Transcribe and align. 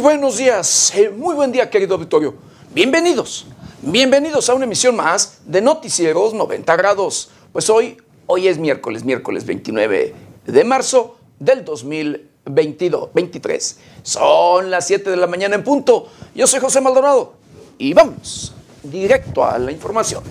Muy 0.00 0.14
buenos 0.14 0.38
días, 0.38 0.94
eh, 0.96 1.10
muy 1.10 1.34
buen 1.34 1.52
día 1.52 1.68
querido 1.68 1.96
auditorio. 1.96 2.34
Bienvenidos, 2.72 3.44
bienvenidos 3.82 4.48
a 4.48 4.54
una 4.54 4.64
emisión 4.64 4.96
más 4.96 5.40
de 5.44 5.60
Noticieros 5.60 6.32
90 6.32 6.74
grados. 6.74 7.28
Pues 7.52 7.68
hoy, 7.68 7.98
hoy 8.24 8.48
es 8.48 8.56
miércoles, 8.56 9.04
miércoles 9.04 9.44
29 9.44 10.14
de 10.46 10.64
marzo 10.64 11.18
del 11.38 11.66
2022, 11.66 13.10
23. 13.12 13.78
Son 14.02 14.70
las 14.70 14.86
7 14.86 15.10
de 15.10 15.16
la 15.18 15.26
mañana 15.26 15.54
en 15.56 15.62
punto. 15.62 16.08
Yo 16.34 16.46
soy 16.46 16.60
José 16.60 16.80
Maldonado 16.80 17.34
y 17.76 17.92
vamos 17.92 18.54
directo 18.82 19.44
a 19.44 19.58
la 19.58 19.70
información. 19.70 20.24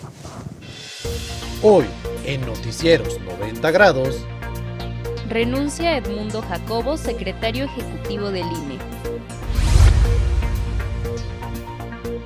Hoy, 1.62 1.86
en 2.26 2.42
Noticieros 2.42 3.20
90 3.22 3.70
grados, 3.70 4.16
Renuncia 5.30 5.96
Edmundo 5.96 6.42
Jacobo, 6.42 6.98
secretario 6.98 7.66
ejecutivo 7.66 8.32
del 8.32 8.48
INE. 8.48 8.89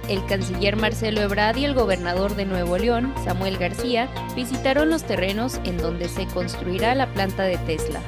El 0.10 0.26
canciller 0.26 0.76
Marcelo 0.76 1.22
Ebrard 1.22 1.58
y 1.58 1.66
el 1.66 1.74
gobernador 1.74 2.36
de 2.36 2.46
Nuevo 2.46 2.78
León, 2.78 3.14
Samuel 3.24 3.58
García, 3.58 4.10
visitaron 4.36 4.90
los 4.90 5.04
terrenos 5.04 5.60
en 5.64 5.78
donde 5.78 6.10
se 6.10 6.26
construirá 6.28 6.94
la 6.94 7.08
planta 7.14 7.44
de 7.44 7.58
Tesla. 7.60 8.02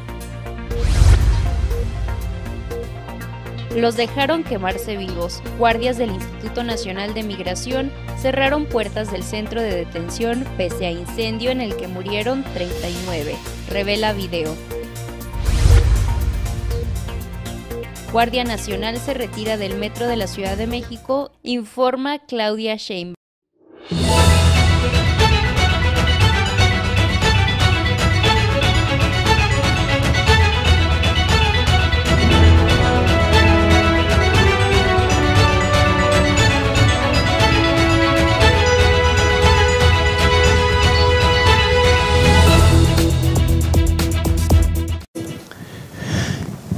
Los 3.76 3.98
dejaron 3.98 4.44
quemarse 4.44 4.95
vivos. 4.95 5.41
Guardias 5.58 5.98
del 5.98 6.12
Instituto 6.12 6.63
Nacional 6.63 7.13
de 7.13 7.23
Migración 7.23 7.91
cerraron 8.17 8.66
puertas 8.66 9.12
del 9.12 9.23
centro 9.23 9.62
de 9.62 9.75
detención 9.75 10.45
pese 10.55 10.86
a 10.86 10.91
incendio 10.91 11.52
en 11.52 11.59
el 11.59 11.75
que 11.75 11.89
murieron 11.89 12.44
39. 12.53 13.36
Revela 13.70 14.14
video. 14.14 14.55
Guardia 18.12 18.44
Nacional 18.44 18.98
se 18.98 19.14
retira 19.14 19.58
del 19.58 19.76
metro 19.76 20.08
de 20.08 20.16
la 20.16 20.27
Ciudad 20.27 20.58
de 20.58 20.68
México, 20.68 21.31
informa 21.44 22.20
Claudia 22.20 22.75
Sheinbaum. 22.75 23.16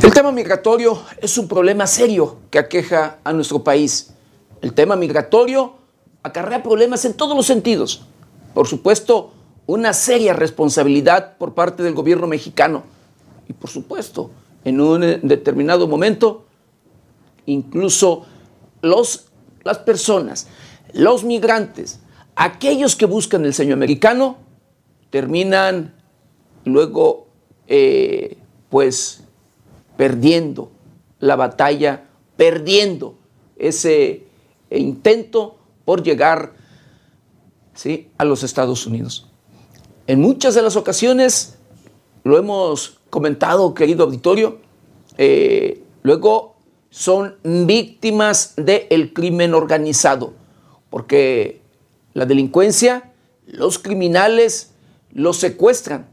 El 0.07 0.13
tema 0.13 0.31
migratorio 0.31 0.97
es 1.21 1.37
un 1.37 1.49
problema 1.49 1.85
serio 1.85 2.37
que 2.49 2.59
aqueja 2.59 3.19
a 3.25 3.33
nuestro 3.33 3.65
país. 3.65 4.13
El 4.61 4.71
tema 4.71 4.95
migratorio 4.95 5.73
acarrea 6.23 6.63
problemas 6.63 7.03
en 7.03 7.13
todos 7.13 7.35
los 7.35 7.45
sentidos. 7.45 8.05
Por 8.53 8.67
supuesto, 8.67 9.33
una 9.65 9.91
seria 9.91 10.31
responsabilidad 10.31 11.37
por 11.37 11.55
parte 11.55 11.83
del 11.83 11.93
gobierno 11.93 12.25
mexicano. 12.25 12.83
Y 13.49 13.53
por 13.53 13.69
supuesto, 13.69 14.31
en 14.63 14.79
un 14.79 15.01
determinado 15.23 15.89
momento, 15.89 16.45
incluso 17.45 18.25
los, 18.81 19.25
las 19.65 19.79
personas, 19.79 20.47
los 20.93 21.25
migrantes, 21.25 21.99
aquellos 22.37 22.95
que 22.95 23.07
buscan 23.07 23.43
el 23.43 23.53
sueño 23.53 23.73
americano, 23.73 24.37
terminan 25.09 25.93
luego, 26.63 27.27
eh, 27.67 28.37
pues, 28.69 29.26
perdiendo 29.97 30.71
la 31.19 31.35
batalla, 31.35 32.05
perdiendo 32.37 33.15
ese 33.57 34.23
intento 34.69 35.57
por 35.83 36.03
llegar 36.03 36.53
¿sí? 37.73 38.09
a 38.17 38.25
los 38.25 38.43
Estados 38.43 38.85
Unidos. 38.85 39.29
En 40.05 40.21
muchas 40.21 40.55
de 40.55 40.61
las 40.61 40.75
ocasiones, 40.75 41.57
lo 42.23 42.37
hemos 42.37 42.99
comentado, 43.09 43.73
querido 43.73 44.05
auditorio, 44.05 44.59
eh, 45.17 45.83
luego 46.03 46.55
son 46.89 47.37
víctimas 47.43 48.53
del 48.55 49.13
crimen 49.13 49.53
organizado, 49.53 50.33
porque 50.89 51.61
la 52.13 52.25
delincuencia, 52.25 53.11
los 53.45 53.79
criminales 53.79 54.73
los 55.11 55.37
secuestran, 55.37 56.09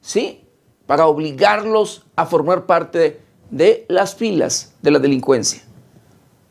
¿sí? 0.00 0.44
para 0.86 1.06
obligarlos 1.06 2.04
a 2.20 2.26
formar 2.26 2.66
parte 2.66 3.20
de 3.50 3.86
las 3.88 4.14
filas 4.14 4.74
de 4.82 4.90
la 4.90 4.98
delincuencia. 4.98 5.62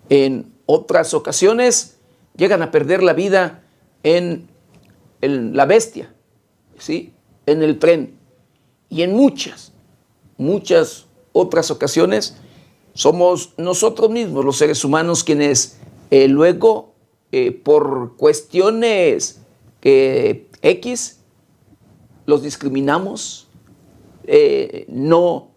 En 0.09 0.51
otras 0.65 1.13
ocasiones 1.13 1.97
llegan 2.35 2.61
a 2.61 2.71
perder 2.71 3.03
la 3.03 3.13
vida 3.13 3.63
en, 4.03 4.47
la 5.21 5.65
bestia, 5.65 6.13
¿sí? 6.77 7.13
en 7.45 7.61
el 7.61 7.77
tren. 7.77 8.17
Y 8.89 9.03
en 9.03 9.13
muchas, 9.13 9.73
muchas 10.37 11.05
otras 11.33 11.69
ocasiones 11.69 12.37
somos 12.93 13.53
nosotros 13.57 14.09
mismos, 14.09 14.43
los 14.43 14.57
seres 14.57 14.83
humanos, 14.83 15.23
quienes 15.23 15.77
eh, 16.09 16.27
luego, 16.27 16.95
eh, 17.31 17.51
por 17.51 18.15
cuestiones 18.17 19.41
X, 19.81 21.19
los 22.25 22.41
discriminamos, 22.41 23.47
eh, 24.31 24.85
no 24.89 25.49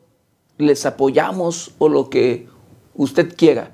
les 0.62 0.86
apoyamos 0.86 1.72
o 1.78 1.88
lo 1.88 2.10
que 2.10 2.48
usted 2.94 3.34
quiera. 3.36 3.72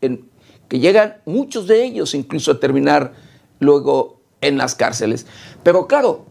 Que 0.00 0.78
llegan 0.78 1.18
muchos 1.24 1.66
de 1.66 1.84
ellos 1.84 2.14
incluso 2.14 2.52
a 2.52 2.60
terminar 2.60 3.14
luego 3.58 4.20
en 4.40 4.58
las 4.58 4.74
cárceles. 4.74 5.26
Pero 5.62 5.86
claro, 5.86 6.26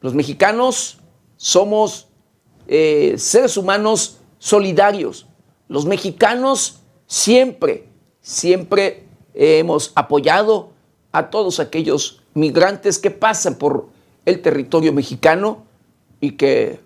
los 0.00 0.14
mexicanos 0.14 0.98
somos 1.36 2.08
eh, 2.66 3.14
seres 3.18 3.56
humanos 3.56 4.18
solidarios. 4.38 5.26
Los 5.68 5.86
mexicanos 5.86 6.80
siempre, 7.06 7.88
siempre 8.20 9.06
hemos 9.34 9.92
apoyado 9.94 10.70
a 11.12 11.30
todos 11.30 11.60
aquellos 11.60 12.22
migrantes 12.34 12.98
que 12.98 13.10
pasan 13.10 13.56
por 13.56 13.88
el 14.24 14.40
territorio 14.40 14.92
mexicano 14.92 15.64
y 16.20 16.32
que 16.32 16.80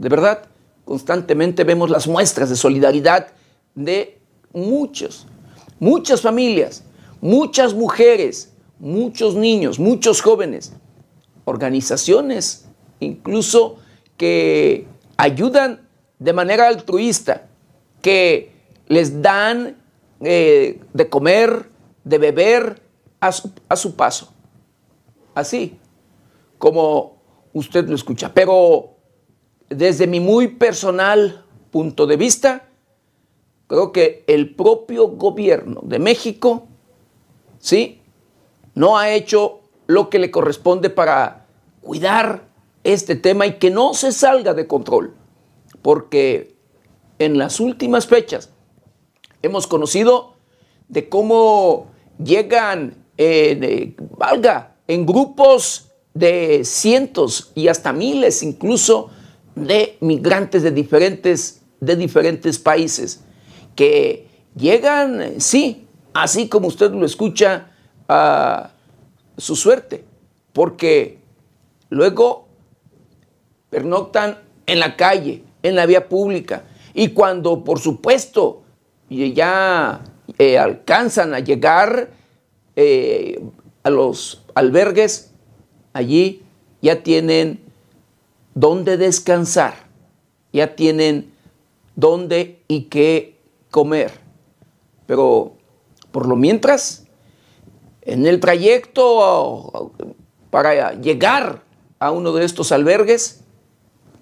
de 0.00 0.08
verdad, 0.08 0.48
constantemente 0.90 1.62
vemos 1.62 1.88
las 1.88 2.08
muestras 2.08 2.50
de 2.50 2.56
solidaridad 2.56 3.28
de 3.76 4.18
muchos, 4.52 5.24
muchas 5.78 6.20
familias, 6.20 6.82
muchas 7.20 7.74
mujeres, 7.74 8.52
muchos 8.80 9.36
niños, 9.36 9.78
muchos 9.78 10.20
jóvenes, 10.20 10.72
organizaciones 11.44 12.66
incluso 12.98 13.76
que 14.16 14.88
ayudan 15.16 15.86
de 16.18 16.32
manera 16.32 16.66
altruista, 16.66 17.46
que 18.02 18.50
les 18.88 19.22
dan 19.22 19.76
eh, 20.20 20.80
de 20.92 21.08
comer, 21.08 21.70
de 22.02 22.18
beber 22.18 22.82
a 23.20 23.30
su, 23.30 23.52
a 23.68 23.76
su 23.76 23.94
paso. 23.94 24.32
Así 25.36 25.78
como 26.58 27.22
usted 27.52 27.88
lo 27.88 27.94
escucha. 27.94 28.34
Pero 28.34 28.89
desde 29.70 30.06
mi 30.06 30.20
muy 30.20 30.48
personal 30.48 31.44
punto 31.70 32.06
de 32.06 32.16
vista, 32.16 32.68
creo 33.68 33.92
que 33.92 34.24
el 34.26 34.54
propio 34.54 35.08
gobierno 35.08 35.80
de 35.84 36.00
México, 36.00 36.66
¿sí? 37.60 38.02
No 38.74 38.98
ha 38.98 39.10
hecho 39.10 39.60
lo 39.86 40.10
que 40.10 40.18
le 40.18 40.30
corresponde 40.30 40.90
para 40.90 41.46
cuidar 41.80 42.48
este 42.82 43.14
tema 43.14 43.46
y 43.46 43.58
que 43.58 43.70
no 43.70 43.94
se 43.94 44.12
salga 44.12 44.54
de 44.54 44.66
control. 44.66 45.14
Porque 45.82 46.56
en 47.18 47.38
las 47.38 47.60
últimas 47.60 48.06
fechas 48.06 48.50
hemos 49.42 49.66
conocido 49.66 50.34
de 50.88 51.08
cómo 51.08 51.86
llegan, 52.22 53.04
eh, 53.16 53.94
valga, 54.16 54.76
en 54.88 55.06
grupos 55.06 55.92
de 56.12 56.64
cientos 56.64 57.52
y 57.54 57.68
hasta 57.68 57.92
miles 57.92 58.42
incluso 58.42 59.10
de 59.54 59.96
migrantes 60.00 60.62
de 60.62 60.70
diferentes, 60.70 61.62
de 61.80 61.96
diferentes 61.96 62.58
países 62.58 63.22
que 63.74 64.28
llegan, 64.54 65.40
sí, 65.40 65.86
así 66.12 66.48
como 66.48 66.68
usted 66.68 66.92
lo 66.92 67.06
escucha, 67.06 67.70
a 68.08 68.72
su 69.36 69.54
suerte, 69.54 70.04
porque 70.52 71.18
luego 71.88 72.48
pernoctan 73.70 74.38
en 74.66 74.80
la 74.80 74.96
calle, 74.96 75.44
en 75.62 75.76
la 75.76 75.86
vía 75.86 76.08
pública, 76.08 76.64
y 76.92 77.08
cuando, 77.10 77.62
por 77.62 77.78
supuesto, 77.78 78.62
ya 79.08 80.00
eh, 80.38 80.58
alcanzan 80.58 81.34
a 81.34 81.38
llegar 81.38 82.10
eh, 82.76 83.40
a 83.82 83.90
los 83.90 84.42
albergues, 84.54 85.32
allí 85.92 86.42
ya 86.82 87.02
tienen 87.02 87.69
dónde 88.54 88.96
descansar, 88.96 89.74
ya 90.52 90.74
tienen 90.74 91.32
dónde 91.96 92.62
y 92.68 92.82
qué 92.82 93.38
comer. 93.70 94.12
Pero 95.06 95.54
por 96.10 96.26
lo 96.26 96.36
mientras, 96.36 97.04
en 98.02 98.26
el 98.26 98.40
trayecto 98.40 99.92
para 100.50 100.94
llegar 100.94 101.62
a 101.98 102.10
uno 102.10 102.32
de 102.32 102.44
estos 102.44 102.72
albergues, 102.72 103.40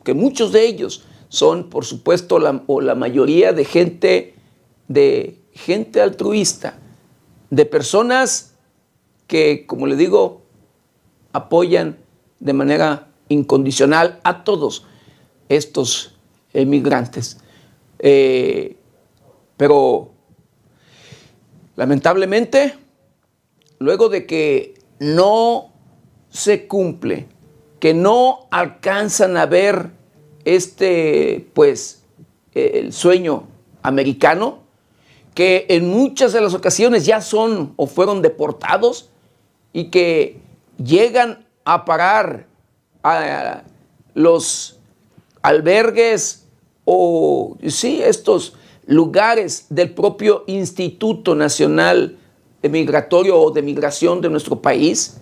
que 0.04 0.14
muchos 0.14 0.52
de 0.52 0.66
ellos 0.66 1.04
son, 1.28 1.70
por 1.70 1.84
supuesto, 1.84 2.38
la, 2.38 2.62
o 2.66 2.80
la 2.80 2.94
mayoría 2.94 3.52
de 3.52 3.64
gente, 3.64 4.34
de 4.88 5.38
gente 5.52 6.00
altruista, 6.00 6.78
de 7.50 7.64
personas 7.64 8.54
que, 9.26 9.66
como 9.66 9.86
le 9.86 9.96
digo, 9.96 10.42
apoyan 11.32 11.98
de 12.40 12.52
manera 12.52 13.07
incondicional 13.28 14.20
a 14.22 14.44
todos 14.44 14.84
estos 15.48 16.14
emigrantes. 16.52 17.38
Eh, 17.98 18.76
pero 19.56 20.10
lamentablemente, 21.76 22.74
luego 23.78 24.08
de 24.08 24.26
que 24.26 24.74
no 24.98 25.72
se 26.30 26.66
cumple, 26.66 27.28
que 27.80 27.94
no 27.94 28.46
alcanzan 28.50 29.36
a 29.36 29.46
ver 29.46 29.90
este, 30.44 31.48
pues, 31.54 32.02
el 32.54 32.92
sueño 32.92 33.44
americano, 33.82 34.60
que 35.34 35.66
en 35.68 35.88
muchas 35.88 36.32
de 36.32 36.40
las 36.40 36.54
ocasiones 36.54 37.06
ya 37.06 37.20
son 37.20 37.72
o 37.76 37.86
fueron 37.86 38.22
deportados 38.22 39.10
y 39.72 39.84
que 39.84 40.40
llegan 40.82 41.46
a 41.64 41.84
parar 41.84 42.47
a 43.08 43.64
los 44.14 44.78
albergues 45.42 46.46
o, 46.84 47.56
sí, 47.66 48.00
estos 48.02 48.54
lugares 48.86 49.66
del 49.68 49.92
propio 49.92 50.44
Instituto 50.46 51.34
Nacional 51.34 52.16
de 52.62 52.68
Migratorio 52.68 53.38
o 53.38 53.50
de 53.50 53.62
Migración 53.62 54.20
de 54.20 54.30
nuestro 54.30 54.60
país, 54.60 55.20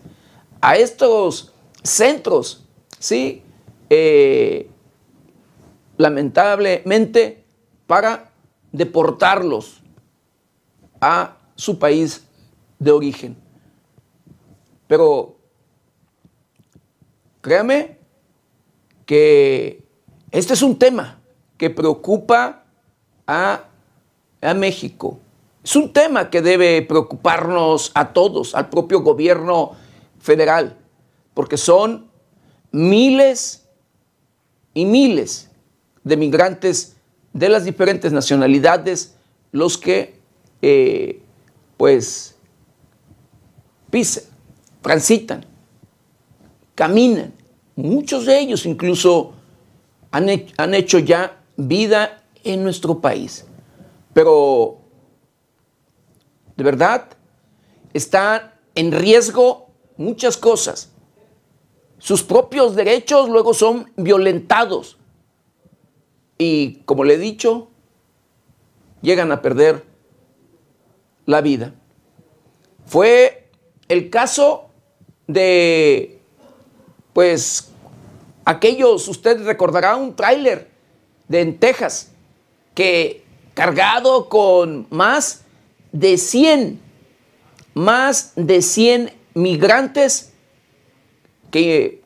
a 0.61 0.77
estos 0.77 1.53
centros, 1.83 2.65
¿sí? 2.99 3.43
Eh, 3.91 4.71
lamentablemente, 5.97 7.45
para 7.87 8.31
deportarlos 8.73 9.81
a 11.01 11.37
su 11.55 11.79
país 11.79 12.27
de 12.79 12.91
origen. 12.91 13.37
Pero 14.87 15.36
créame 17.47 17.97
que 19.05 19.81
este 20.33 20.55
es 20.55 20.63
un 20.63 20.77
tema 20.77 21.21
que 21.57 21.71
preocupa 21.71 22.65
a, 23.25 23.69
a, 24.43 24.55
México. 24.55 25.21
Es 25.63 25.77
un 25.77 25.93
tema 25.93 26.29
que 26.29 26.43
debe 26.43 26.83
preocuparnos 26.83 27.93
a 27.95 28.13
todos, 28.13 28.57
al 28.57 28.69
propio 28.69 29.01
gobierno 29.01 29.77
federal, 30.19 30.77
porque 31.35 31.57
son 31.57 32.11
miles 32.73 33.65
y 34.75 34.85
miles 34.85 35.49
de 36.03 36.17
migrantes 36.17 36.97
de 37.33 37.49
las 37.49 37.65
diferentes 37.65 38.11
nacionalidades 38.11 39.15
los 39.53 39.79
que 39.79 40.19
eh, 40.63 41.23
pues 41.77 42.35
pisan, 43.89 44.25
transitan, 44.83 45.47
caminan. 46.77 47.35
Muchos 47.75 48.27
de 48.27 48.39
ellos 48.39 48.65
incluso 48.65 49.33
han, 50.13 50.29
han 50.57 50.75
hecho 50.75 51.01
ya 51.01 51.43
vida 51.57 52.23
en 52.45 52.63
nuestro 52.63 53.01
país. 53.01 53.45
Pero, 54.15 54.79
de 56.57 56.65
verdad, 56.65 57.09
están 57.93 58.53
en 58.77 58.93
riesgo 58.93 59.67
muchas 59.97 60.37
cosas. 60.37 60.93
Sus 61.99 62.23
propios 62.23 62.77
derechos 62.77 63.29
luego 63.29 63.53
son 63.53 63.91
violentados. 63.97 64.97
Y, 66.39 66.83
como 66.85 67.05
le 67.05 67.15
he 67.15 67.19
dicho, 67.19 67.69
llegan 69.03 69.33
a 69.33 69.43
perder 69.43 69.85
la 71.25 71.41
vida. 71.41 71.75
Fue 72.85 73.51
el 73.89 74.11
caso 74.11 74.71
de, 75.27 76.16
pues, 77.17 77.71
aquellos, 78.45 79.09
usted 79.09 79.43
recordará 79.47 79.97
un 79.97 80.15
tráiler 80.15 80.69
de 81.29 81.41
en 81.41 81.59
Texas 81.59 82.13
que 82.75 83.25
cargado 83.55 84.29
con 84.29 84.87
más 84.91 85.41
de 85.93 86.19
100, 86.19 86.79
más 87.73 88.35
de 88.37 88.61
100 88.61 89.15
migrantes 89.33 90.35
que 91.51 92.03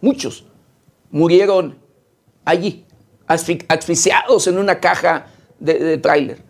muchos 0.00 0.44
murieron 1.12 1.78
allí, 2.44 2.84
asfixiados 3.28 4.48
en 4.48 4.58
una 4.58 4.80
caja 4.80 5.26
de, 5.60 5.78
de 5.78 5.98
tráiler. 5.98 6.42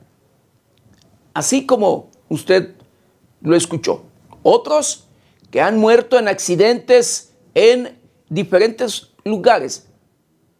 Así 1.34 1.66
como 1.66 2.08
usted 2.30 2.74
lo 3.42 3.54
escuchó. 3.54 4.02
Otros 4.42 5.08
que 5.50 5.60
han 5.60 5.76
muerto 5.76 6.18
en 6.18 6.26
accidentes 6.26 7.32
en 7.54 7.98
diferentes 8.28 9.12
lugares 9.24 9.88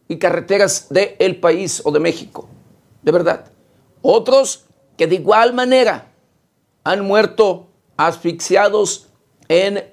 y 0.07 0.17
carreteras 0.17 0.87
del 0.89 1.39
país 1.39 1.81
o 1.83 1.91
de 1.91 1.99
México, 1.99 2.47
de 3.01 3.11
verdad. 3.11 3.51
Otros 4.01 4.65
que 4.97 5.07
de 5.07 5.15
igual 5.15 5.53
manera 5.53 6.11
han 6.83 7.05
muerto 7.05 7.67
asfixiados 7.97 9.09
en 9.47 9.83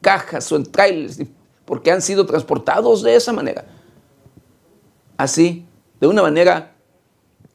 cajas 0.00 0.50
o 0.52 0.56
en 0.56 0.64
trailers 0.64 1.18
porque 1.64 1.92
han 1.92 2.02
sido 2.02 2.26
transportados 2.26 3.02
de 3.02 3.14
esa 3.14 3.32
manera. 3.32 3.64
Así, 5.16 5.64
de 6.00 6.06
una 6.06 6.22
manera 6.22 6.74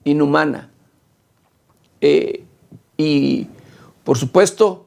inhumana. 0.03 0.71
Eh, 1.99 2.45
y, 2.95 3.47
por 4.03 4.17
supuesto, 4.17 4.85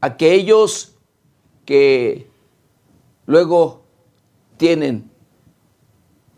aquellos 0.00 0.96
que 1.64 2.27
luego 3.28 3.82
tienen 4.56 5.10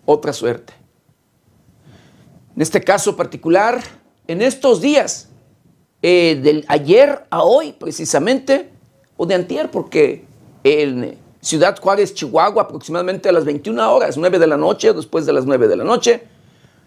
otra 0.04 0.32
suerte. 0.32 0.72
En 2.56 2.62
este 2.62 2.82
caso 2.82 3.16
particular, 3.16 3.80
en 4.26 4.42
estos 4.42 4.80
días, 4.80 5.28
eh, 6.02 6.38
del 6.42 6.64
ayer 6.66 7.26
a 7.30 7.44
hoy 7.44 7.72
precisamente, 7.72 8.70
o 9.16 9.24
de 9.24 9.36
antier, 9.36 9.70
porque 9.70 10.24
en 10.64 11.16
Ciudad 11.40 11.78
Juárez, 11.78 12.12
Chihuahua, 12.12 12.62
aproximadamente 12.62 13.28
a 13.28 13.32
las 13.32 13.44
21 13.44 13.94
horas, 13.94 14.16
9 14.16 14.40
de 14.40 14.46
la 14.48 14.56
noche, 14.56 14.92
después 14.92 15.24
de 15.26 15.32
las 15.32 15.46
9 15.46 15.68
de 15.68 15.76
la 15.76 15.84
noche, 15.84 16.24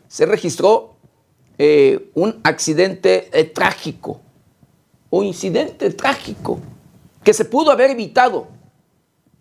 se 0.09 0.25
registró 0.25 0.95
eh, 1.57 2.09
un 2.13 2.41
accidente 2.43 3.29
eh, 3.31 3.45
trágico, 3.45 4.19
un 5.09 5.23
incidente 5.23 5.89
trágico, 5.91 6.59
que 7.23 7.33
se 7.33 7.45
pudo 7.45 7.71
haber 7.71 7.91
evitado, 7.91 8.47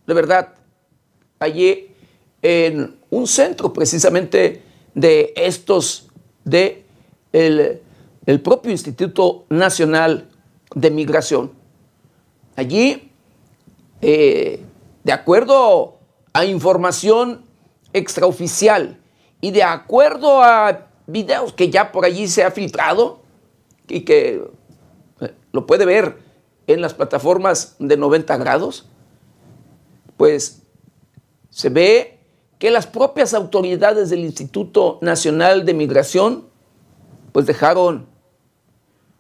de 0.07 0.15
verdad, 0.15 0.55
allí 1.39 1.89
en 2.41 2.97
un 3.11 3.27
centro 3.27 3.73
precisamente 3.73 4.63
de 4.95 5.33
estos, 5.37 6.09
de 6.45 6.85
el, 7.33 7.81
propio 8.43 8.73
Instituto 8.73 9.45
Nacional 9.49 10.29
de 10.75 10.91
Migración. 10.91 11.53
Allí, 12.57 13.11
eh, 14.01 14.65
de 15.05 15.13
acuerdo 15.13 15.99
a 16.33 16.45
información 16.45 17.45
extraoficial 17.93 18.99
y 19.41 19.51
de 19.51 19.63
acuerdo 19.63 20.43
a 20.43 20.89
videos 21.07 21.53
que 21.53 21.71
ya 21.71 21.93
por 21.93 22.05
allí 22.05 22.29
se 22.29 22.45
ha 22.45 22.51
filtrado 22.51 23.21
y 23.89 24.01
que 24.01 24.43
eh, 25.21 25.35
lo 25.53 25.67
puede 25.67 25.85
ver 25.85 26.19
en 26.67 26.81
las 26.81 26.95
plataformas 26.95 27.77
de 27.79 27.97
90 27.97 28.37
grados, 28.39 28.87
pues 30.23 30.63
se 31.51 31.69
ve 31.69 32.21
que 32.61 32.71
las 32.71 32.87
propias 32.87 33.35
autoridades 33.35 34.09
del 34.09 34.21
Instituto 34.21 35.01
Nacional 35.01 35.67
de 35.67 35.75
Migración 35.75 36.45
pues 37.33 37.45
dejaron 37.45 38.07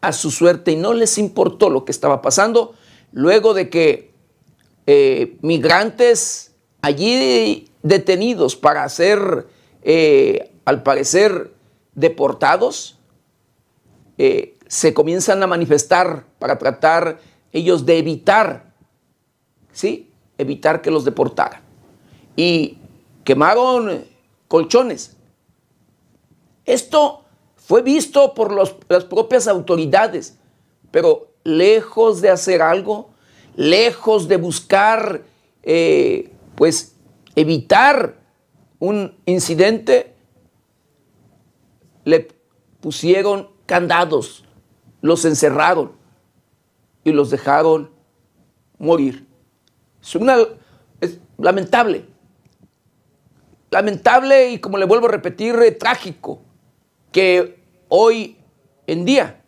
a 0.00 0.12
su 0.12 0.30
suerte 0.30 0.70
y 0.70 0.76
no 0.76 0.92
les 0.92 1.18
importó 1.18 1.70
lo 1.70 1.84
que 1.84 1.90
estaba 1.90 2.22
pasando 2.22 2.76
luego 3.10 3.52
de 3.52 3.68
que 3.68 4.12
eh, 4.86 5.38
migrantes 5.40 6.52
allí 6.82 7.68
detenidos 7.82 8.54
para 8.54 8.88
ser, 8.88 9.48
eh, 9.82 10.52
al 10.64 10.84
parecer, 10.84 11.52
deportados, 11.96 12.96
eh, 14.18 14.56
se 14.68 14.94
comienzan 14.94 15.42
a 15.42 15.48
manifestar 15.48 16.26
para 16.38 16.58
tratar 16.58 17.18
ellos 17.50 17.86
de 17.86 17.98
evitar, 17.98 18.72
¿sí? 19.72 20.11
Evitar 20.38 20.82
que 20.82 20.90
los 20.90 21.04
deportaran. 21.04 21.60
Y 22.36 22.78
quemaron 23.24 24.04
colchones. 24.48 25.16
Esto 26.64 27.24
fue 27.56 27.82
visto 27.82 28.34
por 28.34 28.52
las 28.52 29.04
propias 29.04 29.48
autoridades, 29.48 30.38
pero 30.90 31.28
lejos 31.44 32.20
de 32.20 32.30
hacer 32.30 32.62
algo, 32.62 33.10
lejos 33.56 34.28
de 34.28 34.36
buscar, 34.36 35.22
eh, 35.62 36.30
pues, 36.54 36.96
evitar 37.34 38.16
un 38.78 39.16
incidente, 39.26 40.14
le 42.04 42.28
pusieron 42.80 43.48
candados, 43.66 44.44
los 45.00 45.24
encerraron 45.24 45.92
y 47.04 47.12
los 47.12 47.30
dejaron 47.30 47.90
morir. 48.78 49.26
Es, 50.02 50.14
una, 50.16 50.36
lamentable. 51.38 52.04
Lamentable 53.70 54.50
y 54.50 54.58
como 54.58 54.76
le 54.76 54.84
vuelvo 54.84 55.06
a 55.06 55.10
repetir, 55.10 55.54
eh, 55.56 55.70
trágico 55.72 56.40
que 57.10 57.62
hoy 57.88 58.36
en 58.86 59.04
día 59.04 59.42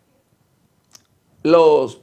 los 1.43 2.01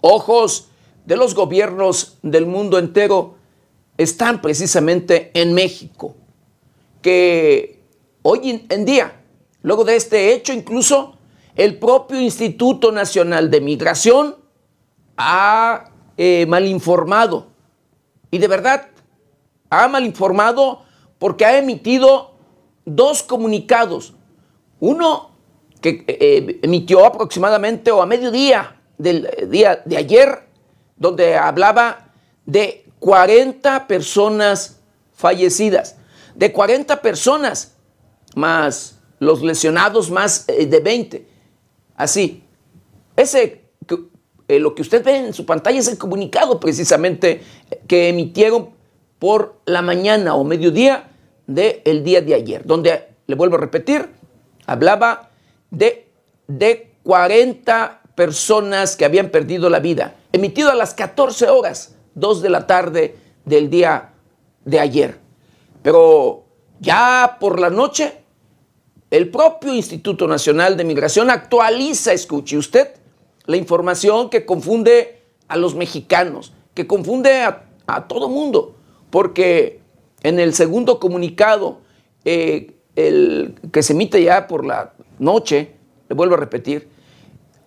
ojos 0.00 0.70
de 1.04 1.16
los 1.16 1.34
gobiernos 1.34 2.18
del 2.22 2.46
mundo 2.46 2.78
entero 2.78 3.36
están 3.98 4.40
precisamente 4.40 5.30
en 5.34 5.52
México. 5.52 6.14
Que 7.02 7.82
hoy 8.22 8.66
en 8.68 8.84
día, 8.84 9.20
luego 9.62 9.84
de 9.84 9.96
este 9.96 10.32
hecho, 10.32 10.52
incluso 10.52 11.18
el 11.54 11.78
propio 11.78 12.20
Instituto 12.20 12.90
Nacional 12.90 13.50
de 13.50 13.60
Migración 13.60 14.36
ha 15.16 15.90
eh, 16.16 16.46
malinformado. 16.48 17.53
Y 18.34 18.38
de 18.38 18.48
verdad, 18.48 18.88
ha 19.70 19.86
malinformado 19.86 20.82
porque 21.20 21.44
ha 21.44 21.56
emitido 21.56 22.34
dos 22.84 23.22
comunicados. 23.22 24.14
Uno 24.80 25.30
que 25.80 26.04
eh, 26.08 26.58
emitió 26.64 27.06
aproximadamente 27.06 27.92
o 27.92 28.02
a 28.02 28.06
mediodía 28.06 28.80
del 28.98 29.30
día 29.52 29.80
de 29.84 29.96
ayer, 29.96 30.48
donde 30.96 31.36
hablaba 31.36 32.12
de 32.44 32.86
40 32.98 33.86
personas 33.86 34.80
fallecidas, 35.12 35.94
de 36.34 36.50
40 36.52 37.00
personas 37.02 37.76
más 38.34 38.98
los 39.20 39.42
lesionados 39.42 40.10
más 40.10 40.44
eh, 40.48 40.66
de 40.66 40.80
20. 40.80 41.28
Así, 41.94 42.42
ese 43.14 43.63
eh, 44.48 44.58
lo 44.58 44.74
que 44.74 44.82
usted 44.82 45.02
ve 45.02 45.16
en 45.16 45.32
su 45.32 45.46
pantalla 45.46 45.78
es 45.78 45.88
el 45.88 45.98
comunicado 45.98 46.60
precisamente 46.60 47.42
que 47.86 48.08
emitieron 48.08 48.70
por 49.18 49.56
la 49.64 49.80
mañana 49.80 50.34
o 50.34 50.44
mediodía 50.44 51.10
del 51.46 52.04
día 52.04 52.20
de 52.20 52.34
ayer, 52.34 52.64
donde, 52.64 53.08
le 53.26 53.34
vuelvo 53.36 53.56
a 53.56 53.60
repetir, 53.60 54.10
hablaba 54.66 55.30
de, 55.70 56.08
de 56.46 56.92
40 57.04 58.02
personas 58.14 58.96
que 58.96 59.04
habían 59.04 59.30
perdido 59.30 59.70
la 59.70 59.80
vida, 59.80 60.14
emitido 60.32 60.70
a 60.70 60.74
las 60.74 60.94
14 60.94 61.48
horas, 61.48 61.94
2 62.14 62.42
de 62.42 62.50
la 62.50 62.66
tarde 62.66 63.16
del 63.44 63.70
día 63.70 64.12
de 64.64 64.80
ayer. 64.80 65.18
Pero 65.82 66.44
ya 66.80 67.38
por 67.40 67.58
la 67.58 67.70
noche, 67.70 68.12
el 69.10 69.30
propio 69.30 69.72
Instituto 69.72 70.26
Nacional 70.26 70.76
de 70.76 70.84
Migración 70.84 71.30
actualiza, 71.30 72.12
escuche 72.12 72.58
usted, 72.58 72.88
la 73.46 73.56
información 73.56 74.30
que 74.30 74.46
confunde 74.46 75.22
a 75.48 75.56
los 75.56 75.74
mexicanos, 75.74 76.52
que 76.74 76.86
confunde 76.86 77.42
a, 77.42 77.60
todo 78.08 78.28
mundo, 78.28 78.76
porque 79.10 79.80
en 80.22 80.40
el 80.40 80.54
segundo 80.54 80.98
comunicado, 80.98 81.80
eh, 82.24 82.74
el 82.96 83.54
que 83.70 83.82
se 83.82 83.92
emite 83.92 84.22
ya 84.22 84.46
por 84.46 84.64
la 84.64 84.94
noche, 85.18 85.74
le 86.08 86.14
vuelvo 86.14 86.34
a 86.34 86.38
repetir, 86.38 86.88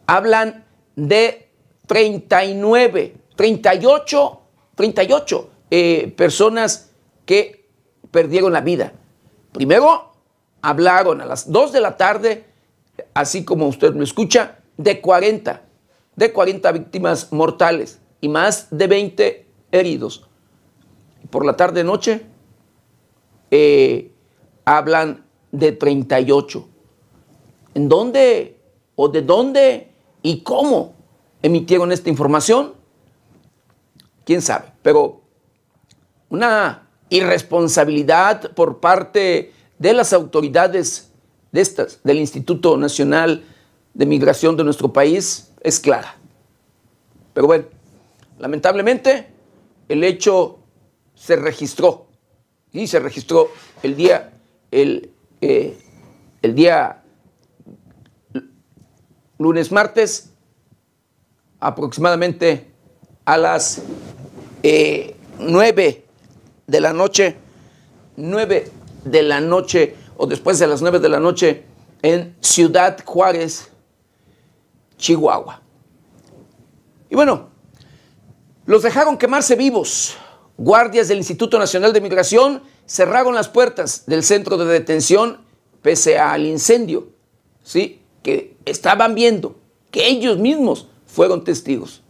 hablan 0.08 0.66
de 0.96 1.50
39, 1.86 3.16
38, 3.36 4.42
38 4.76 5.50
personas 6.16 6.92
que 7.26 7.68
perdieron 8.10 8.54
la 8.54 8.62
vida. 8.62 8.94
Primero 9.52 10.14
hablaron 10.62 11.22
a 11.22 11.26
las 11.26 11.52
2 11.52 11.72
de 11.72 11.82
la 11.82 11.96
tarde, 11.96 12.46
así 13.14 13.46
como 13.46 13.68
usted 13.68 13.94
lo 13.94 14.04
escucha, 14.04 14.60
de 14.78 15.00
40 15.00 15.67
de 16.18 16.34
40 16.34 16.70
víctimas 16.74 17.32
mortales 17.32 18.00
y 18.20 18.28
más 18.28 18.68
de 18.72 18.88
20 18.88 19.48
heridos. 19.72 20.28
Por 21.30 21.46
la 21.46 21.56
tarde-noche 21.56 22.26
eh, 23.52 24.12
hablan 24.66 25.26
de 25.52 25.72
38. 25.72 26.68
¿En 27.76 27.88
dónde 27.88 28.60
o 28.96 29.08
de 29.08 29.22
dónde 29.22 29.92
y 30.24 30.42
cómo 30.42 30.96
emitieron 31.42 31.92
esta 31.92 32.10
información? 32.10 32.74
¿Quién 34.26 34.42
sabe? 34.42 34.74
Pero 34.82 35.22
una 36.30 36.90
irresponsabilidad 37.10 38.52
por 38.54 38.80
parte 38.80 39.54
de 39.78 39.94
las 39.94 40.14
autoridades 40.14 41.12
de 41.52 41.62
estas, 41.62 42.00
del 42.04 42.18
Instituto 42.18 42.76
Nacional 42.76 43.44
de 43.94 44.06
Migración 44.06 44.58
de 44.58 44.64
nuestro 44.64 44.92
país, 44.92 45.47
es 45.62 45.80
clara. 45.80 46.16
Pero 47.34 47.48
bueno, 47.48 47.66
lamentablemente 48.40 49.28
el 49.88 50.04
hecho 50.04 50.60
se 51.16 51.36
registró 51.36 52.08
y 52.72 52.88
se 52.88 53.00
registró 53.00 53.50
el 53.84 53.96
día, 53.96 54.34
el, 54.72 55.12
eh, 55.42 55.78
el 56.42 56.56
día 56.56 57.04
lunes, 59.38 59.72
martes, 59.72 60.32
aproximadamente 61.60 62.72
a 63.26 63.38
las 63.38 63.82
eh, 64.64 65.16
nueve 65.40 66.06
de 66.66 66.82
la 66.82 66.94
noche, 66.94 67.36
nueve 68.16 68.72
de 69.04 69.24
la 69.24 69.40
noche 69.40 69.96
o 70.18 70.28
después 70.28 70.60
de 70.60 70.68
las 70.68 70.82
nueve 70.82 71.00
de 71.00 71.10
la 71.10 71.20
noche 71.20 71.64
en 72.02 72.36
Ciudad 72.42 72.98
Juárez, 73.06 73.70
Chihuahua. 74.98 75.62
Y 77.10 77.16
bueno, 77.16 77.50
los 78.66 78.84
dejaron 78.84 79.18
quemarse 79.18 79.56
vivos. 79.56 80.18
Guardias 80.58 81.08
del 81.08 81.20
Instituto 81.20 81.60
Nacional 81.60 81.94
de 81.94 82.02
Migración 82.02 82.64
cerraron 82.86 83.36
las 83.36 83.48
puertas 83.48 84.06
del 84.08 84.24
centro 84.24 84.58
de 84.58 84.66
detención 84.66 85.46
pese 85.82 86.18
al 86.18 86.46
incendio, 86.46 87.10
¿sí? 87.64 88.02
que 88.24 88.58
estaban 88.66 89.16
viendo, 89.16 89.56
que 89.92 90.08
ellos 90.08 90.38
mismos 90.38 90.88
fueron 91.06 91.44
testigos. 91.44 92.02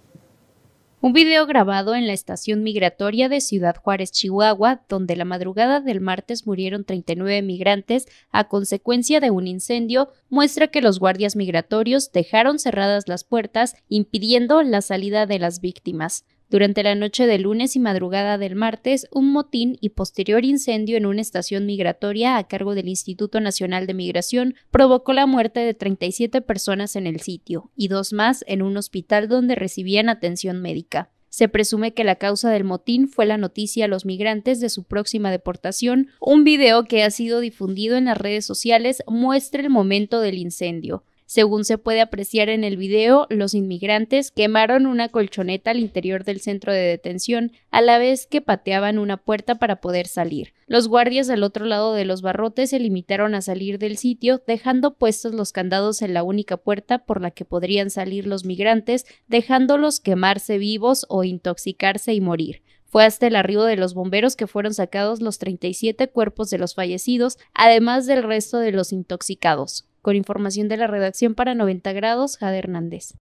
Un 1.00 1.14
video 1.14 1.46
grabado 1.46 1.94
en 1.94 2.08
la 2.08 2.14
estación 2.14 2.64
migratoria 2.64 3.30
de 3.30 3.40
Ciudad 3.40 3.76
Juárez, 3.76 4.12
Chihuahua, 4.12 4.82
donde 4.90 5.16
la 5.16 5.26
madrugada 5.26 5.80
del 5.80 6.02
martes 6.02 6.48
murieron 6.48 6.86
39 6.86 7.44
migrantes 7.44 8.08
a 8.32 8.48
consecuencia 8.48 9.20
de 9.20 9.30
un 9.30 9.46
incendio, 9.46 10.10
muestra 10.30 10.70
que 10.70 10.82
los 10.82 10.98
guardias 10.98 11.36
migratorios 11.36 12.12
dejaron 12.12 12.58
cerradas 12.58 13.08
las 13.08 13.24
puertas, 13.24 13.76
impidiendo 13.90 14.64
la 14.64 14.82
salida 14.82 15.28
de 15.28 15.38
las 15.38 15.62
víctimas. 15.62 16.26
Durante 16.50 16.82
la 16.82 16.96
noche 16.96 17.28
de 17.28 17.40
lunes 17.40 17.76
y 17.76 17.80
madrugada 17.80 18.38
del 18.38 18.56
martes, 18.56 19.06
un 19.12 19.34
motín 19.34 19.78
y 19.82 19.90
posterior 19.90 20.46
incendio 20.46 20.96
en 20.96 21.06
una 21.06 21.20
estación 21.20 21.66
migratoria 21.66 22.38
a 22.38 22.48
cargo 22.48 22.74
del 22.74 22.88
Instituto 22.88 23.42
Nacional 23.42 23.86
de 23.86 23.94
Migración 23.94 24.56
provocó 24.72 25.12
la 25.12 25.26
muerte 25.26 25.60
de 25.60 25.74
37 25.74 26.42
personas 26.42 26.96
en 26.96 27.06
el 27.06 27.20
sitio 27.20 27.70
y 27.76 27.90
dos 27.90 28.14
más 28.14 28.46
en 28.48 28.62
un 28.62 28.78
hospital 28.78 29.28
donde 29.28 29.56
recibían 29.56 30.08
atención 30.08 30.62
médica. 30.62 31.10
Se 31.30 31.50
presume 31.50 31.94
que 31.94 32.06
la 32.06 32.16
causa 32.16 32.50
del 32.50 32.64
motín 32.64 33.10
fue 33.10 33.26
la 33.26 33.38
noticia 33.38 33.84
a 33.84 33.90
los 33.90 34.06
migrantes 34.06 34.62
de 34.62 34.70
su 34.70 34.86
próxima 34.86 35.32
deportación. 35.32 36.08
Un 36.22 36.46
video 36.46 36.86
que 36.86 37.04
ha 37.04 37.12
sido 37.12 37.42
difundido 37.42 37.98
en 37.98 38.06
las 38.06 38.18
redes 38.18 38.46
sociales 38.46 39.04
muestra 39.06 39.62
el 39.62 39.70
momento 39.70 40.22
del 40.22 40.38
incendio. 40.38 41.04
Según 41.28 41.66
se 41.66 41.78
puede 41.78 42.00
apreciar 42.00 42.48
en 42.48 42.64
el 42.64 42.78
video, 42.78 43.28
los 43.30 43.54
inmigrantes 43.54 44.32
quemaron 44.32 44.86
una 44.86 45.10
colchoneta 45.10 45.72
al 45.72 45.80
interior 45.80 46.24
del 46.24 46.40
centro 46.40 46.72
de 46.72 46.80
detención, 46.80 47.52
a 47.70 47.82
la 47.82 47.98
vez 47.98 48.28
que 48.28 48.40
pateaban 48.40 48.98
una 48.98 49.18
puerta 49.18 49.56
para 49.56 49.82
poder 49.82 50.08
salir. 50.08 50.54
Los 50.68 50.88
guardias 50.88 51.30
al 51.30 51.44
otro 51.44 51.66
lado 51.66 51.94
de 51.94 52.06
los 52.06 52.22
barrotes 52.22 52.70
se 52.70 52.80
limitaron 52.80 53.36
a 53.36 53.42
salir 53.42 53.78
del 53.78 53.98
sitio, 53.98 54.42
dejando 54.48 54.94
puestos 54.94 55.34
los 55.34 55.52
candados 55.52 56.02
en 56.02 56.14
la 56.14 56.24
única 56.24 56.56
puerta 56.56 57.00
por 57.00 57.22
la 57.22 57.32
que 57.32 57.44
podrían 57.44 57.90
salir 57.90 58.26
los 58.26 58.46
migrantes, 58.46 59.06
dejándolos 59.28 60.00
quemarse 60.00 60.58
vivos 60.58 61.06
o 61.10 61.26
intoxicarse 61.26 62.14
y 62.14 62.22
morir. 62.22 62.64
Fue 62.86 63.04
hasta 63.04 63.28
el 63.28 63.36
arribo 63.36 63.66
de 63.66 63.76
los 63.76 63.94
bomberos 63.96 64.38
que 64.38 64.48
fueron 64.48 64.74
sacados 64.74 65.22
los 65.22 65.40
37 65.40 66.08
cuerpos 66.08 66.50
de 66.50 66.58
los 66.58 66.74
fallecidos, 66.74 67.38
además 67.54 68.06
del 68.06 68.24
resto 68.24 68.60
de 68.60 68.72
los 68.72 68.94
intoxicados 68.94 69.84
con 70.08 70.16
información 70.16 70.70
de 70.70 70.78
la 70.78 70.88
redacción 70.88 71.36
para 71.36 71.54
90 71.54 71.92
grados, 71.92 72.38
Jade 72.38 72.60
Hernández. 72.60 73.16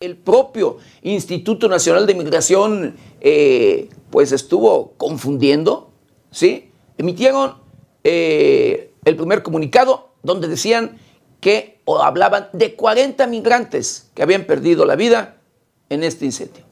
El 0.00 0.16
propio 0.16 0.78
Instituto 1.02 1.68
Nacional 1.68 2.06
de 2.06 2.14
Migración 2.14 2.96
eh, 3.20 3.90
pues 4.08 4.32
estuvo 4.32 4.94
confundiendo, 4.96 5.90
¿sí? 6.30 6.70
Emitieron 6.98 7.56
eh, 8.04 8.92
el 9.04 9.16
primer 9.16 9.42
comunicado 9.42 10.10
donde 10.22 10.48
decían 10.48 10.98
que 11.40 11.80
o 11.84 12.02
hablaban 12.02 12.48
de 12.52 12.74
40 12.74 13.26
migrantes 13.26 14.10
que 14.14 14.22
habían 14.22 14.44
perdido 14.44 14.86
la 14.86 14.96
vida 14.96 15.36
en 15.90 16.02
este 16.02 16.24
incendio. 16.24 16.64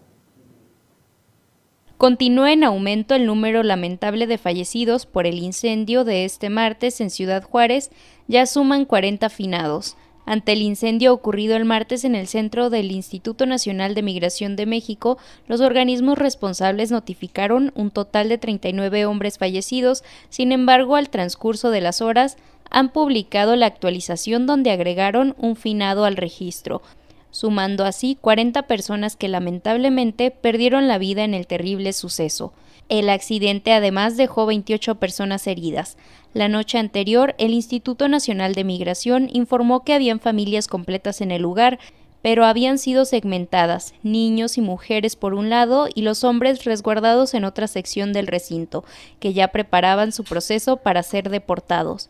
Continúa 2.03 2.53
en 2.53 2.65
aumento 2.65 3.15
el 3.15 3.27
número 3.27 3.63
lamentable 3.63 4.27
de 4.27 4.37
fallecidos 4.37 5.07
por 5.07 5.27
el 5.27 5.39
incendio 5.39 6.03
de 6.03 6.25
este 6.25 6.51
martes 6.51 7.01
en 7.01 7.11
Ciudad 7.11 7.45
Juárez, 7.45 7.91
ya 8.27 8.47
suman 8.47 8.87
40 8.87 9.29
finados. 9.29 9.97
Ante 10.25 10.53
el 10.53 10.63
incendio 10.63 11.13
ocurrido 11.13 11.57
el 11.57 11.65
martes 11.65 12.05
en 12.05 12.15
el 12.15 12.29
centro 12.29 12.71
del 12.71 12.93
Instituto 12.93 13.45
Nacional 13.45 13.95
de 13.95 14.03
Migración 14.03 14.55
de 14.55 14.67
México, 14.67 15.19
los 15.49 15.61
organismos 15.61 16.17
responsables 16.17 16.93
notificaron 16.93 17.73
un 17.75 17.91
total 17.91 18.29
de 18.29 18.39
39 18.39 19.05
hombres 19.07 19.39
fallecidos, 19.39 20.05
sin 20.29 20.53
embargo, 20.53 20.95
al 20.95 21.11
transcurso 21.11 21.71
de 21.71 21.81
las 21.81 22.01
horas, 22.01 22.37
han 22.71 22.91
publicado 22.91 23.57
la 23.57 23.67
actualización 23.67 24.47
donde 24.47 24.71
agregaron 24.71 25.35
un 25.39 25.57
finado 25.57 26.05
al 26.05 26.17
registro, 26.17 26.83
sumando 27.31 27.85
así 27.85 28.17
40 28.21 28.63
personas 28.63 29.17
que 29.17 29.29
lamentablemente 29.29 30.31
perdieron 30.31 30.87
la 30.87 30.99
vida 30.99 31.25
en 31.25 31.35
el 31.35 31.47
terrible 31.47 31.93
suceso. 31.93 32.53
El 32.89 33.09
accidente 33.09 33.73
además 33.73 34.17
dejó 34.17 34.47
28 34.47 34.97
personas 34.97 35.47
heridas. 35.47 35.97
La 36.35 36.49
noche 36.49 36.79
anterior, 36.79 37.35
el 37.39 37.53
Instituto 37.53 38.09
Nacional 38.09 38.55
de 38.55 38.65
Migración 38.65 39.29
informó 39.33 39.85
que 39.85 39.95
habían 39.95 40.21
familias 40.21 40.69
completas 40.69 41.21
en 41.21 41.31
el 41.31 41.43
lugar, 41.43 41.79
pero 42.23 42.45
habían 42.45 42.79
sido 42.79 43.05
segmentadas, 43.05 43.95
niños 44.03 44.57
y 44.57 44.61
mujeres 44.61 45.17
por 45.17 45.35
un 45.35 45.51
lado 45.51 45.89
y 45.93 46.03
los 46.03 46.23
hombres 46.23 46.65
resguardados 46.65 47.35
en 47.35 47.45
otra 47.45 47.67
sección 47.67 48.13
del 48.13 48.27
recinto, 48.27 48.85
que 49.21 49.33
ya 49.33 49.49
preparaban 49.49 50.13
su 50.13 50.25
proceso 50.25 50.77
para 50.77 51.03
ser 51.03 51.31
deportados. 51.31 52.09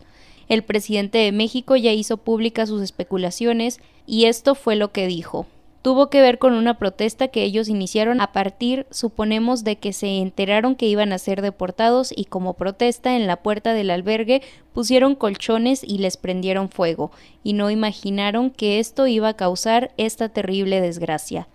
El 0.48 0.62
presidente 0.62 1.18
de 1.18 1.32
México 1.32 1.76
ya 1.76 1.92
hizo 1.92 2.18
públicas 2.18 2.68
sus 2.68 2.82
especulaciones 2.82 3.80
y 4.06 4.26
esto 4.26 4.54
fue 4.54 4.76
lo 4.76 4.92
que 4.92 5.06
dijo 5.06 5.46
tuvo 5.82 6.08
que 6.08 6.20
ver 6.20 6.38
con 6.38 6.54
una 6.54 6.78
protesta 6.78 7.28
que 7.28 7.42
ellos 7.42 7.68
iniciaron 7.68 8.20
a 8.20 8.32
partir, 8.32 8.86
suponemos, 8.90 9.64
de 9.64 9.76
que 9.76 9.92
se 9.92 10.18
enteraron 10.18 10.76
que 10.76 10.86
iban 10.86 11.12
a 11.12 11.18
ser 11.18 11.42
deportados 11.42 12.12
y 12.16 12.24
como 12.26 12.54
protesta 12.54 13.16
en 13.16 13.26
la 13.26 13.36
puerta 13.36 13.74
del 13.74 13.90
albergue 13.90 14.42
pusieron 14.72 15.16
colchones 15.16 15.82
y 15.84 15.98
les 15.98 16.16
prendieron 16.16 16.70
fuego, 16.70 17.10
y 17.42 17.52
no 17.52 17.70
imaginaron 17.70 18.50
que 18.50 18.78
esto 18.78 19.06
iba 19.08 19.28
a 19.28 19.36
causar 19.36 19.92
esta 19.96 20.28
terrible 20.28 20.80
desgracia. 20.80 21.48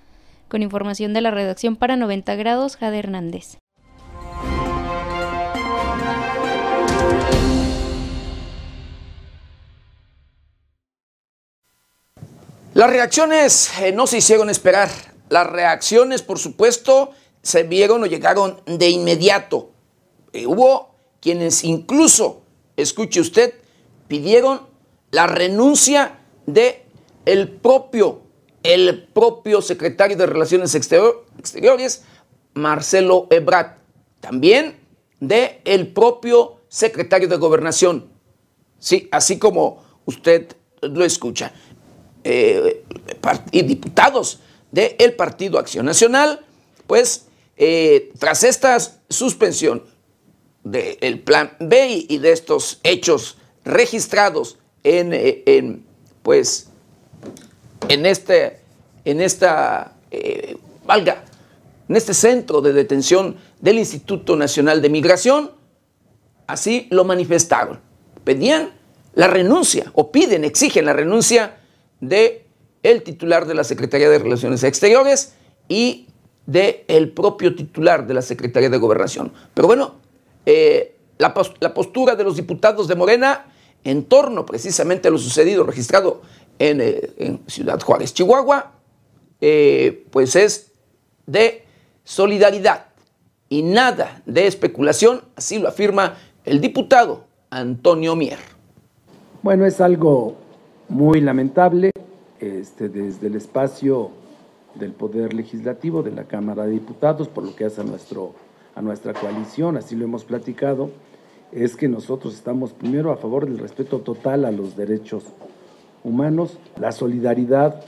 Con 0.49 0.61
información 0.61 1.13
de 1.13 1.21
la 1.21 1.31
redacción 1.31 1.75
para 1.75 1.95
90 1.95 2.35
grados, 2.35 2.75
Jade 2.75 2.99
Hernández. 2.99 3.57
Las 12.77 12.91
reacciones 12.91 13.71
eh, 13.79 13.91
no 13.91 14.05
se 14.05 14.19
hicieron 14.19 14.51
esperar. 14.51 14.87
Las 15.29 15.47
reacciones, 15.47 16.21
por 16.21 16.37
supuesto, 16.37 17.09
se 17.41 17.63
vieron 17.63 18.03
o 18.03 18.05
llegaron 18.05 18.61
de 18.67 18.91
inmediato. 18.91 19.71
Eh, 20.31 20.45
hubo 20.45 20.93
quienes 21.19 21.63
incluso, 21.63 22.43
escuche 22.75 23.19
usted, 23.19 23.55
pidieron 24.07 24.61
la 25.09 25.25
renuncia 25.25 26.19
de 26.45 26.85
el 27.25 27.49
propio, 27.49 28.21
el 28.61 29.07
propio 29.07 29.63
secretario 29.63 30.15
de 30.15 30.27
Relaciones 30.27 30.75
Exteriores, 30.75 32.03
Marcelo 32.53 33.25
Ebrard. 33.31 33.77
También 34.19 34.79
de 35.19 35.61
el 35.65 35.87
propio 35.87 36.61
secretario 36.67 37.27
de 37.27 37.37
Gobernación. 37.37 38.11
Sí, 38.77 39.09
así 39.11 39.39
como 39.39 39.83
usted 40.05 40.55
lo 40.81 41.03
escucha 41.03 41.53
eh, 42.29 42.83
y 43.51 43.61
diputados 43.61 44.39
del 44.69 45.13
Partido 45.13 45.59
Acción 45.59 45.85
Nacional, 45.85 46.45
pues 46.85 47.27
eh, 47.55 48.11
tras 48.19 48.43
esta 48.43 48.77
suspensión 49.07 49.85
del 50.65 51.21
plan 51.21 51.53
B 51.61 52.05
y 52.09 52.17
de 52.17 52.33
estos 52.33 52.81
hechos 52.83 53.37
registrados 53.63 54.57
en, 54.83 55.13
eh, 55.13 55.43
en 55.45 55.85
pues, 56.21 56.67
en 57.87 58.05
este, 58.05 58.59
en 59.05 59.21
esta, 59.21 59.93
valga, 60.85 61.23
en 61.87 61.95
este 61.95 62.13
centro 62.13 62.59
de 62.59 62.73
detención 62.73 63.37
del 63.61 63.79
Instituto 63.79 64.35
Nacional 64.35 64.81
de 64.81 64.89
Migración, 64.89 65.51
así 66.45 66.87
lo 66.89 67.05
manifestaron. 67.05 67.79
Pedían 68.25 68.73
la 69.13 69.27
renuncia, 69.27 69.89
o 69.93 70.11
piden, 70.11 70.43
exigen 70.43 70.83
la 70.83 70.91
renuncia 70.91 71.61
de 72.01 72.45
el 72.83 73.03
titular 73.03 73.45
de 73.45 73.55
la 73.55 73.63
Secretaría 73.63 74.09
de 74.09 74.19
Relaciones 74.19 74.63
Exteriores 74.63 75.33
y 75.67 76.07
de 76.45 76.85
el 76.87 77.11
propio 77.11 77.55
titular 77.55 78.07
de 78.07 78.13
la 78.13 78.21
Secretaría 78.21 78.69
de 78.69 78.77
Gobernación. 78.77 79.33
Pero 79.53 79.67
bueno, 79.67 79.95
eh, 80.45 80.95
la, 81.17 81.33
postura 81.33 82.15
de 82.15 82.23
los 82.23 82.35
diputados 82.35 82.87
de 82.87 82.95
Morena 82.95 83.47
en 83.83 84.05
torno 84.05 84.45
precisamente 84.45 85.07
a 85.07 85.11
lo 85.11 85.17
sucedido, 85.17 85.63
registrado 85.63 86.21
en, 86.59 86.79
eh, 86.81 87.39
Ciudad 87.47 87.79
Juárez, 87.81 88.13
Chihuahua, 88.13 88.71
eh, 89.41 90.05
pues 90.09 90.35
es 90.35 90.71
de 91.25 91.65
solidaridad 92.03 92.85
y 93.49 93.61
nada 93.61 94.21
de 94.25 94.47
especulación, 94.47 95.21
así 95.35 95.59
lo 95.59 95.67
afirma 95.67 96.17
el 96.45 96.61
diputado 96.61 97.25
Antonio 97.49 98.15
Mier. 98.15 98.39
Bueno, 99.43 99.65
es 99.65 99.79
algo 99.81 100.35
muy 100.89 101.21
lamentable 101.21 101.91
este, 102.39 102.89
desde 102.89 103.27
el 103.27 103.35
espacio 103.35 104.11
del 104.75 104.91
Poder 104.91 105.33
Legislativo 105.33 106.03
de 106.03 106.11
la 106.11 106.25
Cámara 106.25 106.65
de 106.65 106.71
Diputados, 106.71 107.27
por 107.27 107.43
lo 107.43 107.55
que 107.55 107.65
hace 107.65 107.81
a, 107.81 107.83
nuestro, 107.83 108.33
a 108.75 108.81
nuestra 108.81 109.13
coalición, 109.13 109.77
así 109.77 109.95
lo 109.95 110.05
hemos 110.05 110.23
platicado, 110.23 110.89
es 111.51 111.75
que 111.75 111.87
nosotros 111.87 112.35
estamos 112.35 112.73
primero 112.73 113.11
a 113.11 113.17
favor 113.17 113.45
del 113.45 113.57
respeto 113.57 113.99
total 113.99 114.45
a 114.45 114.51
los 114.51 114.75
derechos 114.75 115.23
humanos, 116.03 116.57
la 116.79 116.91
solidaridad 116.91 117.81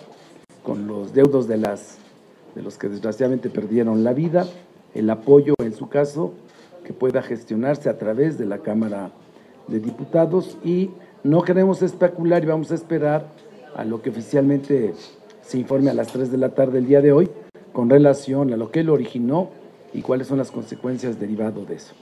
con 0.64 0.88
los 0.88 1.14
deudos 1.14 1.48
de, 1.48 1.58
las, 1.58 1.98
de 2.56 2.62
los 2.62 2.78
que 2.78 2.90
desgraciadamente 2.90 3.50
perdieron 3.50 4.04
la 4.04 4.14
vida, 4.14 4.48
el 4.94 5.10
apoyo 5.10 5.54
en 5.60 5.74
su 5.74 5.88
caso 5.90 6.34
que 6.84 6.94
pueda 6.94 7.22
gestionarse 7.22 7.90
a 7.90 7.98
través 7.98 8.38
de 8.38 8.46
la 8.46 8.60
Cámara 8.60 9.12
de 9.68 9.80
Diputados 9.80 10.58
y 10.64 10.90
no 11.24 11.42
queremos 11.42 11.82
especular 11.82 12.44
y 12.44 12.48
vamos 12.48 12.72
a 12.72 12.76
esperar 12.76 13.26
a 13.76 13.84
lo 13.84 14.02
que 14.02 14.10
oficialmente 14.10 14.94
se 15.42 15.58
informe 15.58 15.90
a 15.90 15.94
las 15.94 16.08
3 16.08 16.32
de 16.32 16.38
la 16.38 16.50
tarde 16.50 16.74
del 16.74 16.88
día 16.88 17.02
de 17.02 17.12
hoy 17.12 17.30
con 17.74 17.90
relación 17.90 18.54
a 18.54 18.58
lo 18.58 18.72
que 18.72 18.84
lo 18.84 18.94
originó 18.94 19.50
y 19.94 20.02
cuáles 20.02 20.28
son 20.28 20.38
las 20.38 20.52
consecuencias 20.52 21.20
derivadas 21.20 21.68
de 21.68 21.76
eso. 21.76 21.94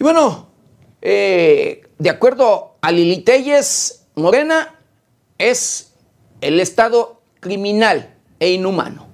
Y 0.00 0.04
bueno, 0.04 0.48
eh, 1.02 1.82
de 1.98 2.10
acuerdo 2.10 2.76
a 2.80 2.92
Lili 2.92 3.22
Telles, 3.22 4.06
Morena 4.14 4.76
es 5.38 5.92
el 6.40 6.60
Estado 6.60 7.17
criminal 7.40 8.14
e 8.40 8.52
inhumano. 8.52 9.08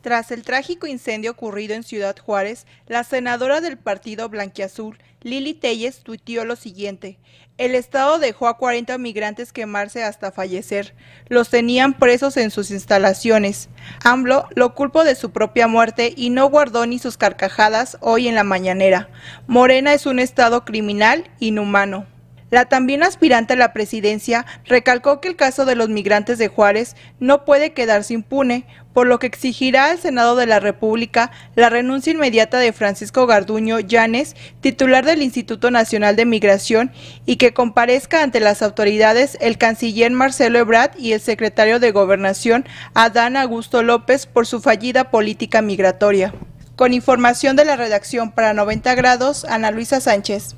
Tras 0.00 0.30
el 0.30 0.42
trágico 0.42 0.86
incendio 0.86 1.32
ocurrido 1.32 1.74
en 1.74 1.82
Ciudad 1.82 2.16
Juárez, 2.16 2.66
la 2.86 3.04
senadora 3.04 3.60
del 3.60 3.76
partido 3.76 4.28
Blanquiazul, 4.28 4.96
Lili 5.22 5.54
Telles, 5.54 6.00
tuiteó 6.00 6.44
lo 6.44 6.56
siguiente. 6.56 7.18
El 7.58 7.74
Estado 7.74 8.20
dejó 8.20 8.46
a 8.46 8.56
40 8.56 8.96
migrantes 8.98 9.52
quemarse 9.52 10.04
hasta 10.04 10.30
fallecer. 10.30 10.94
Los 11.26 11.50
tenían 11.50 11.98
presos 11.98 12.36
en 12.36 12.52
sus 12.52 12.70
instalaciones. 12.70 13.68
AMLO 14.04 14.46
lo 14.54 14.76
culpó 14.76 15.02
de 15.02 15.16
su 15.16 15.32
propia 15.32 15.66
muerte 15.66 16.14
y 16.16 16.30
no 16.30 16.48
guardó 16.48 16.86
ni 16.86 17.00
sus 17.00 17.16
carcajadas 17.16 17.98
hoy 18.00 18.28
en 18.28 18.36
la 18.36 18.44
mañanera. 18.44 19.10
Morena 19.48 19.92
es 19.92 20.06
un 20.06 20.20
Estado 20.20 20.64
criminal 20.64 21.28
inhumano. 21.40 22.06
La 22.50 22.64
también 22.64 23.02
aspirante 23.02 23.52
a 23.52 23.56
la 23.56 23.72
presidencia 23.74 24.46
recalcó 24.64 25.20
que 25.20 25.28
el 25.28 25.36
caso 25.36 25.66
de 25.66 25.74
los 25.74 25.90
migrantes 25.90 26.38
de 26.38 26.48
Juárez 26.48 26.96
no 27.20 27.44
puede 27.44 27.72
quedarse 27.72 28.14
impune, 28.14 28.64
por 28.94 29.06
lo 29.06 29.18
que 29.18 29.26
exigirá 29.26 29.90
al 29.90 29.98
Senado 29.98 30.34
de 30.34 30.46
la 30.46 30.58
República 30.58 31.30
la 31.54 31.68
renuncia 31.68 32.12
inmediata 32.12 32.58
de 32.58 32.72
Francisco 32.72 33.26
Garduño 33.26 33.80
Llanes, 33.80 34.34
titular 34.60 35.04
del 35.04 35.22
Instituto 35.22 35.70
Nacional 35.70 36.16
de 36.16 36.24
Migración, 36.24 36.90
y 37.26 37.36
que 37.36 37.52
comparezca 37.52 38.22
ante 38.22 38.40
las 38.40 38.62
autoridades 38.62 39.36
el 39.40 39.58
canciller 39.58 40.10
Marcelo 40.10 40.58
Ebrard 40.58 40.98
y 40.98 41.12
el 41.12 41.20
secretario 41.20 41.80
de 41.80 41.92
Gobernación 41.92 42.64
Adán 42.94 43.36
Augusto 43.36 43.82
López 43.82 44.26
por 44.26 44.46
su 44.46 44.60
fallida 44.60 45.10
política 45.10 45.60
migratoria. 45.60 46.32
Con 46.76 46.94
información 46.94 47.56
de 47.56 47.66
la 47.66 47.76
redacción 47.76 48.32
para 48.32 48.54
90 48.54 48.94
grados, 48.94 49.44
Ana 49.44 49.70
Luisa 49.70 50.00
Sánchez. 50.00 50.54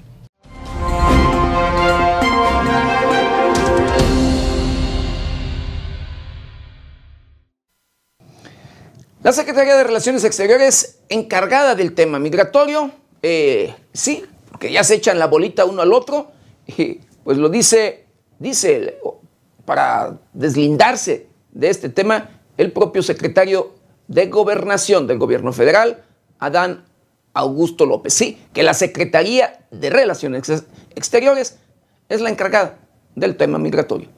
La 9.23 9.33
Secretaría 9.33 9.77
de 9.77 9.85
Relaciones 9.85 10.25
Exteriores 10.25 11.01
encargada 11.11 11.75
del 11.75 11.93
tema 11.95 12.19
migratorio, 12.19 12.91
eh, 13.23 13.75
sí, 13.93 14.25
porque 14.51 14.73
ya 14.73 14.83
se 14.83 14.95
echan 14.95 15.19
la 15.19 15.27
bolita 15.27 15.67
uno 15.67 15.83
al 15.83 15.93
otro, 15.93 16.33
y 16.67 17.01
pues 17.23 17.37
lo 17.37 17.51
dice, 17.51 18.07
dice, 18.39 18.99
para 19.67 20.19
deslindarse 20.33 21.27
de 21.53 21.69
este 21.69 21.91
tema, 21.91 22.31
el 22.57 22.73
propio 22.73 23.03
secretario 23.03 23.75
de 24.09 24.27
Gobernación 24.27 25.07
del 25.07 25.19
Gobierno 25.19 25.53
Federal, 25.53 26.03
Adán 26.39 26.87
Augusto 27.35 27.85
López. 27.85 28.15
Sí, 28.15 28.41
que 28.55 28.63
la 28.63 28.73
Secretaría 28.73 29.67
de 29.71 29.91
Relaciones 29.91 30.65
Exteriores 30.95 31.59
es 32.09 32.23
la 32.23 32.31
encargada 32.31 32.79
del 33.15 33.37
tema 33.37 33.59
migratorio. 33.59 34.09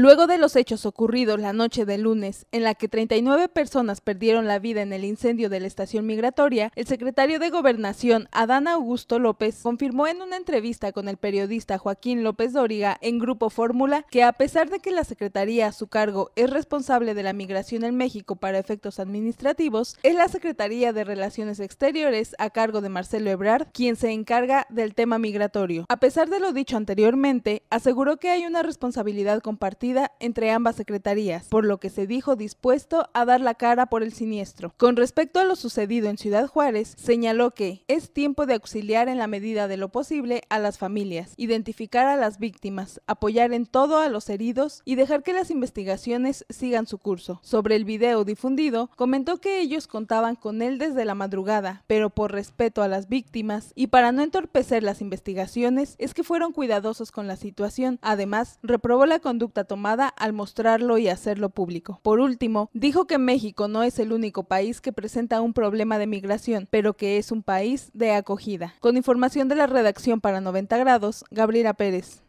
Luego 0.00 0.28
de 0.28 0.38
los 0.38 0.54
hechos 0.54 0.86
ocurridos 0.86 1.40
la 1.40 1.52
noche 1.52 1.84
del 1.84 2.02
lunes, 2.02 2.46
en 2.52 2.62
la 2.62 2.76
que 2.76 2.86
39 2.86 3.48
personas 3.48 4.00
perdieron 4.00 4.46
la 4.46 4.60
vida 4.60 4.80
en 4.80 4.92
el 4.92 5.04
incendio 5.04 5.50
de 5.50 5.58
la 5.58 5.66
estación 5.66 6.06
migratoria, 6.06 6.70
el 6.76 6.86
secretario 6.86 7.40
de 7.40 7.50
Gobernación, 7.50 8.28
Adán 8.30 8.68
Augusto 8.68 9.18
López, 9.18 9.58
confirmó 9.60 10.06
en 10.06 10.22
una 10.22 10.36
entrevista 10.36 10.92
con 10.92 11.08
el 11.08 11.16
periodista 11.16 11.78
Joaquín 11.78 12.22
López 12.22 12.52
Dóriga 12.52 12.96
en 13.00 13.18
Grupo 13.18 13.50
Fórmula 13.50 14.04
que 14.08 14.22
a 14.22 14.32
pesar 14.34 14.70
de 14.70 14.78
que 14.78 14.92
la 14.92 15.02
Secretaría 15.02 15.66
a 15.66 15.72
su 15.72 15.88
cargo 15.88 16.30
es 16.36 16.48
responsable 16.48 17.14
de 17.14 17.24
la 17.24 17.32
migración 17.32 17.82
en 17.82 17.96
México 17.96 18.36
para 18.36 18.60
efectos 18.60 19.00
administrativos, 19.00 19.96
es 20.04 20.14
la 20.14 20.28
Secretaría 20.28 20.92
de 20.92 21.02
Relaciones 21.02 21.58
Exteriores 21.58 22.36
a 22.38 22.50
cargo 22.50 22.82
de 22.82 22.88
Marcelo 22.88 23.30
Ebrard 23.30 23.66
quien 23.72 23.96
se 23.96 24.12
encarga 24.12 24.64
del 24.70 24.94
tema 24.94 25.18
migratorio. 25.18 25.86
A 25.88 25.96
pesar 25.96 26.28
de 26.28 26.38
lo 26.38 26.52
dicho 26.52 26.76
anteriormente, 26.76 27.64
aseguró 27.68 28.18
que 28.18 28.30
hay 28.30 28.46
una 28.46 28.62
responsabilidad 28.62 29.42
compartida 29.42 29.87
entre 30.20 30.50
ambas 30.50 30.76
secretarías, 30.76 31.46
por 31.48 31.64
lo 31.64 31.78
que 31.78 31.90
se 31.90 32.06
dijo 32.06 32.36
dispuesto 32.36 33.08
a 33.14 33.24
dar 33.24 33.40
la 33.40 33.54
cara 33.54 33.86
por 33.86 34.02
el 34.02 34.12
siniestro. 34.12 34.72
Con 34.76 34.96
respecto 34.96 35.40
a 35.40 35.44
lo 35.44 35.56
sucedido 35.56 36.08
en 36.08 36.18
Ciudad 36.18 36.46
Juárez, 36.46 36.94
señaló 36.98 37.52
que 37.52 37.84
es 37.88 38.12
tiempo 38.12 38.46
de 38.46 38.54
auxiliar 38.54 39.08
en 39.08 39.18
la 39.18 39.26
medida 39.26 39.68
de 39.68 39.76
lo 39.76 39.88
posible 39.90 40.42
a 40.48 40.58
las 40.58 40.78
familias, 40.78 41.32
identificar 41.36 42.06
a 42.06 42.16
las 42.16 42.38
víctimas, 42.38 43.00
apoyar 43.06 43.52
en 43.52 43.66
todo 43.66 43.98
a 43.98 44.08
los 44.08 44.28
heridos 44.28 44.82
y 44.84 44.94
dejar 44.94 45.22
que 45.22 45.32
las 45.32 45.50
investigaciones 45.50 46.44
sigan 46.48 46.86
su 46.86 46.98
curso. 46.98 47.40
Sobre 47.42 47.76
el 47.76 47.84
video 47.84 48.24
difundido, 48.24 48.90
comentó 48.96 49.38
que 49.38 49.60
ellos 49.60 49.86
contaban 49.86 50.36
con 50.36 50.62
él 50.62 50.78
desde 50.78 51.04
la 51.04 51.14
madrugada, 51.14 51.84
pero 51.86 52.10
por 52.10 52.32
respeto 52.32 52.82
a 52.82 52.88
las 52.88 53.08
víctimas 53.08 53.72
y 53.74 53.88
para 53.88 54.12
no 54.12 54.22
entorpecer 54.22 54.82
las 54.82 55.00
investigaciones, 55.00 55.94
es 55.98 56.14
que 56.14 56.24
fueron 56.24 56.52
cuidadosos 56.52 57.12
con 57.12 57.26
la 57.26 57.36
situación. 57.36 57.98
Además, 58.02 58.58
reprobó 58.62 59.06
la 59.06 59.20
conducta 59.20 59.64
tomada 59.68 60.08
al 60.08 60.32
mostrarlo 60.32 60.98
y 60.98 61.06
hacerlo 61.06 61.50
público. 61.50 62.00
Por 62.02 62.18
último, 62.18 62.70
dijo 62.72 63.06
que 63.06 63.18
México 63.18 63.68
no 63.68 63.84
es 63.84 64.00
el 64.00 64.12
único 64.12 64.42
país 64.42 64.80
que 64.80 64.92
presenta 64.92 65.40
un 65.40 65.52
problema 65.52 65.98
de 65.98 66.08
migración, 66.08 66.66
pero 66.68 66.94
que 66.94 67.18
es 67.18 67.30
un 67.30 67.44
país 67.44 67.90
de 67.94 68.10
acogida. 68.10 68.74
Con 68.80 68.96
información 68.96 69.46
de 69.46 69.54
la 69.54 69.68
redacción 69.68 70.20
para 70.20 70.40
90 70.40 70.76
grados, 70.78 71.24
Gabriela 71.30 71.74
Pérez. 71.74 72.22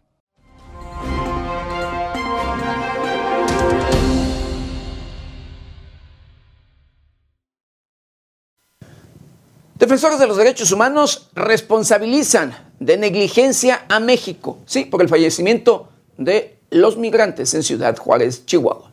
Defensores 9.80 10.19
de 10.19 10.28
los 10.28 10.36
derechos 10.36 10.73
humanos 10.73 11.30
responsabilizan 11.34 12.54
de 12.82 12.97
negligencia 12.97 13.86
a 13.88 14.02
México, 14.02 14.60
sí, 14.65 14.84
por 14.84 15.02
el 15.02 15.08
fallecimiento 15.08 15.88
de 16.17 16.59
los 16.71 16.97
migrantes 16.97 17.53
en 17.53 17.63
Ciudad 17.63 17.97
Juárez, 17.97 18.45
Chihuahua. 18.45 18.91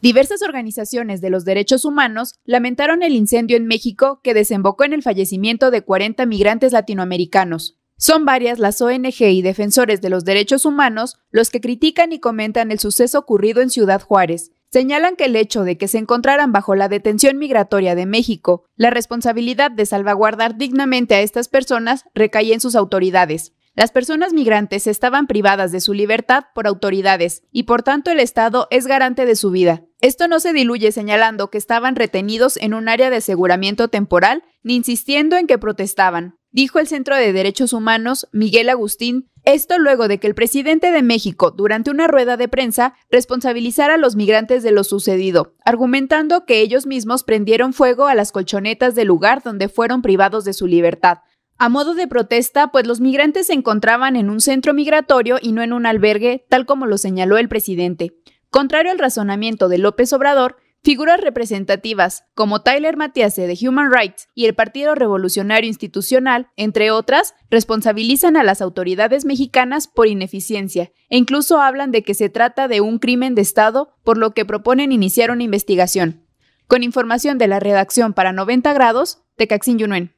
Diversas 0.00 0.42
organizaciones 0.42 1.20
de 1.20 1.30
los 1.30 1.44
derechos 1.44 1.84
humanos 1.84 2.34
lamentaron 2.44 3.02
el 3.02 3.14
incendio 3.14 3.56
en 3.56 3.66
México 3.66 4.20
que 4.22 4.32
desembocó 4.32 4.84
en 4.84 4.92
el 4.92 5.02
fallecimiento 5.02 5.72
de 5.72 5.82
40 5.82 6.24
migrantes 6.26 6.72
latinoamericanos. 6.72 7.78
Son 7.96 8.24
varias 8.24 8.60
las 8.60 8.80
ONG 8.80 9.22
y 9.22 9.42
defensores 9.42 10.00
de 10.00 10.08
los 10.08 10.24
derechos 10.24 10.64
humanos 10.64 11.16
los 11.32 11.50
que 11.50 11.60
critican 11.60 12.12
y 12.12 12.20
comentan 12.20 12.70
el 12.70 12.78
suceso 12.78 13.18
ocurrido 13.18 13.60
en 13.60 13.70
Ciudad 13.70 14.00
Juárez. 14.00 14.52
Señalan 14.70 15.16
que 15.16 15.24
el 15.24 15.34
hecho 15.34 15.64
de 15.64 15.76
que 15.76 15.88
se 15.88 15.98
encontraran 15.98 16.52
bajo 16.52 16.76
la 16.76 16.88
detención 16.88 17.38
migratoria 17.38 17.96
de 17.96 18.06
México, 18.06 18.66
la 18.76 18.90
responsabilidad 18.90 19.72
de 19.72 19.84
salvaguardar 19.84 20.56
dignamente 20.56 21.16
a 21.16 21.22
estas 21.22 21.48
personas 21.48 22.04
recae 22.14 22.52
en 22.52 22.60
sus 22.60 22.76
autoridades. 22.76 23.52
Las 23.78 23.92
personas 23.92 24.32
migrantes 24.32 24.88
estaban 24.88 25.28
privadas 25.28 25.70
de 25.70 25.80
su 25.80 25.94
libertad 25.94 26.46
por 26.52 26.66
autoridades 26.66 27.44
y 27.52 27.62
por 27.62 27.84
tanto 27.84 28.10
el 28.10 28.18
Estado 28.18 28.66
es 28.72 28.88
garante 28.88 29.24
de 29.24 29.36
su 29.36 29.52
vida. 29.52 29.84
Esto 30.00 30.26
no 30.26 30.40
se 30.40 30.52
diluye 30.52 30.90
señalando 30.90 31.48
que 31.48 31.58
estaban 31.58 31.94
retenidos 31.94 32.56
en 32.56 32.74
un 32.74 32.88
área 32.88 33.08
de 33.08 33.18
aseguramiento 33.18 33.86
temporal 33.86 34.42
ni 34.64 34.74
insistiendo 34.74 35.36
en 35.36 35.46
que 35.46 35.58
protestaban. 35.58 36.40
Dijo 36.50 36.80
el 36.80 36.88
Centro 36.88 37.14
de 37.14 37.32
Derechos 37.32 37.72
Humanos, 37.72 38.26
Miguel 38.32 38.68
Agustín, 38.68 39.30
esto 39.44 39.78
luego 39.78 40.08
de 40.08 40.18
que 40.18 40.26
el 40.26 40.34
presidente 40.34 40.90
de 40.90 41.02
México, 41.02 41.52
durante 41.52 41.92
una 41.92 42.08
rueda 42.08 42.36
de 42.36 42.48
prensa, 42.48 42.94
responsabilizara 43.10 43.94
a 43.94 43.98
los 43.98 44.16
migrantes 44.16 44.64
de 44.64 44.72
lo 44.72 44.82
sucedido, 44.82 45.54
argumentando 45.64 46.46
que 46.46 46.62
ellos 46.62 46.86
mismos 46.86 47.22
prendieron 47.22 47.72
fuego 47.72 48.08
a 48.08 48.16
las 48.16 48.32
colchonetas 48.32 48.96
del 48.96 49.06
lugar 49.06 49.44
donde 49.44 49.68
fueron 49.68 50.02
privados 50.02 50.44
de 50.44 50.52
su 50.52 50.66
libertad, 50.66 51.18
a 51.58 51.68
modo 51.68 51.94
de 51.94 52.06
protesta, 52.06 52.70
pues 52.70 52.86
los 52.86 53.00
migrantes 53.00 53.48
se 53.48 53.52
encontraban 53.52 54.14
en 54.14 54.30
un 54.30 54.40
centro 54.40 54.74
migratorio 54.74 55.38
y 55.42 55.50
no 55.50 55.62
en 55.62 55.72
un 55.72 55.86
albergue, 55.86 56.46
tal 56.48 56.66
como 56.66 56.86
lo 56.86 56.98
señaló 56.98 57.36
el 57.36 57.48
presidente. 57.48 58.14
Contrario 58.48 58.92
al 58.92 58.98
razonamiento 59.00 59.68
de 59.68 59.78
López 59.78 60.12
Obrador, 60.12 60.56
figuras 60.84 61.20
representativas 61.20 62.24
como 62.34 62.62
Tyler 62.62 62.96
Matiase 62.96 63.48
de 63.48 63.58
Human 63.60 63.92
Rights 63.92 64.28
y 64.36 64.46
el 64.46 64.54
Partido 64.54 64.94
Revolucionario 64.94 65.68
Institucional, 65.68 66.46
entre 66.56 66.92
otras, 66.92 67.34
responsabilizan 67.50 68.36
a 68.36 68.44
las 68.44 68.62
autoridades 68.62 69.24
mexicanas 69.24 69.88
por 69.88 70.06
ineficiencia 70.06 70.92
e 71.08 71.16
incluso 71.16 71.60
hablan 71.60 71.90
de 71.90 72.04
que 72.04 72.14
se 72.14 72.28
trata 72.28 72.68
de 72.68 72.80
un 72.80 73.00
crimen 73.00 73.34
de 73.34 73.42
Estado, 73.42 73.96
por 74.04 74.16
lo 74.16 74.30
que 74.30 74.44
proponen 74.44 74.92
iniciar 74.92 75.32
una 75.32 75.42
investigación. 75.42 76.24
Con 76.68 76.84
información 76.84 77.36
de 77.36 77.48
la 77.48 77.58
redacción 77.58 78.12
para 78.12 78.32
90 78.32 78.72
grados, 78.74 79.24
Tecaxin 79.36 79.78
Yunuen. 79.78 80.17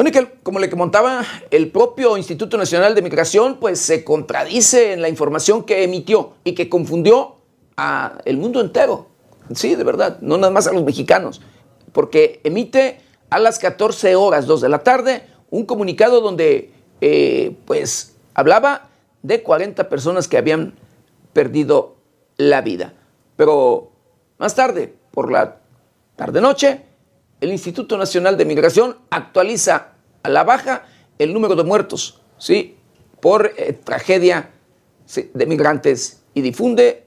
Bueno, 0.00 0.08
y 0.08 0.12
que 0.12 0.32
como 0.42 0.58
le 0.58 0.70
comentaba, 0.70 1.26
el 1.50 1.70
propio 1.70 2.16
Instituto 2.16 2.56
Nacional 2.56 2.94
de 2.94 3.02
Migración 3.02 3.58
pues 3.60 3.80
se 3.80 4.02
contradice 4.02 4.94
en 4.94 5.02
la 5.02 5.10
información 5.10 5.62
que 5.62 5.84
emitió 5.84 6.36
y 6.42 6.54
que 6.54 6.70
confundió 6.70 7.36
a 7.76 8.16
el 8.24 8.38
mundo 8.38 8.62
entero. 8.62 9.08
Sí, 9.54 9.74
de 9.74 9.84
verdad, 9.84 10.16
no 10.22 10.38
nada 10.38 10.50
más 10.50 10.66
a 10.66 10.72
los 10.72 10.84
mexicanos, 10.84 11.42
porque 11.92 12.40
emite 12.44 13.02
a 13.28 13.38
las 13.38 13.58
14 13.58 14.16
horas, 14.16 14.46
2 14.46 14.62
de 14.62 14.68
la 14.70 14.78
tarde, 14.78 15.26
un 15.50 15.66
comunicado 15.66 16.22
donde 16.22 16.72
eh, 17.02 17.54
pues 17.66 18.16
hablaba 18.32 18.88
de 19.22 19.42
40 19.42 19.90
personas 19.90 20.28
que 20.28 20.38
habían 20.38 20.76
perdido 21.34 21.96
la 22.38 22.62
vida. 22.62 22.94
Pero 23.36 23.90
más 24.38 24.54
tarde, 24.54 24.94
por 25.10 25.30
la 25.30 25.58
tarde-noche, 26.16 26.86
el 27.40 27.50
Instituto 27.50 27.96
Nacional 27.96 28.36
de 28.36 28.44
Migración 28.44 28.98
actualiza 29.10 29.92
a 30.22 30.28
la 30.28 30.44
baja 30.44 30.84
el 31.18 31.32
número 31.32 31.56
de 31.56 31.64
muertos, 31.64 32.20
¿sí? 32.38 32.76
Por 33.20 33.52
eh, 33.56 33.72
tragedia 33.72 34.50
de 35.34 35.46
migrantes 35.46 36.22
y 36.34 36.40
difunde 36.42 37.04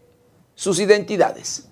sus 0.55 0.79
identidades. 0.79 1.69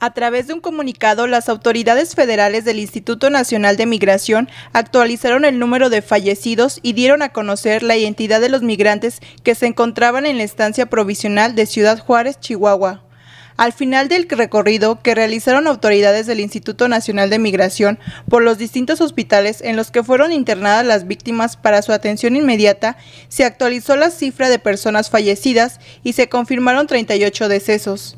A 0.00 0.14
través 0.14 0.46
de 0.46 0.54
un 0.54 0.60
comunicado, 0.60 1.26
las 1.26 1.48
autoridades 1.48 2.14
federales 2.14 2.64
del 2.64 2.78
Instituto 2.78 3.30
Nacional 3.30 3.76
de 3.76 3.86
Migración 3.86 4.48
actualizaron 4.72 5.44
el 5.44 5.58
número 5.58 5.90
de 5.90 6.02
fallecidos 6.02 6.78
y 6.82 6.92
dieron 6.92 7.20
a 7.20 7.30
conocer 7.30 7.82
la 7.82 7.96
identidad 7.96 8.40
de 8.40 8.48
los 8.48 8.62
migrantes 8.62 9.18
que 9.42 9.56
se 9.56 9.66
encontraban 9.66 10.24
en 10.24 10.38
la 10.38 10.44
estancia 10.44 10.86
provisional 10.86 11.56
de 11.56 11.66
Ciudad 11.66 11.98
Juárez, 11.98 12.38
Chihuahua. 12.38 13.07
Al 13.58 13.72
final 13.72 14.06
del 14.06 14.28
recorrido 14.28 15.02
que 15.02 15.16
realizaron 15.16 15.66
autoridades 15.66 16.28
del 16.28 16.38
Instituto 16.38 16.86
Nacional 16.86 17.28
de 17.28 17.40
Migración 17.40 17.98
por 18.30 18.40
los 18.40 18.56
distintos 18.56 19.00
hospitales 19.00 19.62
en 19.62 19.74
los 19.74 19.90
que 19.90 20.04
fueron 20.04 20.30
internadas 20.30 20.86
las 20.86 21.08
víctimas 21.08 21.56
para 21.56 21.82
su 21.82 21.90
atención 21.90 22.36
inmediata, 22.36 22.96
se 23.28 23.44
actualizó 23.44 23.96
la 23.96 24.12
cifra 24.12 24.48
de 24.48 24.60
personas 24.60 25.10
fallecidas 25.10 25.80
y 26.04 26.12
se 26.12 26.28
confirmaron 26.28 26.86
38 26.86 27.48
decesos. 27.48 28.14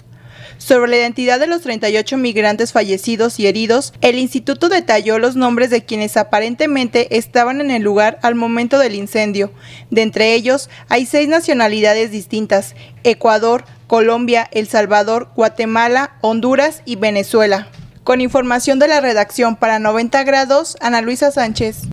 Sobre 0.59 0.91
la 0.91 0.99
identidad 0.99 1.41
de 1.41 1.47
los 1.47 1.63
38 1.63 2.19
migrantes 2.19 2.73
fallecidos 2.73 3.41
y 3.41 3.47
heridos, 3.47 3.95
el 4.03 4.19
instituto 4.19 4.69
detalló 4.69 5.19
los 5.19 5.37
nombres 5.37 5.71
de 5.71 5.87
quienes 5.87 6.19
aparentemente 6.19 7.17
estaban 7.17 7.63
en 7.63 7.71
el 7.71 7.83
lugar 7.83 8.19
al 8.21 8.35
momento 8.35 8.79
del 8.79 8.95
incendio. 8.95 9.55
De 9.89 10.03
entre 10.03 10.35
ellos, 10.35 10.69
hay 10.91 11.07
seis 11.07 11.29
nacionalidades 11.29 12.11
distintas, 12.11 12.75
Ecuador, 13.05 13.65
Colombia, 13.91 14.49
El 14.53 14.69
Salvador, 14.69 15.31
Guatemala, 15.35 16.17
Honduras 16.21 16.83
y 16.85 16.95
Venezuela. 16.95 17.73
Con 18.05 18.21
información 18.21 18.79
de 18.79 18.87
la 18.87 19.01
redacción 19.01 19.57
para 19.57 19.81
90 19.81 20.23
grados, 20.23 20.77
Ana 20.81 21.01
Luisa 21.01 21.33
Sánchez. 21.33 21.89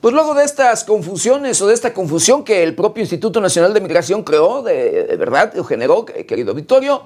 Pues 0.00 0.14
luego 0.14 0.32
de 0.32 0.44
estas 0.44 0.82
confusiones 0.84 1.60
o 1.60 1.66
de 1.66 1.74
esta 1.74 1.92
confusión 1.92 2.42
que 2.42 2.62
el 2.62 2.74
propio 2.74 3.02
Instituto 3.02 3.38
Nacional 3.42 3.74
de 3.74 3.82
Migración 3.82 4.22
creó, 4.22 4.62
de, 4.62 5.14
verdad, 5.18 5.52
lo 5.54 5.64
generó, 5.64 6.06
querido 6.06 6.54
Victorio, 6.54 7.02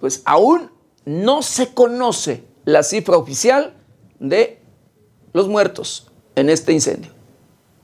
pues 0.00 0.22
aún 0.24 0.70
no 1.04 1.42
se 1.42 1.74
conoce 1.74 2.44
la 2.64 2.82
cifra 2.82 3.18
oficial 3.18 3.74
de 4.20 4.58
los 5.34 5.48
muertos 5.48 6.10
en 6.34 6.48
este 6.48 6.72
incendio. 6.72 7.11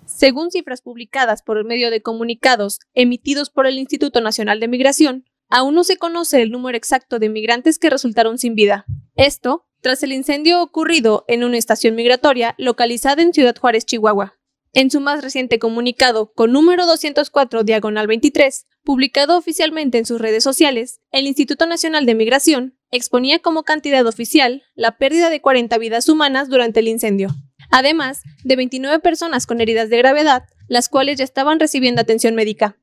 Según 0.09 0.51
cifras 0.51 0.81
publicadas 0.81 1.42
por 1.42 1.59
el 1.59 1.64
medio 1.64 1.90
de 1.90 2.01
comunicados 2.01 2.81
emitidos 2.94 3.51
por 3.51 3.66
el 3.66 3.79
Instituto 3.79 4.23
Nacional 4.23 4.59
de 4.59 4.66
Migración, 4.66 5.27
aún 5.51 5.75
no 5.75 5.85
se 5.85 5.99
conoce 5.99 6.40
el 6.40 6.51
número 6.51 6.79
exacto 6.79 7.18
de 7.18 7.29
migrantes 7.29 7.79
que 7.79 7.90
resultaron 7.90 8.38
sin 8.38 8.55
vida. 8.55 8.87
Esto 9.16 9.66
tras 9.83 10.03
el 10.03 10.12
incendio 10.12 10.62
ocurrido 10.62 11.25
en 11.29 11.44
una 11.44 11.59
estación 11.59 11.94
migratoria 11.94 12.55
localizada 12.57 13.23
en 13.23 13.35
Ciudad 13.35 13.55
Juárez, 13.57 13.85
Chihuahua. 13.85 14.35
En 14.73 14.90
su 14.90 15.01
más 15.01 15.23
reciente 15.23 15.59
comunicado, 15.59 16.33
con 16.33 16.53
número 16.53 16.87
204 16.87 17.62
diagonal 17.62 18.07
23, 18.07 18.66
publicado 18.83 19.37
oficialmente 19.37 19.99
en 19.99 20.07
sus 20.07 20.21
redes 20.21 20.42
sociales, 20.42 21.01
el 21.12 21.27
Instituto 21.27 21.66
Nacional 21.66 22.07
de 22.07 22.14
Migración 22.14 22.79
exponía 22.90 23.40
como 23.40 23.62
cantidad 23.62 24.07
oficial 24.07 24.62
la 24.75 24.97
pérdida 24.97 25.29
de 25.29 25.42
40 25.42 25.77
vidas 25.79 26.09
humanas 26.09 26.49
durante 26.49 26.81
el 26.81 26.88
incendio, 26.88 27.29
además 27.70 28.22
de 28.44 28.57
29 28.57 29.00
personas 29.00 29.46
con 29.46 29.61
heridas 29.61 29.90
de 29.90 29.98
gravedad, 29.98 30.44
las 30.68 30.88
cuales 30.88 31.18
ya 31.18 31.24
estaban 31.24 31.61
recibiendo 31.61 32.00
atención 32.00 32.35
médica. 32.35 32.76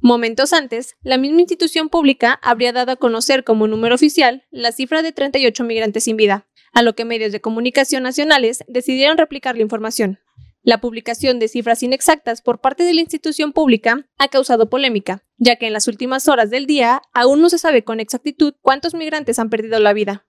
Momentos 0.00 0.52
antes, 0.52 0.96
la 1.02 1.18
misma 1.18 1.40
institución 1.40 1.88
pública 1.88 2.38
habría 2.42 2.72
dado 2.72 2.92
a 2.92 2.96
conocer 2.96 3.42
como 3.42 3.66
número 3.66 3.94
oficial 3.94 4.44
la 4.50 4.70
cifra 4.70 5.02
de 5.02 5.12
38 5.12 5.64
migrantes 5.64 6.04
sin 6.04 6.16
vida, 6.16 6.46
a 6.72 6.82
lo 6.82 6.94
que 6.94 7.04
medios 7.04 7.32
de 7.32 7.40
comunicación 7.40 8.04
nacionales 8.04 8.62
decidieron 8.68 9.18
replicar 9.18 9.56
la 9.56 9.62
información. 9.62 10.20
La 10.62 10.80
publicación 10.80 11.38
de 11.38 11.48
cifras 11.48 11.82
inexactas 11.82 12.42
por 12.42 12.60
parte 12.60 12.84
de 12.84 12.94
la 12.94 13.00
institución 13.00 13.52
pública 13.52 14.08
ha 14.18 14.28
causado 14.28 14.68
polémica, 14.68 15.24
ya 15.36 15.56
que 15.56 15.66
en 15.66 15.72
las 15.72 15.88
últimas 15.88 16.28
horas 16.28 16.50
del 16.50 16.66
día 16.66 17.02
aún 17.12 17.40
no 17.40 17.48
se 17.48 17.58
sabe 17.58 17.84
con 17.84 18.00
exactitud 18.00 18.54
cuántos 18.60 18.94
migrantes 18.94 19.38
han 19.38 19.50
perdido 19.50 19.80
la 19.80 19.92
vida. 19.92 20.26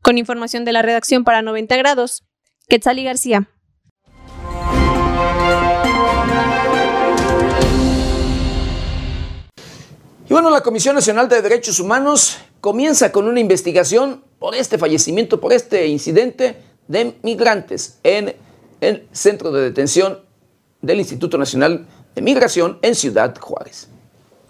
Con 0.00 0.18
información 0.18 0.64
de 0.64 0.72
la 0.72 0.82
redacción 0.82 1.22
para 1.22 1.42
90 1.42 1.76
grados, 1.76 2.24
Quetzali 2.72 3.04
García. 3.04 3.46
Y 10.26 10.32
bueno, 10.32 10.48
la 10.48 10.62
Comisión 10.62 10.94
Nacional 10.94 11.28
de 11.28 11.42
Derechos 11.42 11.78
Humanos 11.80 12.38
comienza 12.62 13.12
con 13.12 13.28
una 13.28 13.40
investigación 13.40 14.24
por 14.38 14.54
este 14.54 14.78
fallecimiento, 14.78 15.38
por 15.38 15.52
este 15.52 15.86
incidente 15.86 16.56
de 16.88 17.14
migrantes 17.22 17.98
en 18.04 18.36
el 18.80 19.06
centro 19.12 19.52
de 19.52 19.64
detención 19.64 20.20
del 20.80 21.00
Instituto 21.00 21.36
Nacional 21.36 21.86
de 22.14 22.22
Migración 22.22 22.78
en 22.80 22.94
Ciudad 22.94 23.38
Juárez. 23.38 23.90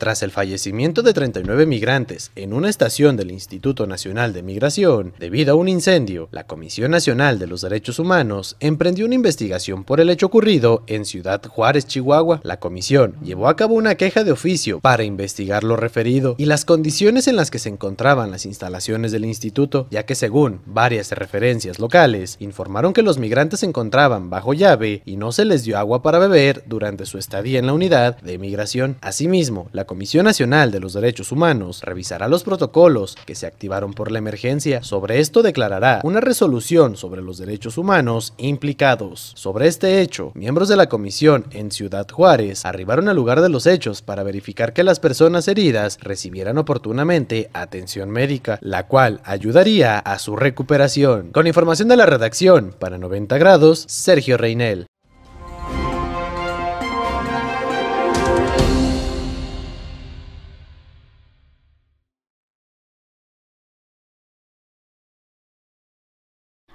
Tras 0.02 0.24
el 0.24 0.32
fallecimiento 0.32 1.02
de 1.02 1.12
39 1.12 1.64
migrantes 1.64 2.32
en 2.34 2.54
una 2.54 2.68
estación 2.68 3.16
del 3.16 3.30
Instituto 3.30 3.86
Nacional 3.86 4.32
de 4.32 4.42
Migración 4.42 5.12
debido 5.20 5.52
a 5.52 5.54
un 5.54 5.68
incendio, 5.68 6.28
la 6.32 6.44
Comisión 6.44 6.90
Nacional 6.90 7.38
de 7.38 7.46
los 7.46 7.60
Derechos 7.60 8.00
Humanos 8.00 8.56
emprendió 8.58 9.06
una 9.06 9.14
investigación 9.14 9.84
por 9.84 10.00
el 10.00 10.10
hecho 10.10 10.26
ocurrido 10.26 10.82
en 10.88 11.04
Ciudad 11.04 11.40
Juárez, 11.46 11.86
Chihuahua. 11.86 12.40
La 12.42 12.58
comisión 12.58 13.14
llevó 13.22 13.46
a 13.46 13.54
cabo 13.54 13.76
una 13.76 13.94
queja 13.94 14.24
de 14.24 14.32
oficio 14.32 14.80
para 14.80 15.04
investigar 15.04 15.62
lo 15.62 15.76
referido 15.76 16.34
y 16.36 16.46
las 16.46 16.64
condiciones 16.64 17.28
en 17.28 17.36
las 17.36 17.52
que 17.52 17.60
se 17.60 17.68
encontraban 17.68 18.32
las 18.32 18.44
instalaciones 18.44 19.12
del 19.12 19.24
instituto, 19.24 19.86
ya 19.92 20.04
que 20.04 20.16
según 20.16 20.62
varias 20.66 21.12
referencias 21.12 21.78
locales, 21.78 22.38
informaron 22.40 22.92
que 22.92 23.02
los 23.02 23.18
migrantes 23.18 23.60
se 23.60 23.66
encontraban 23.66 24.30
bajo 24.30 24.52
llave 24.52 25.02
y 25.04 25.16
no 25.16 25.30
se 25.30 25.44
les 25.44 25.62
dio 25.62 25.78
agua 25.78 26.02
para 26.02 26.18
beber 26.18 26.64
durante 26.66 27.06
su 27.06 27.18
estadía 27.18 27.60
en 27.60 27.66
la 27.66 27.72
unidad 27.72 28.20
de 28.20 28.38
migración. 28.38 28.96
Asimismo, 29.00 29.68
la 29.70 29.91
Comisión 29.92 30.24
Nacional 30.24 30.70
de 30.70 30.81
los 30.81 30.94
Derechos 30.94 31.33
Humanos 31.33 31.83
revisará 31.83 32.26
los 32.26 32.44
protocolos 32.44 33.14
que 33.26 33.35
se 33.35 33.46
activaron 33.46 33.92
por 33.92 34.11
la 34.11 34.20
emergencia. 34.20 34.83
Sobre 34.83 35.20
esto 35.20 35.42
declarará 35.42 36.00
una 36.02 36.22
resolución 36.22 36.96
sobre 36.96 37.20
los 37.20 37.37
derechos 37.37 37.76
humanos 37.76 38.33
implicados. 38.38 39.33
Sobre 39.37 39.68
este 39.68 40.00
hecho, 40.00 40.33
miembros 40.35 40.70
de 40.70 40.76
la 40.76 40.88
comisión 40.88 41.44
en 41.50 41.70
Ciudad 41.70 42.09
Juárez 42.11 42.64
arribaron 42.64 43.11
al 43.11 43.16
lugar 43.16 43.42
de 43.42 43.50
los 43.50 43.66
hechos 43.66 44.00
para 44.00 44.22
verificar 44.22 44.72
que 44.72 44.83
las 44.83 44.98
personas 44.98 45.46
heridas 45.46 45.98
recibieran 46.00 46.57
oportunamente 46.57 47.50
atención 47.52 48.09
médica, 48.09 48.59
la 48.62 48.87
cual 48.87 49.20
ayudaría 49.24 49.98
a 49.98 50.18
su 50.18 50.37
recuperación. 50.37 51.33
Con 51.33 51.46
información 51.46 51.88
de 51.88 51.96
la 51.98 52.07
redacción, 52.07 52.74
para 52.78 52.96
90 52.96 53.37
grados, 53.37 53.85
Sergio 53.88 54.38
Reinel. 54.38 54.87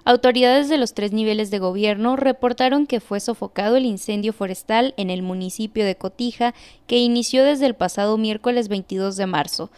Autoridades 0.07 0.69
de 0.69 0.77
los 0.77 0.93
tres 0.93 1.11
niveles 1.11 1.51
de 1.51 1.59
gobierno 1.59 2.15
reportaron 2.15 2.87
que 2.87 3.01
fue 3.01 3.19
sofocado 3.19 3.75
el 3.75 3.83
incendio 3.83 4.31
forestal 4.31 4.93
en 4.95 5.09
el 5.09 5.21
municipio 5.21 5.83
de 5.83 5.97
Cotija 5.97 6.53
que 6.87 6.99
inició 6.99 7.43
desde 7.43 7.65
el 7.65 7.73
pasado 7.73 8.17
miércoles 8.17 8.69
22 8.69 9.17
de 9.17 9.25
marzo. 9.25 9.69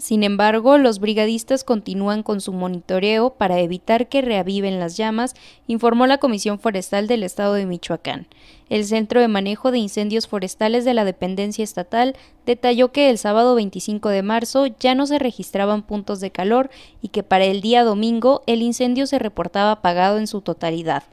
Sin 0.00 0.24
embargo, 0.24 0.78
los 0.78 0.98
brigadistas 0.98 1.62
continúan 1.62 2.24
con 2.24 2.40
su 2.40 2.52
monitoreo 2.52 3.30
para 3.30 3.60
evitar 3.60 4.08
que 4.08 4.20
reaviven 4.20 4.80
las 4.80 4.96
llamas, 4.96 5.34
informó 5.68 6.08
la 6.08 6.18
Comisión 6.18 6.58
Forestal 6.58 7.06
del 7.06 7.22
Estado 7.22 7.54
de 7.54 7.66
Michoacán. 7.66 8.26
El 8.68 8.84
Centro 8.84 9.20
de 9.20 9.28
Manejo 9.28 9.70
de 9.70 9.78
Incendios 9.78 10.26
Forestales 10.26 10.84
de 10.84 10.92
la 10.92 11.04
dependencia 11.04 11.62
estatal 11.62 12.16
detalló 12.46 12.90
que 12.90 13.10
el 13.10 13.18
sábado 13.18 13.54
25 13.54 14.08
de 14.08 14.22
marzo 14.22 14.66
ya 14.66 14.96
no 14.96 15.06
se 15.06 15.20
registraban 15.20 15.82
puntos 15.82 16.18
de 16.18 16.32
calor 16.32 16.68
y 17.00 17.08
que 17.08 17.22
para 17.22 17.44
el 17.44 17.60
día 17.60 17.84
domingo 17.84 18.42
el 18.46 18.62
incendio 18.62 19.06
se 19.06 19.20
reportaba 19.20 19.70
apagado 19.70 20.18
en 20.18 20.26
su 20.26 20.40
totalidad 20.40 21.04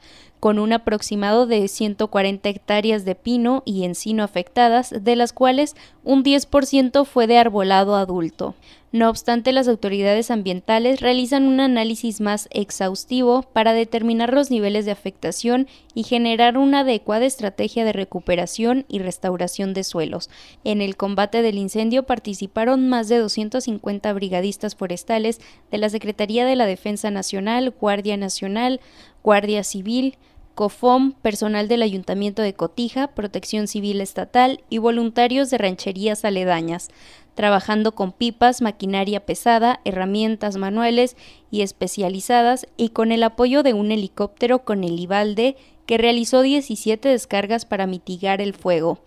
con 0.44 0.58
un 0.58 0.74
aproximado 0.74 1.46
de 1.46 1.66
140 1.66 2.50
hectáreas 2.50 3.06
de 3.06 3.14
pino 3.14 3.62
y 3.64 3.84
encino 3.84 4.22
afectadas, 4.22 4.92
de 5.02 5.16
las 5.16 5.32
cuales 5.32 5.74
un 6.02 6.22
10% 6.22 7.06
fue 7.06 7.26
de 7.26 7.38
arbolado 7.38 7.96
adulto. 7.96 8.54
No 8.92 9.08
obstante, 9.08 9.52
las 9.52 9.68
autoridades 9.68 10.30
ambientales 10.30 11.00
realizan 11.00 11.46
un 11.46 11.60
análisis 11.60 12.20
más 12.20 12.48
exhaustivo 12.52 13.42
para 13.54 13.72
determinar 13.72 14.34
los 14.34 14.50
niveles 14.50 14.84
de 14.84 14.92
afectación 14.92 15.66
y 15.94 16.02
generar 16.02 16.58
una 16.58 16.80
adecuada 16.80 17.24
estrategia 17.24 17.86
de 17.86 17.94
recuperación 17.94 18.84
y 18.86 18.98
restauración 18.98 19.72
de 19.72 19.82
suelos. 19.82 20.28
En 20.62 20.82
el 20.82 20.96
combate 20.96 21.40
del 21.40 21.56
incendio 21.56 22.02
participaron 22.02 22.86
más 22.90 23.08
de 23.08 23.16
250 23.16 24.12
brigadistas 24.12 24.76
forestales 24.76 25.40
de 25.70 25.78
la 25.78 25.88
Secretaría 25.88 26.44
de 26.44 26.54
la 26.54 26.66
Defensa 26.66 27.10
Nacional, 27.10 27.70
Guardia 27.80 28.18
Nacional, 28.18 28.80
Guardia 29.24 29.64
Civil, 29.64 30.18
COFOM, 30.54 31.12
personal 31.12 31.68
del 31.68 31.82
Ayuntamiento 31.82 32.42
de 32.42 32.54
Cotija, 32.54 33.08
Protección 33.08 33.66
Civil 33.66 34.00
Estatal 34.00 34.62
y 34.70 34.78
voluntarios 34.78 35.50
de 35.50 35.58
rancherías 35.58 36.24
aledañas, 36.24 36.88
trabajando 37.34 37.94
con 37.94 38.12
pipas, 38.12 38.62
maquinaria 38.62 39.26
pesada, 39.26 39.80
herramientas 39.84 40.56
manuales 40.56 41.16
y 41.50 41.62
especializadas 41.62 42.66
y 42.76 42.90
con 42.90 43.12
el 43.12 43.22
apoyo 43.22 43.62
de 43.62 43.74
un 43.74 43.90
helicóptero 43.90 44.64
con 44.64 44.84
el 44.84 44.98
Ibalde 44.98 45.56
que 45.86 45.98
realizó 45.98 46.42
17 46.42 47.08
descargas 47.08 47.64
para 47.64 47.86
mitigar 47.86 48.40
el 48.40 48.54
fuego. 48.54 49.00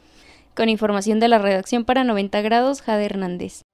Con 0.55 0.69
información 0.69 1.19
de 1.19 1.27
la 1.27 1.37
redacción 1.37 1.85
para 1.85 2.03
90 2.03 2.41
grados, 2.41 2.81
Jade 2.81 3.05
Hernández. 3.05 3.66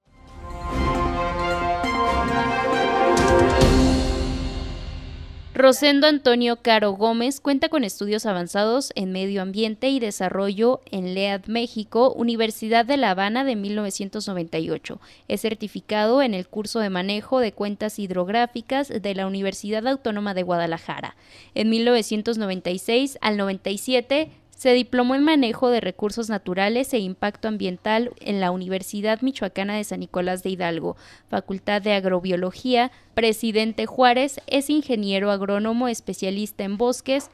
Rosendo 5.56 6.08
Antonio 6.08 6.56
Caro 6.56 6.90
Gómez 6.94 7.38
cuenta 7.38 7.68
con 7.68 7.84
estudios 7.84 8.26
avanzados 8.26 8.90
en 8.96 9.12
Medio 9.12 9.40
Ambiente 9.40 9.88
y 9.88 10.00
Desarrollo 10.00 10.80
en 10.90 11.14
LEAD 11.14 11.46
México, 11.46 12.12
Universidad 12.12 12.84
de 12.84 12.96
La 12.96 13.12
Habana 13.12 13.44
de 13.44 13.54
1998. 13.54 15.00
Es 15.28 15.42
certificado 15.42 16.22
en 16.22 16.34
el 16.34 16.48
curso 16.48 16.80
de 16.80 16.90
manejo 16.90 17.38
de 17.38 17.52
cuentas 17.52 18.00
hidrográficas 18.00 18.88
de 18.88 19.14
la 19.14 19.28
Universidad 19.28 19.86
Autónoma 19.86 20.34
de 20.34 20.42
Guadalajara. 20.42 21.14
En 21.54 21.70
1996 21.70 23.18
al 23.20 23.36
97 23.36 24.32
Se 24.64 24.72
diplomó 24.72 25.14
en 25.14 25.22
manejo 25.22 25.68
de 25.68 25.82
recursos 25.82 26.30
naturales 26.30 26.94
e 26.94 26.98
impacto 26.98 27.48
ambiental 27.48 28.12
en 28.18 28.40
la 28.40 28.50
Universidad 28.50 29.20
Michoacana 29.20 29.76
de 29.76 29.84
San 29.84 30.00
Nicolás 30.00 30.42
de 30.42 30.48
Hidalgo, 30.48 30.96
Facultad 31.28 31.82
de 31.82 31.92
Agrobiología. 31.92 32.90
Presidente 33.12 33.84
Juárez 33.84 34.40
es 34.46 34.70
ingeniero 34.70 35.30
agrónomo 35.30 35.86
especialista 35.86 36.64
en 36.64 36.78
bosques. 36.78 37.28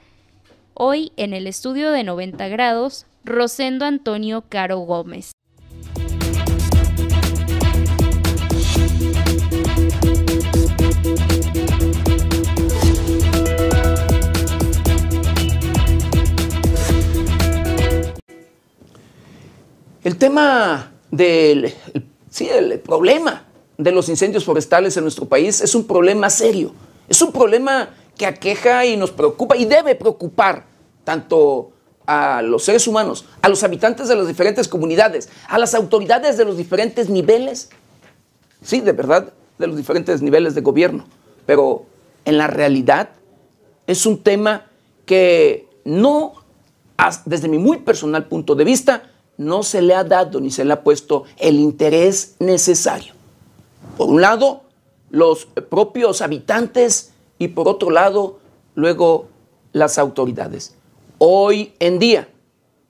Hoy 0.74 1.12
en 1.16 1.32
el 1.32 1.46
estudio 1.46 1.92
de 1.92 2.02
90 2.02 2.48
grados, 2.48 3.06
Rosendo 3.22 3.84
Antonio 3.84 4.42
Caro 4.48 4.78
Gómez. 4.78 5.30
El 20.02 20.16
tema 20.16 20.92
del 21.10 21.74
sí, 22.30 22.48
el 22.48 22.78
problema 22.80 23.44
de 23.76 23.92
los 23.92 24.08
incendios 24.08 24.44
forestales 24.44 24.96
en 24.96 25.02
nuestro 25.02 25.26
país 25.26 25.60
es 25.60 25.74
un 25.74 25.86
problema 25.86 26.30
serio. 26.30 26.72
Es 27.08 27.20
un 27.20 27.32
problema 27.32 27.90
que 28.16 28.24
aqueja 28.24 28.86
y 28.86 28.96
nos 28.96 29.10
preocupa 29.10 29.56
y 29.56 29.66
debe 29.66 29.94
preocupar 29.94 30.64
tanto 31.04 31.72
a 32.06 32.40
los 32.40 32.64
seres 32.64 32.86
humanos, 32.86 33.26
a 33.42 33.48
los 33.48 33.62
habitantes 33.62 34.08
de 34.08 34.16
las 34.16 34.26
diferentes 34.26 34.68
comunidades, 34.68 35.28
a 35.48 35.58
las 35.58 35.74
autoridades 35.74 36.36
de 36.36 36.44
los 36.44 36.56
diferentes 36.56 37.08
niveles, 37.08 37.68
sí, 38.62 38.80
de 38.80 38.92
verdad, 38.92 39.32
de 39.58 39.66
los 39.66 39.76
diferentes 39.76 40.22
niveles 40.22 40.54
de 40.54 40.60
gobierno. 40.60 41.04
Pero 41.46 41.84
en 42.24 42.38
la 42.38 42.46
realidad 42.46 43.10
es 43.86 44.06
un 44.06 44.22
tema 44.22 44.66
que 45.04 45.68
no, 45.84 46.34
desde 47.26 47.48
mi 47.48 47.58
muy 47.58 47.78
personal 47.78 48.26
punto 48.26 48.54
de 48.54 48.64
vista, 48.64 49.09
no 49.40 49.62
se 49.62 49.80
le 49.80 49.94
ha 49.94 50.04
dado 50.04 50.38
ni 50.38 50.50
se 50.50 50.66
le 50.66 50.74
ha 50.74 50.84
puesto 50.84 51.24
el 51.38 51.58
interés 51.58 52.36
necesario. 52.40 53.14
Por 53.96 54.10
un 54.10 54.20
lado, 54.20 54.64
los 55.08 55.46
propios 55.46 56.20
habitantes 56.20 57.14
y 57.38 57.48
por 57.48 57.66
otro 57.66 57.90
lado, 57.90 58.38
luego 58.74 59.28
las 59.72 59.96
autoridades. 59.96 60.74
Hoy 61.16 61.72
en 61.78 61.98
día, 61.98 62.28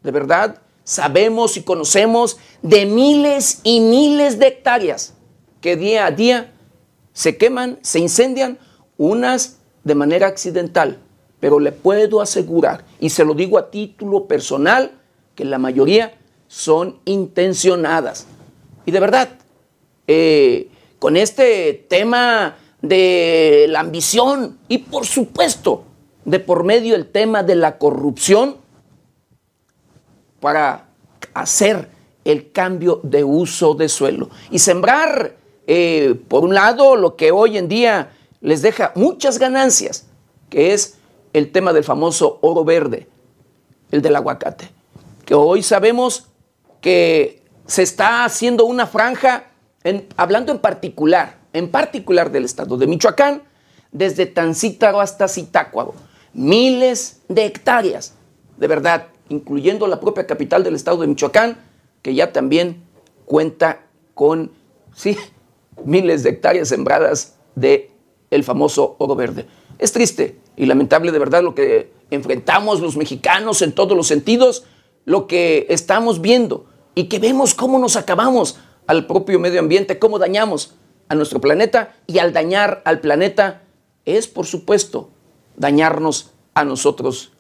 de 0.03 0.11
verdad, 0.11 0.61
sabemos 0.83 1.57
y 1.57 1.63
conocemos 1.63 2.39
de 2.63 2.85
miles 2.85 3.61
y 3.63 3.79
miles 3.79 4.41
de 4.41 4.49
hectáreas 4.49 5.15
que 5.61 5.77
día 5.77 6.07
a 6.07 6.11
día 6.11 6.53
se 7.13 7.37
queman, 7.37 7.79
se 7.83 8.01
incendian, 8.01 8.59
unas 8.99 9.59
de 9.85 9.95
manera 9.95 10.27
accidental, 10.27 10.99
pero 11.39 11.61
le 11.61 11.71
puedo 11.71 12.21
asegurar, 12.21 12.85
y 12.99 13.11
se 13.11 13.25
lo 13.25 13.35
digo 13.35 13.57
a 13.57 13.71
título 13.71 14.27
personal, 14.27 14.91
que 15.37 15.45
la 15.45 15.59
mayoría 15.59 16.19
son 16.51 16.99
intencionadas. 17.05 18.27
Y 18.85 18.91
de 18.91 18.99
verdad, 18.99 19.29
eh, 20.09 20.69
con 20.99 21.17
este 21.17 21.87
tema 21.89 22.57
de 22.83 23.67
la 23.69 23.79
ambición 23.79 24.59
y 24.67 24.79
por 24.79 25.07
supuesto 25.07 25.85
de 26.25 26.41
por 26.41 26.65
medio 26.65 26.97
el 26.97 27.07
tema 27.07 27.45
de 27.45 27.55
la 27.55 27.79
corrupción 27.79 28.57
para 30.41 30.89
hacer 31.35 31.89
el 32.25 32.51
cambio 32.51 32.99
de 33.05 33.23
uso 33.23 33.75
de 33.75 33.89
suelo 33.89 34.29
y 34.51 34.59
sembrar, 34.59 35.37
eh, 35.69 36.21
por 36.27 36.43
un 36.43 36.53
lado, 36.53 36.97
lo 36.97 37.15
que 37.15 37.31
hoy 37.31 37.59
en 37.59 37.69
día 37.69 38.11
les 38.41 38.61
deja 38.61 38.91
muchas 38.97 39.39
ganancias, 39.39 40.07
que 40.49 40.73
es 40.73 40.99
el 41.33 41.53
tema 41.53 41.73
del 41.73 41.85
famoso 41.85 42.39
oro 42.41 42.65
verde, 42.65 43.07
el 43.93 44.03
del 44.03 44.17
aguacate, 44.17 44.69
que 45.25 45.35
hoy 45.35 45.63
sabemos 45.63 46.30
que 46.81 47.43
se 47.66 47.83
está 47.83 48.25
haciendo 48.25 48.64
una 48.64 48.87
franja, 48.87 49.45
hablando 50.16 50.53
en 50.53 50.59
particular, 50.59 51.38
en 51.53 51.71
particular 51.71 52.33
del 52.33 52.45
estado 52.45 52.77
de 52.77 52.87
Michoacán, 52.87 53.43
desde 53.93 54.27
Tancítaro 54.27 55.01
hasta 55.01 55.29
Zitácuaro, 55.29 55.95
miles 56.33 57.23
de 57.29 57.47
hectáreas, 57.47 58.14
de 58.57 58.66
verdad, 58.66 59.09
incluyendo 59.29 59.87
la 59.87 60.01
propia 60.01 60.27
capital 60.27 60.64
del 60.64 60.75
estado 60.75 60.99
de 60.99 61.07
Michoacán, 61.07 61.59
que 62.03 62.14
ya 62.14 62.33
también 62.33 62.83
cuenta 63.25 63.83
con, 64.14 64.51
sí, 64.95 65.16
miles 65.85 66.23
de 66.23 66.31
hectáreas 66.31 66.69
sembradas 66.69 67.37
de 67.55 67.90
el 68.31 68.45
famoso 68.45 68.97
oro 68.99 69.14
verde. 69.14 69.47
Es 69.79 69.93
triste 69.93 70.38
y 70.57 70.66
lamentable 70.66 71.12
de 71.12 71.19
verdad 71.19 71.43
lo 71.43 71.55
que 71.55 71.93
enfrentamos 72.11 72.81
los 72.81 72.97
mexicanos 72.97 73.62
en 73.62 73.73
todos 73.73 73.97
los 73.97 74.07
sentidos, 74.07 74.64
lo 75.05 75.27
que 75.27 75.66
estamos 75.69 76.21
viendo 76.21 76.66
y 76.94 77.05
que 77.05 77.18
vemos 77.18 77.55
cómo 77.55 77.79
nos 77.79 77.96
acabamos 77.96 78.59
al 78.87 79.07
propio 79.07 79.38
medio 79.38 79.61
ambiente, 79.61 79.98
cómo 79.98 80.18
dañamos 80.18 80.74
a 81.09 81.14
nuestro 81.14 81.40
planeta 81.40 81.94
y 82.07 82.18
al 82.18 82.33
dañar 82.33 82.83
al 82.85 83.00
planeta 83.00 83.62
es, 84.05 84.26
por 84.29 84.46
supuesto, 84.46 85.11
dañarnos 85.57 86.31
a 86.55 86.64
nosotros, 86.64 87.33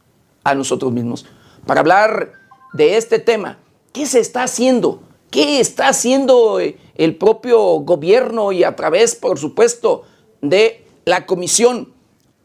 a 0.44 0.54
nosotros 0.54 0.92
mismos. 0.92 1.26
Para 1.66 1.80
hablar 1.80 2.32
de 2.72 2.96
este 2.96 3.18
tema, 3.18 3.58
¿qué 3.92 4.06
se 4.06 4.20
está 4.20 4.42
haciendo? 4.42 5.02
¿Qué 5.30 5.60
está 5.60 5.88
haciendo 5.88 6.58
eh, 6.60 6.76
el 6.96 7.16
propio 7.16 7.60
gobierno 7.80 8.52
y 8.52 8.64
a 8.64 8.74
través, 8.74 9.14
por 9.14 9.38
supuesto, 9.38 10.04
de 10.40 10.84
la 11.04 11.26
Comisión 11.26 11.92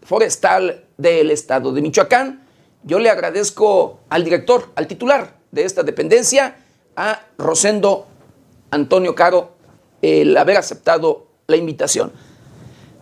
Forestal 0.04 0.86
del 0.98 1.32
Estado 1.32 1.74
de 1.74 1.82
Michoacán? 1.82 2.46
Yo 2.84 3.00
le 3.00 3.10
agradezco 3.10 4.00
al 4.10 4.24
director, 4.24 4.72
al 4.76 4.88
titular 4.88 5.38
de 5.52 5.66
esta 5.66 5.82
dependencia, 5.82 6.58
a 6.96 7.26
Rosendo 7.38 8.08
Antonio 8.72 9.16
Caro 9.16 9.52
el 10.02 10.36
haber 10.38 10.58
aceptado 10.58 11.28
la 11.48 11.58
invitación. 11.58 12.12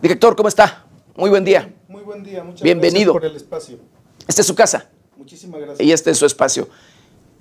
Director, 0.02 0.36
¿cómo 0.36 0.48
está? 0.48 0.84
Muy 1.16 1.30
buen 1.30 1.44
día. 1.44 1.72
Muy 1.88 2.02
buen 2.02 2.22
día, 2.22 2.42
muchas 2.42 2.62
Bienvenido. 2.62 3.14
gracias 3.14 3.30
por 3.30 3.30
el 3.30 3.36
espacio. 3.36 3.78
Esta 4.26 4.40
es 4.40 4.46
su 4.46 4.54
casa. 4.54 4.88
Muchísimas 5.16 5.60
gracias. 5.60 5.86
Y 5.86 5.92
este 5.92 6.10
es 6.10 6.18
su 6.18 6.26
espacio. 6.26 6.68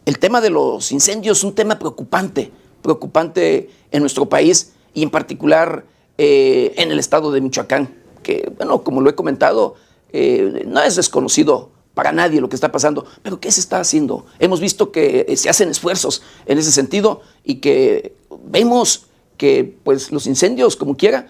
El 0.05 0.19
tema 0.19 0.41
de 0.41 0.49
los 0.49 0.91
incendios 0.91 1.39
es 1.39 1.43
un 1.43 1.55
tema 1.55 1.79
preocupante, 1.79 2.51
preocupante 2.81 3.69
en 3.91 4.01
nuestro 4.01 4.27
país 4.27 4.73
y 4.93 5.03
en 5.03 5.09
particular 5.09 5.85
eh, 6.17 6.73
en 6.77 6.91
el 6.91 6.99
estado 6.99 7.31
de 7.31 7.41
Michoacán, 7.41 7.93
que, 8.21 8.51
bueno, 8.57 8.83
como 8.83 9.01
lo 9.01 9.09
he 9.09 9.15
comentado, 9.15 9.75
eh, 10.11 10.63
no 10.67 10.81
es 10.81 10.95
desconocido 10.95 11.71
para 11.93 12.11
nadie 12.11 12.41
lo 12.41 12.49
que 12.49 12.55
está 12.55 12.71
pasando. 12.71 13.05
Pero 13.21 13.39
¿qué 13.39 13.51
se 13.51 13.59
está 13.59 13.79
haciendo? 13.79 14.25
Hemos 14.39 14.59
visto 14.59 14.91
que 14.91 15.25
eh, 15.27 15.37
se 15.37 15.49
hacen 15.49 15.69
esfuerzos 15.69 16.23
en 16.45 16.57
ese 16.57 16.71
sentido 16.71 17.21
y 17.43 17.55
que 17.55 18.15
vemos 18.45 19.07
que 19.37 19.75
pues, 19.83 20.11
los 20.11 20.27
incendios, 20.27 20.75
como 20.75 20.95
quiera, 20.95 21.27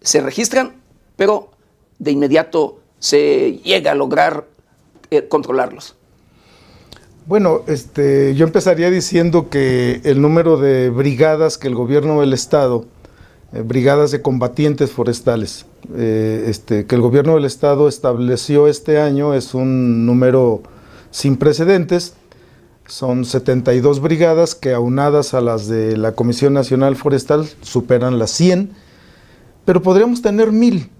se 0.00 0.20
registran, 0.20 0.74
pero 1.16 1.50
de 1.98 2.10
inmediato 2.10 2.80
se 2.98 3.60
llega 3.64 3.92
a 3.92 3.94
lograr 3.94 4.46
eh, 5.10 5.28
controlarlos. 5.28 5.94
Bueno, 7.26 7.62
este, 7.66 8.34
yo 8.34 8.44
empezaría 8.44 8.90
diciendo 8.90 9.48
que 9.48 10.02
el 10.04 10.20
número 10.20 10.58
de 10.58 10.90
brigadas 10.90 11.56
que 11.56 11.68
el 11.68 11.74
gobierno 11.74 12.20
del 12.20 12.34
Estado 12.34 12.84
brigadas 13.52 14.10
de 14.10 14.22
combatientes 14.22 14.90
forestales, 14.90 15.66
eh, 15.94 16.46
este, 16.48 16.86
que 16.86 16.94
el 16.94 17.00
gobierno 17.00 17.34
del 17.34 17.44
estado 17.44 17.88
estableció 17.88 18.68
este 18.68 19.00
año, 19.00 19.34
es 19.34 19.54
un 19.54 20.06
número 20.06 20.62
sin 21.10 21.36
precedentes. 21.36 22.14
Son 22.86 23.24
72 23.24 24.00
brigadas 24.00 24.54
que 24.54 24.74
aunadas 24.74 25.32
a 25.32 25.40
las 25.40 25.68
de 25.68 25.96
la 25.96 26.12
Comisión 26.12 26.52
Nacional 26.52 26.96
Forestal 26.96 27.48
superan 27.62 28.18
las 28.18 28.30
100, 28.32 28.72
pero 29.64 29.80
podríamos 29.80 30.20
tener 30.20 30.52
mil 30.52 30.90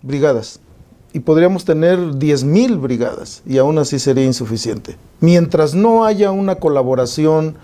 brigadas 0.00 0.60
y 1.12 1.20
podríamos 1.20 1.64
tener 1.64 1.98
10.000 1.98 2.80
brigadas 2.80 3.42
y 3.46 3.58
aún 3.58 3.78
así 3.78 3.98
sería 3.98 4.24
insuficiente. 4.24 4.96
Mientras 5.20 5.74
no 5.74 6.04
haya 6.04 6.30
una 6.30 6.56
colaboración 6.56 7.56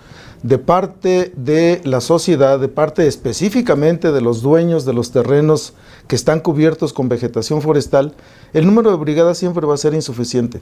de 0.45 0.59
parte 0.59 1.33
de 1.37 1.81
la 1.85 2.03
sociedad, 2.03 2.61
de 2.61 2.69
parte 2.69 3.07
específicamente 3.07 4.13
de 4.13 4.21
los 4.21 4.43
dueños 4.43 4.85
de 4.85 4.93
los 4.93 5.11
terrenos 5.11 5.73
que 6.07 6.17
están 6.17 6.41
cubiertos 6.41 6.93
con 6.93 7.09
vegetación 7.09 7.63
forestal, 7.63 8.15
el 8.53 8.67
número 8.67 8.91
de 8.91 8.99
brigadas 8.99 9.39
siempre 9.39 9.67
va 9.67 9.73
a 9.73 9.79
ser 9.79 9.95
insuficiente. 9.95 10.61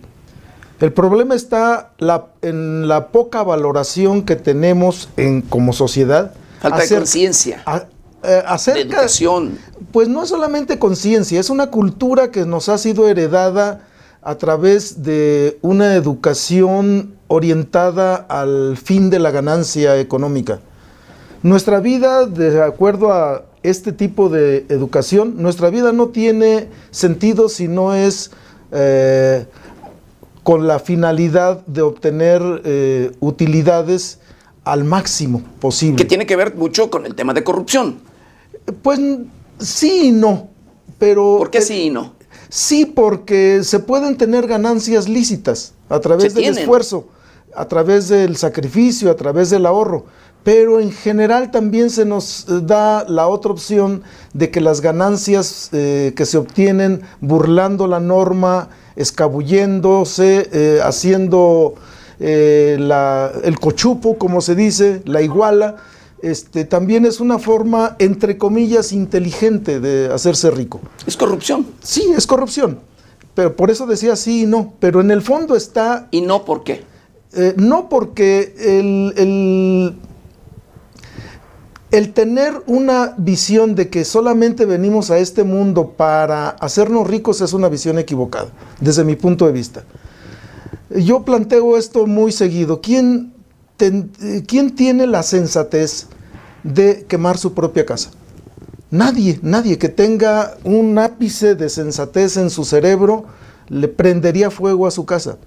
El 0.79 0.93
problema 0.93 1.35
está 1.35 1.95
en 2.43 2.87
la 2.87 3.09
poca 3.09 3.43
valoración 3.43 4.23
que 4.23 4.37
tenemos 4.37 5.09
en, 5.17 5.43
como 5.43 5.73
sociedad. 5.73 6.33
Falta 6.61 6.79
de 6.79 6.89
conciencia. 6.89 7.65
Eh, 8.23 8.43
de 8.67 8.81
educación. 8.83 9.59
Pues 9.91 10.07
no 10.07 10.23
es 10.23 10.29
solamente 10.29 10.79
conciencia, 10.79 11.41
es 11.41 11.51
una 11.51 11.73
cultura 11.73 12.31
que 12.31 12.47
nos 12.47 12.69
ha 12.69 12.79
sido 12.79 13.09
heredada 13.09 13.81
a 14.23 14.37
través 14.37 15.03
de 15.03 15.59
una 15.63 15.97
educación 15.97 17.15
orientada 17.27 18.15
al 18.15 18.77
fin 18.77 19.11
de 19.11 19.19
la 19.19 19.31
ganancia 19.31 19.99
económica. 19.99 20.61
Nuestra 21.43 21.81
vida, 21.81 22.27
de 22.27 22.63
acuerdo 22.63 23.13
a 23.13 23.45
este 23.65 23.93
tipo 23.93 24.29
de 24.29 24.65
educación, 24.69 25.43
nuestra 25.43 25.71
vida 25.71 25.93
no 25.93 26.09
tiene 26.09 26.69
sentido 26.93 27.49
si 27.49 27.67
no 27.67 27.95
es 27.95 28.31
eh, 28.71 29.47
con 30.45 30.69
la 30.69 30.79
finalidad 30.79 31.65
de 31.67 31.83
obtener 31.83 32.63
eh, 32.65 33.11
utilidades 33.19 34.21
al 34.65 34.85
máximo 34.85 35.43
posible. 35.61 35.97
Que 35.97 36.05
tiene 36.05 36.27
que 36.27 36.37
ver 36.37 36.55
mucho 36.55 36.91
con 36.91 37.07
el 37.07 37.17
tema 37.17 37.35
de 37.35 37.43
corrupción. 37.43 37.99
Pues 38.83 39.01
sí 39.59 40.09
y 40.09 40.13
no, 40.13 40.49
pero... 40.99 41.39
¿Por 41.39 41.51
qué 41.51 41.61
sí 41.61 41.85
y 41.85 41.91
no? 41.91 42.22
Sí, 42.55 42.85
porque 42.85 43.65
se 43.65 43.79
pueden 43.79 44.19
tener 44.19 44.47
ganancias 44.47 45.09
lícitas 45.09 45.73
a 45.89 46.01
través 46.01 46.35
del 46.35 46.59
esfuerzo, 46.59 47.09
a 47.55 47.65
través 47.67 48.09
del 48.09 48.37
sacrificio, 48.37 49.11
a 49.11 49.17
través 49.17 49.49
del 49.49 49.65
ahorro. 49.65 50.05
Pero 50.45 50.79
en 50.79 50.93
general 50.93 51.51
también 51.51 51.89
se 51.89 52.05
nos 52.05 52.47
eh, 52.51 52.61
da 52.63 53.07
la 53.09 53.27
otra 53.27 53.53
opción 53.53 54.03
de 54.35 54.51
que 54.51 54.61
las 54.61 54.83
ganancias 54.83 55.71
eh, 55.73 56.13
que 56.15 56.27
se 56.27 56.37
obtienen 56.37 57.01
burlando 57.23 57.87
la 57.87 58.01
norma, 58.01 58.69
escabulléndose, 58.97 60.51
eh, 60.53 60.81
haciendo 60.85 61.77
el 62.19 63.57
cochupo, 63.61 64.19
como 64.19 64.43
se 64.43 64.55
dice, 64.55 65.01
la 65.07 65.23
iguala, 65.23 65.77
este, 66.23 66.65
también 66.65 67.05
es 67.05 67.21
una 67.21 67.39
forma, 67.39 67.97
entre 67.99 68.39
comillas, 68.39 68.93
inteligente 68.93 69.81
de 69.81 70.13
hacerse 70.13 70.51
rico. 70.51 70.81
¿Es 71.07 71.17
corrupción? 71.17 71.67
Sí, 71.83 72.13
es 72.17 72.27
corrupción. 72.27 72.81
Pero 73.35 73.57
por 73.57 73.71
eso 73.71 73.87
decía 73.87 74.15
sí 74.17 74.43
y 74.43 74.47
no. 74.47 74.75
Pero 74.79 75.01
en 75.01 75.11
el 75.11 75.23
fondo 75.23 75.57
está... 75.57 76.09
¿Y 76.11 76.21
no 76.21 76.45
por 76.45 76.65
qué? 76.65 76.85
Eh, 77.35 77.55
no 77.57 77.89
porque 77.89 78.55
el, 78.59 79.97
el 81.91 82.13
tener 82.13 82.63
una 82.67 83.15
visión 83.19 83.75
de 83.75 83.89
que 83.89 84.05
solamente 84.05 84.65
venimos 84.65 85.11
a 85.11 85.19
este 85.19 85.45
mundo 85.45 85.95
para 85.97 86.51
hacernos 86.51 87.07
ricos 87.07 87.41
es 87.41 87.53
una 87.53 87.69
visión 87.69 87.99
equivocada, 87.99 88.51
desde 88.81 89.05
mi 89.05 89.17
punto 89.17 89.47
de 89.47 89.53
vista. 89.53 89.85
Yo 90.91 91.23
planteo 91.23 91.77
esto 91.77 92.07
muy 92.07 92.33
seguido. 92.33 92.81
¿Quién 92.81 93.32
¿quién 94.47 94.75
tiene 94.75 95.07
la 95.07 95.23
sensatez 95.23 96.07
de 96.63 97.05
quemar 97.09 97.39
su 97.39 97.55
propia 97.55 97.85
casa? 97.87 98.11
Nadie, 98.91 99.41
nadie 99.43 99.79
que 99.79 99.89
tenga 99.89 100.57
un 100.65 100.99
ápice 100.99 101.55
de 101.55 101.71
sensatez 101.71 102.37
en 102.37 102.51
su 102.51 102.65
cerebro 102.65 103.25
le 103.69 103.89
prendería 103.89 104.51
fuego 104.51 104.87
a 104.87 104.91
su 104.91 105.07
casa, 105.07 105.39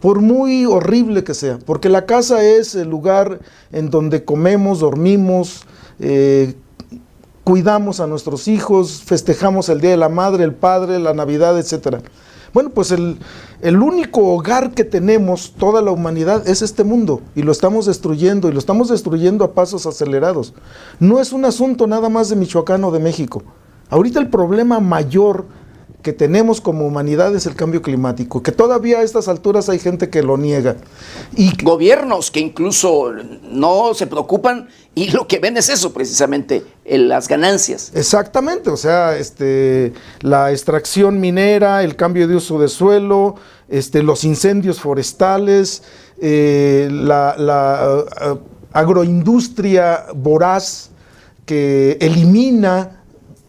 por 0.00 0.20
muy 0.20 0.64
horrible 0.64 1.22
que 1.22 1.34
sea, 1.34 1.58
porque 1.66 1.90
la 1.90 2.06
casa 2.06 2.42
es 2.42 2.74
el 2.74 2.88
lugar 2.88 3.40
en 3.72 3.90
donde 3.90 4.24
comemos, 4.24 4.80
dormimos, 4.80 5.66
eh, 6.00 6.54
cuidamos 7.44 8.00
a 8.00 8.06
nuestros 8.06 8.48
hijos, 8.48 9.02
festejamos 9.04 9.68
el 9.68 9.80
Día 9.82 9.90
de 9.90 9.96
la 9.98 10.08
Madre, 10.08 10.44
el 10.44 10.54
Padre, 10.54 10.98
la 10.98 11.12
Navidad, 11.12 11.58
etcétera. 11.58 12.00
Bueno, 12.52 12.70
pues 12.70 12.90
el, 12.90 13.18
único 13.62 14.34
hogar 14.34 14.72
que 14.72 14.84
tenemos, 14.84 15.54
toda 15.56 15.80
la 15.80 15.90
humanidad, 15.90 16.46
es 16.46 16.60
este 16.60 16.84
mundo 16.84 17.22
y 17.34 17.42
lo 17.42 17.52
estamos 17.52 17.86
destruyendo 17.86 18.48
y 18.48 18.52
lo 18.52 18.58
estamos 18.58 18.88
destruyendo 18.88 19.44
a 19.44 19.54
pasos 19.54 19.86
acelerados. 19.86 20.52
No 21.00 21.20
es 21.20 21.32
un 21.32 21.46
asunto 21.46 21.86
nada 21.86 22.10
más 22.10 22.28
de 22.28 22.36
Michoacán 22.36 22.84
o 22.84 22.90
de 22.90 23.00
México. 23.00 23.42
Ahorita 23.88 24.20
el 24.20 24.28
problema 24.28 24.80
mayor 24.80 25.46
que 26.02 26.12
tenemos 26.12 26.60
como 26.60 26.86
humanidad 26.86 27.34
es 27.34 27.46
el 27.46 27.54
cambio 27.54 27.80
climático, 27.80 28.42
que 28.42 28.52
todavía 28.52 28.98
a 28.98 29.02
estas 29.02 29.28
alturas 29.28 29.68
hay 29.68 29.78
gente 29.78 30.10
que 30.10 30.22
lo 30.22 30.36
niega. 30.36 30.76
Y 31.36 31.52
gobiernos 31.62 32.30
que 32.30 32.40
incluso 32.40 33.12
no 33.42 33.94
se 33.94 34.06
preocupan 34.08 34.68
y 34.94 35.10
lo 35.10 35.28
que 35.28 35.38
ven 35.38 35.56
es 35.56 35.68
eso 35.68 35.92
precisamente, 35.92 36.64
las 36.84 37.28
ganancias. 37.28 37.92
Exactamente, 37.94 38.68
o 38.70 38.76
sea, 38.76 39.16
este, 39.16 39.92
la 40.20 40.50
extracción 40.50 41.20
minera, 41.20 41.82
el 41.84 41.94
cambio 41.94 42.26
de 42.26 42.36
uso 42.36 42.58
de 42.58 42.68
suelo, 42.68 43.36
este, 43.68 44.02
los 44.02 44.24
incendios 44.24 44.80
forestales, 44.80 45.84
eh, 46.20 46.88
la, 46.90 47.36
la 47.38 48.04
eh, 48.20 48.34
agroindustria 48.72 50.06
voraz 50.14 50.90
que 51.46 51.96
elimina 52.00 53.01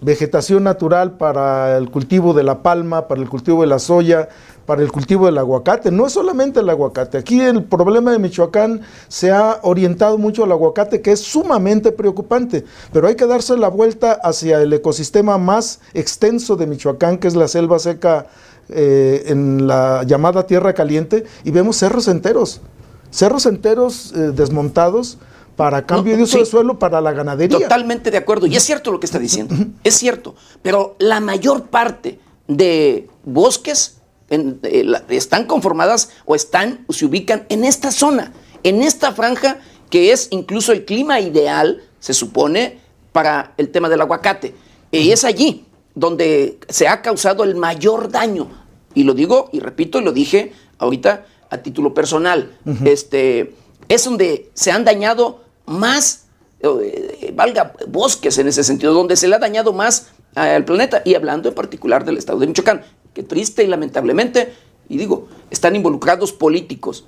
vegetación 0.04 0.64
natural 0.64 1.18
para 1.18 1.78
el 1.78 1.90
cultivo 1.90 2.34
de 2.34 2.44
la 2.44 2.62
palma, 2.62 3.08
para 3.08 3.22
el 3.22 3.30
cultivo 3.30 3.62
de 3.62 3.68
la 3.68 3.80
soya, 3.80 4.30
para 4.66 4.82
el 4.82 4.92
cultivo 4.92 5.26
del 5.26 5.38
aguacate. 5.38 5.92
No 5.92 6.08
es 6.08 6.14
solamente 6.14 6.60
el 6.60 6.70
aguacate. 6.70 7.18
Aquí 7.18 7.40
el 7.42 7.64
problema 7.64 8.12
de 8.12 8.20
Michoacán 8.20 8.82
se 9.08 9.32
ha 9.32 9.60
orientado 9.64 10.18
mucho 10.18 10.44
al 10.44 10.52
aguacate, 10.52 11.02
que 11.02 11.12
es 11.12 11.20
sumamente 11.20 11.92
preocupante, 11.92 12.64
pero 12.92 13.08
hay 13.08 13.16
que 13.16 13.28
darse 13.28 13.58
la 13.58 13.68
vuelta 13.68 14.14
hacia 14.24 14.62
el 14.62 14.74
ecosistema 14.74 15.38
más 15.38 15.80
extenso 15.94 16.56
de 16.56 16.68
Michoacán, 16.68 17.18
que 17.18 17.28
es 17.28 17.36
la 17.36 17.48
selva 17.48 17.80
seca 17.80 18.28
eh, 18.70 19.24
en 19.28 19.68
la 19.68 20.04
llamada 20.04 20.48
tierra 20.48 20.74
caliente, 20.74 21.26
y 21.44 21.52
vemos 21.52 21.78
cerros 21.78 22.08
enteros, 22.08 22.62
cerros 23.12 23.46
enteros 23.46 24.14
eh, 24.16 24.32
desmontados 24.34 25.18
para 25.56 25.86
cambio 25.86 26.18
de 26.18 26.24
uso 26.24 26.40
de 26.40 26.46
suelo 26.46 26.80
para 26.80 27.00
la 27.02 27.12
ganadería. 27.12 27.60
Totalmente 27.60 28.12
de 28.12 28.18
acuerdo. 28.18 28.48
Y 28.48 28.56
es 28.56 28.64
cierto 28.64 28.92
lo 28.92 29.00
que 29.00 29.06
está 29.06 29.20
diciendo. 29.20 29.56
Es 29.84 29.96
cierto. 29.96 30.36
Pero 30.62 30.96
la 31.00 31.20
mayor 31.20 31.70
parte 31.70 32.20
de 32.48 33.08
bosques 33.24 33.98
eh, 34.30 34.86
están 35.10 35.46
conformadas 35.46 36.10
o 36.26 36.36
están, 36.36 36.86
se 36.90 37.06
ubican 37.06 37.46
en 37.50 37.64
esta 37.64 37.92
zona, 37.92 38.34
en 38.64 38.82
esta 38.82 39.12
franja 39.12 39.60
que 39.90 40.12
es 40.12 40.28
incluso 40.32 40.72
el 40.72 40.86
clima 40.86 41.20
ideal, 41.20 41.84
se 42.00 42.16
supone, 42.16 42.80
para 43.12 43.54
el 43.58 43.70
tema 43.70 43.90
del 43.90 44.02
aguacate. 44.02 44.56
Y 44.92 45.12
es 45.12 45.24
allí 45.24 45.66
donde 45.94 46.58
se 46.68 46.88
ha 46.88 47.04
causado 47.04 47.44
el 47.44 47.56
mayor 47.56 48.10
daño. 48.10 48.48
Y 48.96 49.04
lo 49.04 49.14
digo 49.14 49.50
y 49.52 49.60
repito, 49.60 50.00
y 50.00 50.04
lo 50.04 50.12
dije 50.12 50.52
ahorita 50.80 51.28
a 51.50 51.58
título 51.60 51.94
personal. 51.94 52.58
este, 52.86 53.54
es 53.88 54.04
donde 54.06 54.50
se 54.56 54.72
han 54.72 54.84
dañado 54.84 55.43
más, 55.66 56.26
eh, 56.62 57.34
valga, 57.36 57.74
bosques 57.88 58.38
en 58.38 58.48
ese 58.48 58.64
sentido, 58.64 58.94
donde 58.94 59.16
se 59.16 59.28
le 59.28 59.36
ha 59.36 59.40
dañado 59.40 59.74
más 59.74 60.08
al 60.36 60.66
planeta, 60.66 61.02
y 61.06 61.16
hablando 61.16 61.50
en 61.50 61.56
particular 61.56 62.06
del 62.06 62.18
estado 62.18 62.40
de 62.40 62.48
Michoacán, 62.48 62.82
que 63.14 63.24
triste 63.24 63.64
y 63.64 63.68
lamentablemente, 63.68 64.54
y 64.90 64.98
digo, 64.98 65.28
están 65.52 65.76
involucrados 65.76 66.34
políticos, 66.34 67.06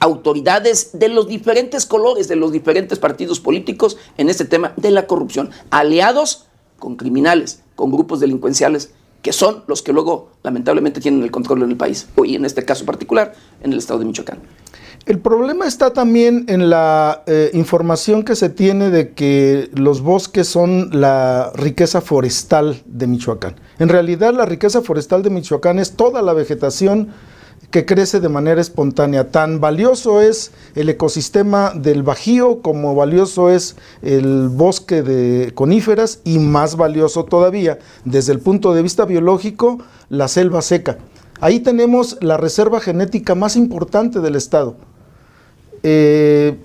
autoridades 0.00 0.90
de 0.98 1.08
los 1.08 1.28
diferentes 1.28 1.86
colores, 1.86 2.28
de 2.28 2.36
los 2.36 2.52
diferentes 2.52 2.98
partidos 2.98 3.40
políticos 3.40 3.96
en 4.16 4.28
este 4.28 4.44
tema 4.44 4.72
de 4.76 4.90
la 4.90 5.06
corrupción, 5.06 5.50
aliados 5.70 6.46
con 6.78 6.96
criminales, 6.96 7.62
con 7.76 7.90
grupos 7.90 8.20
delincuenciales, 8.20 8.92
que 9.22 9.32
son 9.32 9.64
los 9.66 9.80
que 9.80 9.92
luego 9.92 10.32
lamentablemente 10.42 11.00
tienen 11.00 11.22
el 11.22 11.30
control 11.30 11.62
en 11.62 11.70
el 11.70 11.76
país, 11.76 12.06
y 12.24 12.34
en 12.34 12.44
este 12.44 12.64
caso 12.64 12.84
particular, 12.84 13.34
en 13.62 13.72
el 13.72 13.78
estado 13.78 14.00
de 14.00 14.04
Michoacán. 14.04 14.40
El 15.06 15.18
problema 15.18 15.66
está 15.66 15.92
también 15.92 16.46
en 16.48 16.70
la 16.70 17.24
eh, 17.26 17.50
información 17.52 18.22
que 18.22 18.34
se 18.34 18.48
tiene 18.48 18.88
de 18.88 19.12
que 19.12 19.68
los 19.74 20.00
bosques 20.00 20.48
son 20.48 20.88
la 20.98 21.52
riqueza 21.54 22.00
forestal 22.00 22.82
de 22.86 23.06
Michoacán. 23.06 23.56
En 23.78 23.90
realidad 23.90 24.32
la 24.32 24.46
riqueza 24.46 24.80
forestal 24.80 25.22
de 25.22 25.28
Michoacán 25.28 25.78
es 25.78 25.92
toda 25.92 26.22
la 26.22 26.32
vegetación 26.32 27.08
que 27.70 27.84
crece 27.84 28.18
de 28.20 28.30
manera 28.30 28.62
espontánea. 28.62 29.30
Tan 29.30 29.60
valioso 29.60 30.22
es 30.22 30.52
el 30.74 30.88
ecosistema 30.88 31.72
del 31.74 32.02
Bajío 32.02 32.62
como 32.62 32.94
valioso 32.94 33.50
es 33.50 33.76
el 34.00 34.48
bosque 34.48 35.02
de 35.02 35.52
coníferas 35.54 36.20
y 36.24 36.38
más 36.38 36.76
valioso 36.76 37.26
todavía 37.26 37.78
desde 38.06 38.32
el 38.32 38.38
punto 38.38 38.72
de 38.72 38.80
vista 38.80 39.04
biológico 39.04 39.80
la 40.08 40.28
selva 40.28 40.62
seca. 40.62 40.96
Ahí 41.40 41.60
tenemos 41.60 42.16
la 42.22 42.38
reserva 42.38 42.80
genética 42.80 43.34
más 43.34 43.54
importante 43.54 44.20
del 44.20 44.36
estado. 44.36 44.76
Eh, 45.84 46.56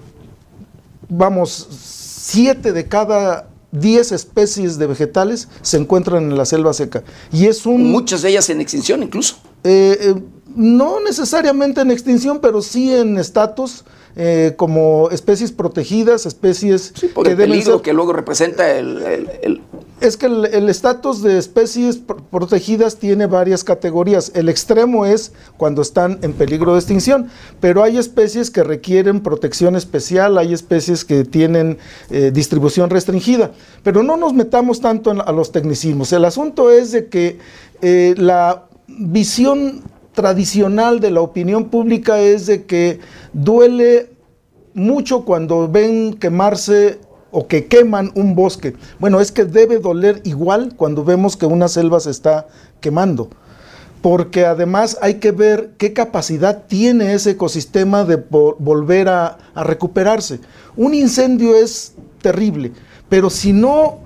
vamos, 1.09 1.67
siete 1.71 2.71
de 2.71 2.87
cada 2.87 3.49
diez 3.71 4.11
especies 4.11 4.79
de 4.79 4.87
vegetales 4.87 5.47
se 5.61 5.77
encuentran 5.77 6.23
en 6.23 6.37
la 6.37 6.45
selva 6.45 6.73
seca. 6.73 7.03
Y 7.31 7.45
es 7.45 7.65
un... 7.65 7.91
Muchas 7.91 8.21
de 8.21 8.29
ellas 8.29 8.49
en 8.49 8.61
extinción 8.61 9.03
incluso. 9.03 9.35
Eh, 9.63 9.97
eh, 9.99 10.15
no 10.55 10.99
necesariamente 10.99 11.81
en 11.81 11.91
extinción, 11.91 12.39
pero 12.39 12.61
sí 12.61 12.93
en 12.93 13.17
estatus 13.17 13.83
como 14.57 15.09
especies 15.11 15.53
protegidas, 15.53 16.25
especies 16.25 16.91
que 16.91 17.29
el 17.29 17.37
peligro 17.37 17.81
que 17.81 17.93
luego 17.93 18.11
representa 18.11 18.69
el, 18.69 19.61
es 20.01 20.17
que 20.17 20.27
el 20.27 20.69
estatus 20.69 21.21
de 21.21 21.37
especies 21.37 21.99
protegidas 22.31 22.97
tiene 22.97 23.25
varias 23.25 23.63
categorías. 23.63 24.31
El 24.33 24.47
extremo 24.47 25.05
es 25.05 25.33
cuando 25.57 25.81
están 25.81 26.19
en 26.21 26.33
peligro 26.33 26.73
de 26.73 26.79
extinción, 26.79 27.29
pero 27.59 27.83
hay 27.83 27.97
especies 27.97 28.49
que 28.49 28.63
requieren 28.63 29.21
protección 29.21 29.75
especial, 29.75 30.37
hay 30.37 30.53
especies 30.53 31.03
que 31.03 31.25
tienen 31.25 31.77
eh, 32.09 32.31
distribución 32.33 32.89
restringida. 32.89 33.51
Pero 33.83 34.03
no 34.03 34.15
nos 34.15 34.33
metamos 34.33 34.79
tanto 34.79 35.11
a 35.11 35.31
los 35.31 35.51
tecnicismos. 35.51 36.13
El 36.13 36.25
asunto 36.25 36.71
es 36.71 36.91
de 36.91 37.07
que 37.07 37.39
eh, 37.81 38.15
la 38.17 38.65
visión 38.87 39.83
tradicional 40.13 40.99
de 40.99 41.11
la 41.11 41.21
opinión 41.21 41.69
pública 41.69 42.19
es 42.19 42.45
de 42.45 42.65
que 42.65 42.99
duele 43.33 44.11
mucho 44.73 45.25
cuando 45.25 45.67
ven 45.67 46.13
quemarse 46.13 46.99
o 47.31 47.47
que 47.47 47.67
queman 47.67 48.11
un 48.15 48.35
bosque. 48.35 48.75
Bueno, 48.99 49.19
es 49.19 49.31
que 49.31 49.45
debe 49.45 49.79
doler 49.79 50.21
igual 50.23 50.73
cuando 50.75 51.03
vemos 51.03 51.37
que 51.37 51.45
una 51.45 51.67
selva 51.67 51.99
se 51.99 52.11
está 52.11 52.47
quemando. 52.79 53.29
porque 54.01 54.45
además 54.45 54.97
hay 55.01 55.15
que 55.15 55.31
ver 55.31 55.71
qué 55.77 55.91
capacidad 55.91 56.63
tiene 56.67 57.13
ese 57.13 57.31
ecosistema 57.31 58.05
de 58.05 58.15
volver 58.15 59.09
a, 59.09 59.37
recuperarse. 59.55 60.39
Un 60.77 60.93
incendio 60.93 61.53
es 61.53 61.95
terrible, 62.21 62.71
pero 63.09 63.29
si 63.29 63.51
no, 63.51 63.99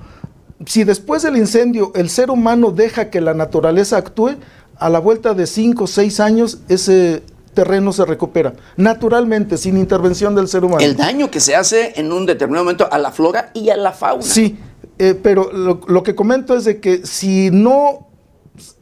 si 0.65 0.83
después 0.83 1.21
del 1.21 1.37
incendio 1.37 1.91
el 1.93 2.09
ser 2.09 2.31
humano 2.31 2.71
deja 2.71 3.11
que 3.11 3.21
la 3.21 3.35
naturaleza 3.35 3.97
actúe, 3.97 4.31
a 4.77 4.89
la 4.89 4.99
vuelta 4.99 5.33
de 5.33 5.47
5 5.47 5.83
o 5.83 5.87
6 5.87 6.19
años 6.19 6.59
ese 6.67 7.23
terreno 7.53 7.93
se 7.93 8.05
recupera 8.05 8.53
naturalmente, 8.77 9.57
sin 9.57 9.77
intervención 9.77 10.35
del 10.35 10.47
ser 10.47 10.65
humano. 10.65 10.81
El 10.81 10.97
daño 10.97 11.29
que 11.29 11.39
se 11.39 11.55
hace 11.55 11.93
en 11.95 12.11
un 12.11 12.25
determinado 12.25 12.65
momento 12.65 12.87
a 12.91 12.97
la 12.97 13.11
flora 13.11 13.51
y 13.53 13.69
a 13.69 13.77
la 13.77 13.91
fauna. 13.91 14.23
Sí, 14.23 14.57
eh, 14.97 15.17
pero 15.21 15.51
lo, 15.51 16.03
que 16.03 16.15
comento 16.15 16.55
es 16.55 16.65
de 16.65 16.79
que 16.79 17.05
si 17.05 17.49
no 17.51 18.07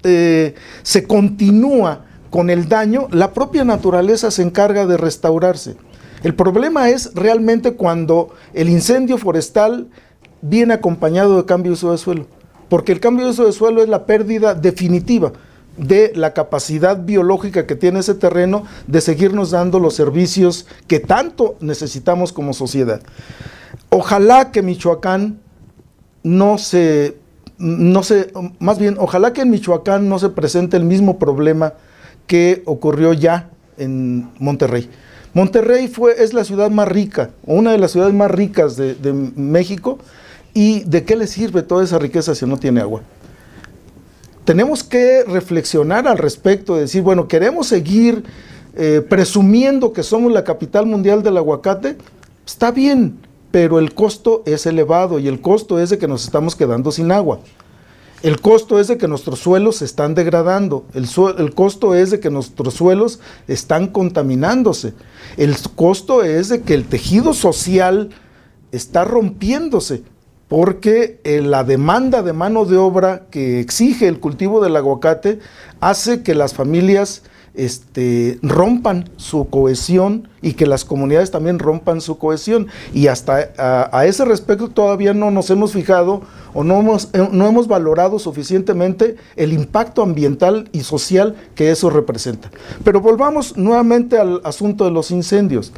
eh, 0.04 0.56
se 0.84 1.04
continúa 1.06 2.06
con 2.30 2.50
el 2.50 2.70
daño, 2.70 3.08
la 3.12 3.34
propia 3.34 3.64
naturaleza 3.64 4.32
se 4.32 4.42
encarga 4.42 4.86
de 4.86 4.98
restaurarse. 4.98 5.76
El 6.24 6.36
problema 6.36 6.90
es 6.90 7.14
realmente 7.16 7.74
cuando 7.74 8.30
el 8.54 8.70
incendio 8.70 9.18
forestal 9.18 9.90
viene 10.42 10.74
acompañado 10.74 11.38
de 11.38 11.46
cambio 11.46 11.72
de 11.72 11.74
uso 11.74 11.92
de 11.92 11.98
suelo, 11.98 12.28
porque 12.70 12.92
el 12.92 13.00
cambio 13.00 13.26
de 13.26 13.32
uso 13.32 13.46
de 13.46 13.52
suelo 13.52 13.82
es 13.82 13.90
la 13.90 14.06
pérdida 14.06 14.54
definitiva 14.54 15.34
de 15.78 16.12
la 16.16 16.34
capacidad 16.34 16.98
biológica 16.98 17.66
que 17.66 17.76
tiene 17.76 18.00
ese 18.00 18.16
terreno 18.16 18.66
de 18.88 19.02
seguirnos 19.02 19.52
dando 19.52 19.80
los 19.80 19.96
servicios 19.96 20.68
que 20.88 21.00
tanto 21.00 21.56
necesitamos 21.60 22.34
como 22.34 22.54
sociedad. 22.54 23.02
Ojalá 23.90 24.52
que 24.52 24.62
Michoacán 24.62 25.40
no 26.24 26.58
se 26.58 27.18
no 27.62 28.02
sé, 28.02 28.32
más 28.58 28.80
bien, 28.80 28.96
ojalá 28.98 29.34
que 29.34 29.42
en 29.42 29.52
Michoacán 29.52 30.10
no 30.10 30.18
se 30.18 30.30
presente 30.30 30.78
el 30.78 30.84
mismo 30.84 31.20
problema 31.20 31.74
que 32.26 32.64
ocurrió 32.66 33.14
ya 33.14 33.50
en 33.78 34.30
Monterrey. 34.40 34.90
Monterrey 35.34 35.88
fue, 35.88 36.24
es 36.24 36.34
la 36.34 36.44
ciudad 36.44 36.72
más 36.72 36.88
rica, 36.88 37.30
una 37.46 37.72
de 37.72 37.78
las 37.78 37.92
ciudades 37.92 38.16
más 38.16 38.32
ricas 38.32 38.76
de, 38.76 39.14
México, 39.36 40.00
y 40.54 40.82
¿de 40.82 41.04
qué 41.04 41.16
le 41.16 41.28
sirve 41.28 41.62
toda 41.62 41.84
esa 41.84 42.00
riqueza 42.00 42.34
si 42.34 42.46
no 42.46 42.58
tiene 42.58 42.82
agua? 42.82 43.02
Tenemos 44.46 44.84
que 44.84 45.24
reflexionar 45.24 46.08
al 46.08 46.18
respecto, 46.18 46.76
de 46.76 46.82
decir, 46.82 47.04
bueno, 47.04 47.28
queremos 47.28 47.68
seguir 47.68 48.24
eh, 48.76 49.06
presumiendo 49.08 49.94
que 49.94 50.02
somos 50.02 50.32
la 50.32 50.44
capital 50.44 50.86
mundial 50.86 51.22
del 51.24 51.38
aguacate, 51.38 51.98
está 52.46 52.72
bien, 52.72 53.20
pero 53.52 53.80
el 53.80 53.94
costo 53.94 54.42
es 54.46 54.66
elevado 54.66 55.20
y 55.20 55.28
el 55.28 55.42
costo 55.42 55.80
es 55.80 55.90
de 55.90 55.98
que 55.98 56.08
nos 56.08 56.24
estamos 56.24 56.56
quedando 56.56 56.92
sin 56.92 57.12
agua. 57.12 57.40
El 58.24 58.40
costo 58.40 58.80
es 58.80 58.88
de 58.88 58.98
que 58.98 59.08
nuestros 59.08 59.40
suelos 59.40 59.78
se 59.78 59.86
están 59.86 60.14
degradando, 60.14 60.86
el, 60.94 61.08
el, 61.38 61.56
costo 61.56 61.96
es 61.96 62.12
de 62.12 62.20
que 62.20 62.30
nuestros 62.30 62.76
suelos 62.76 63.20
están 63.48 63.88
contaminándose, 63.88 64.94
el 65.38 65.56
costo 65.76 66.24
es 66.24 66.50
de 66.50 66.62
que 66.62 66.76
el 66.76 66.86
tejido 66.86 67.34
social 67.34 68.10
está 68.72 69.06
rompiéndose, 69.06 70.04
porque 70.52 71.22
eh, 71.24 71.40
la 71.40 71.64
demanda 71.64 72.24
de 72.24 72.34
mano 72.34 72.66
de 72.66 72.76
obra 72.76 73.22
que 73.32 73.62
exige 73.62 74.10
el 74.10 74.20
cultivo 74.20 74.62
del 74.62 74.76
aguacate 74.76 75.40
hace 75.80 76.24
que 76.24 76.36
las 76.36 76.54
familias 76.54 77.24
este, 77.54 78.38
rompan 78.42 79.10
su 79.16 79.48
cohesión 79.50 80.28
y 80.42 80.56
que 80.56 80.66
las 80.66 80.84
comunidades 80.84 81.32
también 81.32 81.58
rompan 81.58 82.02
su 82.02 82.18
cohesión. 82.18 82.68
Y 82.94 83.08
hasta 83.08 83.88
a, 83.94 84.06
ese 84.06 84.26
respecto 84.26 84.68
todavía 84.68 85.14
no 85.14 85.32
nos 85.32 85.50
hemos 85.52 85.72
fijado 85.72 86.22
o 86.54 86.66
no 86.66 86.82
hemos, 86.82 87.08
eh, 87.14 87.30
no 87.32 87.48
hemos 87.48 87.70
valorado 87.70 88.20
suficientemente 88.20 89.16
el 89.38 89.54
impacto 89.54 90.02
ambiental 90.02 90.68
y 90.74 90.82
social 90.82 91.38
que 91.56 91.72
eso 91.72 91.90
representa. 91.90 92.52
Pero 92.84 93.00
volvamos 93.00 93.56
nuevamente 93.56 94.18
al 94.18 94.42
asunto 94.44 94.84
de 94.84 94.92
los 94.92 95.12
incendios. 95.12 95.72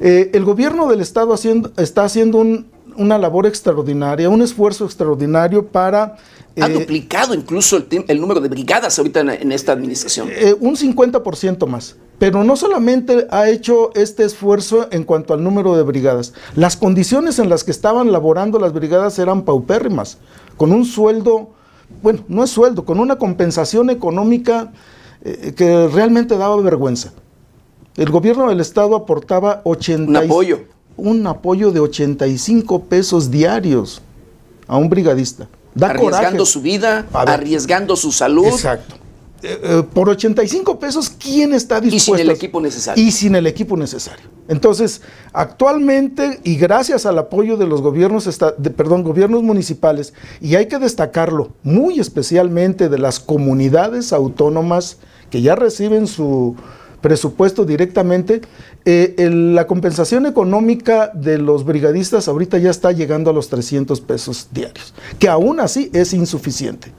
Eh, 0.00 0.30
el 0.34 0.44
gobierno 0.44 0.88
del 0.88 1.00
Estado 1.00 1.34
está 1.78 2.04
haciendo 2.04 2.44
una 2.96 3.18
labor 3.18 3.46
extraordinaria, 3.46 4.28
un 4.28 4.42
esfuerzo 4.42 4.84
extraordinario 4.84 5.66
para 5.66 6.16
ha 6.60 6.68
eh, 6.68 6.72
duplicado 6.72 7.34
incluso 7.34 7.76
el, 7.76 8.20
número 8.20 8.40
de 8.40 8.48
brigadas 8.48 8.98
ahorita 8.98 9.20
en, 9.20 9.52
esta 9.52 9.72
administración. 9.72 10.28
Eh, 10.30 10.54
un 10.60 10.76
50% 10.76 11.66
más. 11.66 11.96
Pero 12.18 12.44
no 12.44 12.54
solamente 12.56 13.26
ha 13.30 13.48
hecho 13.48 13.90
este 13.94 14.24
esfuerzo 14.24 14.86
en 14.92 15.02
cuanto 15.02 15.34
al 15.34 15.42
número 15.42 15.76
de 15.76 15.82
brigadas, 15.82 16.32
las 16.54 16.76
condiciones 16.76 17.40
en 17.40 17.48
las 17.48 17.64
que 17.64 17.72
estaban 17.72 18.12
laborando 18.12 18.60
las 18.60 18.72
brigadas 18.72 19.18
eran 19.18 19.42
paupérrimas, 19.42 20.18
con 20.56 20.70
un 20.70 20.84
sueldo, 20.84 21.50
bueno, 22.02 22.24
no 22.28 22.44
es 22.44 22.50
sueldo, 22.50 22.84
con 22.84 23.00
una 23.00 23.16
compensación 23.16 23.90
económica 23.90 24.72
eh, 25.24 25.54
que 25.56 25.88
realmente 25.88 26.36
daba 26.36 26.56
vergüenza. 26.62 27.12
El 27.96 28.10
gobierno 28.10 28.48
del 28.48 28.60
estado 28.60 28.94
aportaba 28.94 29.60
80 29.64 30.08
un 30.08 30.16
apoyo. 30.16 30.60
Un 30.96 31.26
apoyo 31.26 31.72
de 31.72 31.80
85 31.80 32.84
pesos 32.84 33.30
diarios 33.30 34.00
a 34.66 34.76
un 34.76 34.88
brigadista 34.88 35.48
arriesgando 35.82 36.46
su 36.46 36.60
vida, 36.60 37.06
arriesgando 37.12 37.96
su 37.96 38.12
salud. 38.12 38.46
Exacto. 38.46 38.96
Eh, 39.42 39.60
eh, 39.62 39.82
por 39.92 40.08
85 40.08 40.78
pesos, 40.78 41.10
¿quién 41.10 41.52
está 41.52 41.78
dispuesto? 41.78 42.14
Y 42.14 42.16
sin 42.16 42.20
el 42.20 42.30
equipo 42.30 42.60
necesario. 42.60 43.04
Y 43.04 43.10
sin 43.10 43.34
el 43.34 43.46
equipo 43.46 43.76
necesario. 43.76 44.24
Entonces, 44.48 45.02
actualmente, 45.34 46.40
y 46.44 46.56
gracias 46.56 47.04
al 47.04 47.18
apoyo 47.18 47.58
de 47.58 47.66
los 47.66 47.82
gobiernos, 47.82 48.24
de, 48.56 48.70
perdón, 48.70 49.02
gobiernos 49.02 49.42
municipales, 49.42 50.14
y 50.40 50.54
hay 50.54 50.66
que 50.66 50.78
destacarlo 50.78 51.52
muy 51.62 52.00
especialmente 52.00 52.88
de 52.88 52.98
las 52.98 53.20
comunidades 53.20 54.14
autónomas 54.14 54.96
que 55.28 55.42
ya 55.42 55.54
reciben 55.54 56.06
su, 56.06 56.56
presupuesto 57.04 57.66
directamente, 57.66 58.40
eh, 58.86 59.14
la 59.30 59.66
compensación 59.66 60.24
económica 60.24 61.10
de 61.12 61.36
los 61.36 61.66
brigadistas 61.66 62.28
ahorita 62.28 62.56
ya 62.56 62.70
está 62.70 62.92
llegando 62.92 63.28
a 63.28 63.34
los 63.34 63.50
300 63.50 64.00
pesos 64.00 64.48
diarios, 64.52 64.94
que 65.18 65.28
aún 65.28 65.60
así 65.60 65.90
es 65.92 66.14
insuficiente. 66.14 66.92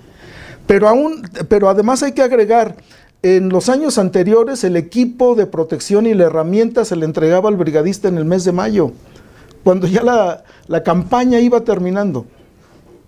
Pero, 0.67 0.87
aún, 0.87 1.27
pero 1.49 1.69
además 1.69 2.03
hay 2.03 2.11
que 2.11 2.21
agregar, 2.21 2.75
en 3.23 3.49
los 3.49 3.67
años 3.67 3.97
anteriores 3.97 4.63
el 4.63 4.75
equipo 4.77 5.33
de 5.33 5.47
protección 5.47 6.05
y 6.05 6.13
la 6.13 6.25
herramienta 6.25 6.85
se 6.85 6.95
le 6.95 7.05
entregaba 7.05 7.49
al 7.49 7.55
brigadista 7.55 8.07
en 8.07 8.19
el 8.19 8.25
mes 8.25 8.45
de 8.45 8.51
mayo, 8.51 8.91
cuando 9.63 9.87
ya 9.87 10.03
la, 10.03 10.83
campaña 10.83 11.39
iba 11.39 11.61
terminando. 11.61 12.27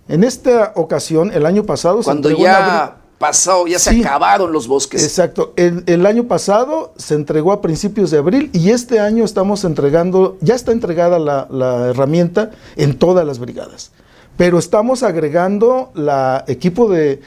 En 0.08 0.24
esta 0.24 0.72
ocasión, 0.74 1.30
el 1.32 1.46
año 1.46 1.64
pasado... 1.64 2.02
Cuando 2.02 2.32
ya 2.32 2.97
pasado, 3.18 3.68
ya 3.68 3.80
se 3.80 4.00
acabaron 4.00 4.52
los 4.52 4.68
bosques. 4.68 5.04
Exacto. 5.04 5.54
El, 5.56 6.06
año 6.06 6.26
pasado 6.26 6.94
se 6.98 7.16
entregó 7.16 7.52
a 7.52 7.62
principios 7.62 8.12
de 8.12 8.20
abril 8.20 8.50
y 8.54 8.70
este 8.70 9.00
año 9.00 9.26
estamos 9.26 9.64
entregando, 9.64 10.38
ya 10.42 10.56
está 10.56 10.72
entregada 10.72 11.20
la, 11.20 11.90
herramienta 11.90 12.52
en 12.76 12.98
todas 12.98 13.26
las 13.26 13.40
brigadas. 13.40 13.92
Pero 14.38 14.60
estamos 14.60 15.02
agregando 15.02 15.92
la 15.96 16.46
equipo 16.48 16.90
de, 16.90 17.22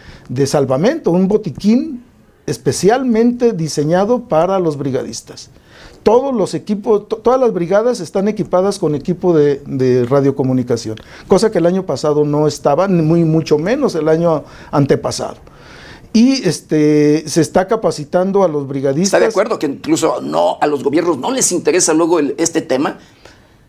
salvamento, 0.47 1.11
un 1.11 1.26
botiquín 1.26 2.05
especialmente 2.47 3.53
diseñado 3.53 4.28
para 4.28 4.59
los 4.61 4.76
brigadistas. 4.76 5.51
Todos 6.05 6.34
los 6.34 6.55
equipos, 6.55 7.09
todas 7.09 7.38
las 7.38 7.53
brigadas 7.53 8.01
están 8.01 8.26
equipadas 8.28 8.78
con 8.78 8.95
equipo 8.95 9.36
de, 9.36 9.61
de, 9.66 10.07
radiocomunicación, 10.07 10.97
cosa 11.28 11.51
que 11.51 11.59
el 11.59 11.66
año 11.66 11.84
pasado 11.84 12.24
no 12.24 12.47
estaba, 12.47 12.88
ni 12.88 13.03
muy 13.03 13.24
mucho 13.24 13.59
menos 13.59 13.95
el 13.97 14.09
año 14.09 14.45
antepasado 14.70 15.36
y 16.12 16.46
este, 16.48 17.28
se 17.28 17.40
está 17.40 17.68
capacitando 17.68 18.42
a 18.42 18.48
los 18.48 18.66
brigadistas. 18.66 19.14
¿Está 19.14 19.20
de 19.20 19.26
acuerdo 19.26 19.58
que 19.58 19.66
incluso 19.66 20.20
no 20.20 20.58
a 20.61 20.66
los 20.66 20.82
gobiernos 20.82 21.18
no 21.18 21.30
les 21.30 21.52
interesa 21.52 21.94
luego 21.94 22.18
este 22.20 22.61
tema? 22.61 22.98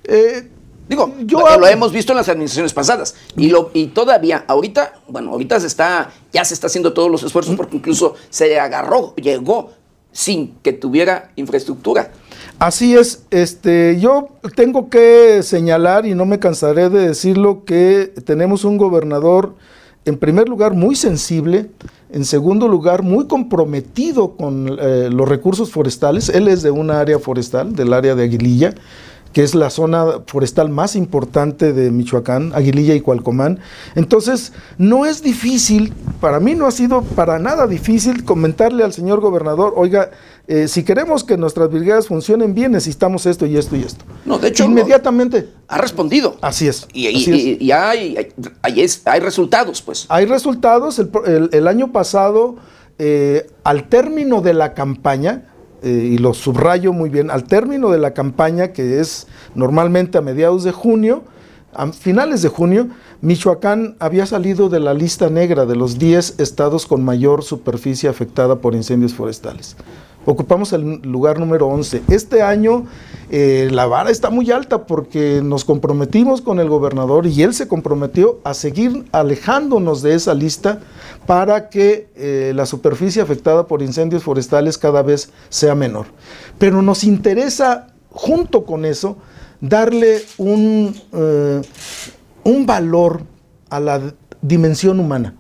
Eh, 0.03 0.49
Digo, 0.91 1.13
yo 1.21 1.39
lo, 1.57 1.67
hemos 1.67 1.93
visto 1.93 2.11
en 2.11 2.17
las 2.17 2.27
administraciones 2.27 2.73
pasadas 2.73 3.15
y, 3.37 3.47
lo, 3.47 3.71
y 3.73 3.87
todavía, 3.87 4.43
ahorita, 4.45 4.95
bueno, 5.07 5.31
ahorita 5.31 5.57
se 5.61 5.67
está, 5.67 6.11
ya 6.33 6.43
se 6.43 6.53
está 6.53 6.67
haciendo 6.67 6.91
todos 6.91 7.09
los 7.09 7.23
esfuerzos 7.23 7.55
porque 7.55 7.77
incluso 7.77 8.15
se 8.29 8.59
agarró, 8.59 9.15
llegó 9.15 9.71
sin 10.11 10.55
que 10.61 10.73
tuviera 10.73 11.31
infraestructura. 11.37 12.11
Así 12.59 12.93
es, 12.97 13.23
este, 13.31 14.01
yo 14.01 14.27
tengo 14.57 14.89
que 14.89 15.43
señalar 15.43 16.05
y 16.05 16.13
no 16.13 16.25
me 16.25 16.39
cansaré 16.39 16.89
de 16.89 17.07
decirlo 17.07 17.63
que 17.63 18.11
tenemos 18.25 18.65
un 18.65 18.77
gobernador, 18.77 19.55
en 20.05 20.17
primer 20.17 20.49
lugar, 20.49 20.73
muy 20.73 20.95
sensible, 20.95 21.69
en 22.11 22.25
segundo 22.25 22.67
lugar, 22.67 23.03
muy 23.03 23.27
comprometido 23.27 24.35
con 24.35 24.77
eh, 24.79 25.09
los 25.11 25.29
recursos 25.29 25.71
forestales. 25.71 26.29
Él 26.29 26.47
es 26.47 26.63
de 26.63 26.71
un 26.71 26.89
área 26.89 27.19
forestal, 27.19 27.75
del 27.75 27.93
área 27.93 28.15
de 28.15 28.23
Aguililla 28.23 28.73
que 29.33 29.43
es 29.43 29.55
la 29.55 29.69
zona 29.69 30.05
forestal 30.27 30.69
más 30.69 30.95
importante 30.95 31.73
de 31.73 31.91
Michoacán, 31.91 32.51
Aguililla 32.53 32.95
y 32.95 33.01
Cualcomán. 33.01 33.59
Entonces, 33.95 34.53
no 34.77 35.05
es 35.05 35.23
difícil, 35.23 35.93
para 36.19 36.39
mí 36.39 36.55
no 36.55 36.67
ha 36.67 36.71
sido 36.71 37.01
para 37.01 37.39
nada 37.39 37.67
difícil 37.67 38.25
comentarle 38.25 38.83
al 38.83 38.93
señor 38.93 39.21
gobernador, 39.21 39.73
oiga, 39.75 40.11
eh, 40.47 40.67
si 40.67 40.83
queremos 40.83 41.23
que 41.23 41.37
nuestras 41.37 41.69
brigadas 41.71 42.07
funcionen 42.07 42.53
bien, 42.53 42.71
necesitamos 42.71 43.25
esto 43.25 43.45
y 43.45 43.57
esto 43.57 43.75
y 43.75 43.83
esto. 43.83 44.03
No, 44.25 44.37
de 44.37 44.49
hecho, 44.49 44.65
inmediatamente. 44.65 45.49
Ha 45.67 45.77
respondido. 45.77 46.37
Así 46.41 46.67
es. 46.67 46.87
Y, 46.93 47.71
hay, 47.71 48.33
hay, 48.61 49.19
resultados, 49.19 49.81
pues. 49.81 50.05
Hay 50.09 50.25
resultados. 50.25 50.99
El, 50.99 51.49
el 51.53 51.67
año 51.67 51.91
pasado 51.91 52.57
eh, 53.03 53.47
al 53.63 53.89
término 53.89 54.41
de 54.41 54.53
la 54.53 54.75
campaña, 54.75 55.47
eh, 55.81 55.89
y 55.89 56.19
lo 56.19 56.35
subrayo 56.35 56.93
muy 56.93 57.09
bien, 57.09 57.31
al 57.31 57.45
término 57.45 57.89
de 57.89 57.97
la 57.97 58.13
campaña, 58.13 58.73
que 58.73 58.99
es 58.99 59.25
normalmente 59.55 60.19
a 60.19 60.21
mediados 60.21 60.63
de 60.63 60.71
junio, 60.71 61.23
a 61.73 61.91
finales 61.93 62.43
de 62.43 62.49
junio, 62.49 62.89
Michoacán 63.21 63.95
había 63.97 64.27
salido 64.27 64.69
de 64.69 64.79
la 64.79 64.93
lista 64.93 65.31
negra 65.31 65.65
de 65.65 65.75
los 65.75 65.97
10 65.97 66.39
estados 66.39 66.85
con 66.85 67.03
mayor 67.03 67.43
superficie 67.43 68.07
afectada 68.07 68.57
por 68.57 68.75
incendios 68.75 69.15
forestales. 69.15 69.75
Ocupamos 70.25 70.71
el 70.73 71.01
lugar 71.01 71.39
número 71.39 71.67
11. 71.67 72.03
Este 72.09 72.43
año 72.43 72.85
eh, 73.31 73.69
la 73.71 73.87
vara 73.87 74.11
está 74.11 74.29
muy 74.29 74.51
alta 74.51 74.85
porque 74.85 75.41
nos 75.43 75.65
comprometimos 75.65 76.41
con 76.41 76.59
el 76.59 76.69
gobernador 76.69 77.25
y 77.25 77.41
él 77.41 77.55
se 77.55 77.67
comprometió 77.67 78.39
a 78.43 78.53
seguir 78.53 79.05
alejándonos 79.11 80.03
de 80.03 80.13
esa 80.13 80.35
lista 80.35 80.79
para 81.25 81.69
que 81.69 82.09
eh, 82.15 82.51
la 82.55 82.67
superficie 82.67 83.21
afectada 83.21 83.65
por 83.65 83.81
incendios 83.81 84.23
forestales 84.23 84.77
cada 84.77 85.01
vez 85.01 85.31
sea 85.49 85.73
menor. 85.73 86.05
Pero 86.59 86.83
nos 86.83 87.03
interesa, 87.03 87.87
junto 88.11 88.63
con 88.63 88.85
eso, 88.85 89.17
darle 89.59 90.21
un, 90.37 90.95
eh, 91.13 91.61
un 92.43 92.65
valor 92.67 93.21
a 93.71 93.79
la 93.79 94.13
dimensión 94.43 94.99
humana, 94.99 95.35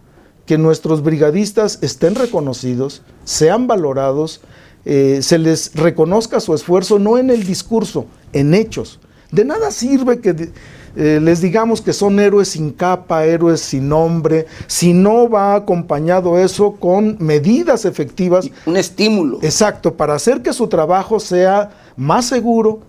que 0.47 0.57
nuestros 0.57 1.03
brigadistas 1.03 1.77
estén 1.83 2.15
reconocidos, 2.15 3.03
sean 3.25 3.67
valorados, 3.67 4.41
eh, 4.85 5.19
se 5.21 5.37
les 5.37 5.73
reconozca 5.75 6.39
su 6.39 6.53
esfuerzo 6.53 6.99
no 6.99 7.17
en 7.17 7.29
el 7.29 7.45
discurso, 7.45 8.05
en 8.33 8.53
hechos. 8.53 8.99
De 9.31 9.45
nada 9.45 9.71
sirve 9.71 10.19
que 10.19 10.51
eh, 10.95 11.19
les 11.21 11.39
digamos 11.41 11.81
que 11.81 11.93
son 11.93 12.19
héroes 12.19 12.49
sin 12.49 12.71
capa, 12.71 13.25
héroes 13.25 13.61
sin 13.61 13.87
nombre, 13.87 14.45
si 14.67 14.93
no 14.93 15.29
va 15.29 15.55
acompañado 15.55 16.37
eso 16.37 16.73
con 16.73 17.15
medidas 17.19 17.85
efectivas. 17.85 18.49
Un 18.65 18.75
estímulo. 18.75 19.39
Exacto, 19.41 19.95
para 19.95 20.15
hacer 20.15 20.41
que 20.41 20.51
su 20.51 20.67
trabajo 20.67 21.19
sea 21.19 21.69
más 21.95 22.25
seguro, 22.25 22.81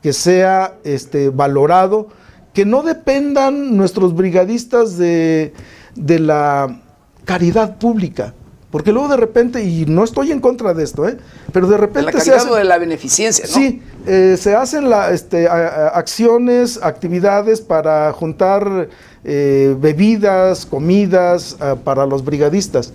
que 0.00 0.12
sea 0.12 0.78
este, 0.84 1.28
valorado, 1.28 2.08
que 2.54 2.64
no 2.64 2.82
dependan 2.82 3.76
nuestros 3.76 4.14
brigadistas 4.14 4.96
de, 4.96 5.52
de 5.94 6.18
la 6.18 6.80
caridad 7.24 7.78
pública. 7.78 8.34
Porque 8.72 8.90
luego 8.90 9.08
de 9.08 9.18
repente, 9.18 9.62
y 9.62 9.84
no 9.84 10.02
estoy 10.02 10.32
en 10.32 10.40
contra 10.40 10.72
de 10.72 10.82
esto, 10.82 11.06
¿eh? 11.06 11.18
pero 11.52 11.68
de 11.68 11.76
repente... 11.76 12.10
La 12.10 12.20
se 12.20 12.34
hace, 12.34 12.50
de 12.50 12.64
la 12.64 12.78
beneficencia, 12.78 13.44
¿no? 13.44 13.52
Sí, 13.52 13.82
eh, 14.06 14.36
se 14.40 14.54
hacen 14.54 14.88
la, 14.88 15.12
este, 15.12 15.46
acciones, 15.46 16.80
actividades 16.82 17.60
para 17.60 18.10
juntar 18.14 18.88
eh, 19.24 19.76
bebidas, 19.78 20.64
comidas 20.64 21.58
para 21.84 22.06
los 22.06 22.24
brigadistas. 22.24 22.94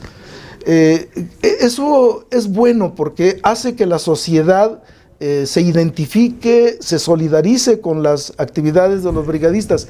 Eh, 0.66 1.10
e, 1.44 1.58
eso 1.62 2.26
es 2.32 2.52
bueno 2.52 2.96
porque 2.96 3.40
hace 3.44 3.76
que 3.76 3.86
la 3.86 4.00
sociedad 4.00 4.82
se 5.20 5.62
identifique, 5.62 6.78
se 6.80 7.00
solidarice 7.00 7.82
con 7.82 8.04
las 8.04 8.34
actividades 8.38 9.04
de 9.04 9.12
los 9.12 9.26
brigadistas, 9.26 9.88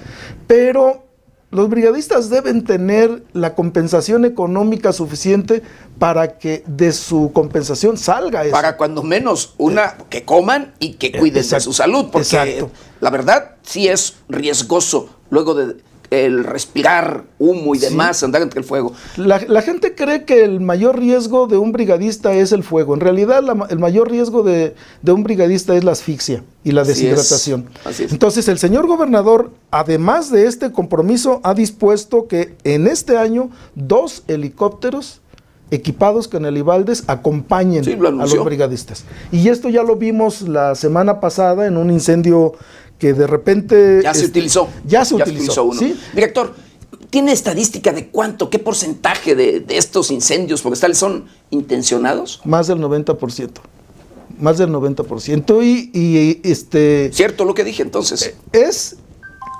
pero 0.47 1.06
los 1.49 1.69
brigadistas 1.69 2.29
deben 2.29 2.65
tener 2.65 3.23
la 3.33 3.55
compensación 3.55 4.25
económica 4.25 4.91
suficiente 4.91 5.63
para 5.97 6.37
que 6.37 6.63
de 6.67 6.91
su 6.91 7.31
compensación 7.33 7.97
salga 7.97 8.43
eso. 8.43 8.51
Para 8.51 8.75
cuando 8.75 9.01
menos 9.01 9.53
una 9.57 9.97
que 10.09 10.25
coman 10.25 10.73
y 10.79 10.93
que 10.93 11.17
cuiden 11.17 11.47
de 11.47 11.59
su 11.61 11.71
salud, 11.71 12.07
porque 12.11 12.65
la 12.99 13.09
verdad 13.09 13.55
sí 13.63 13.87
es 13.87 14.15
riesgoso 14.27 15.09
luego 15.29 15.53
de 15.53 15.77
el 16.09 16.43
respirar 16.43 17.23
humo 17.39 17.75
y 17.75 17.79
demás, 17.79 18.23
andar 18.23 18.41
entre 18.41 18.59
el 18.59 18.65
fuego. 18.65 18.93
La, 19.17 19.61
gente 19.61 19.95
cree 19.95 20.23
que 20.25 20.43
el 20.43 20.59
mayor 20.59 20.97
riesgo 20.97 21.47
de 21.47 21.57
un 21.57 21.71
brigadista 21.71 22.33
es 22.33 22.51
el 22.51 22.63
fuego. 22.63 22.93
En 22.93 22.99
realidad, 22.99 23.43
el 23.69 23.79
mayor 23.79 24.09
riesgo 24.09 24.43
de, 24.43 24.75
un 25.05 25.23
brigadista 25.23 25.75
es 25.75 25.83
la 25.83 25.91
asfixia 25.91 26.43
y 26.63 26.71
la 26.71 26.83
deshidratación. 26.83 27.65
Entonces, 27.99 28.47
el 28.47 28.59
señor 28.59 28.87
gobernador, 28.87 29.51
además 29.71 30.31
de 30.31 30.45
este 30.45 30.71
compromiso, 30.71 31.41
ha 31.43 31.53
dispuesto 31.53 32.27
que 32.27 32.55
en 32.63 32.87
este 32.87 33.17
año 33.17 33.49
dos 33.75 34.23
helicópteros 34.27 35.21
equipados 35.69 36.27
con 36.27 36.45
helibaldes 36.45 37.03
acompañen 37.07 37.83
a 37.85 38.25
los 38.25 38.45
brigadistas. 38.45 39.03
Y 39.31 39.49
esto 39.49 39.69
ya 39.69 39.83
lo 39.83 39.97
vimos 39.97 40.41
la 40.41 40.75
semana 40.75 41.19
pasada 41.19 41.67
en 41.67 41.77
un 41.77 41.91
incendio 41.91 42.53
que 42.99 43.13
de 43.13 43.27
repente... 43.27 44.01
Ya 44.03 44.13
se 44.13 44.25
este, 44.25 44.39
utilizó. 44.39 44.69
Ya 44.85 45.05
se 45.05 45.15
utilizó. 45.15 45.63
uno. 45.65 45.81
Director, 46.13 46.55
¿tiene 47.09 47.31
estadística 47.31 47.91
de 47.91 48.07
cuánto, 48.07 48.49
qué 48.49 48.59
porcentaje 48.59 49.35
de, 49.35 49.65
estos 49.69 50.11
incendios 50.11 50.61
forestales 50.61 50.97
son 50.97 51.25
intencionados? 51.49 52.41
Más 52.45 52.67
del 52.67 52.79
90%. 52.79 53.49
Más 54.39 54.57
del 54.57 54.69
90%. 54.69 55.63
Y, 55.63 55.91
y 55.93 56.41
este... 56.43 57.11
Cierto 57.13 57.45
lo 57.45 57.53
que 57.53 57.63
dije 57.63 57.83
entonces. 57.83 58.21
Eh, 58.23 58.35
es 58.51 58.97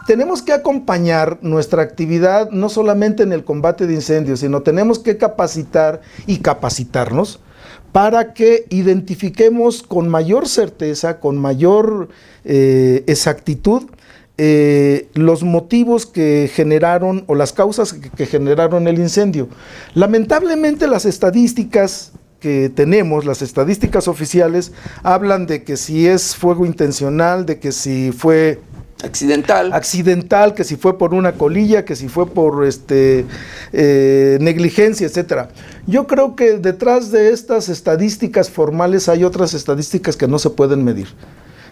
tenemos 0.08 0.42
que 0.42 0.54
acompañar 0.54 1.38
nuestra 1.42 1.84
actividad 1.84 2.50
no 2.50 2.70
solamente 2.70 3.24
en 3.24 3.34
el 3.34 3.44
combate 3.44 3.88
de 3.88 3.94
incendios, 3.94 4.40
sino 4.40 4.62
tenemos 4.62 5.00
que 5.00 5.18
capacitar 5.18 6.02
y 6.26 6.38
capacitarnos 6.38 7.42
para 7.92 8.34
que 8.34 8.66
identifiquemos 8.70 9.84
con 9.84 10.10
mayor 10.10 10.48
certeza, 10.48 11.20
con 11.20 11.38
mayor 11.38 12.10
eh, 12.46 13.04
exactitud, 13.08 13.84
eh, 14.40 15.10
los 15.16 15.42
motivos 15.44 16.06
que 16.06 16.52
generaron 16.54 17.24
o 17.26 17.34
las 17.34 17.54
causas 17.54 17.94
que, 17.94 18.26
generaron 18.28 18.88
el 18.88 19.00
incendio. 19.00 19.50
Lamentablemente 19.96 20.86
las 20.88 21.06
estadísticas 21.06 22.12
que 22.40 22.70
tenemos, 22.70 23.26
las 23.26 23.42
estadísticas 23.42 24.08
oficiales, 24.08 24.74
hablan 25.02 25.48
de 25.48 25.64
que 25.64 25.76
si 25.76 26.08
es 26.08 26.36
fuego 26.36 26.68
intencional, 26.68 27.48
de 27.48 27.60
que 27.60 27.72
si 27.72 28.12
fue 28.12 28.60
Accidental. 29.04 29.74
Accidental, 29.74 30.56
que 30.56 30.64
si 30.64 30.76
fue 30.76 30.98
por 30.98 31.14
una 31.14 31.34
colilla, 31.34 31.86
que 31.86 31.96
si 31.96 32.08
fue 32.08 32.28
por 32.28 32.66
este, 32.66 33.26
eh, 33.72 34.38
negligencia, 34.42 35.06
etcétera. 35.06 35.50
Yo 35.86 36.08
creo 36.08 36.36
que 36.36 36.58
detrás 36.58 37.12
de 37.12 37.32
estas 37.32 37.70
estadísticas 37.70 38.50
formales 38.50 39.08
hay 39.08 39.24
otras 39.24 39.54
estadísticas 39.54 40.18
que 40.18 40.28
no 40.28 40.40
se 40.40 40.50
pueden 40.50 40.84
medir, 40.84 41.08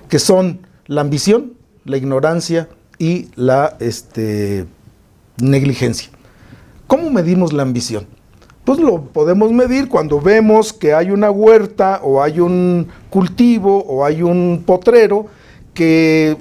que 0.07 0.19
son 0.19 0.59
la 0.85 1.01
ambición, 1.01 1.53
la 1.83 1.97
ignorancia 1.97 2.69
y 2.99 3.29
la 3.35 3.75
este, 3.79 4.67
negligencia. 5.41 6.09
¿Cómo 6.85 7.09
medimos 7.09 7.53
la 7.53 7.63
ambición? 7.63 8.05
Pues 8.65 8.79
lo 8.79 9.03
podemos 9.03 9.51
medir 9.51 9.89
cuando 9.89 10.21
vemos 10.21 10.73
que 10.73 10.93
hay 10.93 11.09
una 11.09 11.31
huerta 11.31 12.01
o 12.03 12.21
hay 12.21 12.39
un 12.39 12.87
cultivo 13.09 13.83
o 13.83 14.05
hay 14.05 14.21
un 14.21 14.63
potrero 14.65 15.27
que, 15.75 16.37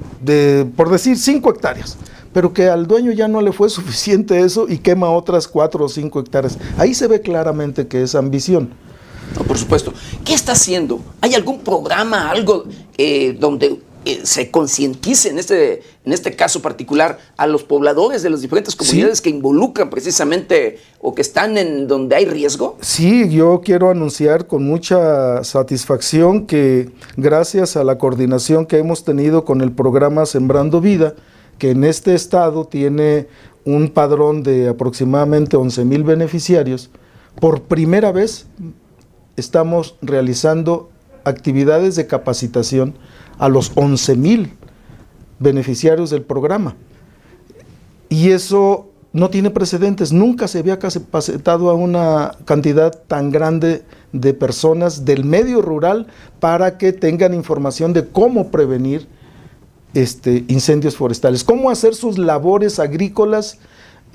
por 0.77 0.91
decir, 0.91 1.19
5 1.19 1.51
hectáreas, 1.51 1.99
pero 2.33 2.55
que 2.55 2.69
al 2.69 2.87
dueño 2.87 3.13
ya 3.13 3.29
no 3.29 3.43
le 3.43 3.53
fue 3.53 3.69
suficiente 3.79 4.41
eso 4.41 4.67
y 4.67 4.79
quema 4.79 5.11
otras 5.11 5.47
4 5.47 5.85
o 5.85 5.89
5 5.89 6.21
hectáreas. 6.21 6.59
Ahí 6.79 6.95
se 6.95 7.07
ve 7.07 7.21
claramente 7.21 7.87
que 7.87 8.03
es 8.03 8.15
ambición. 8.15 8.71
por 9.47 9.59
supuesto. 9.59 9.93
¿Qué 10.25 10.33
está 10.33 10.53
haciendo? 10.53 11.01
¿Hay 11.21 11.35
algún 11.35 11.59
programa, 11.59 12.31
algo 12.31 12.65
eh, 12.97 13.37
donde 13.39 13.81
eh, 14.05 14.21
se 14.25 14.51
concientice 14.51 15.31
en 15.31 15.39
este, 15.39 15.83
en 16.05 16.13
este 16.13 16.37
caso 16.37 16.61
particular 16.61 17.19
a 17.37 17.47
los 17.47 17.65
pobladores 17.65 18.23
de 18.23 18.31
las 18.31 18.43
diferentes 18.43 18.77
comunidades 18.77 19.21
que 19.21 19.31
involucran 19.31 19.89
precisamente 19.89 20.79
o 21.01 21.15
que 21.15 21.23
están 21.23 21.57
en 21.57 21.89
donde 21.89 22.17
hay 22.17 22.27
riesgo? 22.27 22.77
Sí, 22.81 23.31
yo 23.31 23.63
quiero 23.65 23.91
anunciar 23.91 24.47
con 24.47 24.65
mucha 24.65 25.43
satisfacción 25.45 26.47
que 26.47 26.91
gracias 27.17 27.77
a 27.77 27.85
la 27.85 27.99
coordinación 27.99 28.67
que 28.67 28.79
hemos 28.79 29.05
tenido 29.05 29.45
con 29.45 29.61
el 29.61 29.73
programa 29.73 30.27
Sembrando 30.27 30.81
Vida, 30.81 31.15
que 31.59 31.71
en 31.71 31.85
este 31.85 32.15
estado 32.15 32.67
tiene 32.67 33.27
un 33.65 33.89
padrón 33.89 34.43
de 34.43 34.69
aproximadamente 34.69 35.57
11 35.57 35.85
mil 35.85 36.05
beneficiarios, 36.05 36.91
por 37.41 37.63
primera 37.63 38.13
vez 38.13 38.47
estamos 39.37 39.97
realizando 40.03 40.91
actividades 41.25 41.97
de 41.97 42.07
capacitación 42.07 42.95
a 43.39 43.49
los 43.49 43.73
11 43.75 44.17
mil 44.17 44.53
beneficiarios 45.39 46.11
del 46.11 46.23
programa. 46.23 46.77
Y 48.09 48.31
eso 48.31 48.91
no 49.13 49.31
tiene 49.31 49.51
precedentes, 49.51 50.13
nunca 50.13 50.49
se 50.49 50.59
había 50.59 50.81
capacitado 50.81 51.71
a 51.71 51.75
una 51.75 52.33
cantidad 52.45 52.93
tan 53.07 53.31
grande 53.31 53.85
de 54.13 54.35
personas 54.35 55.05
del 55.05 55.25
medio 55.25 55.63
rural 55.63 56.09
para 56.41 56.79
que 56.79 56.93
tengan 56.93 57.33
información 57.33 57.93
de 57.93 58.09
cómo 58.09 58.51
prevenir 58.51 59.07
este, 59.95 60.45
incendios 60.49 60.97
forestales, 60.97 61.45
cómo 61.45 61.71
hacer 61.71 61.95
sus 61.95 62.19
labores 62.19 62.81
agrícolas 62.81 63.59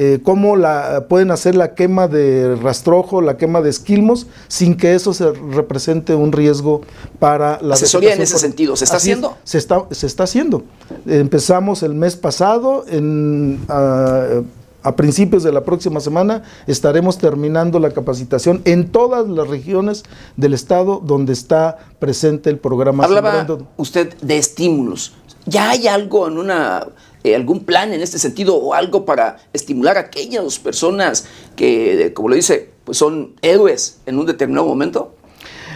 eh, 0.02 0.22
cómo 0.24 0.56
la, 0.56 1.08
pueden 1.10 1.30
hacer 1.30 1.56
la 1.56 1.76
quema 1.76 2.08
de 2.08 2.56
rastrojo, 2.56 3.20
la 3.20 3.36
quema 3.36 3.60
de 3.60 3.70
esquilmos, 3.70 4.28
sin 4.48 4.78
que 4.78 4.96
eso 4.96 5.14
se 5.14 5.30
represente 5.34 6.16
un 6.16 6.32
riesgo 6.32 6.80
para 7.20 7.62
la 7.62 7.74
asesoría 7.74 8.14
en 8.14 8.22
ese 8.22 8.40
sentido. 8.40 8.78
¿Se 8.78 8.86
está 8.86 8.96
haciendo? 8.96 9.36
se, 9.44 9.58
está, 9.58 9.86
se 9.92 10.08
está 10.08 10.24
haciendo. 10.24 10.64
Empezamos 11.06 11.84
el 11.84 11.96
mes 11.96 12.16
pasado 12.16 12.86
en... 12.88 13.60
Ah, 13.68 14.42
a 14.82 14.96
principios 14.96 15.44
de 15.44 15.52
la 15.52 15.66
próxima 15.66 16.00
semana 16.00 16.44
estaremos 16.66 17.18
terminando 17.18 17.80
la 17.80 17.92
capacitación 17.92 18.62
en 18.64 18.88
todas 18.88 19.28
las 19.28 19.50
regiones 19.50 20.04
del 20.38 20.54
estado 20.54 21.02
donde 21.04 21.34
está 21.34 21.78
presente 22.00 22.50
el 22.50 22.60
programa. 22.60 23.04
Hablaba 23.04 23.46
usted 23.76 24.14
de 24.22 24.38
estímulos. 24.38 25.12
¿Ya 25.46 25.72
hay 25.72 25.88
algo 25.88 26.30
en 26.30 26.38
una 26.38 26.88
eh, 27.24 27.36
algún 27.36 27.66
plan 27.66 27.94
en 27.94 28.02
este 28.02 28.20
sentido 28.20 28.56
o 28.56 28.74
algo 28.74 29.06
para 29.06 29.38
estimular 29.54 29.98
a 29.98 30.02
aquellas 30.02 30.60
personas 30.60 31.26
que, 31.56 32.12
como 32.14 32.30
lo 32.30 32.36
dice, 32.36 32.70
pues 32.86 32.98
son 32.98 33.34
héroes 33.42 34.00
en 34.06 34.18
un 34.18 34.26
determinado 34.26 34.66
momento? 34.66 35.16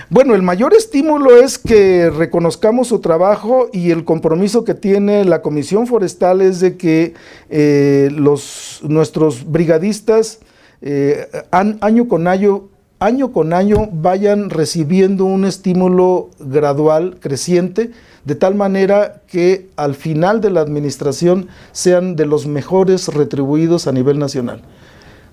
Bueno, 0.10 0.36
el 0.36 0.41
mayor 0.41 0.74
estímulo 0.74 1.38
es 1.38 1.58
que 1.58 2.10
reconozcamos 2.10 2.89
su 2.89 3.00
trabajo 3.00 3.70
y 3.74 3.91
el 3.91 4.06
compromiso 4.06 4.64
que 4.64 4.74
tiene 4.74 5.26
la 5.26 5.41
Comisión 5.41 5.88
Forestal 5.88 6.41
es 6.41 6.60
de 6.60 6.78
que 6.78 7.14
eh, 7.50 8.10
los, 8.12 8.82
nuestros 8.84 9.50
brigadistas 9.50 10.39
eh, 10.82 11.28
año 11.52 12.08
con 12.08 12.28
año 12.28 12.70
año 13.04 13.34
con 13.34 13.54
año 13.54 13.89
vayan 13.91 14.50
recibiendo 14.50 15.26
un 15.26 15.44
estímulo 15.46 16.30
gradual, 16.39 17.18
creciente, 17.20 17.91
de 18.26 18.36
tal 18.36 18.56
manera 18.56 19.22
que 19.28 19.70
al 19.76 19.96
final 19.96 20.42
de 20.42 20.50
la 20.50 20.62
administración 20.62 21.48
sean 21.72 22.16
de 22.16 22.26
los 22.26 22.48
mejores 22.48 23.08
retribuidos 23.10 23.88
a 23.88 23.92
nivel 23.92 24.20
nacional. 24.20 24.62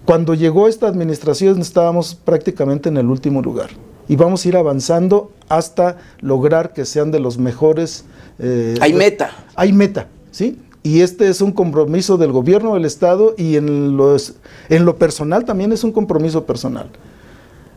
Cuando 0.05 0.35
llegó 0.35 0.67
esta 0.67 0.89
administración 0.89 1.61
estábamos 1.61 2.15
prácticamente 2.15 2.89
en 2.89 2.97
el 2.97 3.07
último 3.07 3.43
lugar 3.43 3.71
y 4.09 4.17
vamos 4.17 4.45
a 4.45 4.49
ir 4.49 4.57
avanzando 4.57 5.31
hasta 5.49 5.99
lograr 6.21 6.73
que 6.73 6.85
sean 6.85 7.11
de 7.11 7.21
los 7.21 7.39
mejores. 7.39 8.05
Eh, 8.39 8.77
hay 8.81 8.93
meta. 8.93 9.31
Hay 9.55 9.73
meta, 9.73 10.09
¿sí? 10.33 10.59
Y 10.83 11.03
este 11.03 11.29
es 11.29 11.43
un 11.43 11.53
compromiso 11.53 12.17
del 12.17 12.33
gobierno 12.33 12.75
del 12.75 12.87
Estado 12.87 13.35
y 13.37 13.57
en, 13.57 13.97
los, 13.97 14.35
en 14.69 14.85
lo 14.85 14.97
personal 14.97 15.45
también 15.45 15.73
es 15.73 15.85
un 15.85 15.93
compromiso 15.93 16.47
personal. 16.47 16.89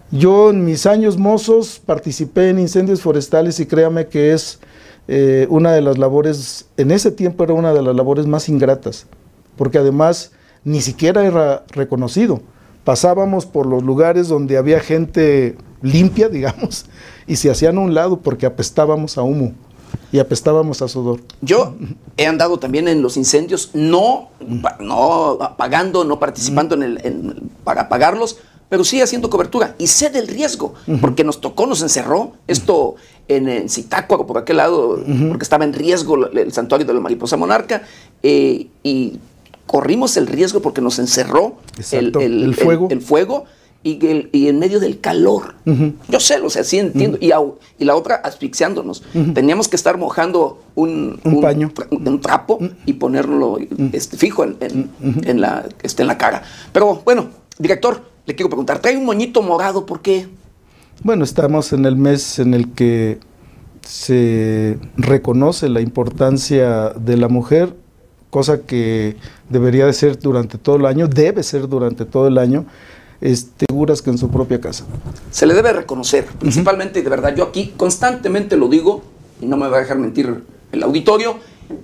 Yo 0.09 0.51
en 0.51 0.63
mis 0.63 0.85
años 0.85 1.17
mozos 1.17 1.81
participé 1.85 2.49
en 2.49 2.59
incendios 2.59 3.01
forestales 3.01 3.59
y 3.59 3.65
créame 3.65 4.07
que 4.07 4.33
es 4.33 4.59
eh, 5.07 5.47
una 5.49 5.73
de 5.73 5.81
las 5.81 5.97
labores, 5.97 6.67
en 6.77 6.91
ese 6.91 7.11
tiempo 7.11 7.43
era 7.43 7.53
una 7.53 7.73
de 7.73 7.81
las 7.81 7.95
labores 7.95 8.25
más 8.25 8.47
ingratas, 8.49 9.05
porque 9.57 9.77
además 9.77 10.31
ni 10.63 10.81
siquiera 10.81 11.25
era 11.25 11.63
reconocido. 11.69 12.41
Pasábamos 12.83 13.45
por 13.45 13.65
los 13.65 13.83
lugares 13.83 14.27
donde 14.27 14.57
había 14.57 14.79
gente 14.79 15.57
limpia, 15.81 16.29
digamos, 16.29 16.85
y 17.27 17.35
se 17.35 17.51
hacían 17.51 17.77
a 17.77 17.81
un 17.81 17.93
lado 17.93 18.19
porque 18.19 18.45
apestábamos 18.45 19.17
a 19.17 19.23
humo 19.23 19.53
y 20.11 20.19
apestábamos 20.19 20.81
a 20.81 20.87
sudor. 20.87 21.21
Yo 21.41 21.75
he 22.17 22.25
andado 22.25 22.57
también 22.57 22.87
en 22.87 23.01
los 23.01 23.17
incendios, 23.17 23.71
no, 23.73 24.29
no 24.79 25.37
apagando, 25.41 26.03
no 26.03 26.19
participando 26.19 26.75
en 26.75 26.83
el, 26.83 27.43
para 27.63 27.81
apagarlos, 27.83 28.37
pero 28.73 28.83
sí 28.83 28.99
haciendo 29.01 29.29
cobertura 29.29 29.75
y 29.77 29.85
sé 29.85 30.09
del 30.09 30.27
riesgo, 30.27 30.73
porque 30.99 31.23
nos 31.23 31.39
tocó, 31.39 31.67
nos 31.67 31.83
encerró 31.83 32.31
esto 32.47 32.95
en, 33.27 33.47
en 33.47 33.69
Zitácuaro, 33.69 34.25
por 34.25 34.39
aquel 34.39 34.57
lado, 34.57 34.99
porque 35.29 35.43
estaba 35.43 35.63
en 35.63 35.73
riesgo 35.73 36.25
el, 36.25 36.51
santuario 36.51 36.87
de 36.87 36.91
la 36.95 36.99
mariposa 36.99 37.37
monarca, 37.37 37.83
eh, 38.23 38.65
y 38.81 39.19
corrimos 39.67 40.17
el 40.17 40.25
riesgo 40.25 40.63
porque 40.63 40.81
nos 40.81 40.97
encerró 40.97 41.57
el, 41.91 42.55
fuego. 42.55 42.87
el 42.89 43.01
fuego 43.01 43.45
y, 43.83 44.47
en 44.47 44.57
medio 44.57 44.79
del 44.79 44.99
calor. 44.99 45.53
Yo 46.09 46.19
sé, 46.19 46.39
o 46.39 46.49
sea, 46.49 46.63
sí 46.63 46.79
entiendo. 46.79 47.19
y, 47.21 47.31
y, 47.77 47.85
la 47.85 47.95
otra 47.95 48.15
asfixiándonos. 48.15 49.03
Teníamos 49.35 49.67
que 49.67 49.75
estar 49.75 49.99
mojando 49.99 50.63
un, 50.73 51.19
paño, 51.43 51.71
un, 51.91 52.21
trapo 52.21 52.57
y 52.87 52.93
ponerlo 52.93 53.59
este, 53.91 54.17
fijo 54.17 54.43
en, 54.43 54.89
en, 54.99 55.41
la, 55.41 55.63
este, 55.83 56.01
en 56.01 56.07
la 56.07 56.17
cara. 56.17 56.41
Pero 56.71 57.03
bueno, 57.05 57.27
director, 57.59 58.12
le 58.25 58.35
quiero 58.35 58.49
preguntar, 58.49 58.79
¿trae 58.79 58.97
un 58.97 59.05
moñito 59.05 59.41
morado? 59.41 59.85
¿Por 59.85 60.01
qué? 60.01 60.27
Bueno, 61.03 61.23
estamos 61.23 61.73
en 61.73 61.85
el 61.85 61.95
mes 61.95 62.39
en 62.39 62.53
el 62.53 62.71
que 62.71 63.19
se 63.85 64.77
reconoce 64.95 65.67
la 65.67 65.81
importancia 65.81 66.89
de 66.91 67.17
la 67.17 67.27
mujer, 67.27 67.75
cosa 68.29 68.61
que 68.61 69.17
debería 69.49 69.85
de 69.85 69.93
ser 69.93 70.19
durante 70.19 70.57
todo 70.57 70.77
el 70.77 70.85
año, 70.85 71.07
debe 71.07 71.43
ser 71.43 71.67
durante 71.67 72.05
todo 72.05 72.27
el 72.27 72.37
año 72.37 72.65
seguras 73.69 74.01
que 74.01 74.09
en 74.09 74.17
su 74.17 74.29
propia 74.29 74.59
casa. 74.59 74.85
Se 75.31 75.45
le 75.45 75.53
debe 75.53 75.71
reconocer, 75.71 76.25
principalmente, 76.25 77.01
de 77.01 77.09
verdad, 77.09 77.33
yo 77.35 77.45
aquí 77.45 77.73
constantemente 77.77 78.57
lo 78.57 78.67
digo, 78.67 79.01
y 79.41 79.45
no 79.45 79.55
me 79.55 79.67
va 79.67 79.77
a 79.77 79.79
dejar 79.81 79.97
mentir 79.97 80.43
el 80.71 80.83
auditorio, 80.83 81.37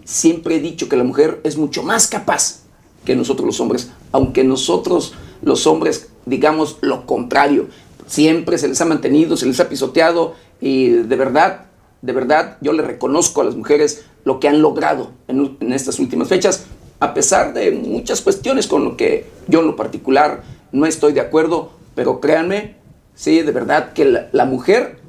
siempre 0.04 0.56
he 0.56 0.60
dicho 0.60 0.90
que 0.90 0.98
la 0.98 1.04
mujer 1.04 1.40
es 1.44 1.58
mucho 1.58 1.84
más 1.84 2.08
capaz 2.08 2.62
que 3.06 3.16
nosotros 3.16 3.46
los 3.46 3.60
hombres, 3.62 3.92
aunque 4.12 4.44
nosotros 4.44 5.14
los 5.42 5.66
hombres 5.68 6.10
digamos 6.26 6.78
lo 6.82 7.06
contrario. 7.06 7.68
Siempre 8.08 8.58
se 8.58 8.68
les 8.68 8.82
ha 8.82 8.86
mantenido, 8.86 9.38
se 9.38 9.46
les 9.46 9.60
ha 9.60 9.70
pisoteado 9.70 10.36
y 10.62 10.90
de 10.90 11.16
verdad, 11.16 11.66
de 12.02 12.14
verdad, 12.14 12.58
yo 12.62 12.74
le 12.74 12.82
reconozco 12.82 13.42
a 13.42 13.44
las 13.44 13.56
mujeres 13.56 14.06
lo 14.24 14.40
que 14.40 14.48
han 14.48 14.62
logrado 14.62 15.12
en, 15.28 15.58
estas 15.74 16.00
últimas 16.00 16.28
fechas, 16.28 16.66
a 17.00 17.14
pesar 17.14 17.54
de 17.54 17.72
muchas 17.72 18.22
cuestiones 18.22 18.68
con 18.68 18.84
lo 18.84 18.98
que 18.98 19.26
yo 19.48 19.62
en 19.62 19.68
lo 19.68 19.76
particular 19.76 20.44
no 20.72 20.86
estoy 20.86 21.14
de 21.14 21.22
acuerdo, 21.22 21.72
pero 21.96 22.20
créanme, 22.20 22.76
sí, 23.16 23.42
de 23.42 23.52
verdad 23.52 23.94
que 23.94 24.28
la, 24.32 24.46
mujer 24.46 25.00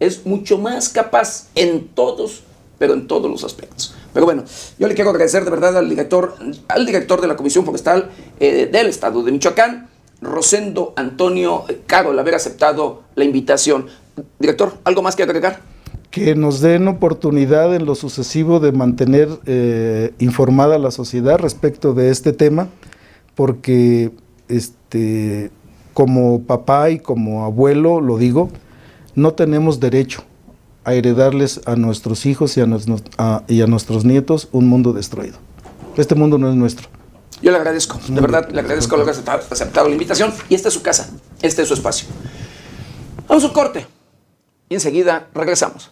es 0.00 0.26
mucho 0.26 0.58
más 0.58 0.88
capaz 0.88 1.48
en 1.54 1.88
todos, 1.88 2.42
pero 2.78 2.94
en 2.94 3.06
todos 3.06 3.30
los 3.30 3.44
aspectos. 3.44 3.94
Pero 4.12 4.26
bueno, 4.26 4.44
yo 4.78 4.88
le 4.88 4.94
quiero 4.94 5.10
agradecer 5.10 5.44
de 5.44 5.50
verdad 5.50 5.76
al 5.76 5.88
director, 5.88 6.36
al 6.68 6.86
director 6.86 7.20
de 7.20 7.28
la 7.28 7.36
Comisión 7.36 7.64
Forestal 7.64 8.10
eh, 8.40 8.68
del 8.70 8.86
Estado 8.86 9.22
de 9.22 9.32
Michoacán, 9.32 9.88
Rosendo 10.24 10.92
Antonio 10.96 11.64
Caro, 11.86 12.12
el 12.12 12.18
haber 12.18 12.34
aceptado 12.34 13.02
la 13.14 13.24
invitación. 13.24 13.86
Director, 14.38 14.74
¿algo 14.84 15.02
más 15.02 15.16
que 15.16 15.22
agregar? 15.22 15.60
Que 16.10 16.34
nos 16.34 16.60
den 16.60 16.88
oportunidad 16.88 17.74
en 17.74 17.86
lo 17.86 17.94
sucesivo 17.94 18.60
de 18.60 18.72
mantener 18.72 19.28
eh, 19.46 20.12
informada 20.18 20.78
la 20.78 20.90
sociedad 20.90 21.38
respecto 21.38 21.92
de 21.94 22.10
este 22.10 22.32
tema, 22.32 22.68
porque 23.34 24.12
este, 24.48 25.50
como 25.92 26.42
papá 26.42 26.90
y 26.90 26.98
como 26.98 27.44
abuelo, 27.44 28.00
lo 28.00 28.18
digo, 28.18 28.50
no 29.14 29.34
tenemos 29.34 29.80
derecho 29.80 30.22
a 30.84 30.94
heredarles 30.94 31.60
a 31.66 31.76
nuestros 31.76 32.26
hijos 32.26 32.56
y 32.56 32.60
a, 32.60 33.44
y 33.48 33.62
a 33.62 33.66
nuestros 33.66 34.04
nietos 34.04 34.48
un 34.52 34.68
mundo 34.68 34.92
destruido. 34.92 35.38
Este 35.96 36.14
mundo 36.14 36.38
no 36.38 36.48
es 36.48 36.56
nuestro. 36.56 36.88
Yo 37.44 37.50
le 37.50 37.58
agradezco, 37.58 38.00
de 38.08 38.22
verdad, 38.22 38.48
le 38.50 38.60
agradezco 38.60 38.96
haber 38.96 39.10
aceptado 39.10 39.86
la 39.86 39.92
invitación 39.92 40.32
y 40.48 40.54
esta 40.54 40.68
es 40.68 40.74
su 40.74 40.80
casa, 40.80 41.10
este 41.42 41.60
es 41.60 41.68
su 41.68 41.74
espacio. 41.74 42.08
Vamos 43.28 43.44
a 43.44 43.48
un 43.48 43.52
corte 43.52 43.86
y 44.70 44.74
enseguida 44.74 45.28
regresamos. 45.34 45.90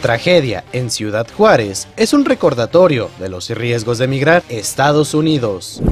Tragedia 0.00 0.64
en 0.72 0.90
Ciudad 0.90 1.26
Juárez 1.36 1.86
es 1.98 2.14
un 2.14 2.24
recordatorio 2.24 3.10
de 3.18 3.28
los 3.28 3.50
riesgos 3.50 3.98
de 3.98 4.06
emigrar 4.06 4.42
a 4.48 4.54
Estados 4.54 5.12
Unidos. 5.12 5.82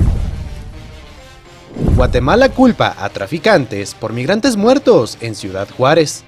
Guatemala 1.95 2.49
culpa 2.49 2.97
a 2.99 3.11
traficantes 3.11 3.93
por 3.93 4.15
migrantes 4.15 4.57
muertos 4.57 5.19
en 5.21 5.35
Ciudad 5.35 5.69
Juárez. 5.77 6.25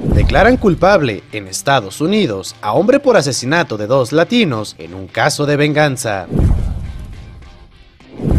Declaran 0.00 0.56
culpable 0.56 1.24
en 1.32 1.48
Estados 1.48 2.00
Unidos 2.00 2.54
a 2.60 2.72
hombre 2.72 3.00
por 3.00 3.16
asesinato 3.16 3.76
de 3.76 3.86
dos 3.86 4.12
latinos 4.12 4.76
en 4.78 4.94
un 4.94 5.08
caso 5.08 5.44
de 5.44 5.56
venganza. 5.56 6.26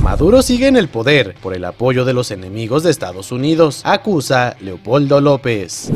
Maduro 0.02 0.42
sigue 0.42 0.68
en 0.68 0.78
el 0.78 0.88
poder 0.88 1.36
por 1.42 1.54
el 1.54 1.66
apoyo 1.66 2.06
de 2.06 2.14
los 2.14 2.32
enemigos 2.32 2.84
de 2.84 2.92
Estados 2.92 3.32
Unidos, 3.32 3.82
acusa 3.84 4.56
Leopoldo 4.62 5.20
López. 5.20 5.92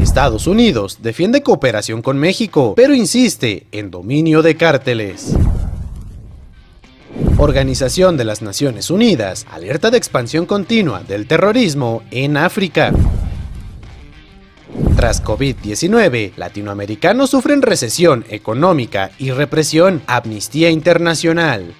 Estados 0.00 0.46
Unidos 0.46 0.98
defiende 1.02 1.42
cooperación 1.42 2.02
con 2.02 2.18
México, 2.18 2.74
pero 2.74 2.94
insiste 2.94 3.66
en 3.72 3.90
dominio 3.90 4.42
de 4.42 4.56
cárteles. 4.56 5.36
Organización 7.36 8.16
de 8.16 8.24
las 8.24 8.42
Naciones 8.42 8.90
Unidas 8.90 9.46
alerta 9.50 9.90
de 9.90 9.98
expansión 9.98 10.46
continua 10.46 11.02
del 11.06 11.26
terrorismo 11.26 12.02
en 12.10 12.36
África. 12.36 12.92
Tras 14.96 15.22
COVID-19, 15.22 16.32
latinoamericanos 16.36 17.30
sufren 17.30 17.62
recesión 17.62 18.24
económica 18.28 19.10
y 19.18 19.30
represión. 19.30 20.02
Amnistía 20.06 20.70
Internacional. 20.70 21.74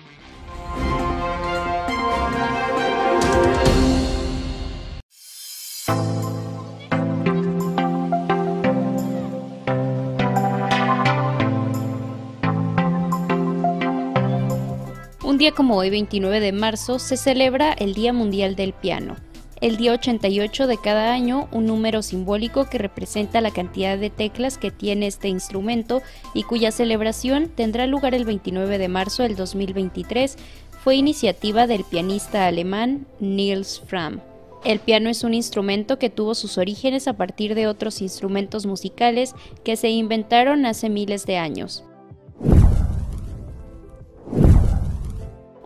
Un 15.25 15.37
día 15.37 15.53
como 15.53 15.77
hoy, 15.77 15.91
29 15.91 16.41
de 16.41 16.53
marzo, 16.53 16.99
se 16.99 17.17
celebra 17.17 17.73
el 17.73 17.95
Día 17.95 18.13
Mundial 18.13 18.57
del 18.57 18.73
Piano. 18.73 19.17
El 19.61 19.77
día 19.77 19.93
88 19.93 20.67
de 20.67 20.79
cada 20.79 21.13
año, 21.13 21.49
un 21.53 21.67
número 21.67 22.03
simbólico 22.03 22.69
que 22.69 22.79
representa 22.79 23.41
la 23.41 23.51
cantidad 23.51 23.99
de 23.99 24.11
teclas 24.11 24.59
que 24.59 24.71
tiene 24.71 25.07
este 25.07 25.29
instrumento 25.29 26.03
y 26.35 26.45
cuya 26.45 26.71
celebración 26.71 27.49
tendrá 27.49 27.87
lugar 27.87 28.15
el 28.15 28.25
29 28.25 28.79
de 28.79 28.89
marzo 28.89 29.23
del 29.23 29.37
2023, 29.37 30.37
fue 30.83 30.97
iniciativa 30.97 31.67
del 31.67 31.85
pianista 31.85 32.47
alemán 32.47 33.07
Niels 33.21 33.81
Fram. 33.87 34.21
El 34.65 34.81
piano 34.81 35.09
es 35.09 35.25
un 35.25 35.35
instrumento 35.35 35.99
que 35.99 36.11
tuvo 36.11 36.35
sus 36.35 36.59
orígenes 36.59 37.09
a 37.09 37.17
partir 37.17 37.55
de 37.55 37.67
otros 37.67 38.01
instrumentos 38.01 38.67
musicales 38.67 39.35
que 39.65 39.77
se 39.77 39.91
inventaron 39.91 40.67
hace 40.67 40.89
miles 40.89 41.27
de 41.27 41.37
años. 41.37 41.85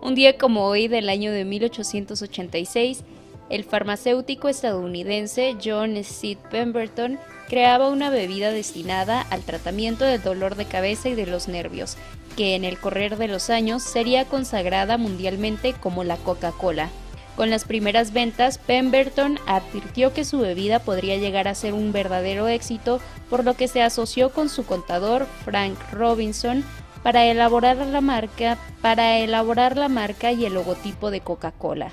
Un 0.01 0.14
día 0.14 0.36
como 0.36 0.66
hoy 0.66 0.88
del 0.88 1.09
año 1.09 1.30
de 1.32 1.45
1886, 1.45 3.05
el 3.53 3.64
farmacéutico 3.64 4.48
estadounidense 4.48 5.57
John 5.62 6.03
C. 6.03 6.38
Pemberton 6.50 7.18
creaba 7.48 7.90
una 7.90 8.09
bebida 8.09 8.50
destinada 8.50 9.20
al 9.28 9.42
tratamiento 9.42 10.07
del 10.07 10.22
dolor 10.22 10.57
de 10.57 10.64
cabeza 10.64 11.11
y 11.11 11.14
de 11.14 11.26
los 11.26 11.48
nervios, 11.48 11.98
que 12.34 12.55
en 12.55 12.64
el 12.64 12.78
correr 12.78 13.18
de 13.18 13.28
los 13.28 13.50
años 13.50 13.82
sería 13.82 14.24
consagrada 14.24 14.96
mundialmente 14.96 15.74
como 15.74 16.03
la 16.03 16.16
Coca-Cola. 16.16 16.88
Con 17.36 17.50
las 17.50 17.64
primeras 17.64 18.14
ventas, 18.14 18.57
Pemberton 18.57 19.38
advirtió 19.46 20.14
que 20.14 20.24
su 20.24 20.38
bebida 20.38 20.78
podría 20.78 21.18
llegar 21.18 21.46
a 21.46 21.55
ser 21.55 21.74
un 21.74 21.92
verdadero 21.92 22.48
éxito, 22.48 23.00
por 23.28 23.44
lo 23.44 23.53
que 23.53 23.68
se 23.68 23.82
asoció 23.82 24.30
con 24.30 24.48
su 24.48 24.64
contador 24.64 25.26
Frank 25.44 25.76
Robinson 25.92 26.64
para 27.03 27.26
elaborar 27.26 27.76
la 27.76 28.00
marca, 28.00 28.57
para 28.80 29.18
elaborar 29.18 29.76
la 29.76 29.90
marca 29.90 30.32
y 30.32 30.46
el 30.46 30.55
logotipo 30.55 31.11
de 31.11 31.20
Coca-Cola. 31.20 31.92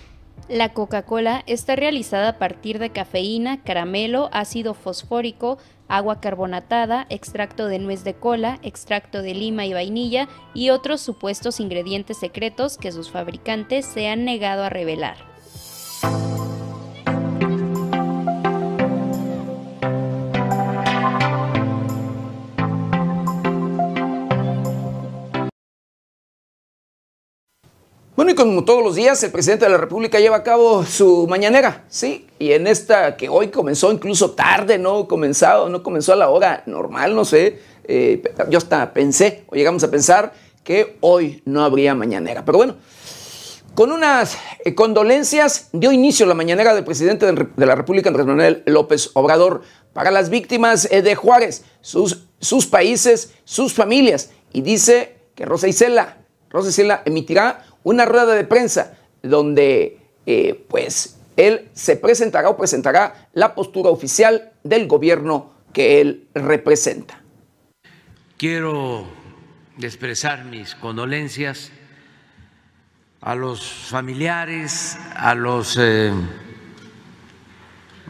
La 0.50 0.74
Coca-Cola 0.74 1.44
está 1.46 1.76
realizada 1.76 2.30
a 2.30 2.38
partir 2.40 2.80
de 2.80 2.90
cafeína, 2.90 3.62
caramelo, 3.62 4.30
ácido 4.34 4.74
fosfórico, 4.74 5.60
agua 5.88 6.20
carbonatada, 6.20 7.06
extracto 7.12 7.68
de 7.68 7.78
nuez 7.78 8.04
de 8.04 8.16
cola, 8.16 8.58
extracto 8.64 9.22
de 9.22 9.36
lima 9.36 9.68
y 9.68 9.74
vainilla 9.74 10.28
y 10.56 10.72
otros 10.72 11.02
supuestos 11.02 11.60
ingredientes 11.60 12.18
secretos 12.18 12.80
que 12.80 12.92
sus 12.92 13.12
fabricantes 13.12 13.86
se 13.86 14.08
han 14.08 14.26
negado 14.26 14.64
a 14.64 14.70
revelar. 14.70 15.18
Bueno, 28.20 28.34
y 28.34 28.36
como 28.36 28.66
todos 28.66 28.84
los 28.84 28.96
días, 28.96 29.24
el 29.24 29.32
presidente 29.32 29.64
de 29.64 29.72
la 29.72 29.78
República 29.78 30.20
lleva 30.20 30.36
a 30.36 30.44
cabo 30.44 30.84
su 30.84 31.26
mañanera, 31.30 31.86
¿sí? 31.88 32.28
Y 32.38 32.52
en 32.52 32.68
esta 32.68 33.16
que 33.16 33.30
hoy 33.30 33.48
comenzó 33.48 33.94
incluso 33.94 34.32
tarde, 34.32 34.78
no 34.78 35.08
comenzado, 35.08 35.70
no 35.70 35.82
comenzó 35.82 36.12
a 36.12 36.18
la 36.18 36.28
hora 36.28 36.62
normal, 36.66 37.16
no 37.16 37.24
sé. 37.24 37.62
Eh, 37.86 38.22
yo 38.50 38.58
hasta 38.58 38.92
pensé, 38.92 39.46
o 39.48 39.56
llegamos 39.56 39.86
a 39.86 39.90
pensar, 39.90 40.34
que 40.66 40.98
hoy 41.00 41.42
no 41.46 41.64
habría 41.64 41.96
mañanera. 41.96 42.44
Pero 42.44 42.58
bueno, 42.58 42.76
con 43.74 43.90
unas 43.90 44.38
eh, 44.66 44.76
condolencias 44.76 45.70
dio 45.72 45.94
inicio 45.94 46.26
la 46.26 46.34
mañanera 46.34 46.76
del 46.76 46.84
presidente 46.84 47.26
de 47.26 47.66
la 47.66 47.76
República, 47.76 48.10
Andrés 48.10 48.26
Manuel 48.26 48.64
López 48.66 49.12
Obrador, 49.14 49.62
para 49.94 50.12
las 50.12 50.30
víctimas 50.30 50.90
eh, 50.92 51.02
de 51.02 51.16
Juárez, 51.16 51.64
sus, 51.80 52.26
sus 52.42 52.68
países, 52.68 53.32
sus 53.46 53.72
familias. 53.72 54.32
Y 54.52 54.62
dice 54.62 55.16
que 55.36 55.46
Rosa 55.46 55.70
Isela, 55.70 56.18
Rosa 56.50 56.68
Isela 56.68 57.02
emitirá 57.06 57.64
una 57.84 58.06
rueda 58.06 58.36
de 58.36 58.44
prensa 58.44 58.98
donde 59.22 60.00
eh, 60.26 60.66
pues 60.68 61.18
él 61.36 61.70
se 61.74 61.96
presentará 61.96 62.50
o 62.50 62.58
presentará 62.58 63.30
la 63.34 63.56
postura 63.56 63.90
oficial 63.90 64.52
del 64.64 64.88
gobierno 64.88 65.52
que 65.74 66.02
él 66.02 66.28
representa. 66.34 67.22
Quiero 68.38 69.06
expresar 69.80 70.46
mis 70.46 70.76
condolencias 70.76 71.72
a 73.22 73.36
los 73.36 73.62
familiares, 73.64 74.98
a 75.16 75.36
los 75.36 75.78
eh, 75.80 76.12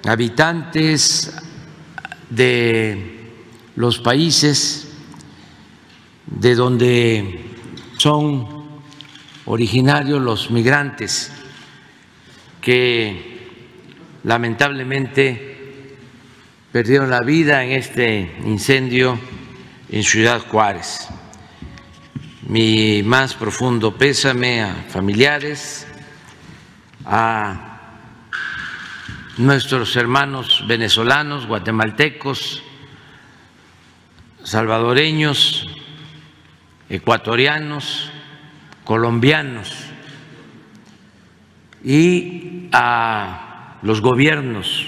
habitantes 0.06 1.32
de 2.30 3.32
los 3.76 4.00
países 4.00 4.88
de 6.28 6.56
donde 6.56 7.46
son 7.98 8.59
originarios, 9.50 10.22
los 10.22 10.52
migrantes 10.52 11.32
que 12.62 13.48
lamentablemente 14.24 15.98
perdieron 16.72 17.10
la 17.10 17.22
vida 17.22 17.64
en 17.64 17.72
este 17.72 18.38
incendio 18.46 19.20
en 19.90 20.04
Ciudad 20.04 20.40
Juárez. 20.40 21.08
Mi 22.44 23.02
más 23.02 23.34
profundo 23.34 23.98
pésame 23.98 24.62
a 24.62 24.86
familiares, 24.88 25.88
a 27.06 28.06
nuestros 29.38 29.96
hermanos 29.96 30.64
venezolanos, 30.68 31.48
guatemaltecos, 31.48 32.62
salvadoreños, 34.44 35.68
ecuatorianos, 36.88 38.12
colombianos 38.90 39.72
y 41.84 42.70
a 42.72 43.78
los 43.84 44.02
gobiernos 44.02 44.88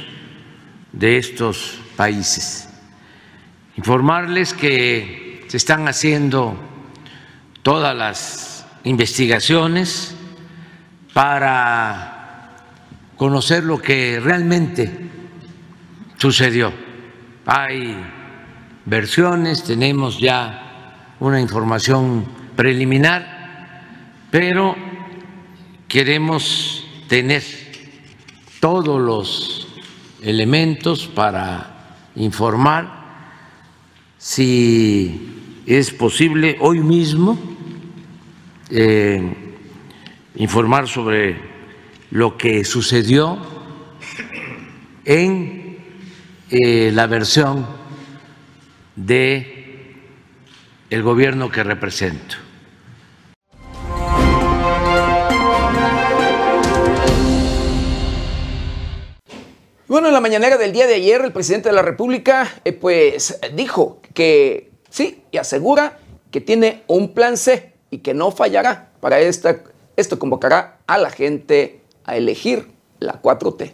de 0.91 1.17
estos 1.17 1.79
países. 1.95 2.67
Informarles 3.77 4.55
que 4.55 5.45
se 5.47 5.57
están 5.57 5.87
haciendo 5.87 6.57
todas 7.61 7.95
las 7.95 8.65
investigaciones 8.85 10.15
para 11.13 12.55
conocer 13.17 13.63
lo 13.63 13.79
que 13.79 14.19
realmente 14.19 14.89
sucedió. 16.17 16.73
Hay 17.45 18.03
versiones, 18.83 19.63
tenemos 19.63 20.19
ya 20.19 21.13
una 21.19 21.39
información 21.39 22.25
preliminar 22.55 23.40
pero 24.31 24.75
queremos 25.87 26.87
tener 27.07 27.43
todos 28.61 28.99
los 28.99 29.67
elementos 30.23 31.07
para 31.07 31.97
informar 32.15 33.01
si 34.17 35.61
es 35.65 35.91
posible 35.91 36.57
hoy 36.61 36.79
mismo 36.79 37.37
eh, 38.69 39.21
informar 40.35 40.87
sobre 40.87 41.35
lo 42.11 42.37
que 42.37 42.63
sucedió 42.63 43.37
en 45.03 45.77
eh, 46.49 46.91
la 46.93 47.07
versión 47.07 47.65
de 48.95 49.95
el 50.89 51.03
gobierno 51.03 51.49
que 51.49 51.63
represento. 51.63 52.50
Bueno, 59.91 60.07
en 60.07 60.13
la 60.13 60.21
mañanera 60.21 60.55
del 60.55 60.71
día 60.71 60.87
de 60.87 60.93
ayer, 60.93 61.19
el 61.19 61.33
presidente 61.33 61.67
de 61.67 61.75
la 61.75 61.81
República, 61.81 62.47
eh, 62.63 62.71
pues 62.71 63.37
dijo 63.57 63.99
que 64.13 64.71
sí, 64.89 65.21
y 65.31 65.37
asegura 65.37 65.99
que 66.31 66.39
tiene 66.39 66.83
un 66.87 67.13
plan 67.13 67.35
C 67.35 67.73
y 67.89 67.97
que 67.97 68.13
no 68.13 68.31
fallará. 68.31 68.93
Para 69.01 69.19
esta, 69.19 69.61
esto 69.97 70.17
convocará 70.17 70.79
a 70.87 70.97
la 70.97 71.09
gente 71.09 71.81
a 72.05 72.15
elegir 72.15 72.69
la 72.99 73.21
4T. 73.21 73.73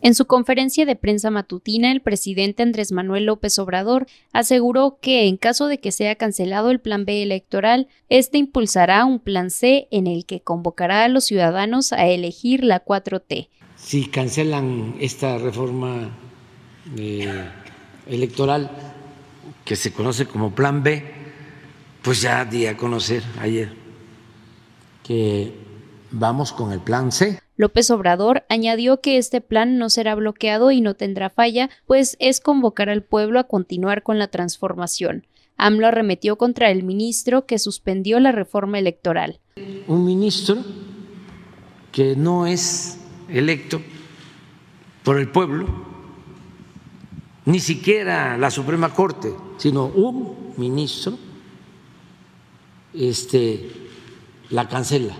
En 0.00 0.16
su 0.16 0.26
conferencia 0.26 0.84
de 0.86 0.96
prensa 0.96 1.30
matutina, 1.30 1.92
el 1.92 2.02
presidente 2.02 2.64
Andrés 2.64 2.90
Manuel 2.90 3.26
López 3.26 3.60
Obrador 3.60 4.08
aseguró 4.32 4.98
que 5.00 5.28
en 5.28 5.36
caso 5.36 5.68
de 5.68 5.78
que 5.78 5.92
sea 5.92 6.16
cancelado 6.16 6.72
el 6.72 6.80
plan 6.80 7.04
B 7.04 7.22
electoral, 7.22 7.86
este 8.08 8.38
impulsará 8.38 9.04
un 9.04 9.20
plan 9.20 9.50
C 9.50 9.86
en 9.92 10.08
el 10.08 10.26
que 10.26 10.40
convocará 10.40 11.04
a 11.04 11.08
los 11.08 11.26
ciudadanos 11.26 11.92
a 11.92 12.08
elegir 12.08 12.64
la 12.64 12.84
4T 12.84 13.50
si 13.88 14.04
cancelan 14.04 14.96
esta 15.00 15.38
reforma 15.38 16.10
eh, 16.94 17.48
electoral 18.06 18.70
que 19.64 19.76
se 19.76 19.94
conoce 19.94 20.26
como 20.26 20.54
Plan 20.54 20.82
B, 20.82 21.02
pues 22.02 22.20
ya 22.20 22.44
di 22.44 22.66
a 22.66 22.76
conocer 22.76 23.22
ayer 23.40 23.72
que 25.02 25.54
vamos 26.10 26.52
con 26.52 26.72
el 26.72 26.80
Plan 26.80 27.10
C. 27.12 27.40
López 27.56 27.90
Obrador 27.90 28.44
añadió 28.50 29.00
que 29.00 29.16
este 29.16 29.40
plan 29.40 29.78
no 29.78 29.88
será 29.88 30.14
bloqueado 30.14 30.70
y 30.70 30.82
no 30.82 30.92
tendrá 30.92 31.30
falla, 31.30 31.70
pues 31.86 32.18
es 32.20 32.40
convocar 32.40 32.90
al 32.90 33.02
pueblo 33.02 33.40
a 33.40 33.44
continuar 33.44 34.02
con 34.02 34.18
la 34.18 34.28
transformación. 34.28 35.26
AMLO 35.56 35.86
arremetió 35.86 36.36
contra 36.36 36.70
el 36.70 36.82
ministro 36.82 37.46
que 37.46 37.58
suspendió 37.58 38.20
la 38.20 38.32
reforma 38.32 38.78
electoral. 38.78 39.40
Un 39.86 40.04
ministro 40.04 40.58
que 41.90 42.16
no 42.16 42.46
es 42.46 42.97
electo 43.28 43.80
por 45.04 45.18
el 45.18 45.28
pueblo, 45.28 45.66
ni 47.44 47.60
siquiera 47.60 48.36
la 48.36 48.50
Suprema 48.50 48.92
Corte, 48.92 49.34
sino 49.56 49.86
un 49.86 50.54
ministro, 50.56 51.18
este, 52.92 53.70
la 54.50 54.68
cancela. 54.68 55.14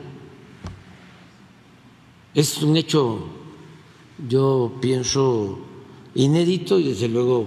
Es 2.35 2.63
un 2.63 2.77
hecho, 2.77 3.27
yo 4.29 4.77
pienso, 4.81 5.59
inédito 6.15 6.79
y 6.79 6.89
desde 6.89 7.09
luego, 7.09 7.47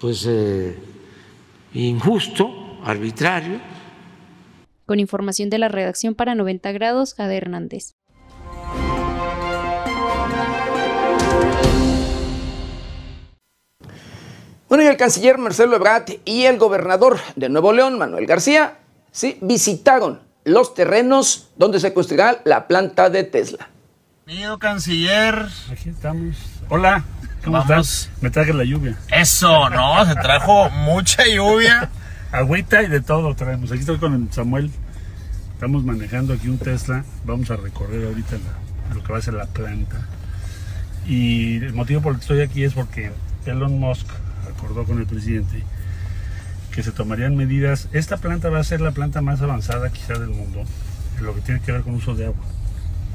pues, 0.00 0.24
eh, 0.28 0.78
injusto, 1.74 2.78
arbitrario. 2.84 3.60
Con 4.86 5.00
información 5.00 5.50
de 5.50 5.58
la 5.58 5.68
redacción 5.68 6.14
para 6.14 6.34
90 6.34 6.70
grados, 6.72 7.14
Jade 7.14 7.36
Hernández. 7.36 7.96
Bueno, 14.68 14.82
y 14.82 14.88
el 14.88 14.96
canciller 14.96 15.38
Marcelo 15.38 15.76
Ebrard 15.76 16.06
y 16.24 16.42
el 16.42 16.58
gobernador 16.58 17.20
de 17.36 17.48
Nuevo 17.48 17.72
León, 17.72 17.98
Manuel 17.98 18.26
García, 18.26 18.78
sí, 19.12 19.38
visitaron 19.40 20.18
los 20.44 20.74
terrenos 20.74 21.50
donde 21.56 21.78
se 21.78 21.94
construirá 21.94 22.40
la 22.44 22.66
planta 22.66 23.08
de 23.08 23.22
Tesla. 23.22 23.68
Bienvenido, 24.26 24.58
canciller. 24.58 25.46
Aquí 25.70 25.90
estamos. 25.90 26.34
Hola, 26.68 27.04
¿cómo 27.44 27.60
estás? 27.60 28.10
Me 28.20 28.28
traje 28.28 28.52
la 28.52 28.64
lluvia. 28.64 28.98
Eso, 29.08 29.70
¿no? 29.70 30.04
Se 30.04 30.16
trajo 30.16 30.68
mucha 30.70 31.24
lluvia. 31.28 31.88
Agüita 32.32 32.82
y 32.82 32.88
de 32.88 33.00
todo 33.00 33.36
traemos. 33.36 33.70
Aquí 33.70 33.80
estoy 33.80 33.98
con 33.98 34.32
Samuel. 34.32 34.72
Estamos 35.54 35.84
manejando 35.84 36.34
aquí 36.34 36.48
un 36.48 36.58
Tesla. 36.58 37.04
Vamos 37.24 37.52
a 37.52 37.56
recorrer 37.56 38.04
ahorita 38.04 38.36
lo 38.92 39.04
que 39.04 39.12
va 39.12 39.18
a 39.18 39.22
ser 39.22 39.34
la 39.34 39.46
planta. 39.46 40.08
Y 41.06 41.58
el 41.58 41.72
motivo 41.72 42.00
por 42.00 42.14
el 42.14 42.18
que 42.18 42.22
estoy 42.22 42.40
aquí 42.40 42.64
es 42.64 42.74
porque 42.74 43.12
Elon 43.46 43.78
Musk 43.78 44.08
acordó 44.56 44.84
con 44.84 44.98
el 44.98 45.06
presidente 45.06 45.62
que 46.72 46.82
se 46.82 46.92
tomarían 46.92 47.36
medidas. 47.36 47.88
Esta 47.92 48.18
planta 48.18 48.50
va 48.50 48.60
a 48.60 48.64
ser 48.64 48.80
la 48.80 48.90
planta 48.90 49.22
más 49.22 49.40
avanzada 49.40 49.90
quizá 49.90 50.14
del 50.14 50.28
mundo 50.28 50.64
en 51.18 51.24
lo 51.24 51.34
que 51.34 51.40
tiene 51.40 51.60
que 51.60 51.72
ver 51.72 51.82
con 51.82 51.94
uso 51.94 52.14
de 52.14 52.26
agua. 52.26 52.44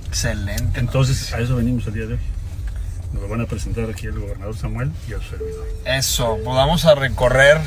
Excelente. 0.08 0.80
Entonces, 0.80 1.32
a 1.34 1.40
eso 1.40 1.56
venimos 1.56 1.86
el 1.88 1.94
día 1.94 2.06
de 2.06 2.14
hoy. 2.14 2.20
Nos 3.14 3.24
lo 3.24 3.30
van 3.30 3.42
a 3.42 3.46
presentar 3.46 3.90
aquí 3.90 4.08
el 4.08 4.20
gobernador 4.20 4.56
Samuel 4.56 4.92
y 5.08 5.14
al 5.14 5.22
servidor. 5.22 5.68
Eso, 5.86 6.38
pues 6.44 6.56
vamos 6.56 6.86
a 6.86 6.96
recorrer 6.96 7.60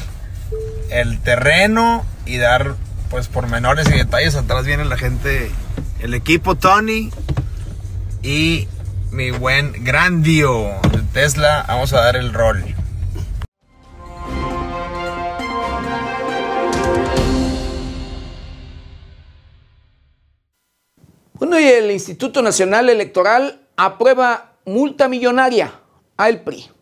el 0.91 1.21
terreno 1.21 2.05
y 2.27 2.39
dar 2.39 2.75
pues 3.11 3.29
pormenores 3.29 3.89
y 3.89 3.93
detalles. 3.93 4.35
Atrás 4.35 4.65
viene 4.65 4.85
la 4.85 4.97
gente, 4.97 5.51
el 6.01 6.15
equipo 6.15 6.55
Tony 6.55 7.11
y 8.23 8.69
mi 9.11 9.31
buen 9.31 9.85
Grandio 9.85 10.71
de 10.91 11.03
Tesla. 11.13 11.65
Vamos 11.69 11.93
a 11.93 12.01
dar 12.01 12.17
el 12.17 12.33
rol. 12.33 12.74
Y 21.57 21.69
el 21.69 21.91
Instituto 21.93 22.43
Nacional 22.43 22.91
Electoral 22.91 23.61
aprueba 23.77 24.55
multa 24.65 25.09
millonaria 25.09 25.73
al 26.17 26.41
PRI 26.43 26.74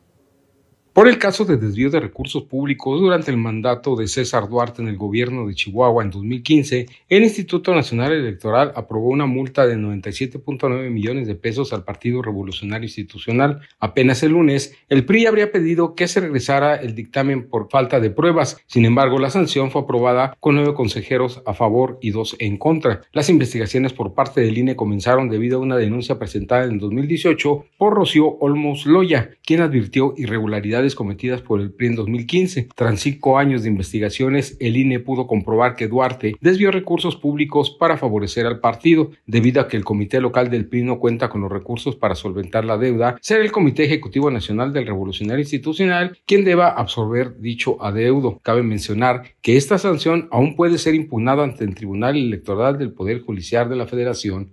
por 0.92 1.08
el 1.08 1.16
caso 1.16 1.46
de 1.46 1.56
desvío 1.56 1.88
de 1.88 2.00
recursos 2.00 2.42
públicos 2.42 3.00
durante 3.00 3.30
el 3.30 3.38
mandato 3.38 3.96
de 3.96 4.06
César 4.06 4.46
Duarte 4.48 4.82
en 4.82 4.88
el 4.88 4.98
gobierno 4.98 5.46
de 5.46 5.54
Chihuahua 5.54 6.04
en 6.04 6.10
2015, 6.10 6.86
el 7.08 7.22
Instituto 7.22 7.74
Nacional 7.74 8.12
Electoral 8.12 8.72
aprobó 8.76 9.08
una 9.08 9.24
multa 9.24 9.66
de 9.66 9.76
97.9 9.76 10.90
millones 10.90 11.26
de 11.26 11.34
pesos 11.34 11.72
al 11.72 11.84
Partido 11.84 12.20
Revolucionario 12.20 12.84
Institucional. 12.84 13.60
Apenas 13.80 14.22
el 14.22 14.32
lunes, 14.32 14.76
el 14.90 15.06
PRI 15.06 15.24
habría 15.24 15.50
pedido 15.50 15.94
que 15.94 16.08
se 16.08 16.20
regresara 16.20 16.76
el 16.76 16.94
dictamen 16.94 17.48
por 17.48 17.70
falta 17.70 17.98
de 17.98 18.10
pruebas. 18.10 18.58
Sin 18.66 18.84
embargo, 18.84 19.18
la 19.18 19.30
sanción 19.30 19.70
fue 19.70 19.82
aprobada 19.82 20.36
con 20.40 20.56
nueve 20.56 20.74
consejeros 20.74 21.42
a 21.46 21.54
favor 21.54 21.98
y 22.02 22.10
dos 22.10 22.36
en 22.38 22.58
contra. 22.58 23.00
Las 23.12 23.30
investigaciones 23.30 23.94
por 23.94 24.12
parte 24.12 24.42
del 24.42 24.58
INE 24.58 24.76
comenzaron 24.76 25.30
debido 25.30 25.56
a 25.56 25.62
una 25.62 25.78
denuncia 25.78 26.18
presentada 26.18 26.64
en 26.64 26.78
2018 26.78 27.64
por 27.78 27.94
Rocío 27.94 28.36
Olmos 28.40 28.84
Loya, 28.84 29.30
quien 29.42 29.62
advirtió 29.62 30.12
irregularidades 30.18 30.81
cometidas 30.94 31.40
por 31.40 31.60
el 31.60 31.72
PRI 31.72 31.88
en 31.88 31.96
2015. 31.96 32.68
Tras 32.74 33.00
cinco 33.00 33.38
años 33.38 33.62
de 33.62 33.68
investigaciones, 33.68 34.56
el 34.60 34.76
INE 34.76 35.00
pudo 35.00 35.26
comprobar 35.26 35.76
que 35.76 35.88
Duarte 35.88 36.36
desvió 36.40 36.70
recursos 36.70 37.16
públicos 37.16 37.70
para 37.70 37.96
favorecer 37.96 38.46
al 38.46 38.60
partido, 38.60 39.10
debido 39.26 39.60
a 39.60 39.68
que 39.68 39.76
el 39.76 39.84
comité 39.84 40.20
local 40.20 40.50
del 40.50 40.66
PRI 40.66 40.82
no 40.82 40.98
cuenta 40.98 41.28
con 41.28 41.40
los 41.40 41.52
recursos 41.52 41.96
para 41.96 42.14
solventar 42.14 42.64
la 42.64 42.78
deuda, 42.78 43.16
será 43.20 43.42
el 43.42 43.52
Comité 43.52 43.84
Ejecutivo 43.84 44.30
Nacional 44.30 44.72
del 44.72 44.86
Revolucionario 44.86 45.42
Institucional 45.42 46.18
quien 46.26 46.44
deba 46.44 46.68
absorber 46.70 47.38
dicho 47.38 47.82
adeudo. 47.82 48.40
Cabe 48.42 48.62
mencionar 48.62 49.22
que 49.40 49.56
esta 49.56 49.78
sanción 49.78 50.28
aún 50.30 50.56
puede 50.56 50.78
ser 50.78 50.94
impugnada 50.94 51.44
ante 51.44 51.64
el 51.64 51.74
Tribunal 51.74 52.16
Electoral 52.16 52.78
del 52.78 52.92
Poder 52.92 53.20
Judicial 53.20 53.68
de 53.68 53.76
la 53.76 53.86
Federación. 53.86 54.50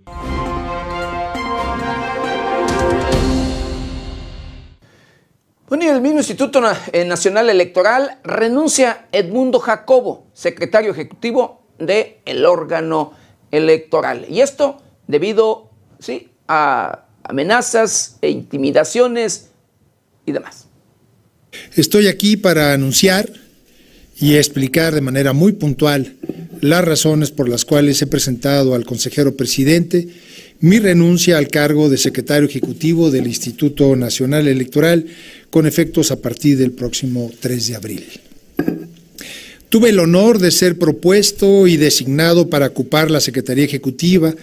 Bueno, 5.70 5.84
y 5.84 5.86
el 5.86 6.00
mismo 6.00 6.18
Instituto 6.18 6.60
eh, 6.92 7.04
Nacional 7.04 7.48
Electoral 7.48 8.18
renuncia 8.24 9.06
Edmundo 9.12 9.60
Jacobo, 9.60 10.26
secretario 10.34 10.90
ejecutivo 10.90 11.64
del 11.78 12.44
órgano 12.44 13.12
electoral. 13.52 14.26
Y 14.28 14.40
esto 14.40 14.82
debido 15.06 15.70
¿sí? 16.00 16.26
a 16.48 17.04
amenazas 17.22 18.16
e 18.20 18.30
intimidaciones 18.30 19.50
y 20.26 20.32
demás. 20.32 20.66
Estoy 21.76 22.08
aquí 22.08 22.36
para 22.36 22.72
anunciar 22.72 23.30
y 24.16 24.38
explicar 24.38 24.92
de 24.92 25.02
manera 25.02 25.32
muy 25.32 25.52
puntual 25.52 26.16
las 26.60 26.84
razones 26.84 27.30
por 27.30 27.48
las 27.48 27.64
cuales 27.64 28.02
he 28.02 28.08
presentado 28.08 28.74
al 28.74 28.84
consejero 28.84 29.36
presidente 29.36 30.08
mi 30.60 30.78
renuncia 30.78 31.38
al 31.38 31.48
cargo 31.48 31.88
de 31.88 31.96
secretario 31.96 32.46
ejecutivo 32.46 33.10
del 33.10 33.26
Instituto 33.26 33.96
Nacional 33.96 34.46
Electoral 34.46 35.06
con 35.50 35.66
efectos 35.66 36.10
a 36.10 36.20
partir 36.20 36.56
del 36.56 36.72
próximo 36.72 37.30
3 37.40 37.66
de 37.66 37.76
abril. 37.76 38.04
Tuve 39.68 39.90
el 39.90 40.00
honor 40.00 40.38
de 40.40 40.50
ser 40.50 40.78
propuesto 40.78 41.66
y 41.68 41.76
designado 41.76 42.50
para 42.50 42.66
ocupar 42.66 43.10
la 43.10 43.20
Secretaría 43.20 43.64
Ejecutiva, 43.64 44.34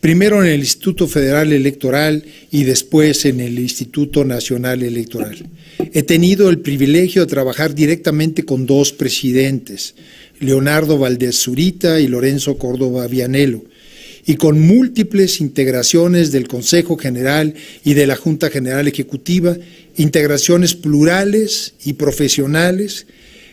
primero 0.00 0.42
en 0.42 0.50
el 0.50 0.60
Instituto 0.60 1.06
Federal 1.06 1.52
Electoral 1.52 2.24
y 2.50 2.64
después 2.64 3.26
en 3.26 3.40
el 3.40 3.58
Instituto 3.58 4.24
Nacional 4.24 4.82
Electoral. 4.82 5.46
He 5.92 6.02
tenido 6.02 6.48
el 6.48 6.60
privilegio 6.60 7.22
de 7.22 7.30
trabajar 7.30 7.74
directamente 7.74 8.44
con 8.44 8.64
dos 8.64 8.92
presidentes, 8.92 9.94
Leonardo 10.40 10.96
Valdés 10.96 11.36
Zurita 11.36 12.00
y 12.00 12.08
Lorenzo 12.08 12.56
Córdoba 12.56 13.06
Vianelo, 13.06 13.62
y 14.26 14.36
con 14.36 14.60
múltiples 14.60 15.40
integraciones 15.40 16.32
del 16.32 16.48
Consejo 16.48 16.96
General 16.96 17.54
y 17.84 17.94
de 17.94 18.06
la 18.06 18.16
Junta 18.16 18.48
General 18.48 18.86
Ejecutiva, 18.86 19.56
integraciones 20.00 20.74
plurales 20.74 21.74
y 21.84 21.92
profesionales 21.92 23.06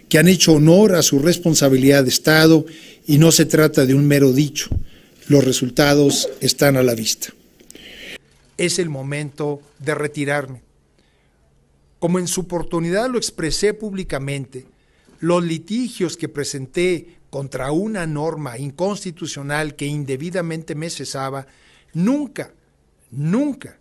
que 0.08 0.18
han 0.18 0.30
hecho 0.30 0.54
honor 0.54 0.96
a 0.96 1.02
su 1.02 1.20
responsabilidad 1.20 2.04
de 2.04 2.10
Estado 2.10 2.66
y 3.06 3.18
no 3.18 3.34
se 3.34 3.46
trata 3.46 3.86
de 3.86 3.94
un 3.94 4.08
mero 4.08 4.32
dicho, 4.32 4.70
los 5.28 5.44
resultados 5.44 6.30
están 6.40 6.78
a 6.78 6.84
la 6.84 6.96
vista. 6.96 7.34
Es 8.58 8.80
el 8.80 8.90
momento 8.90 9.62
de 9.80 9.94
retirarme. 9.94 10.62
Como 12.00 12.18
en 12.18 12.28
su 12.28 12.42
oportunidad 12.42 13.10
lo 13.10 13.18
expresé 13.18 13.74
públicamente, 13.74 14.66
los 15.20 15.44
litigios 15.44 16.16
que 16.16 16.30
presenté 16.30 17.18
contra 17.30 17.74
una 17.74 18.08
norma 18.08 18.58
inconstitucional 18.58 19.76
que 19.76 19.86
indebidamente 19.86 20.76
me 20.76 20.90
cesaba, 20.90 21.46
nunca, 21.94 22.54
nunca 23.12 23.78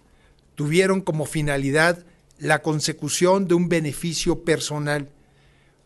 tuvieron 0.56 1.00
como 1.00 1.26
finalidad 1.26 2.04
la 2.38 2.62
consecución 2.62 3.48
de 3.48 3.54
un 3.54 3.68
beneficio 3.68 4.44
personal, 4.44 5.10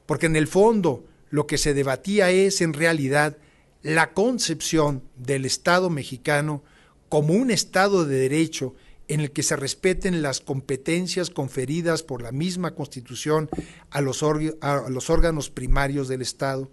porque 0.07 0.26
en 0.26 0.36
el 0.36 0.46
fondo 0.46 1.05
lo 1.30 1.46
que 1.46 1.59
se 1.59 1.74
debatía 1.74 2.30
es 2.30 2.61
en 2.61 2.72
realidad 2.72 3.36
la 3.82 4.12
concepción 4.12 5.03
del 5.16 5.44
Estado 5.44 5.90
mexicano 5.90 6.62
como 7.09 7.34
un 7.34 7.51
Estado 7.51 8.05
de 8.05 8.18
derecho 8.18 8.74
en 9.09 9.20
el 9.20 9.32
que 9.32 9.42
se 9.42 9.57
respeten 9.57 10.22
las 10.22 10.40
competencias 10.40 11.30
conferidas 11.30 12.05
por 12.05 12.22
la 12.22 12.30
misma 12.30 12.74
Constitución 12.76 13.48
a 13.90 14.01
los, 14.01 14.22
órganos 14.22 15.51
primarios 15.51 16.07
del 16.07 16.22
Estado, 16.22 16.70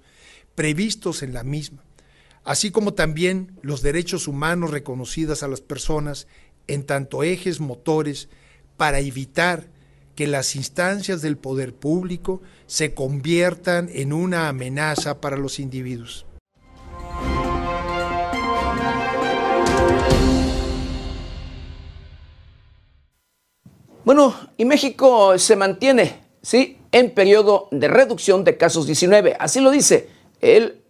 previstos 0.53 1.23
en 1.23 1.33
la 1.33 1.43
misma, 1.43 1.83
así 2.43 2.69
como 2.69 2.93
también 2.93 3.57
los 3.63 3.81
derechos 3.81 4.27
humanos 4.27 4.69
reconocidos 4.69 5.41
a 5.41 5.47
las 5.47 5.61
personas 5.61 6.27
en 6.67 6.83
tanto 6.83 7.23
ejes 7.23 7.59
motores 7.59 8.29
para 8.77 8.99
evitar 8.99 9.65
que 10.15 10.27
las 10.27 10.55
instancias 10.55 11.21
del 11.21 11.37
poder 11.37 11.75
público 11.75 12.41
se 12.65 12.93
conviertan 12.93 13.89
en 13.91 14.13
una 14.13 14.47
amenaza 14.47 15.21
para 15.21 15.37
los 15.37 15.59
individuos. 15.59 16.25
Bueno, 24.03 24.33
y 24.57 24.65
México 24.65 25.37
se 25.37 25.55
mantiene, 25.55 26.21
¿sí? 26.41 26.79
En 26.91 27.13
periodo 27.13 27.67
de 27.71 27.87
reducción 27.87 28.43
de 28.43 28.57
casos 28.57 28.87
19. 28.87 29.35
Así 29.37 29.59
lo 29.59 29.69
dice 29.69 30.09
el, 30.41 30.81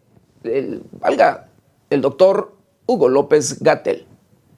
valga, 0.91 1.49
el 1.89 2.01
doctor 2.01 2.55
Hugo 2.85 3.09
López 3.09 3.59
Gatel. 3.59 4.06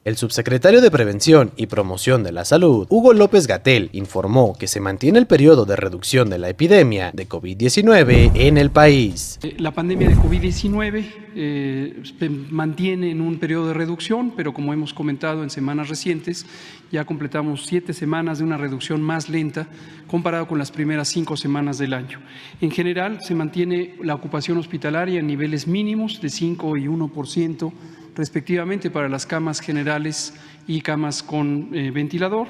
El 0.10 0.18
subsecretario 0.18 0.82
de 0.82 0.90
Prevención 0.90 1.52
y 1.56 1.68
Promoción 1.68 2.24
de 2.24 2.32
la 2.32 2.44
Salud, 2.44 2.88
Hugo 2.90 3.14
López 3.14 3.46
Gatel, 3.46 3.92
informó 3.94 4.56
que 4.58 4.66
se 4.66 4.80
mantiene 4.80 5.20
el 5.20 5.28
periodo 5.28 5.66
de 5.66 5.76
reducción 5.76 6.32
de 6.32 6.40
la 6.40 6.50
epidemia 6.50 7.12
de 7.14 7.30
COVID-19 7.30 8.32
en 8.34 8.58
el 8.58 8.72
país. 8.72 9.38
La 9.60 9.70
pandemia 9.70 10.10
de 10.10 10.16
COVID-19 10.16 11.06
eh, 11.36 12.02
mantiene 12.50 13.12
en 13.12 13.22
un 13.22 13.38
periodo 13.38 13.68
de 13.68 13.76
reducción, 13.76 14.34
pero 14.36 14.52
como 14.52 14.74
hemos 14.74 14.96
comentado 14.96 15.44
en 15.44 15.52
semanas 15.52 15.90
recientes, 15.90 16.48
ya 16.92 17.06
completamos 17.06 17.68
siete 17.68 17.94
semanas 17.94 18.40
de 18.40 18.46
una 18.46 18.58
reducción 18.58 19.04
más 19.04 19.30
lenta 19.30 19.68
comparado 20.08 20.48
con 20.48 20.58
las 20.58 20.72
primeras 20.72 21.08
cinco 21.10 21.38
semanas 21.38 21.78
del 21.78 21.94
año. 21.94 22.20
En 22.62 22.72
general, 22.72 23.20
se 23.22 23.36
mantiene 23.36 23.94
la 24.02 24.16
ocupación 24.16 24.58
hospitalaria 24.58 25.20
en 25.20 25.28
niveles 25.28 25.68
mínimos 25.68 26.20
de 26.20 26.30
5 26.30 26.78
y 26.78 26.86
1% 26.88 27.72
respectivamente 28.20 28.92
para 28.92 29.08
las 29.08 29.26
camas 29.26 29.62
generales 29.62 30.34
y 30.68 30.82
camas 30.82 31.24
con 31.24 31.70
eh, 31.74 31.90
ventilador 31.90 32.48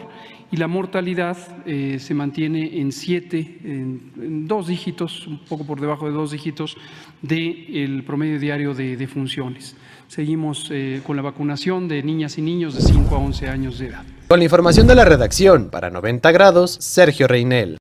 y 0.51 0.57
la 0.57 0.67
mortalidad 0.67 1.37
eh, 1.67 1.97
se 1.99 2.15
mantiene 2.15 2.79
en 2.81 2.91
siete, 2.91 3.59
en, 3.63 4.47
dos 4.47 4.65
dígitos, 4.65 5.27
un 5.27 5.37
poco 5.45 5.67
por 5.67 5.79
debajo 5.79 6.07
de 6.07 6.13
dos 6.13 6.31
dígitos 6.31 6.75
del 7.21 8.03
promedio 8.03 8.39
diario 8.39 8.73
de, 8.73 9.07
funciones. 9.07 9.75
Seguimos 10.07 10.69
eh, 10.71 11.01
con 11.05 11.15
la 11.15 11.21
vacunación 11.21 11.87
de 11.87 12.01
niñas 12.01 12.39
y 12.39 12.41
niños 12.41 12.73
de 12.73 12.81
5 12.81 13.15
a 13.15 13.19
11 13.19 13.47
años 13.47 13.77
de 13.77 13.89
edad. 13.89 14.03
Con 14.27 14.39
la 14.39 14.45
información 14.45 14.87
de 14.87 14.95
la 14.95 15.05
redacción 15.05 15.69
para 15.69 15.91
90 15.91 16.31
grados, 16.31 16.77
Sergio 16.81 17.27
Reinel. 17.27 17.78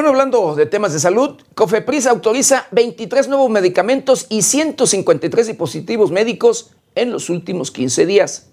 Bueno, 0.00 0.12
hablando 0.12 0.54
de 0.54 0.64
temas 0.64 0.94
de 0.94 0.98
salud, 0.98 1.42
Cofepris 1.54 2.06
autoriza 2.06 2.66
23 2.70 3.28
nuevos 3.28 3.50
medicamentos 3.50 4.24
y 4.30 4.40
153 4.40 5.48
dispositivos 5.48 6.10
médicos 6.10 6.70
en 6.94 7.10
los 7.10 7.28
últimos 7.28 7.70
15 7.70 8.06
días. 8.06 8.49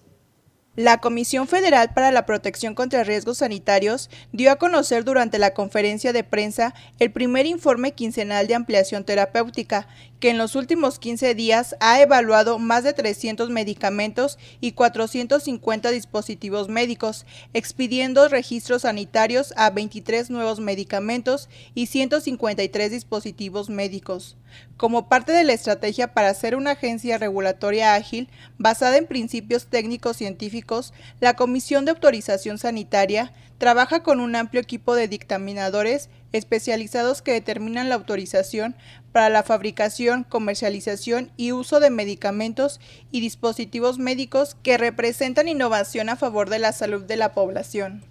La 0.78 1.00
Comisión 1.00 1.48
Federal 1.48 1.92
para 1.92 2.12
la 2.12 2.28
Protección 2.28 2.76
contra 2.76 3.04
Riesgos 3.04 3.40
Sanitarios 3.40 4.12
dio 4.32 4.52
a 4.52 4.58
conocer 4.58 5.04
durante 5.04 5.40
la 5.40 5.56
conferencia 5.56 6.14
de 6.14 6.24
prensa 6.24 6.76
el 7.00 7.12
primer 7.12 7.48
informe 7.48 7.94
quincenal 7.94 8.46
de 8.46 8.54
ampliación 8.54 9.04
terapéutica, 9.04 9.88
que 10.20 10.30
en 10.30 10.38
los 10.38 10.54
últimos 10.54 11.00
15 11.00 11.34
días 11.34 11.76
ha 11.80 12.00
evaluado 12.00 12.60
más 12.60 12.84
de 12.84 12.94
300 12.94 13.50
medicamentos 13.50 14.38
y 14.62 14.74
450 14.74 15.90
dispositivos 15.90 16.70
médicos, 16.70 17.26
expidiendo 17.56 18.28
registros 18.28 18.84
sanitarios 18.84 19.56
a 19.58 19.72
23 19.72 20.30
nuevos 20.30 20.60
medicamentos 20.60 21.50
y 21.74 21.88
153 21.88 22.92
dispositivos 22.92 23.72
médicos. 23.72 24.38
Como 24.78 25.10
parte 25.10 25.32
de 25.32 25.44
la 25.44 25.54
estrategia 25.54 26.14
para 26.14 26.34
ser 26.34 26.56
una 26.56 26.72
agencia 26.72 27.18
regulatoria 27.18 27.96
ágil, 27.96 28.30
basada 28.58 28.98
en 28.98 29.08
principios 29.08 29.68
técnicos 29.68 30.18
científicos, 30.18 30.94
la 31.20 31.36
Comisión 31.36 31.86
de 31.86 31.92
Autorización 31.92 32.58
Sanitaria 32.58 33.34
trabaja 33.58 34.04
con 34.04 34.20
un 34.20 34.36
amplio 34.36 34.62
equipo 34.62 34.96
de 34.96 35.08
dictaminadores 35.08 36.10
especializados 36.32 37.22
que 37.22 37.34
determinan 37.34 37.90
la 37.90 37.96
autorización 37.96 38.76
para 39.12 39.30
la 39.30 39.44
fabricación, 39.44 40.24
comercialización 40.24 41.32
y 41.38 41.54
uso 41.54 41.80
de 41.80 41.90
medicamentos 41.90 42.80
y 43.12 43.22
dispositivos 43.22 43.98
médicos 43.98 44.56
que 44.62 44.78
representan 44.78 45.48
innovación 45.48 46.10
a 46.10 46.16
favor 46.16 46.50
de 46.50 46.60
la 46.60 46.72
salud 46.72 47.04
de 47.04 47.18
la 47.18 47.34
población. 47.34 48.04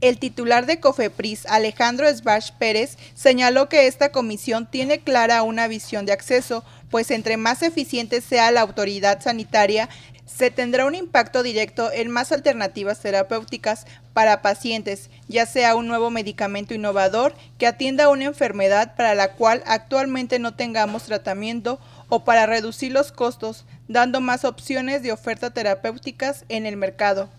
El 0.00 0.18
titular 0.18 0.66
de 0.66 0.78
COFEPRIS, 0.78 1.46
Alejandro 1.46 2.06
Esbach 2.06 2.52
Pérez, 2.52 2.96
señaló 3.14 3.68
que 3.68 3.88
esta 3.88 4.12
comisión 4.12 4.70
tiene 4.70 5.00
clara 5.00 5.42
una 5.42 5.66
visión 5.66 6.06
de 6.06 6.12
acceso, 6.12 6.64
pues 6.88 7.10
entre 7.10 7.36
más 7.36 7.62
eficiente 7.62 8.20
sea 8.20 8.52
la 8.52 8.60
autoridad 8.60 9.20
sanitaria, 9.20 9.88
se 10.24 10.52
tendrá 10.52 10.86
un 10.86 10.94
impacto 10.94 11.42
directo 11.42 11.90
en 11.90 12.12
más 12.12 12.30
alternativas 12.30 13.00
terapéuticas 13.00 13.86
para 14.12 14.40
pacientes, 14.40 15.10
ya 15.26 15.46
sea 15.46 15.74
un 15.74 15.88
nuevo 15.88 16.10
medicamento 16.10 16.74
innovador 16.74 17.34
que 17.58 17.66
atienda 17.66 18.08
una 18.08 18.26
enfermedad 18.26 18.94
para 18.94 19.16
la 19.16 19.32
cual 19.32 19.64
actualmente 19.66 20.38
no 20.38 20.54
tengamos 20.54 21.04
tratamiento 21.04 21.80
o 22.08 22.22
para 22.24 22.46
reducir 22.46 22.92
los 22.92 23.10
costos, 23.10 23.64
dando 23.88 24.20
más 24.20 24.44
opciones 24.44 25.02
de 25.02 25.10
oferta 25.10 25.50
terapéuticas 25.50 26.44
en 26.48 26.66
el 26.66 26.76
mercado. 26.76 27.30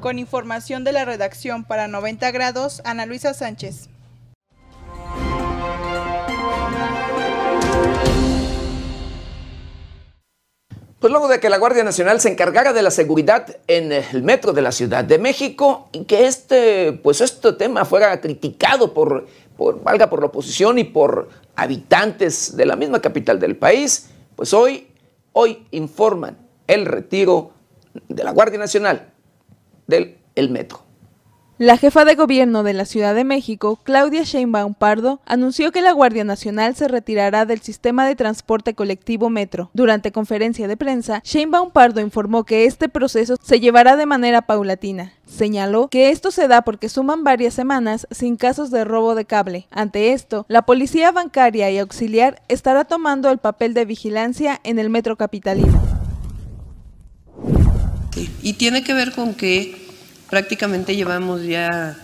Con 0.00 0.20
información 0.20 0.84
de 0.84 0.92
la 0.92 1.04
redacción 1.04 1.64
para 1.64 1.88
90 1.88 2.30
grados, 2.30 2.80
Ana 2.84 3.04
Luisa 3.04 3.34
Sánchez. 3.34 3.88
Pues 11.00 11.12
luego 11.12 11.26
de 11.28 11.40
que 11.40 11.50
la 11.50 11.58
Guardia 11.58 11.82
Nacional 11.82 12.20
se 12.20 12.28
encargara 12.28 12.72
de 12.72 12.82
la 12.82 12.92
seguridad 12.92 13.56
en 13.66 13.90
el 13.92 14.22
metro 14.22 14.52
de 14.52 14.62
la 14.62 14.70
Ciudad 14.70 15.04
de 15.04 15.18
México 15.18 15.88
y 15.92 16.04
que 16.04 16.26
este, 16.26 16.92
pues 16.92 17.20
este 17.20 17.52
tema 17.54 17.84
fuera 17.84 18.20
criticado 18.20 18.94
por, 18.94 19.26
por, 19.56 19.82
valga 19.82 20.08
por 20.08 20.20
la 20.20 20.26
oposición 20.26 20.78
y 20.78 20.84
por 20.84 21.28
habitantes 21.56 22.56
de 22.56 22.66
la 22.66 22.76
misma 22.76 23.00
capital 23.00 23.40
del 23.40 23.56
país, 23.56 24.10
pues 24.36 24.52
hoy, 24.54 24.88
hoy 25.32 25.66
informan 25.72 26.36
el 26.68 26.86
retiro 26.86 27.50
de 28.08 28.22
la 28.22 28.30
Guardia 28.30 28.58
Nacional 28.60 29.12
del 29.88 30.18
el 30.36 30.50
metro. 30.50 30.88
La 31.58 31.76
jefa 31.76 32.04
de 32.04 32.14
gobierno 32.14 32.62
de 32.62 32.72
la 32.72 32.84
Ciudad 32.84 33.16
de 33.16 33.24
México, 33.24 33.80
Claudia 33.82 34.22
Sheinbaum 34.22 34.74
Pardo, 34.74 35.20
anunció 35.26 35.72
que 35.72 35.82
la 35.82 35.90
Guardia 35.90 36.22
Nacional 36.22 36.76
se 36.76 36.86
retirará 36.86 37.46
del 37.46 37.58
sistema 37.62 38.06
de 38.06 38.14
transporte 38.14 38.74
colectivo 38.74 39.28
Metro. 39.28 39.68
Durante 39.74 40.12
conferencia 40.12 40.68
de 40.68 40.76
prensa, 40.76 41.20
Sheinbaum 41.24 41.72
Pardo 41.72 42.00
informó 42.00 42.44
que 42.44 42.64
este 42.64 42.88
proceso 42.88 43.34
se 43.42 43.58
llevará 43.58 43.96
de 43.96 44.06
manera 44.06 44.42
paulatina. 44.42 45.14
Señaló 45.26 45.88
que 45.88 46.10
esto 46.10 46.30
se 46.30 46.46
da 46.46 46.62
porque 46.62 46.88
suman 46.88 47.24
varias 47.24 47.54
semanas 47.54 48.06
sin 48.12 48.36
casos 48.36 48.70
de 48.70 48.84
robo 48.84 49.16
de 49.16 49.24
cable. 49.24 49.66
Ante 49.72 50.12
esto, 50.12 50.46
la 50.48 50.62
policía 50.62 51.10
bancaria 51.10 51.72
y 51.72 51.78
auxiliar 51.78 52.40
estará 52.46 52.84
tomando 52.84 53.30
el 53.30 53.38
papel 53.38 53.74
de 53.74 53.84
vigilancia 53.84 54.60
en 54.62 54.78
el 54.78 54.90
metro 54.90 55.16
capitalino. 55.16 55.97
Y 58.42 58.52
tiene 58.54 58.82
que 58.82 58.94
ver 58.94 59.12
con 59.12 59.34
que 59.34 59.88
Prácticamente 60.30 60.94
llevamos 60.94 61.42
ya 61.44 61.96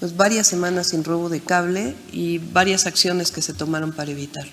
pues, 0.00 0.16
varias 0.16 0.46
semanas 0.46 0.88
sin 0.88 1.04
robo 1.04 1.28
de 1.28 1.40
cable 1.40 1.94
y 2.10 2.38
varias 2.38 2.86
acciones 2.86 3.30
que 3.30 3.42
se 3.42 3.52
tomaron 3.52 3.92
para 3.92 4.10
evitarlo. 4.10 4.52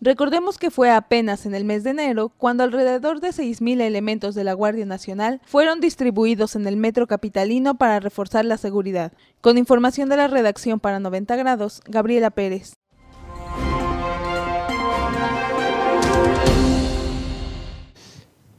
Recordemos 0.00 0.58
que 0.58 0.70
fue 0.70 0.90
apenas 0.90 1.46
en 1.46 1.54
el 1.54 1.64
mes 1.64 1.84
de 1.84 1.90
enero 1.90 2.32
cuando 2.36 2.64
alrededor 2.64 3.20
de 3.20 3.28
6.000 3.28 3.80
elementos 3.80 4.34
de 4.34 4.44
la 4.44 4.52
Guardia 4.52 4.84
Nacional 4.84 5.40
fueron 5.46 5.80
distribuidos 5.80 6.56
en 6.56 6.66
el 6.66 6.76
metro 6.76 7.06
capitalino 7.06 7.76
para 7.76 8.00
reforzar 8.00 8.44
la 8.44 8.58
seguridad. 8.58 9.12
Con 9.40 9.56
información 9.56 10.08
de 10.08 10.16
la 10.16 10.26
redacción 10.26 10.80
para 10.80 10.98
90 10.98 11.36
grados, 11.36 11.80
Gabriela 11.86 12.30
Pérez. 12.30 12.74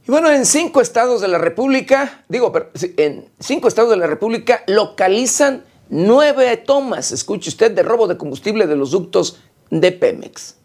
Y 0.06 0.10
bueno, 0.10 0.30
en 0.30 0.46
cinco 0.46 0.80
estados 0.80 1.20
de 1.20 1.26
la 1.26 1.38
República, 1.38 2.24
digo, 2.28 2.52
en 2.96 3.28
cinco 3.40 3.66
estados 3.66 3.90
de 3.90 3.96
la 3.96 4.06
República 4.06 4.62
localizan 4.68 5.64
nueve 5.88 6.56
tomas, 6.58 7.10
escuche 7.10 7.50
usted, 7.50 7.72
de 7.72 7.82
robo 7.82 8.06
de 8.06 8.16
combustible 8.16 8.68
de 8.68 8.76
los 8.76 8.92
ductos 8.92 9.40
de 9.70 9.90
Pemex. 9.90 10.56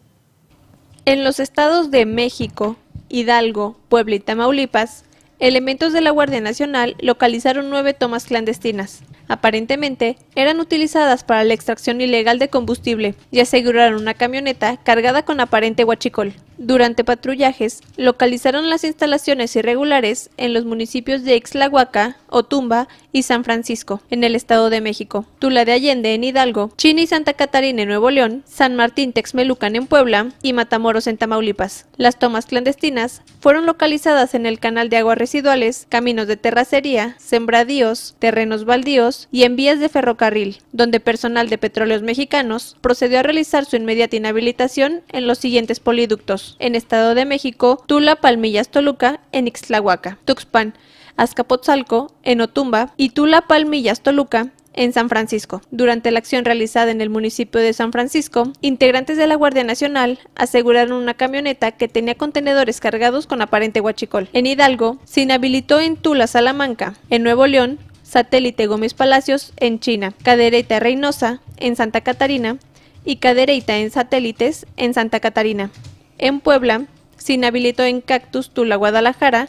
En 1.06 1.24
los 1.24 1.40
estados 1.40 1.90
de 1.90 2.06
México, 2.06 2.76
Hidalgo, 3.08 3.76
Puebla 3.88 4.14
y 4.14 4.20
Tamaulipas, 4.20 5.04
elementos 5.40 5.92
de 5.92 6.02
la 6.02 6.10
Guardia 6.10 6.40
Nacional 6.40 6.94
localizaron 7.00 7.68
nueve 7.68 7.94
tomas 7.94 8.26
clandestinas. 8.26 9.00
Aparentemente, 9.32 10.18
eran 10.34 10.60
utilizadas 10.60 11.24
para 11.24 11.42
la 11.42 11.54
extracción 11.54 12.02
ilegal 12.02 12.38
de 12.38 12.50
combustible 12.50 13.14
y 13.30 13.40
aseguraron 13.40 14.02
una 14.02 14.12
camioneta 14.12 14.76
cargada 14.76 15.24
con 15.24 15.40
aparente 15.40 15.84
huachicol. 15.84 16.34
Durante 16.58 17.02
patrullajes, 17.02 17.80
localizaron 17.96 18.68
las 18.68 18.84
instalaciones 18.84 19.56
irregulares 19.56 20.28
en 20.36 20.52
los 20.52 20.66
municipios 20.66 21.24
de 21.24 21.34
Ixlahuaca, 21.36 22.18
Otumba 22.28 22.88
y 23.10 23.22
San 23.22 23.42
Francisco, 23.42 24.02
en 24.10 24.22
el 24.22 24.36
Estado 24.36 24.68
de 24.68 24.82
México, 24.82 25.24
Tula 25.38 25.64
de 25.64 25.72
Allende 25.72 26.14
en 26.14 26.24
Hidalgo, 26.24 26.70
China 26.76 27.00
y 27.00 27.06
Santa 27.06 27.32
Catarina 27.32 27.82
en 27.82 27.88
Nuevo 27.88 28.10
León, 28.10 28.44
San 28.46 28.76
Martín 28.76 29.12
Texmelucan 29.12 29.76
en 29.76 29.86
Puebla 29.86 30.28
y 30.42 30.52
Matamoros 30.52 31.06
en 31.06 31.16
Tamaulipas. 31.16 31.86
Las 31.96 32.18
tomas 32.18 32.46
clandestinas 32.46 33.22
fueron 33.40 33.64
localizadas 33.64 34.34
en 34.34 34.44
el 34.44 34.60
canal 34.60 34.90
de 34.90 34.98
aguas 34.98 35.18
residuales, 35.18 35.86
caminos 35.88 36.28
de 36.28 36.36
terracería, 36.36 37.16
sembradíos, 37.18 38.14
terrenos 38.20 38.66
baldíos 38.66 39.21
Y 39.30 39.44
en 39.44 39.56
vías 39.56 39.80
de 39.80 39.88
ferrocarril, 39.88 40.58
donde 40.72 41.00
personal 41.00 41.48
de 41.48 41.58
Petróleos 41.58 42.02
Mexicanos 42.02 42.76
procedió 42.80 43.20
a 43.20 43.22
realizar 43.22 43.64
su 43.64 43.76
inmediata 43.76 44.16
inhabilitación 44.16 45.02
en 45.10 45.26
los 45.26 45.38
siguientes 45.38 45.80
poliductos. 45.80 46.56
En 46.58 46.74
Estado 46.74 47.14
de 47.14 47.24
México, 47.24 47.82
Tula, 47.86 48.16
Palmillas, 48.16 48.70
Toluca, 48.70 49.20
en 49.32 49.46
Ixtlahuaca, 49.46 50.18
Tuxpan, 50.24 50.74
Azcapotzalco, 51.16 52.12
en 52.22 52.40
Otumba 52.40 52.94
y 52.96 53.10
Tula, 53.10 53.42
Palmillas, 53.42 54.02
Toluca, 54.02 54.50
en 54.74 54.92
San 54.92 55.08
Francisco. 55.08 55.62
Durante 55.70 56.10
la 56.10 56.18
acción 56.18 56.44
realizada 56.44 56.90
en 56.90 57.00
el 57.00 57.10
municipio 57.10 57.60
de 57.60 57.72
San 57.72 57.92
Francisco, 57.92 58.52
integrantes 58.60 59.16
de 59.16 59.26
la 59.26 59.34
Guardia 59.34 59.64
Nacional 59.64 60.18
aseguraron 60.34 61.00
una 61.00 61.14
camioneta 61.14 61.72
que 61.72 61.88
tenía 61.88 62.14
contenedores 62.14 62.80
cargados 62.80 63.26
con 63.26 63.42
aparente 63.42 63.80
huachicol. 63.80 64.28
En 64.32 64.46
Hidalgo, 64.46 64.98
se 65.04 65.22
inhabilitó 65.22 65.80
en 65.80 65.96
Tula, 65.96 66.26
Salamanca. 66.26 66.94
En 67.10 67.22
Nuevo 67.22 67.46
León, 67.46 67.78
Satélite 68.12 68.66
Gómez 68.66 68.92
Palacios 68.92 69.54
en 69.56 69.80
China, 69.80 70.12
Cadereyta 70.22 70.78
Reynosa 70.78 71.40
en 71.56 71.76
Santa 71.76 72.02
Catarina 72.02 72.58
y 73.06 73.16
Cadereyta 73.16 73.78
en 73.78 73.90
Satélites 73.90 74.66
en 74.76 74.92
Santa 74.92 75.18
Catarina. 75.18 75.70
En 76.18 76.40
Puebla, 76.40 76.84
se 77.16 77.32
inhabilitó 77.32 77.84
en 77.84 78.02
Cactus 78.02 78.50
Tula, 78.50 78.76
Guadalajara, 78.76 79.48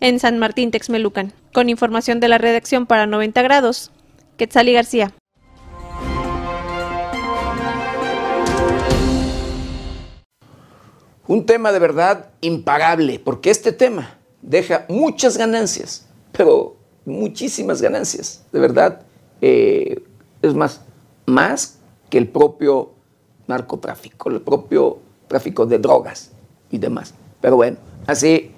en 0.00 0.20
San 0.20 0.38
Martín 0.38 0.70
Texmelucan. 0.70 1.32
Con 1.54 1.70
información 1.70 2.20
de 2.20 2.28
la 2.28 2.36
redacción 2.36 2.84
para 2.84 3.06
90 3.06 3.40
grados, 3.40 3.92
Quetzali 4.36 4.74
García. 4.74 5.14
Un 11.26 11.46
tema 11.46 11.72
de 11.72 11.78
verdad 11.78 12.28
impagable, 12.42 13.20
porque 13.20 13.48
este 13.48 13.72
tema 13.72 14.18
deja 14.42 14.84
muchas 14.90 15.38
ganancias, 15.38 16.10
pero 16.32 16.81
muchísimas 17.04 17.80
ganancias, 17.82 18.44
de 18.52 18.60
verdad. 18.60 19.02
Eh, 19.40 20.02
es 20.40 20.54
más, 20.54 20.82
más 21.26 21.78
que 22.10 22.18
el 22.18 22.28
propio 22.28 22.92
narcotráfico, 23.46 24.28
el 24.30 24.40
propio 24.40 24.98
tráfico 25.28 25.66
de 25.66 25.78
drogas 25.78 26.30
y 26.70 26.78
demás. 26.78 27.14
Pero 27.40 27.56
bueno, 27.56 27.78
así, 28.06 28.50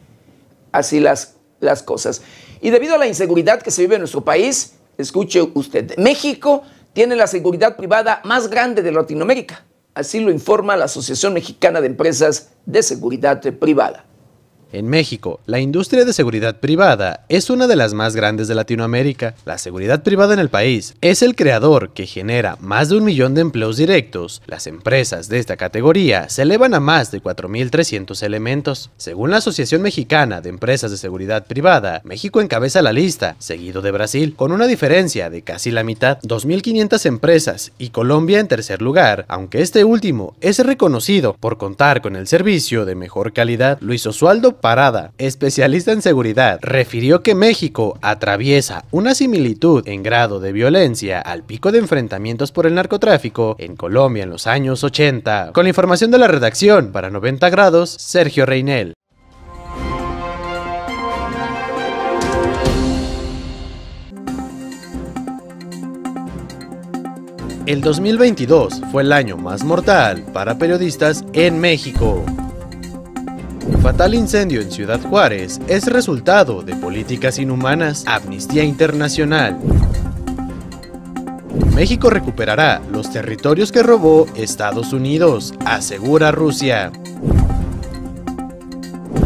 así 0.72 1.00
las, 1.00 1.36
las 1.60 1.82
cosas. 1.82 2.22
Y 2.60 2.70
debido 2.70 2.94
a 2.94 2.98
la 2.98 3.06
inseguridad 3.06 3.62
que 3.62 3.70
se 3.70 3.82
vive 3.82 3.96
en 3.96 4.00
nuestro 4.00 4.24
país, 4.24 4.74
escuche 4.98 5.42
usted, 5.54 5.96
México 5.98 6.62
tiene 6.92 7.16
la 7.16 7.26
seguridad 7.26 7.76
privada 7.76 8.20
más 8.24 8.48
grande 8.48 8.82
de 8.82 8.92
Latinoamérica. 8.92 9.64
Así 9.94 10.20
lo 10.20 10.30
informa 10.30 10.76
la 10.76 10.86
Asociación 10.86 11.34
Mexicana 11.34 11.80
de 11.80 11.86
Empresas 11.86 12.50
de 12.66 12.82
Seguridad 12.82 13.40
Privada. 13.58 14.04
En 14.72 14.88
México, 14.88 15.40
la 15.46 15.60
industria 15.60 16.04
de 16.04 16.12
seguridad 16.12 16.60
privada 16.60 17.24
es 17.28 17.50
una 17.50 17.66
de 17.66 17.76
las 17.76 17.94
más 17.94 18.16
grandes 18.16 18.48
de 18.48 18.54
Latinoamérica. 18.54 19.34
La 19.44 19.58
seguridad 19.58 20.02
privada 20.02 20.34
en 20.34 20.40
el 20.40 20.48
país 20.48 20.94
es 21.00 21.22
el 21.22 21.36
creador 21.36 21.92
que 21.92 22.06
genera 22.06 22.56
más 22.60 22.88
de 22.88 22.96
un 22.96 23.04
millón 23.04 23.34
de 23.34 23.42
empleos 23.42 23.76
directos. 23.76 24.42
Las 24.46 24.66
empresas 24.66 25.28
de 25.28 25.38
esta 25.38 25.56
categoría 25.56 26.28
se 26.28 26.42
elevan 26.42 26.74
a 26.74 26.80
más 26.80 27.10
de 27.10 27.22
4.300 27.22 28.22
elementos. 28.22 28.90
Según 28.96 29.30
la 29.30 29.36
Asociación 29.36 29.82
Mexicana 29.82 30.40
de 30.40 30.50
Empresas 30.50 30.90
de 30.90 30.96
Seguridad 30.96 31.46
Privada, 31.46 32.02
México 32.04 32.40
encabeza 32.40 32.82
la 32.82 32.92
lista, 32.92 33.36
seguido 33.38 33.82
de 33.82 33.90
Brasil, 33.90 34.34
con 34.36 34.52
una 34.52 34.66
diferencia 34.66 35.30
de 35.30 35.42
casi 35.42 35.70
la 35.70 35.84
mitad, 35.84 36.18
2.500 36.22 37.06
empresas, 37.06 37.72
y 37.78 37.90
Colombia 37.90 38.40
en 38.40 38.48
tercer 38.48 38.82
lugar, 38.82 39.24
aunque 39.28 39.62
este 39.62 39.84
último 39.84 40.34
es 40.40 40.58
reconocido 40.58 41.34
por 41.38 41.58
contar 41.58 42.02
con 42.02 42.16
el 42.16 42.26
servicio 42.26 42.84
de 42.84 42.94
mejor 42.94 43.32
calidad. 43.32 43.78
Luis 43.80 44.06
Oswaldo 44.06 44.53
Parada, 44.60 45.12
especialista 45.18 45.92
en 45.92 46.02
seguridad, 46.02 46.58
refirió 46.62 47.22
que 47.22 47.34
México 47.34 47.98
atraviesa 48.02 48.84
una 48.90 49.14
similitud 49.14 49.86
en 49.86 50.02
grado 50.02 50.40
de 50.40 50.52
violencia 50.52 51.20
al 51.20 51.42
pico 51.42 51.72
de 51.72 51.78
enfrentamientos 51.78 52.52
por 52.52 52.66
el 52.66 52.74
narcotráfico 52.74 53.56
en 53.58 53.76
Colombia 53.76 54.24
en 54.24 54.30
los 54.30 54.46
años 54.46 54.84
80. 54.84 55.52
Con 55.52 55.64
la 55.64 55.70
información 55.70 56.10
de 56.10 56.18
la 56.18 56.28
redacción, 56.28 56.92
para 56.92 57.10
90 57.10 57.50
grados, 57.50 57.90
Sergio 57.90 58.46
Reinel. 58.46 58.94
El 67.66 67.80
2022 67.80 68.82
fue 68.92 69.02
el 69.02 69.12
año 69.12 69.38
más 69.38 69.64
mortal 69.64 70.22
para 70.34 70.58
periodistas 70.58 71.24
en 71.32 71.58
México. 71.60 72.22
Un 73.66 73.80
fatal 73.80 74.14
incendio 74.14 74.60
en 74.60 74.70
Ciudad 74.70 75.00
Juárez 75.00 75.60
es 75.68 75.86
resultado 75.86 76.62
de 76.62 76.74
políticas 76.76 77.38
inhumanas. 77.38 78.04
Amnistía 78.06 78.64
Internacional. 78.64 79.58
México 81.74 82.10
recuperará 82.10 82.82
los 82.92 83.10
territorios 83.10 83.72
que 83.72 83.82
robó 83.82 84.26
Estados 84.36 84.92
Unidos, 84.92 85.54
asegura 85.64 86.30
Rusia. 86.30 86.92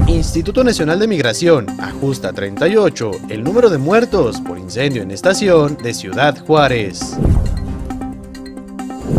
Instituto 0.07 0.65
Nacional 0.65 0.99
de 0.99 1.09
Migración 1.09 1.67
ajusta 1.81 2.33
38 2.33 3.11
el 3.29 3.45
número 3.45 3.69
de 3.69 3.79
muertos 3.79 4.41
por 4.41 4.59
incendio 4.59 5.03
en 5.03 5.11
estación 5.11 5.77
de 5.77 5.93
Ciudad 5.93 6.39
Juárez. 6.47 7.19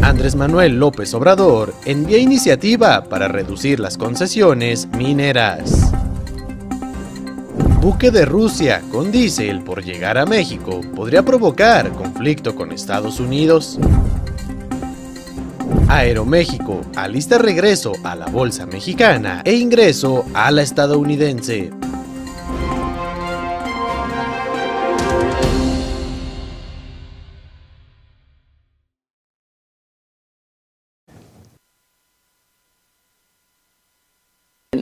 Andrés 0.02 0.36
Manuel 0.36 0.80
López 0.80 1.14
Obrador 1.14 1.74
envía 1.86 2.18
iniciativa 2.18 3.04
para 3.04 3.28
reducir 3.28 3.80
las 3.80 3.98
concesiones 3.98 4.88
mineras. 4.98 5.92
Buque 7.82 8.12
de 8.12 8.26
Rusia 8.26 8.82
con 8.92 9.12
diésel 9.12 9.62
por 9.62 9.84
llegar 9.84 10.18
a 10.18 10.26
México 10.26 10.82
podría 10.96 11.24
provocar 11.24 11.92
conflicto 11.92 12.56
con 12.56 12.72
Estados 12.72 13.20
Unidos. 13.20 13.80
Aeroméxico 15.88 16.82
alista 16.96 17.38
regreso 17.38 17.94
a 18.04 18.16
la 18.16 18.28
bolsa 18.28 18.66
mexicana 18.66 19.42
e 19.46 19.56
ingreso 19.56 20.26
a 20.34 20.52
la 20.52 20.62
estadounidense. 20.62 21.72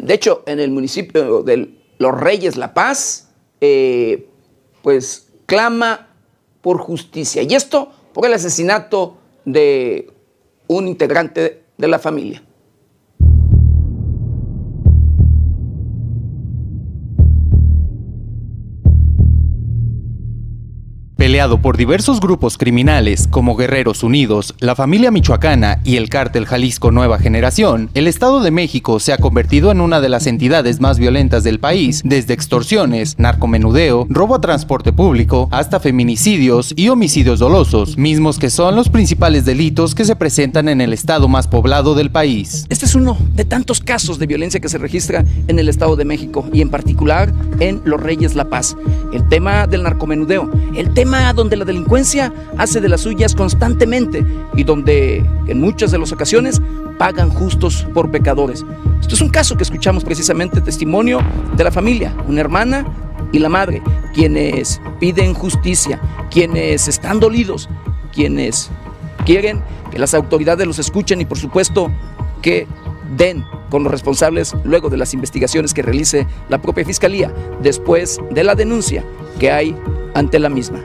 De 0.08 0.14
hecho, 0.14 0.44
en 0.46 0.62
el 0.62 0.72
municipio 0.72 1.44
de 1.44 1.70
Los 1.98 2.18
Reyes 2.18 2.56
La 2.56 2.74
Paz, 2.74 3.28
eh, 3.60 4.30
pues 4.82 5.28
clama 5.46 6.08
por 6.62 6.78
justicia. 6.78 7.44
Y 7.44 7.54
esto 7.54 7.92
por 8.14 8.26
el 8.26 8.32
asesinato 8.32 9.18
de 9.44 10.10
un 10.68 10.88
integrante 10.88 11.64
de 11.78 11.88
la 11.90 12.00
familia. 12.00 12.42
Peleado 21.28 21.58
por 21.58 21.76
diversos 21.76 22.22
grupos 22.22 22.58
criminales 22.58 23.28
como 23.28 23.58
Guerreros 23.58 24.02
Unidos, 24.02 24.56
la 24.60 24.76
familia 24.76 25.12
michoacana 25.12 25.82
y 25.84 25.98
el 25.98 26.08
cártel 26.08 26.46
Jalisco 26.46 26.90
Nueva 26.90 27.20
Generación, 27.20 27.90
el 27.96 28.08
Estado 28.08 28.40
de 28.40 28.50
México 28.50 29.02
se 29.02 29.12
ha 29.12 29.18
convertido 29.18 29.70
en 29.70 29.82
una 29.82 30.00
de 30.00 30.08
las 30.08 30.26
entidades 30.26 30.80
más 30.80 31.00
violentas 31.00 31.44
del 31.44 31.60
país, 31.60 32.02
desde 32.06 32.34
extorsiones, 32.34 33.20
narcomenudeo, 33.20 34.08
robo 34.10 34.36
a 34.36 34.40
transporte 34.40 34.94
público, 34.94 35.50
hasta 35.52 35.82
feminicidios 35.82 36.74
y 36.78 36.88
homicidios 36.88 37.40
dolosos, 37.40 37.98
mismos 37.98 38.40
que 38.40 38.50
son 38.50 38.78
los 38.78 38.88
principales 38.88 39.44
delitos 39.44 39.96
que 39.96 40.06
se 40.06 40.16
presentan 40.16 40.70
en 40.70 40.80
el 40.80 40.94
estado 40.94 41.28
más 41.28 41.50
poblado 41.50 41.94
del 41.94 42.10
país. 42.10 42.66
Este 42.70 42.86
es 42.86 42.96
uno 42.96 43.18
de 43.34 43.44
tantos 43.44 43.82
casos 43.82 44.18
de 44.18 44.28
violencia 44.28 44.62
que 44.62 44.70
se 44.70 44.78
registra 44.78 45.26
en 45.50 45.60
el 45.60 45.68
Estado 45.68 45.98
de 45.98 46.06
México 46.06 46.48
y 46.54 46.62
en 46.62 46.70
particular 46.70 47.34
en 47.60 47.82
Los 47.84 48.00
Reyes 48.00 48.34
La 48.34 48.46
Paz. 48.46 48.78
El 49.12 49.28
tema 49.28 49.68
del 49.68 49.84
narcomenudeo, 49.84 50.50
el 50.74 50.94
tema 50.94 51.18
donde 51.34 51.58
la 51.58 51.66
delincuencia 51.66 52.34
hace 52.58 52.82
de 52.82 52.90
las 52.90 53.02
suyas 53.02 53.36
constantemente 53.36 54.26
y 54.56 54.64
donde 54.64 55.18
en 55.48 55.62
muchas 55.62 55.92
de 55.92 56.00
las 56.00 56.12
ocasiones 56.12 56.62
pagan 56.98 57.30
justos 57.30 57.88
por 57.94 58.12
pecadores. 58.12 58.66
Esto 59.02 59.16
es 59.16 59.22
un 59.22 59.30
caso 59.30 59.56
que 59.56 59.64
escuchamos 59.64 60.04
precisamente 60.04 60.62
testimonio 60.62 61.20
de 61.56 61.64
la 61.64 61.72
familia, 61.72 62.14
una 62.28 62.42
hermana 62.42 62.86
y 63.32 63.40
la 63.40 63.50
madre, 63.50 63.82
quienes 64.14 64.82
piden 65.00 65.34
justicia, 65.34 66.00
quienes 66.32 66.88
están 66.88 67.20
dolidos, 67.20 67.70
quienes 68.14 68.70
quieren 69.26 69.62
que 69.92 70.00
las 70.00 70.14
autoridades 70.14 70.66
los 70.66 70.80
escuchen 70.80 71.22
y 71.22 71.26
por 71.26 71.38
supuesto 71.38 71.92
que 72.42 72.68
den 73.16 73.44
con 73.70 73.84
los 73.84 73.92
responsables 73.92 74.56
luego 74.64 74.90
de 74.90 74.98
las 74.98 75.14
investigaciones 75.14 75.74
que 75.74 75.82
realice 75.82 76.28
la 76.50 76.62
propia 76.62 76.86
Fiscalía 76.86 77.34
después 77.62 78.20
de 78.32 78.44
la 78.44 78.56
denuncia 78.56 79.04
que 79.40 79.52
hay 79.52 79.76
ante 80.14 80.40
la 80.40 80.50
misma. 80.50 80.80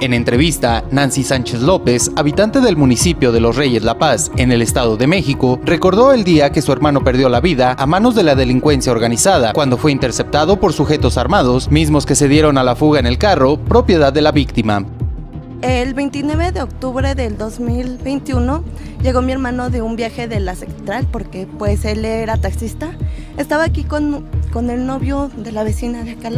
En 0.00 0.14
entrevista, 0.14 0.84
Nancy 0.92 1.24
Sánchez 1.24 1.60
López, 1.60 2.12
habitante 2.14 2.60
del 2.60 2.76
municipio 2.76 3.32
de 3.32 3.40
Los 3.40 3.56
Reyes 3.56 3.82
La 3.82 3.98
Paz, 3.98 4.30
en 4.36 4.52
el 4.52 4.62
Estado 4.62 4.96
de 4.96 5.08
México, 5.08 5.58
recordó 5.64 6.12
el 6.12 6.22
día 6.22 6.52
que 6.52 6.62
su 6.62 6.70
hermano 6.70 7.02
perdió 7.02 7.28
la 7.28 7.40
vida 7.40 7.74
a 7.76 7.84
manos 7.84 8.14
de 8.14 8.22
la 8.22 8.36
delincuencia 8.36 8.92
organizada, 8.92 9.52
cuando 9.52 9.76
fue 9.76 9.90
interceptado 9.90 10.60
por 10.60 10.72
sujetos 10.72 11.18
armados, 11.18 11.68
mismos 11.72 12.06
que 12.06 12.14
se 12.14 12.28
dieron 12.28 12.58
a 12.58 12.62
la 12.62 12.76
fuga 12.76 13.00
en 13.00 13.06
el 13.06 13.18
carro, 13.18 13.56
propiedad 13.56 14.12
de 14.12 14.22
la 14.22 14.30
víctima. 14.30 14.86
El 15.62 15.94
29 15.94 16.52
de 16.52 16.62
octubre 16.62 17.16
del 17.16 17.36
2021 17.36 18.62
llegó 19.02 19.20
mi 19.20 19.32
hermano 19.32 19.68
de 19.68 19.82
un 19.82 19.96
viaje 19.96 20.28
de 20.28 20.38
la 20.38 20.54
central 20.54 21.08
porque 21.10 21.48
pues 21.58 21.84
él 21.84 22.04
era 22.04 22.36
taxista. 22.36 22.92
Estaba 23.36 23.64
aquí 23.64 23.82
con, 23.82 24.24
con 24.52 24.70
el 24.70 24.86
novio 24.86 25.28
de 25.36 25.50
la 25.50 25.64
vecina 25.64 26.04
de 26.04 26.12
acá. 26.12 26.30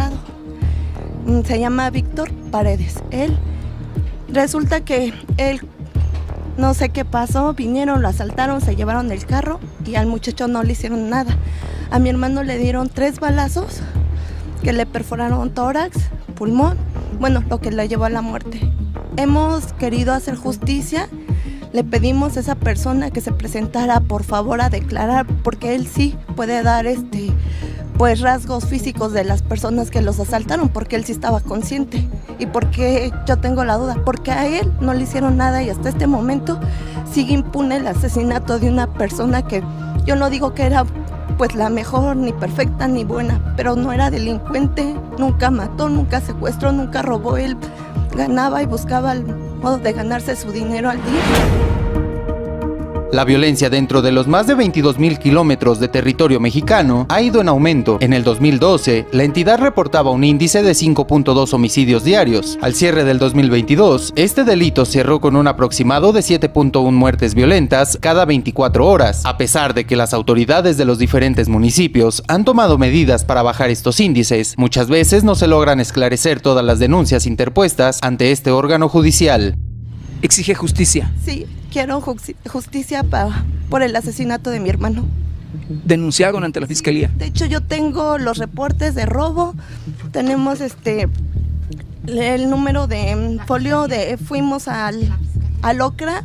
Mm, 1.27 1.43
se 1.43 1.59
llama 1.59 1.91
Víctor 1.91 2.31
Paredes. 2.51 3.03
Él 3.11 3.37
resulta 4.29 4.81
que 4.83 5.13
él 5.37 5.61
no 6.57 6.75
sé 6.75 6.91
qué 6.91 7.05
pasó, 7.05 7.55
vinieron, 7.55 8.03
lo 8.03 8.09
asaltaron, 8.09 8.61
se 8.61 8.77
llevaron 8.77 9.11
el 9.13 9.25
carro 9.25 9.61
y 9.85 9.95
al 9.95 10.07
muchacho 10.07 10.49
no 10.49 10.63
le 10.63 10.73
hicieron 10.73 11.09
nada. 11.11 11.37
A 11.91 11.99
mi 11.99 12.09
hermano 12.09 12.43
le 12.43 12.59
dieron 12.59 12.89
tres 12.89 13.19
balazos 13.19 13.81
que 14.63 14.73
le 14.73 14.87
perforaron 14.87 15.51
tórax, 15.51 15.97
pulmón, 16.35 16.77
bueno, 17.19 17.43
lo 17.49 17.61
que 17.61 17.71
le 17.71 17.89
llevó 17.89 18.05
a 18.05 18.11
la 18.11 18.23
muerte 18.23 18.71
hemos 19.17 19.73
querido 19.75 20.13
hacer 20.13 20.37
justicia. 20.37 21.09
Le 21.73 21.85
pedimos 21.85 22.37
a 22.37 22.41
esa 22.41 22.55
persona 22.57 23.11
que 23.11 23.21
se 23.21 23.33
presentara 23.33 24.01
por 24.01 24.25
favor 24.25 24.61
a 24.61 24.71
declarar, 24.71 25.27
porque 25.45 25.75
él 25.75 25.87
sí 25.87 26.17
puede 26.35 26.63
dar 26.63 26.87
este 26.87 27.30
pues 28.01 28.21
rasgos 28.21 28.65
físicos 28.65 29.13
de 29.13 29.25
las 29.25 29.43
personas 29.43 29.91
que 29.91 30.01
los 30.01 30.19
asaltaron, 30.21 30.71
porque 30.71 30.97
él 30.97 31.05
sí 31.05 31.13
estaba 31.13 31.41
consciente. 31.41 32.09
Y 32.39 32.47
porque 32.47 33.13
yo 33.27 33.37
tengo 33.37 33.63
la 33.63 33.77
duda, 33.77 33.99
porque 34.07 34.31
a 34.31 34.47
él 34.47 34.73
no 34.81 34.95
le 34.95 35.03
hicieron 35.03 35.37
nada 35.37 35.63
y 35.63 35.69
hasta 35.69 35.91
este 35.91 36.07
momento 36.07 36.59
sigue 37.13 37.35
impune 37.35 37.77
el 37.77 37.87
asesinato 37.87 38.59
de 38.59 38.71
una 38.71 38.87
persona 38.87 39.47
que 39.47 39.63
yo 40.07 40.17
no 40.17 40.31
digo 40.31 40.55
que 40.55 40.63
era 40.63 40.87
pues 41.37 41.55
la 41.55 41.69
mejor, 41.69 42.17
ni 42.17 42.33
perfecta, 42.33 42.89
ni 42.89 43.05
buena, 43.05 43.53
pero 43.55 43.77
no 43.77 43.93
era 43.93 44.11
delincuente, 44.11 44.97
nunca 45.19 45.51
mató, 45.51 45.91
nunca 45.91 46.23
secuestró, 46.23 46.73
nunca 46.73 47.03
robó 47.03 47.37
él 47.37 47.55
ganaba 48.17 48.63
y 48.63 48.67
buscaba 48.67 49.13
el 49.13 49.27
modo 49.27 49.77
de 49.77 49.93
ganarse 49.93 50.37
su 50.37 50.51
dinero 50.51 50.89
al 50.89 50.97
día. 50.97 51.80
La 53.13 53.25
violencia 53.25 53.69
dentro 53.71 54.03
de 54.03 54.13
los 54.13 54.29
más 54.29 54.47
de 54.47 54.55
22 54.55 55.01
mil 55.01 55.19
kilómetros 55.19 55.81
de 55.81 55.89
territorio 55.89 56.39
mexicano 56.39 57.07
ha 57.09 57.21
ido 57.21 57.41
en 57.41 57.49
aumento. 57.49 57.99
En 58.01 58.13
el 58.13 58.23
2012, 58.23 59.07
la 59.11 59.25
entidad 59.25 59.59
reportaba 59.59 60.13
un 60.13 60.23
índice 60.23 60.63
de 60.63 60.71
5.2 60.71 61.53
homicidios 61.53 62.05
diarios. 62.05 62.57
Al 62.63 62.75
cierre 62.75 63.03
del 63.03 63.19
2022, 63.19 64.13
este 64.15 64.45
delito 64.45 64.85
cerró 64.85 65.21
con 65.21 65.35
un 65.35 65.49
aproximado 65.49 66.13
de 66.13 66.21
7.1 66.21 66.93
muertes 66.93 67.35
violentas 67.35 67.99
cada 68.01 68.25
24 68.27 68.87
horas. 68.87 69.27
A 69.27 69.37
pesar 69.37 69.75
de 69.75 69.87
que 69.87 69.97
las 69.97 70.15
autoridades 70.15 70.77
de 70.77 70.85
los 70.85 71.01
diferentes 71.01 71.49
municipios 71.49 72.23
han 72.29 72.45
tomado 72.45 72.79
medidas 72.79 73.25
para 73.25 73.43
bajar 73.43 73.71
estos 73.71 73.99
índices, 73.99 74.55
muchas 74.57 74.89
veces 74.89 75.25
no 75.25 75.35
se 75.35 75.49
logran 75.49 75.81
esclarecer 75.81 76.41
todas 76.41 76.65
las 76.65 76.79
denuncias 76.79 77.27
interpuestas 77.27 77.99
ante 78.03 78.31
este 78.31 78.53
órgano 78.53 78.89
judicial. 78.89 79.57
Exige 80.23 80.55
justicia. 80.55 81.13
Sí, 81.25 81.47
quiero 81.71 82.01
justicia 82.01 83.03
para, 83.05 83.45
por 83.69 83.83
el 83.83 83.95
asesinato 83.97 84.51
de 84.51 84.61
mi 84.61 84.69
hermano. 84.69 85.07
¿Denunciaron 85.85 86.45
ante 86.45 86.61
la 86.61 86.67
fiscalía? 86.67 87.11
De 87.17 87.27
hecho, 87.27 87.47
yo 87.47 87.63
tengo 87.63 88.19
los 88.19 88.39
reportes 88.39 88.95
de 88.95 89.07
robo, 89.07 89.55
tenemos 90.13 90.61
este 90.61 91.09
el 92.07 92.49
número 92.49 92.87
de 92.87 93.39
folio 93.47 93.87
de 93.87 94.17
fuimos 94.17 94.69
al, 94.69 95.15
al 95.63 95.81
Ocra 95.81 96.25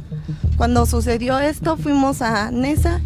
cuando 0.57 0.85
sucedió 0.85 1.39
esto, 1.39 1.75
fuimos 1.75 2.21
a 2.21 2.49
Nesa, 2.49 3.01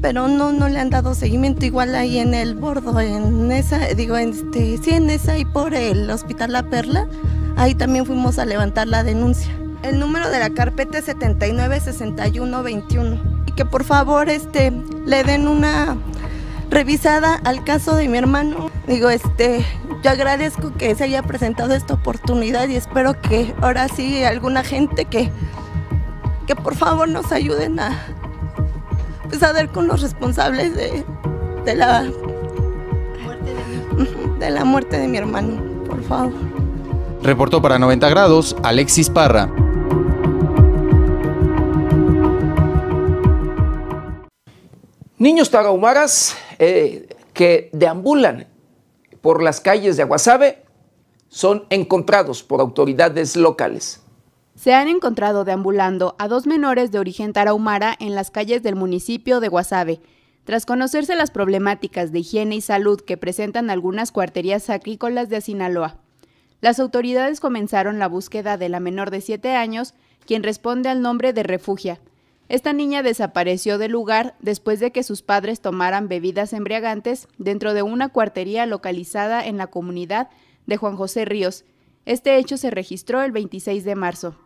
pero 0.00 0.28
no, 0.28 0.52
no 0.52 0.68
le 0.68 0.78
han 0.78 0.90
dado 0.90 1.14
seguimiento 1.14 1.66
igual 1.66 1.94
ahí 1.94 2.18
en 2.18 2.32
el 2.32 2.54
bordo, 2.54 3.00
en 3.00 3.48
Nesa, 3.48 3.78
digo, 3.96 4.16
este, 4.16 4.78
sí, 4.78 4.90
en 4.90 5.06
Nesa 5.06 5.36
y 5.36 5.44
por 5.44 5.74
el 5.74 6.08
Hospital 6.10 6.52
La 6.52 6.62
Perla, 6.62 7.08
ahí 7.56 7.74
también 7.74 8.06
fuimos 8.06 8.38
a 8.38 8.44
levantar 8.44 8.86
la 8.86 9.02
denuncia. 9.02 9.52
El 9.82 9.98
número 9.98 10.30
de 10.30 10.38
la 10.38 10.50
carpeta 10.50 10.98
es 10.98 11.06
796121. 11.06 13.42
Y 13.46 13.52
que 13.52 13.64
por 13.64 13.84
favor 13.84 14.28
este, 14.28 14.72
le 15.04 15.24
den 15.24 15.48
una 15.48 15.96
revisada 16.70 17.40
al 17.44 17.64
caso 17.64 17.96
de 17.96 18.08
mi 18.08 18.18
hermano. 18.18 18.70
Digo, 18.86 19.10
este, 19.10 19.64
yo 20.02 20.10
agradezco 20.10 20.72
que 20.72 20.94
se 20.94 21.04
haya 21.04 21.22
presentado 21.22 21.74
esta 21.74 21.94
oportunidad 21.94 22.68
y 22.68 22.76
espero 22.76 23.20
que 23.20 23.54
ahora 23.60 23.88
sí 23.88 24.24
alguna 24.24 24.64
gente 24.64 25.04
que, 25.04 25.30
que 26.46 26.56
por 26.56 26.76
favor 26.76 27.08
nos 27.08 27.30
ayuden 27.32 27.80
a, 27.80 27.98
pues, 29.28 29.42
a 29.42 29.52
dar 29.52 29.70
con 29.70 29.86
los 29.86 30.00
responsables 30.00 30.74
de, 30.74 31.04
de 31.64 31.74
la 31.74 32.06
de 34.38 34.50
la 34.50 34.64
muerte 34.64 34.98
de 34.98 35.06
mi 35.06 35.18
hermano, 35.18 35.62
por 35.86 36.02
favor. 36.02 36.32
Reportó 37.22 37.62
para 37.62 37.78
90 37.78 38.08
grados 38.08 38.56
Alexis 38.64 39.08
Parra. 39.08 39.48
Niños 45.22 45.52
tarahumaras 45.52 46.36
eh, 46.58 47.06
que 47.32 47.70
deambulan 47.72 48.48
por 49.20 49.40
las 49.40 49.60
calles 49.60 49.96
de 49.96 50.02
Aguasave 50.02 50.64
son 51.28 51.64
encontrados 51.70 52.42
por 52.42 52.60
autoridades 52.60 53.36
locales. 53.36 54.02
Se 54.56 54.74
han 54.74 54.88
encontrado 54.88 55.44
deambulando 55.44 56.16
a 56.18 56.26
dos 56.26 56.48
menores 56.48 56.90
de 56.90 56.98
origen 56.98 57.32
tarahumara 57.32 57.94
en 58.00 58.16
las 58.16 58.32
calles 58.32 58.64
del 58.64 58.74
municipio 58.74 59.38
de 59.38 59.46
Guasave. 59.46 60.00
Tras 60.42 60.66
conocerse 60.66 61.14
las 61.14 61.30
problemáticas 61.30 62.10
de 62.10 62.18
higiene 62.18 62.56
y 62.56 62.60
salud 62.60 63.00
que 63.00 63.16
presentan 63.16 63.70
algunas 63.70 64.10
cuarterías 64.10 64.70
agrícolas 64.70 65.28
de 65.28 65.40
Sinaloa, 65.40 65.98
las 66.60 66.80
autoridades 66.80 67.38
comenzaron 67.38 68.00
la 68.00 68.08
búsqueda 68.08 68.56
de 68.56 68.68
la 68.68 68.80
menor 68.80 69.12
de 69.12 69.20
7 69.20 69.54
años, 69.54 69.94
quien 70.26 70.42
responde 70.42 70.88
al 70.88 71.00
nombre 71.00 71.32
de 71.32 71.44
Refugia, 71.44 72.00
esta 72.52 72.74
niña 72.74 73.02
desapareció 73.02 73.78
del 73.78 73.92
lugar 73.92 74.34
después 74.40 74.78
de 74.78 74.92
que 74.92 75.02
sus 75.02 75.22
padres 75.22 75.62
tomaran 75.62 76.08
bebidas 76.08 76.52
embriagantes 76.52 77.26
dentro 77.38 77.72
de 77.72 77.80
una 77.80 78.10
cuartería 78.10 78.66
localizada 78.66 79.46
en 79.46 79.56
la 79.56 79.68
comunidad 79.68 80.28
de 80.66 80.76
Juan 80.76 80.96
José 80.96 81.24
Ríos. 81.24 81.64
Este 82.04 82.36
hecho 82.36 82.58
se 82.58 82.70
registró 82.70 83.22
el 83.22 83.32
26 83.32 83.84
de 83.84 83.94
marzo. 83.94 84.36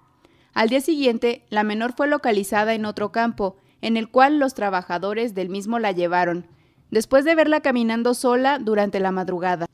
Al 0.55 0.69
día 0.69 0.81
siguiente, 0.81 1.47
la 1.51 1.65
menor 1.65 1.95
fue 1.97 2.07
localizada 2.07 2.75
en 2.75 2.85
otro 2.85 3.11
campo, 3.11 3.57
en 3.81 3.97
el 3.97 4.09
cual 4.09 4.39
los 4.39 4.55
trabajadores 4.55 5.35
del 5.35 5.49
mismo 5.49 5.81
la 5.81 5.91
llevaron, 5.91 6.47
después 6.93 7.25
de 7.25 7.35
verla 7.35 7.61
caminando 7.61 8.15
sola 8.15 8.61
durante 8.61 9.01
la 9.01 9.11
madrugada. 9.11 9.67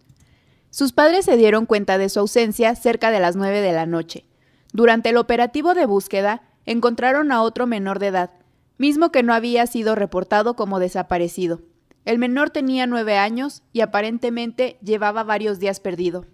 Sus 0.70 0.94
padres 0.94 1.26
se 1.26 1.36
dieron 1.36 1.66
cuenta 1.66 1.98
de 1.98 2.08
su 2.08 2.20
ausencia 2.20 2.74
cerca 2.76 3.10
de 3.10 3.20
las 3.20 3.36
9 3.36 3.60
de 3.60 3.72
la 3.74 3.84
noche. 3.84 4.24
Durante 4.72 5.10
el 5.10 5.18
operativo 5.18 5.74
de 5.74 5.84
búsqueda, 5.84 6.40
encontraron 6.66 7.32
a 7.32 7.42
otro 7.42 7.66
menor 7.66 7.98
de 7.98 8.08
edad, 8.08 8.30
mismo 8.78 9.12
que 9.12 9.22
no 9.22 9.34
había 9.34 9.66
sido 9.66 9.94
reportado 9.94 10.54
como 10.54 10.78
desaparecido. 10.80 11.60
El 12.04 12.18
menor 12.18 12.50
tenía 12.50 12.86
nueve 12.86 13.16
años 13.16 13.62
y 13.72 13.80
aparentemente 13.80 14.78
llevaba 14.82 15.22
varios 15.22 15.58
días 15.58 15.78
perdido. 15.78 16.26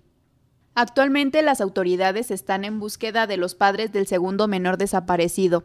Actualmente 0.74 1.42
las 1.42 1.60
autoridades 1.60 2.30
están 2.30 2.64
en 2.64 2.78
búsqueda 2.78 3.26
de 3.26 3.36
los 3.36 3.54
padres 3.54 3.92
del 3.92 4.06
segundo 4.06 4.48
menor 4.48 4.78
desaparecido. 4.78 5.64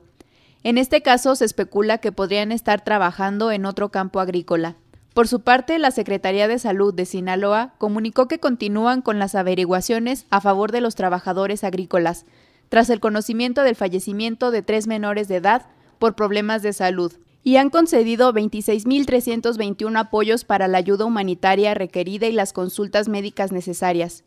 En 0.64 0.78
este 0.78 1.02
caso 1.02 1.36
se 1.36 1.46
especula 1.46 2.00
que 2.00 2.12
podrían 2.12 2.52
estar 2.52 2.84
trabajando 2.84 3.52
en 3.52 3.66
otro 3.66 3.90
campo 3.90 4.20
agrícola. 4.20 4.76
Por 5.14 5.28
su 5.28 5.42
parte, 5.42 5.78
la 5.78 5.92
Secretaría 5.92 6.48
de 6.48 6.58
Salud 6.58 6.94
de 6.94 7.06
Sinaloa 7.06 7.76
comunicó 7.78 8.28
que 8.28 8.40
continúan 8.40 9.04
con 9.04 9.20
las 9.20 9.36
averiguaciones 9.36 10.26
a 10.32 10.42
favor 10.42 10.72
de 10.72 10.82
los 10.82 10.96
trabajadores 10.96 11.64
agrícolas, 11.64 12.26
tras 12.74 12.90
el 12.90 13.00
conocimiento 13.00 13.62
del 13.62 13.76
fallecimiento 13.76 14.50
de 14.50 14.64
tres 14.64 14.88
menores 14.88 15.28
de 15.28 15.36
edad 15.36 15.68
por 16.00 16.16
problemas 16.16 16.64
de 16.64 16.74
salud 16.74 17.14
y 17.44 17.58
han 17.58 17.70
concedido 17.70 18.34
26.321 18.34 19.96
apoyos 20.00 20.44
para 20.44 20.68
la 20.68 20.80
ayuda 20.80 21.06
humanitaria 21.06 21.76
requerida 21.76 22.26
y 22.26 22.32
las 22.32 22.52
consultas 22.52 23.10
médicas 23.10 23.52
necesarias. 23.52 24.24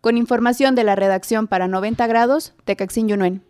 Con 0.00 0.16
información 0.16 0.74
de 0.74 0.84
la 0.84 0.96
redacción 0.96 1.48
para 1.48 1.68
90 1.68 2.06
grados, 2.06 2.54
Tecaxin 2.64 3.08
Yunuen. 3.08 3.42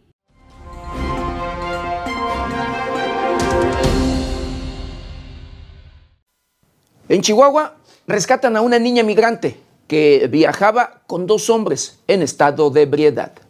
En 7.09 7.21
Chihuahua 7.21 7.77
rescatan 8.09 8.57
a 8.57 8.61
una 8.61 8.81
niña 8.81 9.05
migrante 9.05 9.61
que 9.87 10.27
viajaba 10.29 11.03
con 11.07 11.29
dos 11.29 11.49
hombres 11.49 12.01
en 12.09 12.23
estado 12.23 12.71
de 12.71 12.83
ebriedad. 12.83 13.42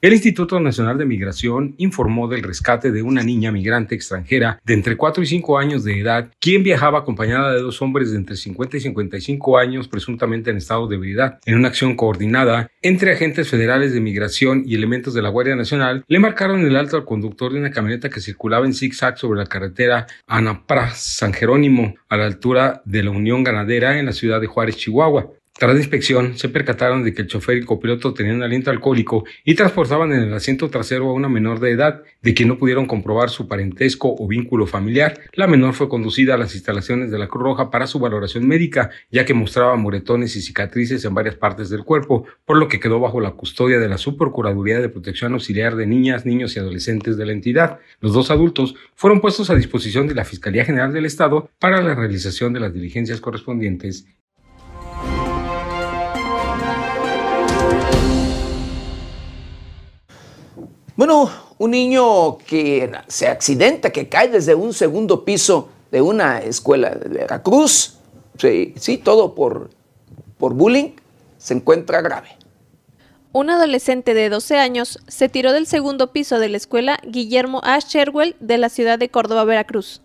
El 0.00 0.12
Instituto 0.12 0.60
Nacional 0.60 0.96
de 0.96 1.04
Migración 1.04 1.74
informó 1.76 2.28
del 2.28 2.44
rescate 2.44 2.92
de 2.92 3.02
una 3.02 3.24
niña 3.24 3.50
migrante 3.50 3.96
extranjera 3.96 4.60
de 4.64 4.74
entre 4.74 4.96
4 4.96 5.24
y 5.24 5.26
5 5.26 5.58
años 5.58 5.82
de 5.82 5.98
edad, 5.98 6.30
quien 6.38 6.62
viajaba 6.62 7.00
acompañada 7.00 7.52
de 7.52 7.60
dos 7.60 7.82
hombres 7.82 8.12
de 8.12 8.18
entre 8.18 8.36
50 8.36 8.76
y 8.76 8.80
55 8.80 9.58
años, 9.58 9.88
presuntamente 9.88 10.50
en 10.50 10.58
estado 10.58 10.86
de 10.86 10.94
ebriedad. 10.94 11.40
En 11.46 11.56
una 11.56 11.66
acción 11.66 11.96
coordinada 11.96 12.70
entre 12.80 13.12
agentes 13.12 13.48
federales 13.48 13.92
de 13.92 14.00
migración 14.00 14.62
y 14.64 14.76
elementos 14.76 15.14
de 15.14 15.22
la 15.22 15.30
Guardia 15.30 15.56
Nacional, 15.56 16.04
le 16.06 16.18
marcaron 16.20 16.64
el 16.64 16.76
alto 16.76 16.96
al 16.96 17.04
conductor 17.04 17.52
de 17.52 17.58
una 17.58 17.72
camioneta 17.72 18.08
que 18.08 18.20
circulaba 18.20 18.66
en 18.66 18.74
zigzag 18.74 19.18
sobre 19.18 19.40
la 19.40 19.46
carretera 19.46 20.06
Anapra 20.28 20.92
San 20.92 21.32
Jerónimo, 21.32 21.96
a 22.08 22.16
la 22.16 22.26
altura 22.26 22.82
de 22.84 23.02
la 23.02 23.10
Unión 23.10 23.42
Ganadera 23.42 23.98
en 23.98 24.06
la 24.06 24.12
ciudad 24.12 24.40
de 24.40 24.46
Juárez, 24.46 24.76
Chihuahua. 24.76 25.32
Tras 25.58 25.74
la 25.74 25.80
inspección, 25.80 26.38
se 26.38 26.48
percataron 26.48 27.02
de 27.02 27.12
que 27.12 27.22
el 27.22 27.26
chofer 27.26 27.56
y 27.56 27.64
copiloto 27.64 28.14
tenían 28.14 28.44
aliento 28.44 28.70
alcohólico 28.70 29.24
y 29.44 29.56
transportaban 29.56 30.12
en 30.12 30.20
el 30.20 30.32
asiento 30.32 30.70
trasero 30.70 31.10
a 31.10 31.12
una 31.12 31.28
menor 31.28 31.58
de 31.58 31.72
edad, 31.72 32.04
de 32.22 32.32
quien 32.32 32.48
no 32.48 32.58
pudieron 32.58 32.86
comprobar 32.86 33.28
su 33.28 33.48
parentesco 33.48 34.14
o 34.16 34.28
vínculo 34.28 34.68
familiar. 34.68 35.18
La 35.32 35.48
menor 35.48 35.74
fue 35.74 35.88
conducida 35.88 36.34
a 36.34 36.38
las 36.38 36.54
instalaciones 36.54 37.10
de 37.10 37.18
la 37.18 37.26
Cruz 37.26 37.42
Roja 37.42 37.72
para 37.72 37.88
su 37.88 37.98
valoración 37.98 38.46
médica, 38.46 38.90
ya 39.10 39.24
que 39.24 39.34
mostraba 39.34 39.74
moretones 39.74 40.36
y 40.36 40.42
cicatrices 40.42 41.04
en 41.04 41.14
varias 41.14 41.34
partes 41.34 41.70
del 41.70 41.82
cuerpo, 41.82 42.24
por 42.44 42.56
lo 42.56 42.68
que 42.68 42.78
quedó 42.78 43.00
bajo 43.00 43.20
la 43.20 43.32
custodia 43.32 43.80
de 43.80 43.88
la 43.88 43.98
Subprocuraduría 43.98 44.78
de 44.78 44.88
Protección 44.88 45.32
Auxiliar 45.32 45.74
de 45.74 45.88
Niñas, 45.88 46.24
Niños 46.24 46.54
y 46.54 46.60
Adolescentes 46.60 47.16
de 47.16 47.26
la 47.26 47.32
entidad. 47.32 47.80
Los 47.98 48.12
dos 48.12 48.30
adultos 48.30 48.76
fueron 48.94 49.20
puestos 49.20 49.50
a 49.50 49.56
disposición 49.56 50.06
de 50.06 50.14
la 50.14 50.24
Fiscalía 50.24 50.64
General 50.64 50.92
del 50.92 51.06
Estado 51.06 51.50
para 51.58 51.82
la 51.82 51.96
realización 51.96 52.52
de 52.52 52.60
las 52.60 52.72
diligencias 52.72 53.20
correspondientes 53.20 54.06
Bueno, 60.98 61.30
un 61.58 61.70
niño 61.70 62.38
que 62.38 62.90
se 63.06 63.28
accidenta, 63.28 63.90
que 63.90 64.08
cae 64.08 64.26
desde 64.26 64.56
un 64.56 64.74
segundo 64.74 65.24
piso 65.24 65.68
de 65.92 66.02
una 66.02 66.40
escuela 66.40 66.90
de 66.90 67.08
Veracruz, 67.08 67.98
sí, 68.36 68.74
sí 68.76 68.98
todo 68.98 69.32
por, 69.36 69.70
por 70.38 70.54
bullying, 70.54 70.96
se 71.38 71.54
encuentra 71.54 72.00
grave. 72.00 72.30
Un 73.30 73.48
adolescente 73.48 74.12
de 74.12 74.28
12 74.28 74.58
años 74.58 74.98
se 75.06 75.28
tiró 75.28 75.52
del 75.52 75.68
segundo 75.68 76.10
piso 76.10 76.40
de 76.40 76.48
la 76.48 76.56
escuela 76.56 76.98
Guillermo 77.04 77.60
A. 77.62 77.78
Sherwell 77.78 78.34
de 78.40 78.58
la 78.58 78.68
ciudad 78.68 78.98
de 78.98 79.08
Córdoba, 79.08 79.44
Veracruz. 79.44 80.02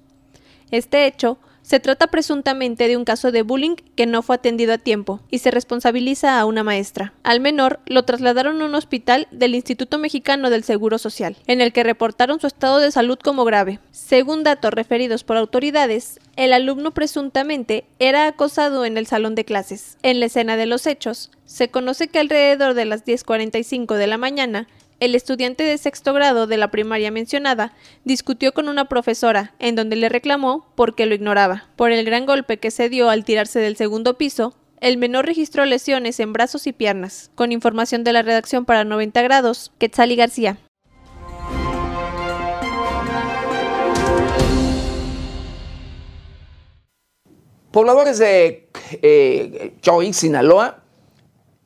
Este 0.69 1.07
hecho 1.07 1.39
se 1.63 1.79
trata 1.79 2.07
presuntamente 2.07 2.87
de 2.87 2.97
un 2.97 3.05
caso 3.05 3.31
de 3.31 3.41
bullying 3.41 3.75
que 3.95 4.05
no 4.05 4.21
fue 4.21 4.35
atendido 4.35 4.73
a 4.73 4.77
tiempo 4.77 5.21
y 5.31 5.39
se 5.39 5.49
responsabiliza 5.49 6.39
a 6.39 6.45
una 6.45 6.63
maestra. 6.63 7.13
Al 7.23 7.39
menor 7.39 7.79
lo 7.85 8.03
trasladaron 8.03 8.61
a 8.61 8.65
un 8.65 8.75
hospital 8.75 9.27
del 9.31 9.55
Instituto 9.55 9.97
Mexicano 9.97 10.49
del 10.49 10.63
Seguro 10.63 10.97
Social, 10.97 11.37
en 11.47 11.61
el 11.61 11.73
que 11.73 11.83
reportaron 11.83 12.39
su 12.39 12.47
estado 12.47 12.79
de 12.79 12.91
salud 12.91 13.17
como 13.17 13.45
grave. 13.45 13.79
Según 13.91 14.43
datos 14.43 14.73
referidos 14.73 15.23
por 15.23 15.37
autoridades, 15.37 16.19
el 16.35 16.51
alumno 16.51 16.91
presuntamente 16.91 17.85
era 17.97 18.27
acosado 18.27 18.85
en 18.85 18.97
el 18.97 19.07
salón 19.07 19.33
de 19.33 19.45
clases. 19.45 19.97
En 20.03 20.19
la 20.19 20.25
escena 20.25 20.57
de 20.57 20.65
los 20.65 20.85
hechos, 20.85 21.31
se 21.45 21.69
conoce 21.69 22.07
que 22.07 22.19
alrededor 22.19 22.73
de 22.73 22.85
las 22.85 23.05
10.45 23.05 23.95
de 23.95 24.07
la 24.07 24.17
mañana, 24.17 24.67
el 24.99 25.15
estudiante 25.15 25.63
de 25.63 25.77
sexto 25.77 26.13
grado 26.13 26.47
de 26.47 26.57
la 26.57 26.71
primaria 26.71 27.11
mencionada 27.11 27.73
discutió 28.03 28.53
con 28.53 28.69
una 28.69 28.89
profesora, 28.89 29.53
en 29.59 29.75
donde 29.75 29.95
le 29.95 30.09
reclamó 30.09 30.71
porque 30.75 31.05
lo 31.05 31.15
ignoraba. 31.15 31.69
Por 31.75 31.91
el 31.91 32.05
gran 32.05 32.25
golpe 32.25 32.57
que 32.57 32.71
se 32.71 32.89
dio 32.89 33.09
al 33.09 33.25
tirarse 33.25 33.59
del 33.59 33.75
segundo 33.75 34.17
piso, 34.17 34.55
el 34.79 34.97
menor 34.97 35.25
registró 35.25 35.65
lesiones 35.65 36.19
en 36.19 36.33
brazos 36.33 36.67
y 36.67 36.73
piernas. 36.73 37.31
Con 37.35 37.51
información 37.51 38.03
de 38.03 38.13
la 38.13 38.21
redacción 38.21 38.65
para 38.65 38.83
90 38.83 39.21
grados, 39.21 39.71
Quetzali 39.77 40.15
García. 40.15 40.57
Pobladores 47.71 48.19
de 48.19 48.69
eh, 49.01 50.11
Sinaloa, 50.11 50.83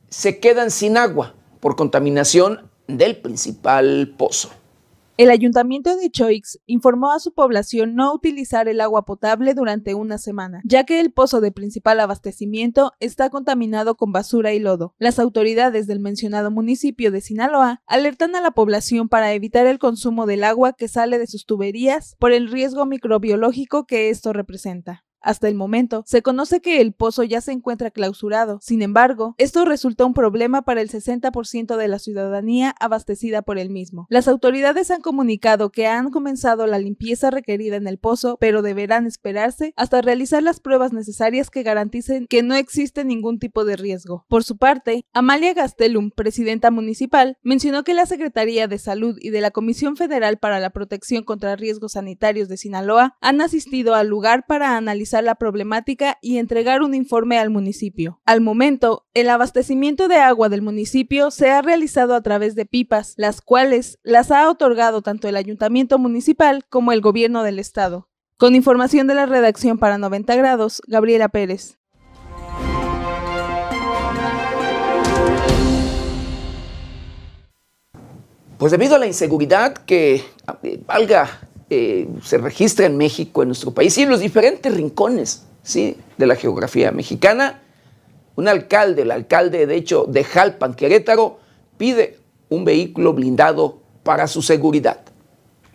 se 0.09 0.39
quedan 0.39 0.71
sin 0.71 0.95
agua 0.95 1.35
por 1.59 1.75
contaminación 1.75 2.66
del 2.87 3.17
principal 3.17 4.13
pozo. 4.17 4.49
El 5.17 5.31
ayuntamiento 5.31 5.97
de 5.97 6.11
Choix 6.11 6.59
informó 6.67 7.11
a 7.11 7.19
su 7.19 7.33
población 7.33 7.95
no 7.95 8.13
utilizar 8.13 8.67
el 8.67 8.79
agua 8.79 9.03
potable 9.03 9.55
durante 9.55 9.95
una 9.95 10.19
semana, 10.19 10.61
ya 10.63 10.83
que 10.83 10.99
el 10.99 11.11
pozo 11.11 11.41
de 11.41 11.51
principal 11.51 11.99
abastecimiento 11.99 12.93
está 12.99 13.31
contaminado 13.31 13.95
con 13.95 14.11
basura 14.11 14.53
y 14.53 14.59
lodo. 14.59 14.93
Las 14.99 15.17
autoridades 15.17 15.87
del 15.87 15.99
mencionado 15.99 16.51
municipio 16.51 17.09
de 17.09 17.21
Sinaloa 17.21 17.81
alertan 17.87 18.35
a 18.35 18.41
la 18.41 18.51
población 18.51 19.09
para 19.09 19.33
evitar 19.33 19.65
el 19.65 19.79
consumo 19.79 20.27
del 20.27 20.43
agua 20.43 20.73
que 20.73 20.87
sale 20.87 21.17
de 21.17 21.25
sus 21.25 21.47
tuberías 21.47 22.15
por 22.19 22.31
el 22.31 22.51
riesgo 22.51 22.85
microbiológico 22.85 23.87
que 23.87 24.11
esto 24.11 24.33
representa. 24.33 25.06
Hasta 25.21 25.47
el 25.47 25.55
momento, 25.55 26.03
se 26.05 26.21
conoce 26.21 26.61
que 26.61 26.79
el 26.81 26.93
pozo 26.93 27.23
ya 27.23 27.41
se 27.41 27.51
encuentra 27.51 27.91
clausurado. 27.91 28.59
Sin 28.61 28.81
embargo, 28.81 29.35
esto 29.37 29.65
resulta 29.65 30.05
un 30.05 30.13
problema 30.13 30.61
para 30.61 30.81
el 30.81 30.89
60% 30.89 31.75
de 31.75 31.87
la 31.87 31.99
ciudadanía 31.99 32.75
abastecida 32.79 33.41
por 33.41 33.57
el 33.57 33.69
mismo. 33.69 34.07
Las 34.09 34.27
autoridades 34.27 34.91
han 34.91 35.01
comunicado 35.01 35.71
que 35.71 35.87
han 35.87 36.11
comenzado 36.11 36.67
la 36.67 36.79
limpieza 36.79 37.31
requerida 37.31 37.75
en 37.75 37.87
el 37.87 37.97
pozo, 37.97 38.37
pero 38.39 38.61
deberán 38.61 39.05
esperarse 39.05 39.73
hasta 39.75 40.01
realizar 40.01 40.43
las 40.43 40.59
pruebas 40.59 40.93
necesarias 40.93 41.49
que 41.49 41.63
garanticen 41.63 42.27
que 42.27 42.43
no 42.43 42.55
existe 42.55 43.03
ningún 43.03 43.39
tipo 43.39 43.65
de 43.65 43.75
riesgo. 43.75 44.25
Por 44.27 44.43
su 44.43 44.57
parte, 44.57 45.05
Amalia 45.13 45.53
Gastelum, 45.53 46.11
presidenta 46.11 46.71
municipal, 46.71 47.37
mencionó 47.43 47.83
que 47.83 47.93
la 47.93 48.05
Secretaría 48.05 48.67
de 48.67 48.77
Salud 48.77 49.17
y 49.19 49.31
de 49.31 49.41
la 49.41 49.51
Comisión 49.51 49.95
Federal 49.95 50.37
para 50.37 50.59
la 50.59 50.69
Protección 50.69 51.23
contra 51.23 51.55
Riesgos 51.55 51.93
Sanitarios 51.93 52.49
de 52.49 52.57
Sinaloa 52.57 53.15
han 53.21 53.41
asistido 53.41 53.95
al 53.95 54.07
lugar 54.07 54.45
para 54.47 54.77
analizar 54.77 55.06
la 55.13 55.35
problemática 55.35 56.17
y 56.21 56.37
entregar 56.37 56.81
un 56.81 56.93
informe 56.93 57.39
al 57.39 57.49
municipio. 57.49 58.19
Al 58.25 58.41
momento, 58.41 59.05
el 59.13 59.29
abastecimiento 59.29 60.07
de 60.07 60.17
agua 60.17 60.49
del 60.49 60.61
municipio 60.61 61.31
se 61.31 61.49
ha 61.49 61.61
realizado 61.61 62.15
a 62.15 62.21
través 62.21 62.55
de 62.55 62.65
pipas, 62.65 63.13
las 63.17 63.41
cuales 63.41 63.99
las 64.03 64.31
ha 64.31 64.49
otorgado 64.49 65.01
tanto 65.01 65.27
el 65.27 65.35
ayuntamiento 65.35 65.97
municipal 65.97 66.65
como 66.69 66.91
el 66.91 67.01
gobierno 67.01 67.43
del 67.43 67.59
estado. 67.59 68.09
Con 68.37 68.53
información 68.53 69.07
de 69.07 69.15
la 69.15 69.25
redacción 69.25 69.79
para 69.79 69.97
90 69.97 70.35
grados, 70.35 70.81
Gabriela 70.87 71.29
Pérez. 71.29 71.77
Pues 78.57 78.71
debido 78.71 78.95
a 78.95 78.99
la 78.99 79.05
inseguridad 79.05 79.73
que 79.73 80.23
valga 80.85 81.29
eh, 81.69 82.07
se 82.23 82.37
registra 82.37 82.85
en 82.85 82.97
México, 82.97 83.41
en 83.41 83.49
nuestro 83.49 83.71
país 83.71 83.97
y 83.97 84.03
en 84.03 84.09
los 84.09 84.21
diferentes 84.21 84.73
rincones 84.73 85.45
¿sí? 85.63 85.97
de 86.17 86.25
la 86.25 86.35
geografía 86.35 86.91
mexicana. 86.91 87.61
Un 88.35 88.47
alcalde, 88.47 89.01
el 89.01 89.11
alcalde 89.11 89.65
de 89.65 89.75
hecho 89.75 90.05
de 90.07 90.23
Jalpan, 90.23 90.75
Querétaro, 90.75 91.39
pide 91.77 92.19
un 92.49 92.63
vehículo 92.63 93.13
blindado 93.13 93.81
para 94.03 94.27
su 94.27 94.41
seguridad. 94.41 95.01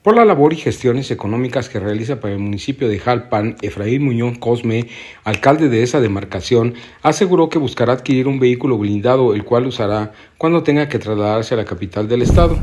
Por 0.02 0.16
la 0.16 0.24
labor 0.24 0.52
y 0.52 0.56
gestiones 0.56 1.10
económicas 1.10 1.68
que 1.68 1.78
realiza 1.78 2.20
para 2.20 2.34
el 2.34 2.40
municipio 2.40 2.88
de 2.88 2.98
Jalpan, 2.98 3.56
Efraín 3.62 4.04
Muñoz 4.04 4.38
Cosme, 4.38 4.88
alcalde 5.22 5.68
de 5.68 5.82
esa 5.82 6.00
demarcación, 6.00 6.74
aseguró 7.02 7.48
que 7.48 7.58
buscará 7.58 7.92
adquirir 7.92 8.26
un 8.26 8.40
vehículo 8.40 8.78
blindado, 8.78 9.34
el 9.34 9.44
cual 9.44 9.66
usará 9.66 10.12
cuando 10.38 10.62
tenga 10.62 10.88
que 10.88 10.98
trasladarse 10.98 11.54
a 11.54 11.58
la 11.58 11.64
capital 11.64 12.08
del 12.08 12.22
estado 12.22 12.58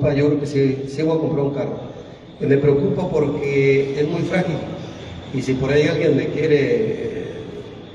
yo 0.00 0.26
creo 0.26 0.40
que 0.40 0.46
sí, 0.46 0.84
sí 0.88 1.02
voy 1.02 1.16
a 1.16 1.20
comprar 1.20 1.46
un 1.46 1.54
carro. 1.54 1.80
me 2.40 2.56
preocupa 2.56 3.08
porque 3.08 4.00
es 4.00 4.08
muy 4.08 4.22
frágil. 4.22 4.56
Y 5.34 5.42
si 5.42 5.54
por 5.54 5.70
ahí 5.70 5.82
alguien 5.82 6.16
me 6.16 6.26
quiere 6.28 7.18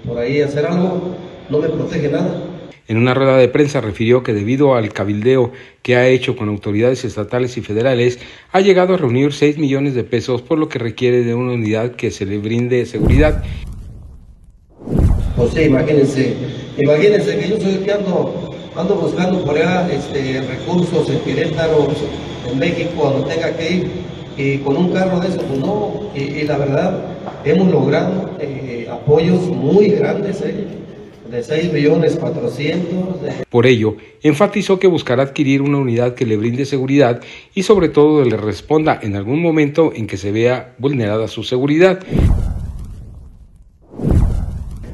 por 0.05 0.17
ahí 0.17 0.41
hacer 0.41 0.65
algo, 0.65 1.15
no 1.49 1.59
me 1.59 1.69
protege 1.69 2.09
nada. 2.09 2.43
En 2.87 2.97
una 2.97 3.13
rueda 3.13 3.37
de 3.37 3.47
prensa 3.47 3.79
refirió 3.79 4.23
que 4.23 4.33
debido 4.33 4.75
al 4.75 4.91
cabildeo 4.91 5.51
que 5.81 5.95
ha 5.95 6.07
hecho 6.07 6.35
con 6.35 6.49
autoridades 6.49 7.05
estatales 7.05 7.57
y 7.57 7.61
federales, 7.61 8.19
ha 8.51 8.59
llegado 8.59 8.93
a 8.93 8.97
reunir 8.97 9.31
6 9.31 9.57
millones 9.57 9.95
de 9.95 10.03
pesos, 10.03 10.41
por 10.41 10.59
lo 10.59 10.67
que 10.67 10.79
requiere 10.79 11.23
de 11.23 11.33
una 11.33 11.53
unidad 11.53 11.91
que 11.91 12.11
se 12.11 12.25
le 12.25 12.39
brinde 12.39 12.85
seguridad. 12.85 13.41
Pues 15.37 15.51
sí, 15.53 15.61
imagínense, 15.61 16.35
imagínense 16.77 17.37
que 17.39 17.49
yo 17.49 17.57
soy 17.57 17.75
el 17.75 17.83
que 17.83 17.91
ando 17.93 18.52
ando 18.75 18.95
buscando 18.95 19.43
por 19.43 19.57
allá 19.57 19.87
este, 19.91 20.41
recursos 20.41 21.09
en 21.09 21.19
Querétaro, 21.19 21.87
en 22.49 22.59
México, 22.59 22.91
cuando 22.97 23.25
tenga 23.25 23.55
que 23.55 23.71
ir, 23.71 23.91
y 24.37 24.57
con 24.59 24.77
un 24.77 24.91
carro 24.91 25.19
de 25.19 25.27
eso, 25.29 25.41
pues 25.41 25.59
no, 25.59 26.09
y, 26.15 26.43
la 26.43 26.57
verdad, 26.57 26.99
hemos 27.45 27.71
logrado 27.71 28.31
eh, 28.39 28.87
apoyos 28.91 29.41
muy 29.47 29.89
grandes, 29.89 30.41
¿eh? 30.41 30.65
de 31.29 31.43
6 31.43 31.73
millones 31.73 32.15
400. 32.19 33.45
Por 33.49 33.65
ello, 33.65 33.97
enfatizó 34.21 34.79
que 34.79 34.87
buscará 34.87 35.23
adquirir 35.23 35.61
una 35.61 35.79
unidad 35.79 36.13
que 36.13 36.25
le 36.25 36.37
brinde 36.37 36.65
seguridad 36.65 37.21
y 37.55 37.63
sobre 37.63 37.89
todo 37.89 38.23
le 38.23 38.37
responda 38.37 38.99
en 39.01 39.15
algún 39.15 39.41
momento 39.41 39.91
en 39.95 40.05
que 40.05 40.17
se 40.17 40.31
vea 40.31 40.75
vulnerada 40.77 41.27
su 41.27 41.43
seguridad. 41.43 41.99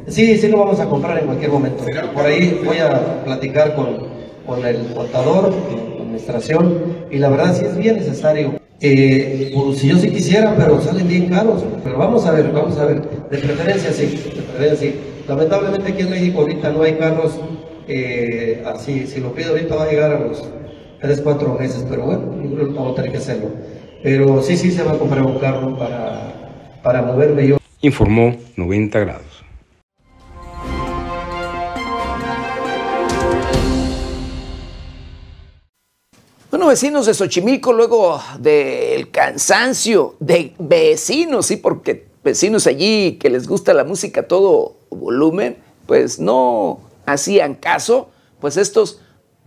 Sí, 0.10 0.38
sí 0.38 0.48
lo 0.48 0.58
vamos 0.58 0.80
a 0.80 0.86
comprar 0.86 1.20
en 1.20 1.26
cualquier 1.26 1.52
momento. 1.52 1.84
Por 2.14 2.26
ahí 2.26 2.60
voy 2.66 2.78
a 2.78 3.24
platicar 3.24 3.76
con, 3.76 4.08
con 4.46 4.66
el 4.66 4.94
contador, 4.94 5.52
con 5.52 5.78
la 5.78 6.04
administración, 6.04 6.82
y 7.12 7.18
la 7.18 7.30
verdad 7.30 7.56
sí 7.56 7.66
es 7.66 7.78
bien 7.78 7.98
necesario. 7.98 8.60
Eh, 8.82 9.52
pues, 9.54 9.80
si 9.80 9.90
yo 9.90 9.98
sí 9.98 10.10
quisiera, 10.10 10.56
pero 10.58 10.82
salen 10.82 11.08
bien 11.08 11.28
caros. 11.28 11.64
Pero 11.84 11.98
vamos 11.98 12.26
a 12.26 12.32
ver, 12.32 12.52
vamos 12.52 12.78
a 12.78 12.86
ver. 12.86 13.02
De 13.02 13.38
preferencia 13.38 13.92
sí, 13.92 14.06
de 14.06 14.42
preferencia 14.42 14.90
sí. 14.90 14.96
Lamentablemente 15.28 15.92
aquí 15.92 16.02
en 16.02 16.10
México 16.10 16.42
ahorita 16.42 16.72
no 16.72 16.82
hay 16.82 16.94
carros 16.94 17.40
eh, 17.88 18.64
así. 18.66 19.06
Si 19.06 19.20
lo 19.20 19.34
pido 19.34 19.52
ahorita 19.52 19.76
va 19.76 19.84
a 19.84 19.90
llegar 19.90 20.14
a 20.14 20.20
los 20.20 20.44
3, 21.02 21.22
4 21.22 21.58
meses, 21.60 21.86
pero 21.88 22.06
bueno, 22.06 22.36
yo 22.44 22.56
creo 22.56 22.90
a 22.90 22.96
tener 22.96 23.12
que 23.12 23.18
hacerlo. 23.18 23.50
Pero 24.02 24.42
sí, 24.42 24.58
sí 24.58 24.72
se 24.72 24.82
va 24.84 24.94
a 24.94 24.98
comprar 24.98 25.24
un 25.24 25.38
carro 25.40 25.78
para, 25.78 26.34
para 26.82 27.02
moverme 27.02 27.48
yo. 27.48 27.58
Informó 27.82 28.36
90 28.56 29.00
grados. 29.00 29.29
Bueno, 36.50 36.66
vecinos 36.66 37.06
de 37.06 37.14
Xochimilco, 37.14 37.74
luego 37.74 38.20
del 38.40 39.12
cansancio 39.12 40.16
de 40.20 40.56
vecinos, 40.58 41.46
sí, 41.46 41.58
porque 41.58 42.08
vecinos 42.24 42.66
allí 42.66 43.20
que 43.20 43.30
les 43.30 43.48
gusta 43.48 43.72
la 43.76 43.84
música 43.84 44.22
a 44.22 44.28
todo 44.28 44.78
volumen, 44.90 45.58
pues 45.86 46.20
no 46.20 46.80
hacían 47.06 47.54
caso, 47.54 48.10
pues 48.40 48.58
estos 48.58 49.00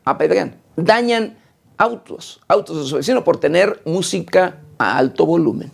apedrean, 0.04 0.60
dañan 0.76 1.38
autos, 1.76 2.40
autos 2.46 2.78
de 2.78 2.88
su 2.88 2.94
vecino 2.94 3.24
por 3.24 3.38
tener 3.38 3.82
música 3.84 4.60
a 4.78 4.96
alto 4.96 5.26
volumen. 5.26 5.72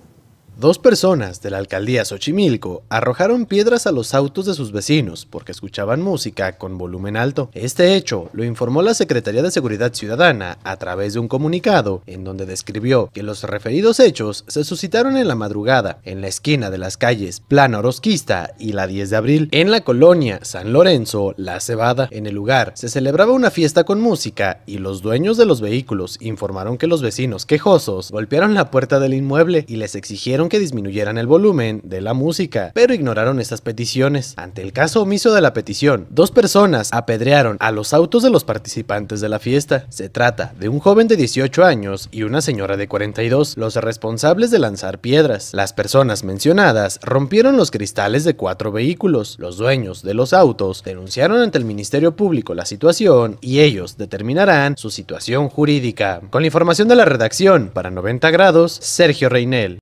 Dos 0.58 0.80
personas 0.80 1.40
de 1.40 1.50
la 1.50 1.58
alcaldía 1.58 2.04
Xochimilco 2.04 2.82
arrojaron 2.88 3.46
piedras 3.46 3.86
a 3.86 3.92
los 3.92 4.12
autos 4.12 4.44
de 4.44 4.54
sus 4.54 4.72
vecinos 4.72 5.24
porque 5.24 5.52
escuchaban 5.52 6.02
música 6.02 6.58
con 6.58 6.78
volumen 6.78 7.16
alto. 7.16 7.48
Este 7.54 7.94
hecho 7.94 8.28
lo 8.32 8.42
informó 8.42 8.82
la 8.82 8.94
Secretaría 8.94 9.44
de 9.44 9.52
Seguridad 9.52 9.94
Ciudadana 9.94 10.58
a 10.64 10.76
través 10.76 11.12
de 11.12 11.20
un 11.20 11.28
comunicado 11.28 12.02
en 12.06 12.24
donde 12.24 12.44
describió 12.44 13.08
que 13.14 13.22
los 13.22 13.44
referidos 13.44 14.00
hechos 14.00 14.44
se 14.48 14.64
suscitaron 14.64 15.16
en 15.16 15.28
la 15.28 15.36
madrugada 15.36 16.00
en 16.02 16.20
la 16.20 16.26
esquina 16.26 16.70
de 16.70 16.78
las 16.78 16.96
calles 16.96 17.38
Plana 17.38 17.78
Orosquista 17.78 18.56
y 18.58 18.72
la 18.72 18.88
10 18.88 19.10
de 19.10 19.16
abril 19.16 19.48
en 19.52 19.70
la 19.70 19.82
colonia 19.82 20.40
San 20.42 20.72
Lorenzo, 20.72 21.34
La 21.36 21.60
Cebada. 21.60 22.08
En 22.10 22.26
el 22.26 22.34
lugar 22.34 22.72
se 22.74 22.88
celebraba 22.88 23.30
una 23.30 23.52
fiesta 23.52 23.84
con 23.84 24.00
música 24.00 24.62
y 24.66 24.78
los 24.78 25.02
dueños 25.02 25.36
de 25.36 25.46
los 25.46 25.60
vehículos 25.60 26.18
informaron 26.20 26.78
que 26.78 26.88
los 26.88 27.00
vecinos 27.00 27.46
quejosos 27.46 28.10
golpearon 28.10 28.54
la 28.54 28.72
puerta 28.72 28.98
del 28.98 29.14
inmueble 29.14 29.64
y 29.68 29.76
les 29.76 29.94
exigieron 29.94 30.47
que 30.48 30.58
disminuyeran 30.58 31.18
el 31.18 31.26
volumen 31.26 31.80
de 31.84 32.00
la 32.00 32.14
música, 32.14 32.72
pero 32.74 32.94
ignoraron 32.94 33.40
estas 33.40 33.60
peticiones. 33.60 34.34
Ante 34.36 34.62
el 34.62 34.72
caso 34.72 35.02
omiso 35.02 35.34
de 35.34 35.40
la 35.40 35.52
petición, 35.52 36.06
dos 36.10 36.30
personas 36.30 36.90
apedrearon 36.92 37.56
a 37.60 37.70
los 37.70 37.92
autos 37.92 38.22
de 38.22 38.30
los 38.30 38.44
participantes 38.44 39.20
de 39.20 39.28
la 39.28 39.38
fiesta. 39.38 39.86
Se 39.88 40.08
trata 40.08 40.54
de 40.58 40.68
un 40.68 40.78
joven 40.78 41.08
de 41.08 41.16
18 41.16 41.64
años 41.64 42.08
y 42.10 42.22
una 42.22 42.40
señora 42.40 42.76
de 42.76 42.88
42, 42.88 43.56
los 43.56 43.76
responsables 43.76 44.50
de 44.50 44.58
lanzar 44.58 45.00
piedras. 45.00 45.50
Las 45.52 45.72
personas 45.72 46.24
mencionadas 46.24 47.00
rompieron 47.02 47.56
los 47.56 47.70
cristales 47.70 48.24
de 48.24 48.36
cuatro 48.36 48.72
vehículos. 48.72 49.36
Los 49.38 49.56
dueños 49.56 50.02
de 50.02 50.14
los 50.14 50.32
autos 50.32 50.82
denunciaron 50.84 51.40
ante 51.40 51.58
el 51.58 51.64
Ministerio 51.64 52.16
Público 52.16 52.54
la 52.54 52.66
situación 52.66 53.38
y 53.40 53.60
ellos 53.60 53.96
determinarán 53.96 54.76
su 54.76 54.90
situación 54.90 55.48
jurídica. 55.48 56.20
Con 56.30 56.42
la 56.42 56.46
información 56.46 56.88
de 56.88 56.96
la 56.96 57.04
redacción, 57.04 57.70
para 57.72 57.90
90 57.90 58.30
grados, 58.30 58.72
Sergio 58.80 59.28
Reinel. 59.28 59.78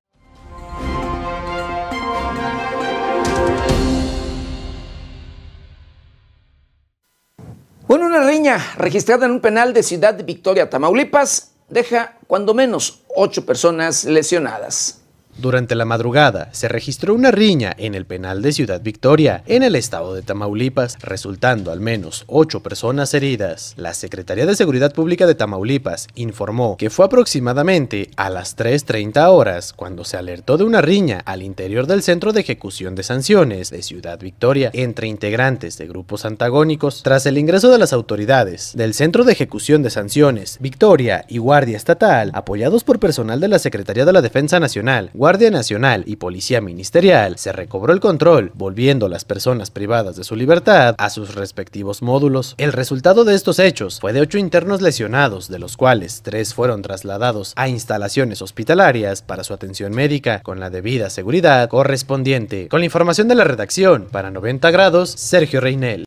Bueno, 7.89 8.07
una 8.07 8.27
riña 8.27 8.59
registrada 8.79 9.27
en 9.27 9.33
un 9.33 9.41
penal 9.41 9.73
de 9.73 9.85
Ciudad 9.85 10.21
Victoria, 10.25 10.69
Tamaulipas, 10.69 11.53
deja 11.69 12.19
cuando 12.27 12.53
menos 12.53 13.05
ocho 13.15 13.47
personas 13.47 14.05
lesionadas. 14.05 15.06
Durante 15.39 15.75
la 15.75 15.85
madrugada 15.85 16.49
se 16.53 16.67
registró 16.67 17.15
una 17.15 17.31
riña 17.31 17.75
en 17.77 17.95
el 17.95 18.07
penal 18.07 18.41
de 18.41 18.53
Ciudad 18.53 18.81
Victoria, 18.81 19.43
en 19.47 19.63
el 19.63 19.77
estado 19.77 20.15
de 20.15 20.23
Tamaulipas, 20.23 20.97
resultando 21.03 21.71
al 21.71 21.81
menos 21.81 22.25
ocho 22.27 22.63
personas 22.63 23.13
heridas. 23.13 23.75
La 23.77 23.93
Secretaría 23.93 24.47
de 24.47 24.57
Seguridad 24.57 24.95
Pública 24.95 25.27
de 25.27 25.35
Tamaulipas 25.35 26.09
informó 26.15 26.79
que 26.79 26.89
fue 26.89 27.05
aproximadamente 27.05 28.11
a 28.17 28.31
las 28.31 28.57
3.30 28.57 29.29
horas 29.29 29.75
cuando 29.75 30.05
se 30.05 30.17
alertó 30.17 30.57
de 30.57 30.65
una 30.65 30.81
riña 30.81 31.21
al 31.27 31.43
interior 31.43 31.87
del 31.87 32.03
Centro 32.03 32.33
de 32.33 32.41
Ejecución 32.41 32.95
de 32.95 33.03
Sanciones 33.03 33.69
de 33.69 33.83
Ciudad 33.83 34.19
Victoria 34.19 34.71
entre 34.73 35.07
integrantes 35.07 35.77
de 35.77 35.87
grupos 35.87 36.25
antagónicos. 36.25 37.03
Tras 37.03 37.27
el 37.27 37.37
ingreso 37.37 37.71
de 37.71 37.79
las 37.79 37.93
autoridades 37.93 38.73
del 38.75 38.95
Centro 38.95 39.25
de 39.25 39.33
Ejecución 39.33 39.83
de 39.83 39.91
Sanciones, 39.91 40.57
Victoria 40.61 41.27
y 41.29 41.37
Guardia 41.39 41.77
Estatal, 41.77 42.31
apoyados 42.33 42.85
por 42.85 42.99
personal 42.99 43.39
de 43.39 43.49
la 43.49 43.59
Secretaría 43.59 44.07
de 44.07 44.13
la 44.15 44.23
Defensa 44.23 44.59
Nacional, 44.61 45.11
Guardia 45.27 45.51
Nacional 45.51 46.05
y 46.07 46.15
Policía 46.15 46.61
Ministerial, 46.61 47.37
se 47.37 47.51
recobró 47.51 47.93
el 47.93 47.99
control, 47.99 48.53
volviendo 48.55 49.09
las 49.09 49.25
personas 49.25 49.73
privadas 49.73 50.15
de 50.15 50.23
su 50.23 50.37
libertad 50.37 50.95
a 50.99 51.11
sus 51.11 51.35
respectivos 51.35 52.01
módulos. 52.01 52.55
El 52.59 52.73
resultado 52.73 53.25
de 53.25 53.35
estos 53.35 53.59
hechos 53.59 53.99
fue 53.99 54.13
de 54.13 54.21
ocho 54.21 54.39
internos 54.39 54.83
lesionados, 54.83 55.49
de 55.49 55.59
los 55.59 55.77
cuales 55.77 56.23
tres 56.23 56.55
fueron 56.55 56.81
trasladados 56.81 57.55
a 57.57 57.67
instalaciones 57.67 58.41
hospitalarias 58.41 59.21
para 59.21 59.43
su 59.43 59.53
atención 59.53 59.93
médica 59.93 60.43
con 60.45 60.61
la 60.61 60.71
debida 60.71 61.11
seguridad 61.11 61.69
correspondiente. 61.69 62.69
Con 62.69 62.79
la 62.79 62.87
información 62.87 63.27
de 63.27 63.35
la 63.35 63.43
redacción, 63.43 64.07
para 64.13 64.31
90 64.31 64.71
grados, 64.71 65.11
Sergio 65.11 65.61
Reinel. 65.61 66.06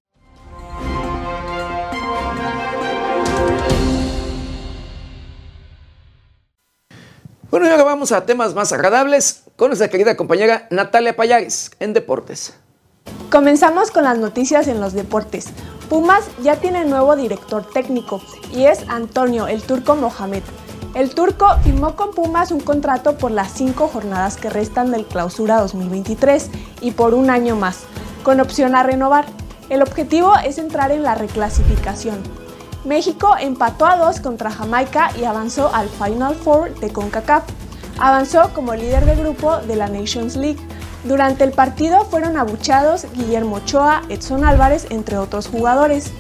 Bueno, 7.52 7.66
y 7.66 7.70
ahora 7.70 7.84
vamos 7.84 8.12
a 8.12 8.28
temas 8.28 8.54
más 8.54 8.72
agradables 8.74 9.42
con 9.56 9.70
nuestra 9.70 9.88
querida 9.88 10.16
compañera 10.16 10.68
Natalia 10.70 11.16
Payares 11.16 11.72
en 11.80 11.94
Deportes. 11.94 12.54
Comenzamos 13.32 13.90
con 13.90 14.04
las 14.04 14.20
noticias 14.20 14.68
en 14.68 14.80
los 14.80 14.94
deportes. 14.94 15.48
Pumas 15.90 16.26
ya 16.44 16.58
tiene 16.58 16.86
nuevo 16.86 17.16
director 17.16 17.68
técnico 17.68 18.22
y 18.54 18.66
es 18.66 18.88
Antonio 18.88 19.48
el 19.48 19.64
Turco 19.64 19.96
Mohamed. 19.96 20.44
El 20.94 21.16
turco 21.16 21.48
firmó 21.64 21.96
con 21.96 22.12
Pumas 22.12 22.52
un 22.52 22.60
contrato 22.60 23.18
por 23.18 23.32
las 23.32 23.52
cinco 23.52 23.88
jornadas 23.88 24.38
que 24.38 24.52
restan 24.52 24.92
del 24.92 25.08
clausura 25.08 25.60
2023 25.60 26.52
y 26.82 26.92
por 26.92 27.16
un 27.16 27.32
año 27.32 27.56
más, 27.56 27.86
con 28.22 28.42
opción 28.42 28.76
a 28.76 28.84
renovar. 28.84 29.26
El 29.70 29.82
objetivo 29.82 30.34
es 30.46 30.60
entrar 30.60 30.92
en 30.92 31.02
la 31.02 31.16
reclasificación. 31.16 32.49
México 32.86 33.36
empató 33.38 33.86
a 33.86 33.98
dos 33.98 34.22
contra 34.22 34.52
Jamaica 34.52 35.12
y 35.20 35.26
avanzó 35.26 35.74
al 35.74 35.90
Final 35.90 36.36
Four 36.36 36.80
de 36.80 36.92
CONCACAF. 36.92 37.44
Avanzó 38.00 38.54
como 38.54 38.74
líder 38.74 39.06
de 39.06 39.18
grupo 39.18 39.58
de 39.58 39.76
la 39.76 39.88
Nations 39.88 40.38
League. 40.38 40.60
Durante 41.04 41.44
el 41.44 41.52
partido 41.52 42.06
fueron 42.06 42.38
abuchados 42.38 43.06
Guillermo 43.14 43.58
Ochoa, 43.58 44.04
Edson 44.08 44.46
Álvarez, 44.46 44.88
entre 44.90 45.18
otros 45.18 45.48
jugadores. 45.48 46.12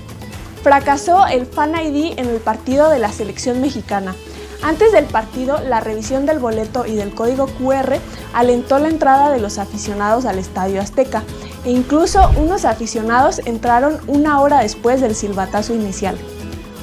Fracasó 0.61 1.27
el 1.27 1.45
Fan 1.45 1.75
ID 1.75 2.19
en 2.19 2.27
el 2.27 2.41
partido 2.41 2.89
de 2.89 2.99
la 2.99 3.11
selección 3.13 3.61
mexicana. 3.61 4.13
Antes 4.61 4.91
del 4.91 5.05
partido, 5.05 5.61
la 5.61 5.79
revisión 5.79 6.25
del 6.25 6.39
boleto 6.39 6.85
y 6.85 6.95
del 6.95 7.15
código 7.15 7.47
QR 7.47 7.95
alentó 8.33 8.77
la 8.79 8.89
entrada 8.89 9.31
de 9.31 9.39
los 9.39 9.57
aficionados 9.57 10.25
al 10.25 10.37
Estadio 10.37 10.81
Azteca 10.81 11.23
e 11.63 11.71
incluso 11.71 12.29
unos 12.37 12.65
aficionados 12.65 13.39
entraron 13.45 13.99
una 14.07 14.41
hora 14.41 14.59
después 14.59 14.99
del 14.99 15.15
silbatazo 15.15 15.73
inicial. 15.73 16.17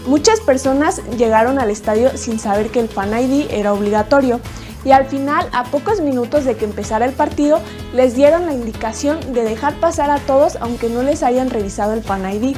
Muchas 0.06 0.38
personas 0.38 1.02
llegaron 1.18 1.58
al 1.58 1.68
estadio 1.68 2.16
sin 2.16 2.38
saber 2.38 2.70
que 2.70 2.78
el 2.78 2.88
Fan 2.88 3.10
ID 3.18 3.50
era 3.50 3.72
obligatorio 3.72 4.40
y 4.84 4.92
al 4.92 5.06
final, 5.06 5.48
a 5.52 5.64
pocos 5.64 6.00
minutos 6.00 6.44
de 6.44 6.56
que 6.56 6.64
empezara 6.64 7.06
el 7.06 7.12
partido, 7.12 7.58
les 7.92 8.14
dieron 8.14 8.46
la 8.46 8.52
indicación 8.52 9.18
de 9.32 9.42
dejar 9.42 9.80
pasar 9.80 10.10
a 10.12 10.20
todos 10.20 10.58
aunque 10.60 10.88
no 10.88 11.02
les 11.02 11.24
hayan 11.24 11.50
revisado 11.50 11.92
el 11.92 12.04
Fan 12.04 12.32
ID. 12.32 12.56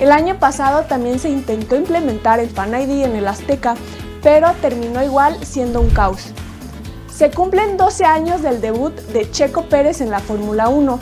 El 0.00 0.10
año 0.10 0.40
pasado 0.40 0.82
también 0.82 1.20
se 1.20 1.28
intentó 1.28 1.76
implementar 1.76 2.40
el 2.40 2.50
Fan 2.50 2.74
ID 2.74 3.04
en 3.04 3.14
el 3.14 3.28
Azteca, 3.28 3.76
pero 4.20 4.50
terminó 4.60 5.00
igual 5.00 5.36
siendo 5.44 5.80
un 5.80 5.90
caos. 5.90 6.32
Se 7.08 7.30
cumplen 7.30 7.76
12 7.76 8.04
años 8.04 8.42
del 8.42 8.60
debut 8.60 8.92
de 9.12 9.30
Checo 9.30 9.66
Pérez 9.66 10.00
en 10.00 10.10
la 10.10 10.18
Fórmula 10.18 10.68
1. 10.68 10.98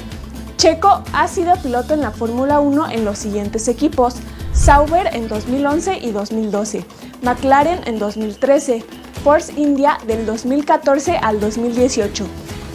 Checo 0.63 1.03
ha 1.13 1.27
sido 1.27 1.57
piloto 1.57 1.93
en 1.93 2.03
la 2.03 2.13
Fórmula 2.13 2.61
1 2.61 2.93
en 2.93 3.05
los 3.05 3.19
siguientes 3.19 3.67
equipos, 3.67 4.15
Sauber 4.53 5.11
en 5.13 5.27
2011 5.27 5.99
y 5.99 6.13
2012, 6.13 6.85
McLaren 7.23 7.81
en 7.85 7.99
2013, 7.99 8.85
Force 9.25 9.53
India 9.57 9.99
del 10.07 10.25
2014 10.25 11.17
al 11.17 11.41
2018. 11.41 12.25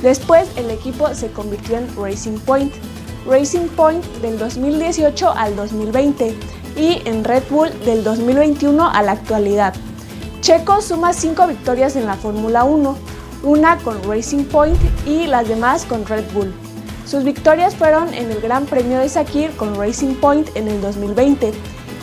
Después 0.01 0.49
el 0.57 0.69
equipo 0.69 1.15
se 1.15 1.31
convirtió 1.31 1.77
en 1.77 1.87
Racing 1.95 2.39
Point, 2.39 2.73
Racing 3.25 3.69
Point 3.69 4.03
del 4.21 4.37
2018 4.37 5.31
al 5.31 5.55
2020 5.55 6.35
y 6.75 7.01
en 7.05 7.23
Red 7.23 7.43
Bull 7.49 7.69
del 7.85 8.03
2021 8.03 8.85
a 8.85 9.01
la 9.01 9.13
actualidad. 9.13 9.73
Checo 10.41 10.81
suma 10.81 11.13
5 11.13 11.47
victorias 11.47 11.95
en 11.95 12.05
la 12.05 12.15
Fórmula 12.15 12.65
1, 12.65 12.97
una 13.43 13.77
con 13.77 14.03
Racing 14.03 14.43
Point 14.43 14.77
y 15.05 15.27
las 15.27 15.47
demás 15.47 15.85
con 15.85 16.05
Red 16.05 16.25
Bull. 16.33 16.53
Sus 17.07 17.23
victorias 17.23 17.73
fueron 17.73 18.13
en 18.13 18.31
el 18.31 18.41
Gran 18.41 18.65
Premio 18.65 18.99
de 18.99 19.07
Sakir 19.07 19.55
con 19.55 19.75
Racing 19.75 20.15
Point 20.15 20.49
en 20.55 20.67
el 20.67 20.81
2020 20.81 21.53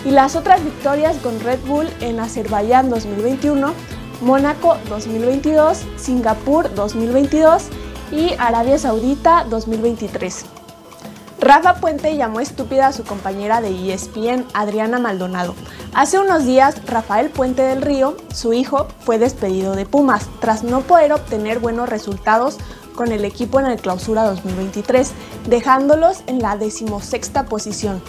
y 0.07 0.11
las 0.11 0.35
otras 0.35 0.65
victorias 0.65 1.19
con 1.19 1.39
Red 1.41 1.59
Bull 1.67 1.87
en 2.01 2.21
Azerbaiyán 2.21 2.89
2021, 2.89 3.75
Mónaco 4.23 4.79
2022, 4.89 5.85
Singapur 5.97 6.75
2022 6.75 7.65
y 8.13 8.33
Arabia 8.39 8.79
Saudita 8.79 9.45
2023. 9.51 10.47
Rafa 11.39 11.75
Puente 11.75 12.17
llamó 12.17 12.41
estúpida 12.41 12.87
a 12.87 12.93
su 12.95 13.05
compañera 13.05 13.61
de 13.61 13.93
ESPN, 13.93 14.47
Adriana 14.55 14.99
Maldonado. 14.99 15.55
Hace 15.93 16.19
unos 16.19 16.47
días, 16.47 16.81
Rafael 16.87 17.29
Puente 17.29 17.61
del 17.61 17.83
Río, 17.83 18.17
su 18.33 18.55
hijo, 18.55 18.89
fue 19.01 19.19
despedido 19.19 19.77
de 19.77 19.85
Pumas 19.85 20.27
tras 20.41 20.65
no 20.65 20.81
poder 20.81 21.13
obtener 21.13 21.59
buenos 21.59 21.91
resultados 21.91 22.57
con 22.95 23.13
el 23.13 23.25
equipo 23.25 23.61
en 23.61 23.67
el 23.67 23.81
Clausura 23.81 24.25
2023, 24.25 25.13
dejándolos 25.49 26.23
en 26.27 26.41
la 26.41 26.57
decimosexta 26.57 27.45
posición. 27.45 28.03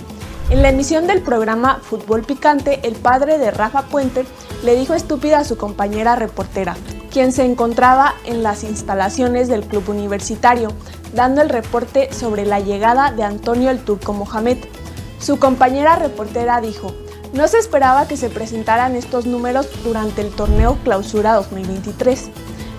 En 0.49 0.61
la 0.61 0.69
emisión 0.69 1.07
del 1.07 1.21
programa 1.21 1.79
Fútbol 1.81 2.21
Picante, 2.21 2.79
el 2.83 2.93
padre 2.93 3.39
de 3.39 3.49
Rafa 3.49 3.81
Puente 3.83 4.25
le 4.63 4.75
dijo 4.75 4.93
estúpida 4.93 5.39
a 5.39 5.43
su 5.43 5.57
compañera 5.57 6.15
reportera, 6.15 6.75
quien 7.11 7.31
se 7.31 7.45
encontraba 7.45 8.13
en 8.25 8.43
las 8.43 8.63
instalaciones 8.63 9.47
del 9.47 9.63
club 9.63 9.89
universitario, 9.89 10.69
dando 11.15 11.41
el 11.41 11.49
reporte 11.49 12.13
sobre 12.13 12.45
la 12.45 12.59
llegada 12.59 13.11
de 13.11 13.23
Antonio 13.23 13.71
el 13.71 13.83
Turco 13.83 14.13
Mohamed. 14.13 14.57
Su 15.19 15.39
compañera 15.39 15.95
reportera 15.95 16.61
dijo, 16.61 16.93
no 17.33 17.47
se 17.47 17.57
esperaba 17.57 18.07
que 18.07 18.15
se 18.15 18.29
presentaran 18.29 18.95
estos 18.95 19.25
números 19.25 19.67
durante 19.83 20.21
el 20.21 20.29
torneo 20.29 20.77
Clausura 20.83 21.33
2023. 21.33 22.29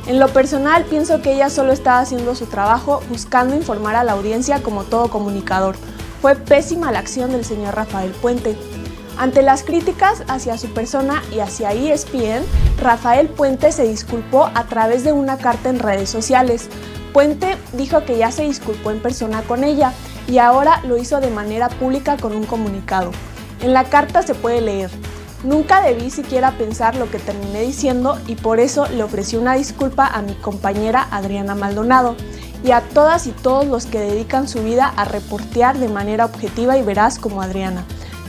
En 0.06 0.20
lo 0.20 0.28
personal, 0.28 0.84
pienso 0.84 1.20
que 1.20 1.32
ella 1.32 1.50
solo 1.50 1.72
estaba 1.72 1.98
haciendo 1.98 2.36
su 2.36 2.46
trabajo 2.46 3.02
buscando 3.08 3.56
informar 3.56 3.96
a 3.96 4.04
la 4.04 4.12
audiencia 4.12 4.62
como 4.62 4.84
todo 4.84 5.10
comunicador. 5.10 5.74
Fue 6.22 6.36
pésima 6.36 6.92
la 6.92 7.00
acción 7.00 7.32
del 7.32 7.44
señor 7.44 7.74
Rafael 7.74 8.12
Puente. 8.12 8.56
Ante 9.18 9.42
las 9.42 9.64
críticas 9.64 10.22
hacia 10.28 10.58
su 10.58 10.68
persona 10.68 11.24
y 11.34 11.40
hacia 11.40 11.72
ESPN, 11.72 12.44
Rafael 12.80 13.28
Puente 13.28 13.72
se 13.72 13.88
disculpó 13.88 14.48
a 14.54 14.64
través 14.66 15.02
de 15.02 15.12
una 15.12 15.38
carta 15.38 15.70
en 15.70 15.80
redes 15.80 16.08
sociales. 16.08 16.68
Puente 17.12 17.56
dijo 17.72 18.04
que 18.04 18.16
ya 18.16 18.30
se 18.30 18.44
disculpó 18.44 18.92
en 18.92 19.02
persona 19.02 19.42
con 19.42 19.64
ella 19.64 19.92
y 20.28 20.38
ahora 20.38 20.82
lo 20.84 20.98
hizo 20.98 21.18
de 21.20 21.30
manera 21.30 21.68
pública 21.68 22.16
con 22.16 22.32
un 22.36 22.44
comunicado. 22.44 23.10
En 23.60 23.72
la 23.72 23.84
carta 23.84 24.22
se 24.22 24.34
puede 24.34 24.60
leer, 24.60 24.90
Nunca 25.44 25.82
debí 25.82 26.10
siquiera 26.10 26.56
pensar 26.56 26.96
lo 26.96 27.10
que 27.10 27.18
terminé 27.18 27.60
diciendo 27.60 28.18
y 28.26 28.36
por 28.36 28.58
eso 28.58 28.86
le 28.86 29.02
ofrecí 29.02 29.36
una 29.36 29.54
disculpa 29.54 30.06
a 30.06 30.22
mi 30.22 30.34
compañera 30.34 31.06
Adriana 31.10 31.54
Maldonado 31.54 32.16
y 32.64 32.70
a 32.70 32.80
todas 32.80 33.26
y 33.26 33.32
todos 33.32 33.66
los 33.66 33.86
que 33.86 34.00
dedican 34.00 34.48
su 34.48 34.62
vida 34.62 34.92
a 34.96 35.04
reportear 35.04 35.78
de 35.78 35.88
manera 35.88 36.24
objetiva 36.24 36.78
y 36.78 36.82
veraz 36.82 37.18
como 37.18 37.42
Adriana. 37.42 37.84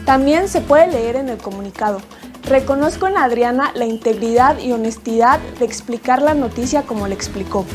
También 0.05 0.47
se 0.49 0.61
puede 0.61 0.88
leer 0.88 1.15
en 1.15 1.29
el 1.29 1.38
comunicado. 1.38 2.01
Reconozco 2.43 3.07
en 3.07 3.17
Adriana 3.17 3.71
la 3.73 3.85
integridad 3.85 4.59
y 4.59 4.71
honestidad 4.71 5.39
de 5.59 5.65
explicar 5.65 6.21
la 6.21 6.34
noticia 6.34 6.84
como 6.84 7.07
le 7.07 7.15
explicó, 7.15 7.65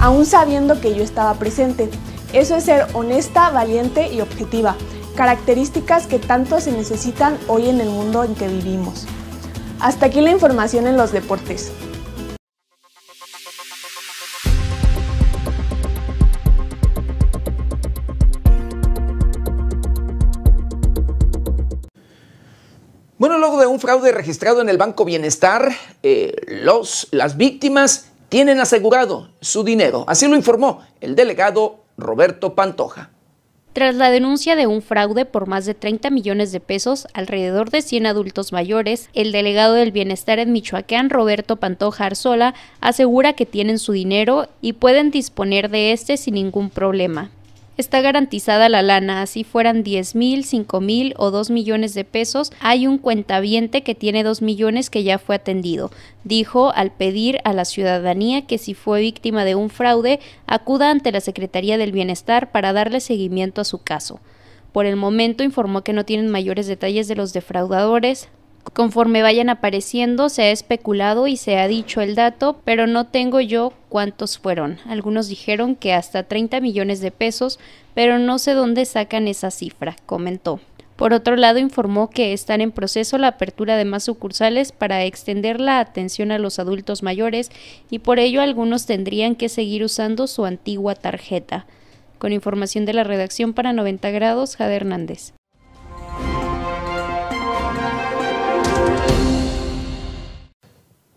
aún 0.00 0.26
sabiendo 0.26 0.80
que 0.80 0.94
yo 0.94 1.02
estaba 1.02 1.34
presente. 1.34 1.90
Eso 2.32 2.56
es 2.56 2.64
ser 2.64 2.86
honesta, 2.94 3.50
valiente 3.50 4.12
y 4.12 4.20
objetiva 4.20 4.76
características 5.12 6.06
que 6.06 6.18
tanto 6.18 6.60
se 6.60 6.72
necesitan 6.72 7.38
hoy 7.48 7.68
en 7.68 7.80
el 7.80 7.88
mundo 7.88 8.24
en 8.24 8.34
que 8.34 8.48
vivimos. 8.48 9.06
Hasta 9.80 10.06
aquí 10.06 10.20
la 10.20 10.30
información 10.30 10.86
en 10.86 10.96
los 10.96 11.12
deportes. 11.12 11.72
Bueno, 23.22 23.38
luego 23.38 23.60
de 23.60 23.68
un 23.68 23.78
fraude 23.78 24.10
registrado 24.10 24.60
en 24.60 24.68
el 24.68 24.78
Banco 24.78 25.04
Bienestar, 25.04 25.70
eh, 26.02 26.34
los, 26.48 27.06
las 27.12 27.36
víctimas 27.36 28.10
tienen 28.28 28.58
asegurado 28.58 29.30
su 29.40 29.62
dinero. 29.62 30.04
Así 30.08 30.26
lo 30.26 30.34
informó 30.34 30.80
el 31.00 31.14
delegado 31.14 31.84
Roberto 31.96 32.56
Pantoja. 32.56 33.11
Tras 33.72 33.94
la 33.94 34.10
denuncia 34.10 34.54
de 34.54 34.66
un 34.66 34.82
fraude 34.82 35.24
por 35.24 35.46
más 35.46 35.64
de 35.64 35.72
30 35.72 36.10
millones 36.10 36.52
de 36.52 36.60
pesos, 36.60 37.06
alrededor 37.14 37.70
de 37.70 37.80
100 37.80 38.06
adultos 38.06 38.52
mayores, 38.52 39.08
el 39.14 39.32
delegado 39.32 39.74
del 39.74 39.92
Bienestar 39.92 40.38
en 40.38 40.52
Michoacán, 40.52 41.08
Roberto 41.08 41.56
Pantoja 41.56 42.06
Arzola, 42.06 42.54
asegura 42.80 43.32
que 43.32 43.46
tienen 43.46 43.78
su 43.78 43.92
dinero 43.92 44.48
y 44.60 44.74
pueden 44.74 45.10
disponer 45.10 45.70
de 45.70 45.92
este 45.92 46.18
sin 46.18 46.34
ningún 46.34 46.68
problema 46.68 47.30
está 47.76 48.00
garantizada 48.00 48.68
la 48.68 48.82
lana, 48.82 49.22
así 49.22 49.44
fueran 49.44 49.82
10 49.82 50.14
mil, 50.14 50.44
5 50.44 50.80
mil 50.80 51.14
o 51.16 51.30
2 51.30 51.50
millones 51.50 51.94
de 51.94 52.04
pesos, 52.04 52.52
hay 52.60 52.86
un 52.86 52.98
cuentaviente 52.98 53.82
que 53.82 53.94
tiene 53.94 54.22
2 54.22 54.42
millones 54.42 54.90
que 54.90 55.02
ya 55.02 55.18
fue 55.18 55.36
atendido. 55.36 55.90
Dijo 56.24 56.72
al 56.74 56.92
pedir 56.92 57.38
a 57.44 57.52
la 57.52 57.64
ciudadanía 57.64 58.46
que 58.46 58.58
si 58.58 58.74
fue 58.74 59.00
víctima 59.00 59.44
de 59.44 59.54
un 59.54 59.70
fraude, 59.70 60.20
acuda 60.46 60.90
ante 60.90 61.12
la 61.12 61.20
Secretaría 61.20 61.78
del 61.78 61.92
Bienestar 61.92 62.52
para 62.52 62.72
darle 62.72 63.00
seguimiento 63.00 63.60
a 63.60 63.64
su 63.64 63.78
caso. 63.78 64.20
Por 64.72 64.86
el 64.86 64.96
momento 64.96 65.44
informó 65.44 65.82
que 65.82 65.92
no 65.92 66.04
tienen 66.04 66.30
mayores 66.30 66.66
detalles 66.66 67.08
de 67.08 67.16
los 67.16 67.32
defraudadores, 67.32 68.28
Conforme 68.72 69.22
vayan 69.22 69.50
apareciendo, 69.50 70.28
se 70.28 70.42
ha 70.42 70.50
especulado 70.50 71.26
y 71.26 71.36
se 71.36 71.58
ha 71.58 71.68
dicho 71.68 72.00
el 72.00 72.14
dato, 72.14 72.60
pero 72.64 72.86
no 72.86 73.06
tengo 73.06 73.40
yo 73.40 73.72
cuántos 73.88 74.38
fueron. 74.38 74.78
Algunos 74.86 75.28
dijeron 75.28 75.74
que 75.76 75.92
hasta 75.92 76.22
30 76.22 76.60
millones 76.60 77.00
de 77.00 77.10
pesos, 77.10 77.58
pero 77.94 78.18
no 78.18 78.38
sé 78.38 78.52
dónde 78.52 78.86
sacan 78.86 79.28
esa 79.28 79.50
cifra, 79.50 79.96
comentó. 80.06 80.60
Por 80.96 81.12
otro 81.12 81.36
lado, 81.36 81.58
informó 81.58 82.10
que 82.10 82.32
están 82.32 82.60
en 82.60 82.70
proceso 82.70 83.18
la 83.18 83.28
apertura 83.28 83.76
de 83.76 83.84
más 83.84 84.04
sucursales 84.04 84.72
para 84.72 85.04
extender 85.04 85.60
la 85.60 85.80
atención 85.80 86.30
a 86.30 86.38
los 86.38 86.58
adultos 86.58 87.02
mayores 87.02 87.50
y 87.90 87.98
por 87.98 88.18
ello 88.18 88.40
algunos 88.40 88.86
tendrían 88.86 89.34
que 89.34 89.48
seguir 89.48 89.82
usando 89.82 90.26
su 90.26 90.44
antigua 90.44 90.94
tarjeta. 90.94 91.66
Con 92.18 92.32
información 92.32 92.84
de 92.84 92.94
la 92.94 93.04
redacción 93.04 93.52
para 93.52 93.72
90 93.72 94.10
grados, 94.10 94.56
Jade 94.56 94.76
Hernández. 94.76 95.32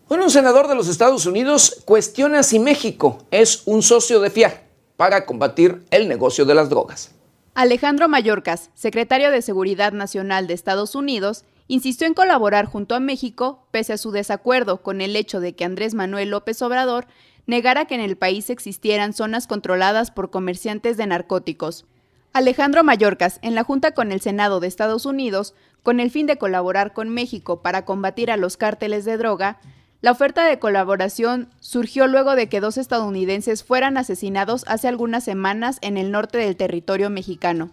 Bueno, 0.08 0.22
un 0.22 0.30
senador 0.30 0.68
de 0.68 0.76
los 0.76 0.86
Estados 0.86 1.26
Unidos 1.26 1.82
cuestiona 1.84 2.44
si 2.44 2.60
México 2.60 3.18
es 3.32 3.62
un 3.66 3.82
socio 3.82 4.20
de 4.20 4.30
fiar 4.30 4.62
para 4.96 5.26
combatir 5.26 5.84
el 5.90 6.06
negocio 6.06 6.44
de 6.44 6.54
las 6.54 6.70
drogas. 6.70 7.10
Alejandro 7.54 8.08
Mayorkas, 8.08 8.70
secretario 8.74 9.32
de 9.32 9.42
Seguridad 9.42 9.92
Nacional 9.92 10.46
de 10.46 10.54
Estados 10.54 10.94
Unidos, 10.94 11.44
insistió 11.66 12.06
en 12.06 12.14
colaborar 12.14 12.66
junto 12.66 12.94
a 12.94 13.00
México, 13.00 13.66
pese 13.72 13.94
a 13.94 13.98
su 13.98 14.12
desacuerdo 14.12 14.80
con 14.80 15.00
el 15.00 15.16
hecho 15.16 15.40
de 15.40 15.56
que 15.56 15.64
Andrés 15.64 15.94
Manuel 15.94 16.30
López 16.30 16.62
Obrador 16.62 17.08
negara 17.46 17.86
que 17.86 17.96
en 17.96 18.00
el 18.00 18.16
país 18.16 18.48
existieran 18.48 19.12
zonas 19.12 19.48
controladas 19.48 20.12
por 20.12 20.30
comerciantes 20.30 20.96
de 20.96 21.08
narcóticos. 21.08 21.84
Alejandro 22.32 22.84
Mayorkas, 22.84 23.40
en 23.42 23.56
la 23.56 23.64
Junta 23.64 23.92
con 23.92 24.12
el 24.12 24.20
Senado 24.20 24.60
de 24.60 24.68
Estados 24.68 25.04
Unidos, 25.04 25.54
con 25.82 25.98
el 25.98 26.12
fin 26.12 26.26
de 26.26 26.38
colaborar 26.38 26.92
con 26.92 27.08
México 27.08 27.60
para 27.60 27.84
combatir 27.84 28.30
a 28.30 28.36
los 28.36 28.56
cárteles 28.56 29.04
de 29.04 29.16
droga, 29.16 29.58
la 30.06 30.12
oferta 30.12 30.44
de 30.44 30.60
colaboración 30.60 31.48
surgió 31.58 32.06
luego 32.06 32.36
de 32.36 32.48
que 32.48 32.60
dos 32.60 32.78
estadounidenses 32.78 33.64
fueran 33.64 33.96
asesinados 33.96 34.64
hace 34.68 34.86
algunas 34.86 35.24
semanas 35.24 35.78
en 35.80 35.96
el 35.96 36.12
norte 36.12 36.38
del 36.38 36.54
territorio 36.54 37.10
mexicano. 37.10 37.72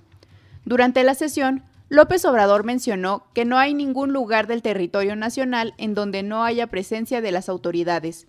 Durante 0.65 1.03
la 1.03 1.13
sesión, 1.13 1.61
López 1.89 2.25
Obrador 2.25 2.63
mencionó 2.63 3.27
que 3.35 3.45
no 3.45 3.59
hay 3.59 3.75
ningún 3.75 4.13
lugar 4.13 4.47
del 4.47 4.63
territorio 4.63 5.15
nacional 5.15 5.75
en 5.77 5.93
donde 5.93 6.23
no 6.23 6.43
haya 6.43 6.65
presencia 6.65 7.21
de 7.21 7.31
las 7.31 7.49
autoridades. 7.49 8.25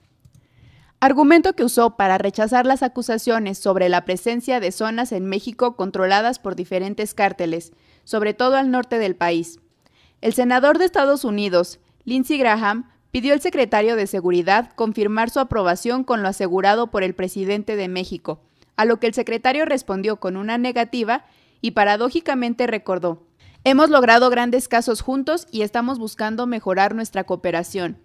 Argumento 1.01 1.55
que 1.55 1.64
usó 1.64 1.97
para 1.97 2.18
rechazar 2.18 2.66
las 2.66 2.82
acusaciones 2.82 3.56
sobre 3.56 3.89
la 3.89 4.05
presencia 4.05 4.60
de 4.60 4.70
zonas 4.70 5.12
en 5.12 5.24
México 5.24 5.76
controladas 5.76 6.39
por 6.39 6.56
diferentes 6.56 7.14
cárteles, 7.14 7.72
sobre 8.05 8.35
todo 8.35 8.56
al 8.56 8.70
norte 8.70 8.98
del 8.98 9.16
país. 9.16 9.60
El 10.20 10.35
senador 10.35 10.76
de 10.76 10.85
Estados 10.85 11.24
Unidos, 11.24 11.81
Lindsey 12.05 12.36
Graham, 12.36 12.90
pidió 13.14 13.32
al 13.32 13.40
secretario 13.40 13.94
de 13.94 14.08
Seguridad 14.08 14.72
confirmar 14.74 15.30
su 15.30 15.38
aprobación 15.38 16.02
con 16.02 16.24
lo 16.24 16.28
asegurado 16.28 16.88
por 16.88 17.04
el 17.04 17.14
presidente 17.14 17.76
de 17.76 17.86
México, 17.86 18.40
a 18.74 18.84
lo 18.84 18.98
que 18.98 19.06
el 19.06 19.14
secretario 19.14 19.66
respondió 19.66 20.16
con 20.16 20.36
una 20.36 20.58
negativa 20.58 21.24
y 21.60 21.70
paradójicamente 21.70 22.66
recordó, 22.66 23.22
Hemos 23.62 23.88
logrado 23.88 24.30
grandes 24.30 24.66
casos 24.66 25.00
juntos 25.00 25.46
y 25.52 25.62
estamos 25.62 26.00
buscando 26.00 26.48
mejorar 26.48 26.96
nuestra 26.96 27.22
cooperación. 27.22 27.98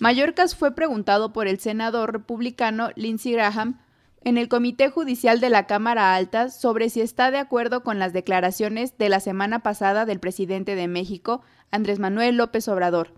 Mallorcas 0.00 0.56
fue 0.56 0.74
preguntado 0.74 1.32
por 1.32 1.46
el 1.46 1.60
senador 1.60 2.12
republicano 2.12 2.90
Lindsey 2.96 3.34
Graham 3.34 3.78
en 4.24 4.38
el 4.38 4.48
Comité 4.48 4.90
Judicial 4.90 5.38
de 5.38 5.50
la 5.50 5.68
Cámara 5.68 6.16
Alta 6.16 6.50
sobre 6.50 6.90
si 6.90 7.00
está 7.00 7.30
de 7.30 7.38
acuerdo 7.38 7.84
con 7.84 8.00
las 8.00 8.12
declaraciones 8.12 8.98
de 8.98 9.08
la 9.08 9.20
semana 9.20 9.60
pasada 9.60 10.04
del 10.04 10.18
presidente 10.18 10.74
de 10.74 10.88
México, 10.88 11.42
Andrés 11.70 12.00
Manuel 12.00 12.36
López 12.36 12.66
Obrador, 12.66 13.12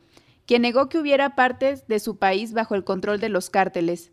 quien 0.50 0.62
negó 0.62 0.88
que 0.88 0.98
hubiera 0.98 1.36
partes 1.36 1.86
de 1.86 2.00
su 2.00 2.16
país 2.16 2.52
bajo 2.52 2.74
el 2.74 2.82
control 2.82 3.20
de 3.20 3.28
los 3.28 3.50
cárteles. 3.50 4.10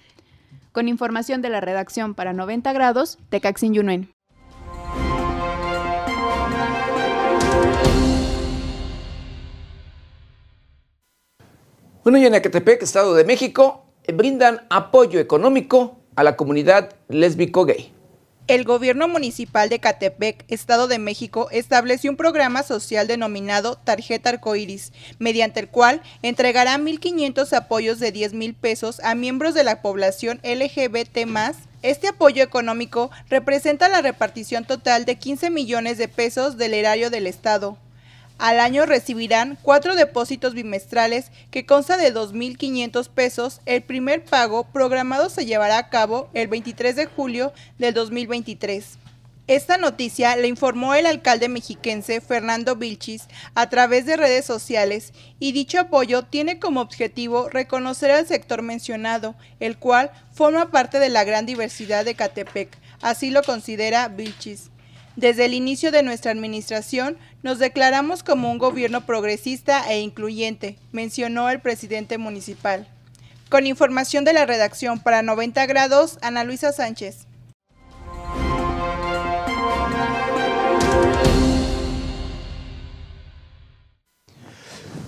Con 0.72 0.88
información 0.88 1.41
de 1.41 1.49
la 1.49 1.61
redacción 1.61 2.14
para 2.14 2.31
90 2.31 2.73
grados, 2.73 3.18
Tecaxin 3.30 3.73
Yunuen. 3.73 4.11
Bueno, 12.03 12.19
y 12.19 12.26
en 12.27 12.35
Ecatepec, 12.35 12.84
Estado 12.84 13.15
de 13.15 13.23
México, 13.23 13.88
brindan 14.14 14.68
apoyo 14.69 15.19
económico 15.19 15.97
a 16.15 16.23
la 16.23 16.35
comunidad 16.35 16.97
lésbico-gay. 17.09 17.97
El 18.48 18.64
gobierno 18.64 19.10
municipal 19.10 19.68
de 19.68 19.80
Catepec, 19.80 20.45
Estado 20.48 20.88
de 20.88 20.99
México, 20.99 21.49
estableció 21.52 22.10
un 22.10 22.15
programa 22.15 22.64
social 22.64 23.06
denominado 23.06 23.76
Tarjeta 23.76 24.30
Arcoiris, 24.30 24.94
mediante 25.19 25.60
el 25.60 25.68
cual 25.68 26.02
entregará 26.22 26.78
1.500 26.78 27.52
apoyos 27.52 27.99
de 27.99 28.14
10 28.14 28.34
mil 28.36 28.53
pesos 28.53 29.02
a 29.02 29.15
miembros 29.15 29.53
de 29.53 29.65
la 29.65 29.82
población 29.82 30.40
LGBT. 30.44 31.28
Este 31.82 32.07
apoyo 32.07 32.41
económico 32.41 33.11
representa 33.30 33.90
la 33.90 34.02
repartición 34.02 34.64
total 34.64 35.03
de 35.03 35.18
15 35.18 35.49
millones 35.49 35.98
de 35.98 36.07
pesos 36.07 36.56
del 36.56 36.74
erario 36.74 37.10
del 37.10 37.28
Estado. 37.28 37.78
Al 38.38 38.59
año 38.59 38.85
recibirán 38.85 39.57
cuatro 39.64 39.95
depósitos 39.95 40.53
bimestrales 40.53 41.31
que 41.49 41.65
consta 41.65 41.97
de 41.97 42.14
2.500 42.14 43.09
pesos. 43.09 43.61
El 43.65 43.81
primer 43.81 44.23
pago 44.23 44.64
programado 44.65 45.30
se 45.30 45.45
llevará 45.45 45.80
a 45.80 45.89
cabo 45.89 46.30
el 46.34 46.47
23 46.47 46.95
de 46.95 47.05
julio 47.07 47.51
del 47.80 47.95
2023. 47.95 48.99
Esta 49.47 49.77
noticia 49.77 50.35
le 50.35 50.49
informó 50.49 50.93
el 50.93 51.05
alcalde 51.05 51.47
mexiquense 51.47 52.19
Fernando 52.19 52.76
Vilchis 52.76 53.23
a 53.55 53.69
través 53.69 54.05
de 54.05 54.18
redes 54.18 54.45
sociales 54.45 55.14
y 55.39 55.53
dicho 55.53 55.80
apoyo 55.80 56.23
tiene 56.23 56.59
como 56.59 56.81
objetivo 56.81 57.47
reconocer 57.47 58.11
al 58.11 58.27
sector 58.27 58.61
mencionado, 58.61 59.35
el 59.61 59.77
cual 59.77 60.11
forma 60.34 60.69
parte 60.69 60.99
de 60.99 61.07
la 61.07 61.23
gran 61.23 61.45
diversidad 61.45 62.03
de 62.03 62.15
Catepec, 62.15 62.77
así 63.01 63.30
lo 63.30 63.41
considera 63.41 64.09
Vilchis. 64.09 64.69
Desde 65.18 65.45
el 65.45 65.56
inicio 65.56 65.91
de 65.91 66.03
nuestra 66.03 66.31
administración 66.31 67.18
nos 67.41 67.57
declaramos 67.57 68.22
como 68.22 68.52
un 68.52 68.60
gobierno 68.60 69.07
progresista 69.07 69.91
e 69.91 69.99
incluyente, 69.99 70.77
mencionó 70.91 71.49
el 71.49 71.60
presidente 71.60 72.19
municipal. 72.19 72.88
Con 73.49 73.65
información 73.65 74.26
de 74.26 74.34
la 74.34 74.45
redacción 74.45 74.99
para 74.99 75.23
90 75.23 75.65
grados, 75.65 76.19
Ana 76.22 76.44
Luisa 76.44 76.72
Sánchez. 76.72 77.26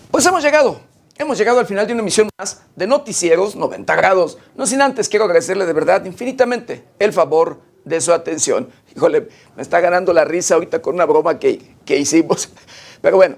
Pues 0.09 0.25
hemos 0.25 0.43
llegado, 0.43 0.81
hemos 1.19 1.37
llegado 1.37 1.59
al 1.59 1.67
final 1.67 1.85
de 1.85 1.93
una 1.93 2.01
emisión 2.01 2.29
más 2.39 2.63
de 2.75 2.87
Noticieros 2.87 3.55
90 3.55 3.95
grados. 3.95 4.39
No 4.55 4.65
sin 4.65 4.81
antes 4.81 5.07
quiero 5.07 5.25
agradecerle 5.25 5.67
de 5.67 5.73
verdad 5.73 6.03
infinitamente 6.05 6.83
el 6.97 7.13
favor 7.13 7.68
de 7.85 8.01
su 8.01 8.13
atención. 8.13 8.69
Híjole, 8.95 9.29
me 9.55 9.61
está 9.61 9.79
ganando 9.79 10.13
la 10.13 10.25
risa 10.25 10.55
ahorita 10.55 10.81
con 10.81 10.95
una 10.95 11.05
broma 11.05 11.39
que, 11.39 11.75
que 11.85 11.97
hicimos. 11.97 12.49
Pero 13.01 13.17
bueno, 13.17 13.37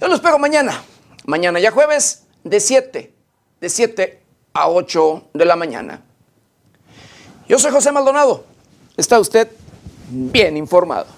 yo 0.00 0.08
lo 0.08 0.14
espero 0.14 0.38
mañana. 0.38 0.82
Mañana 1.24 1.58
ya 1.58 1.70
jueves 1.70 2.24
de 2.44 2.60
7, 2.60 3.14
de 3.60 3.68
7 3.68 4.22
a 4.52 4.68
8 4.70 5.28
de 5.34 5.44
la 5.44 5.56
mañana. 5.56 6.02
Yo 7.48 7.58
soy 7.58 7.72
José 7.72 7.92
Maldonado. 7.92 8.44
Está 8.96 9.18
usted 9.18 9.48
bien 10.08 10.56
informado. 10.56 11.15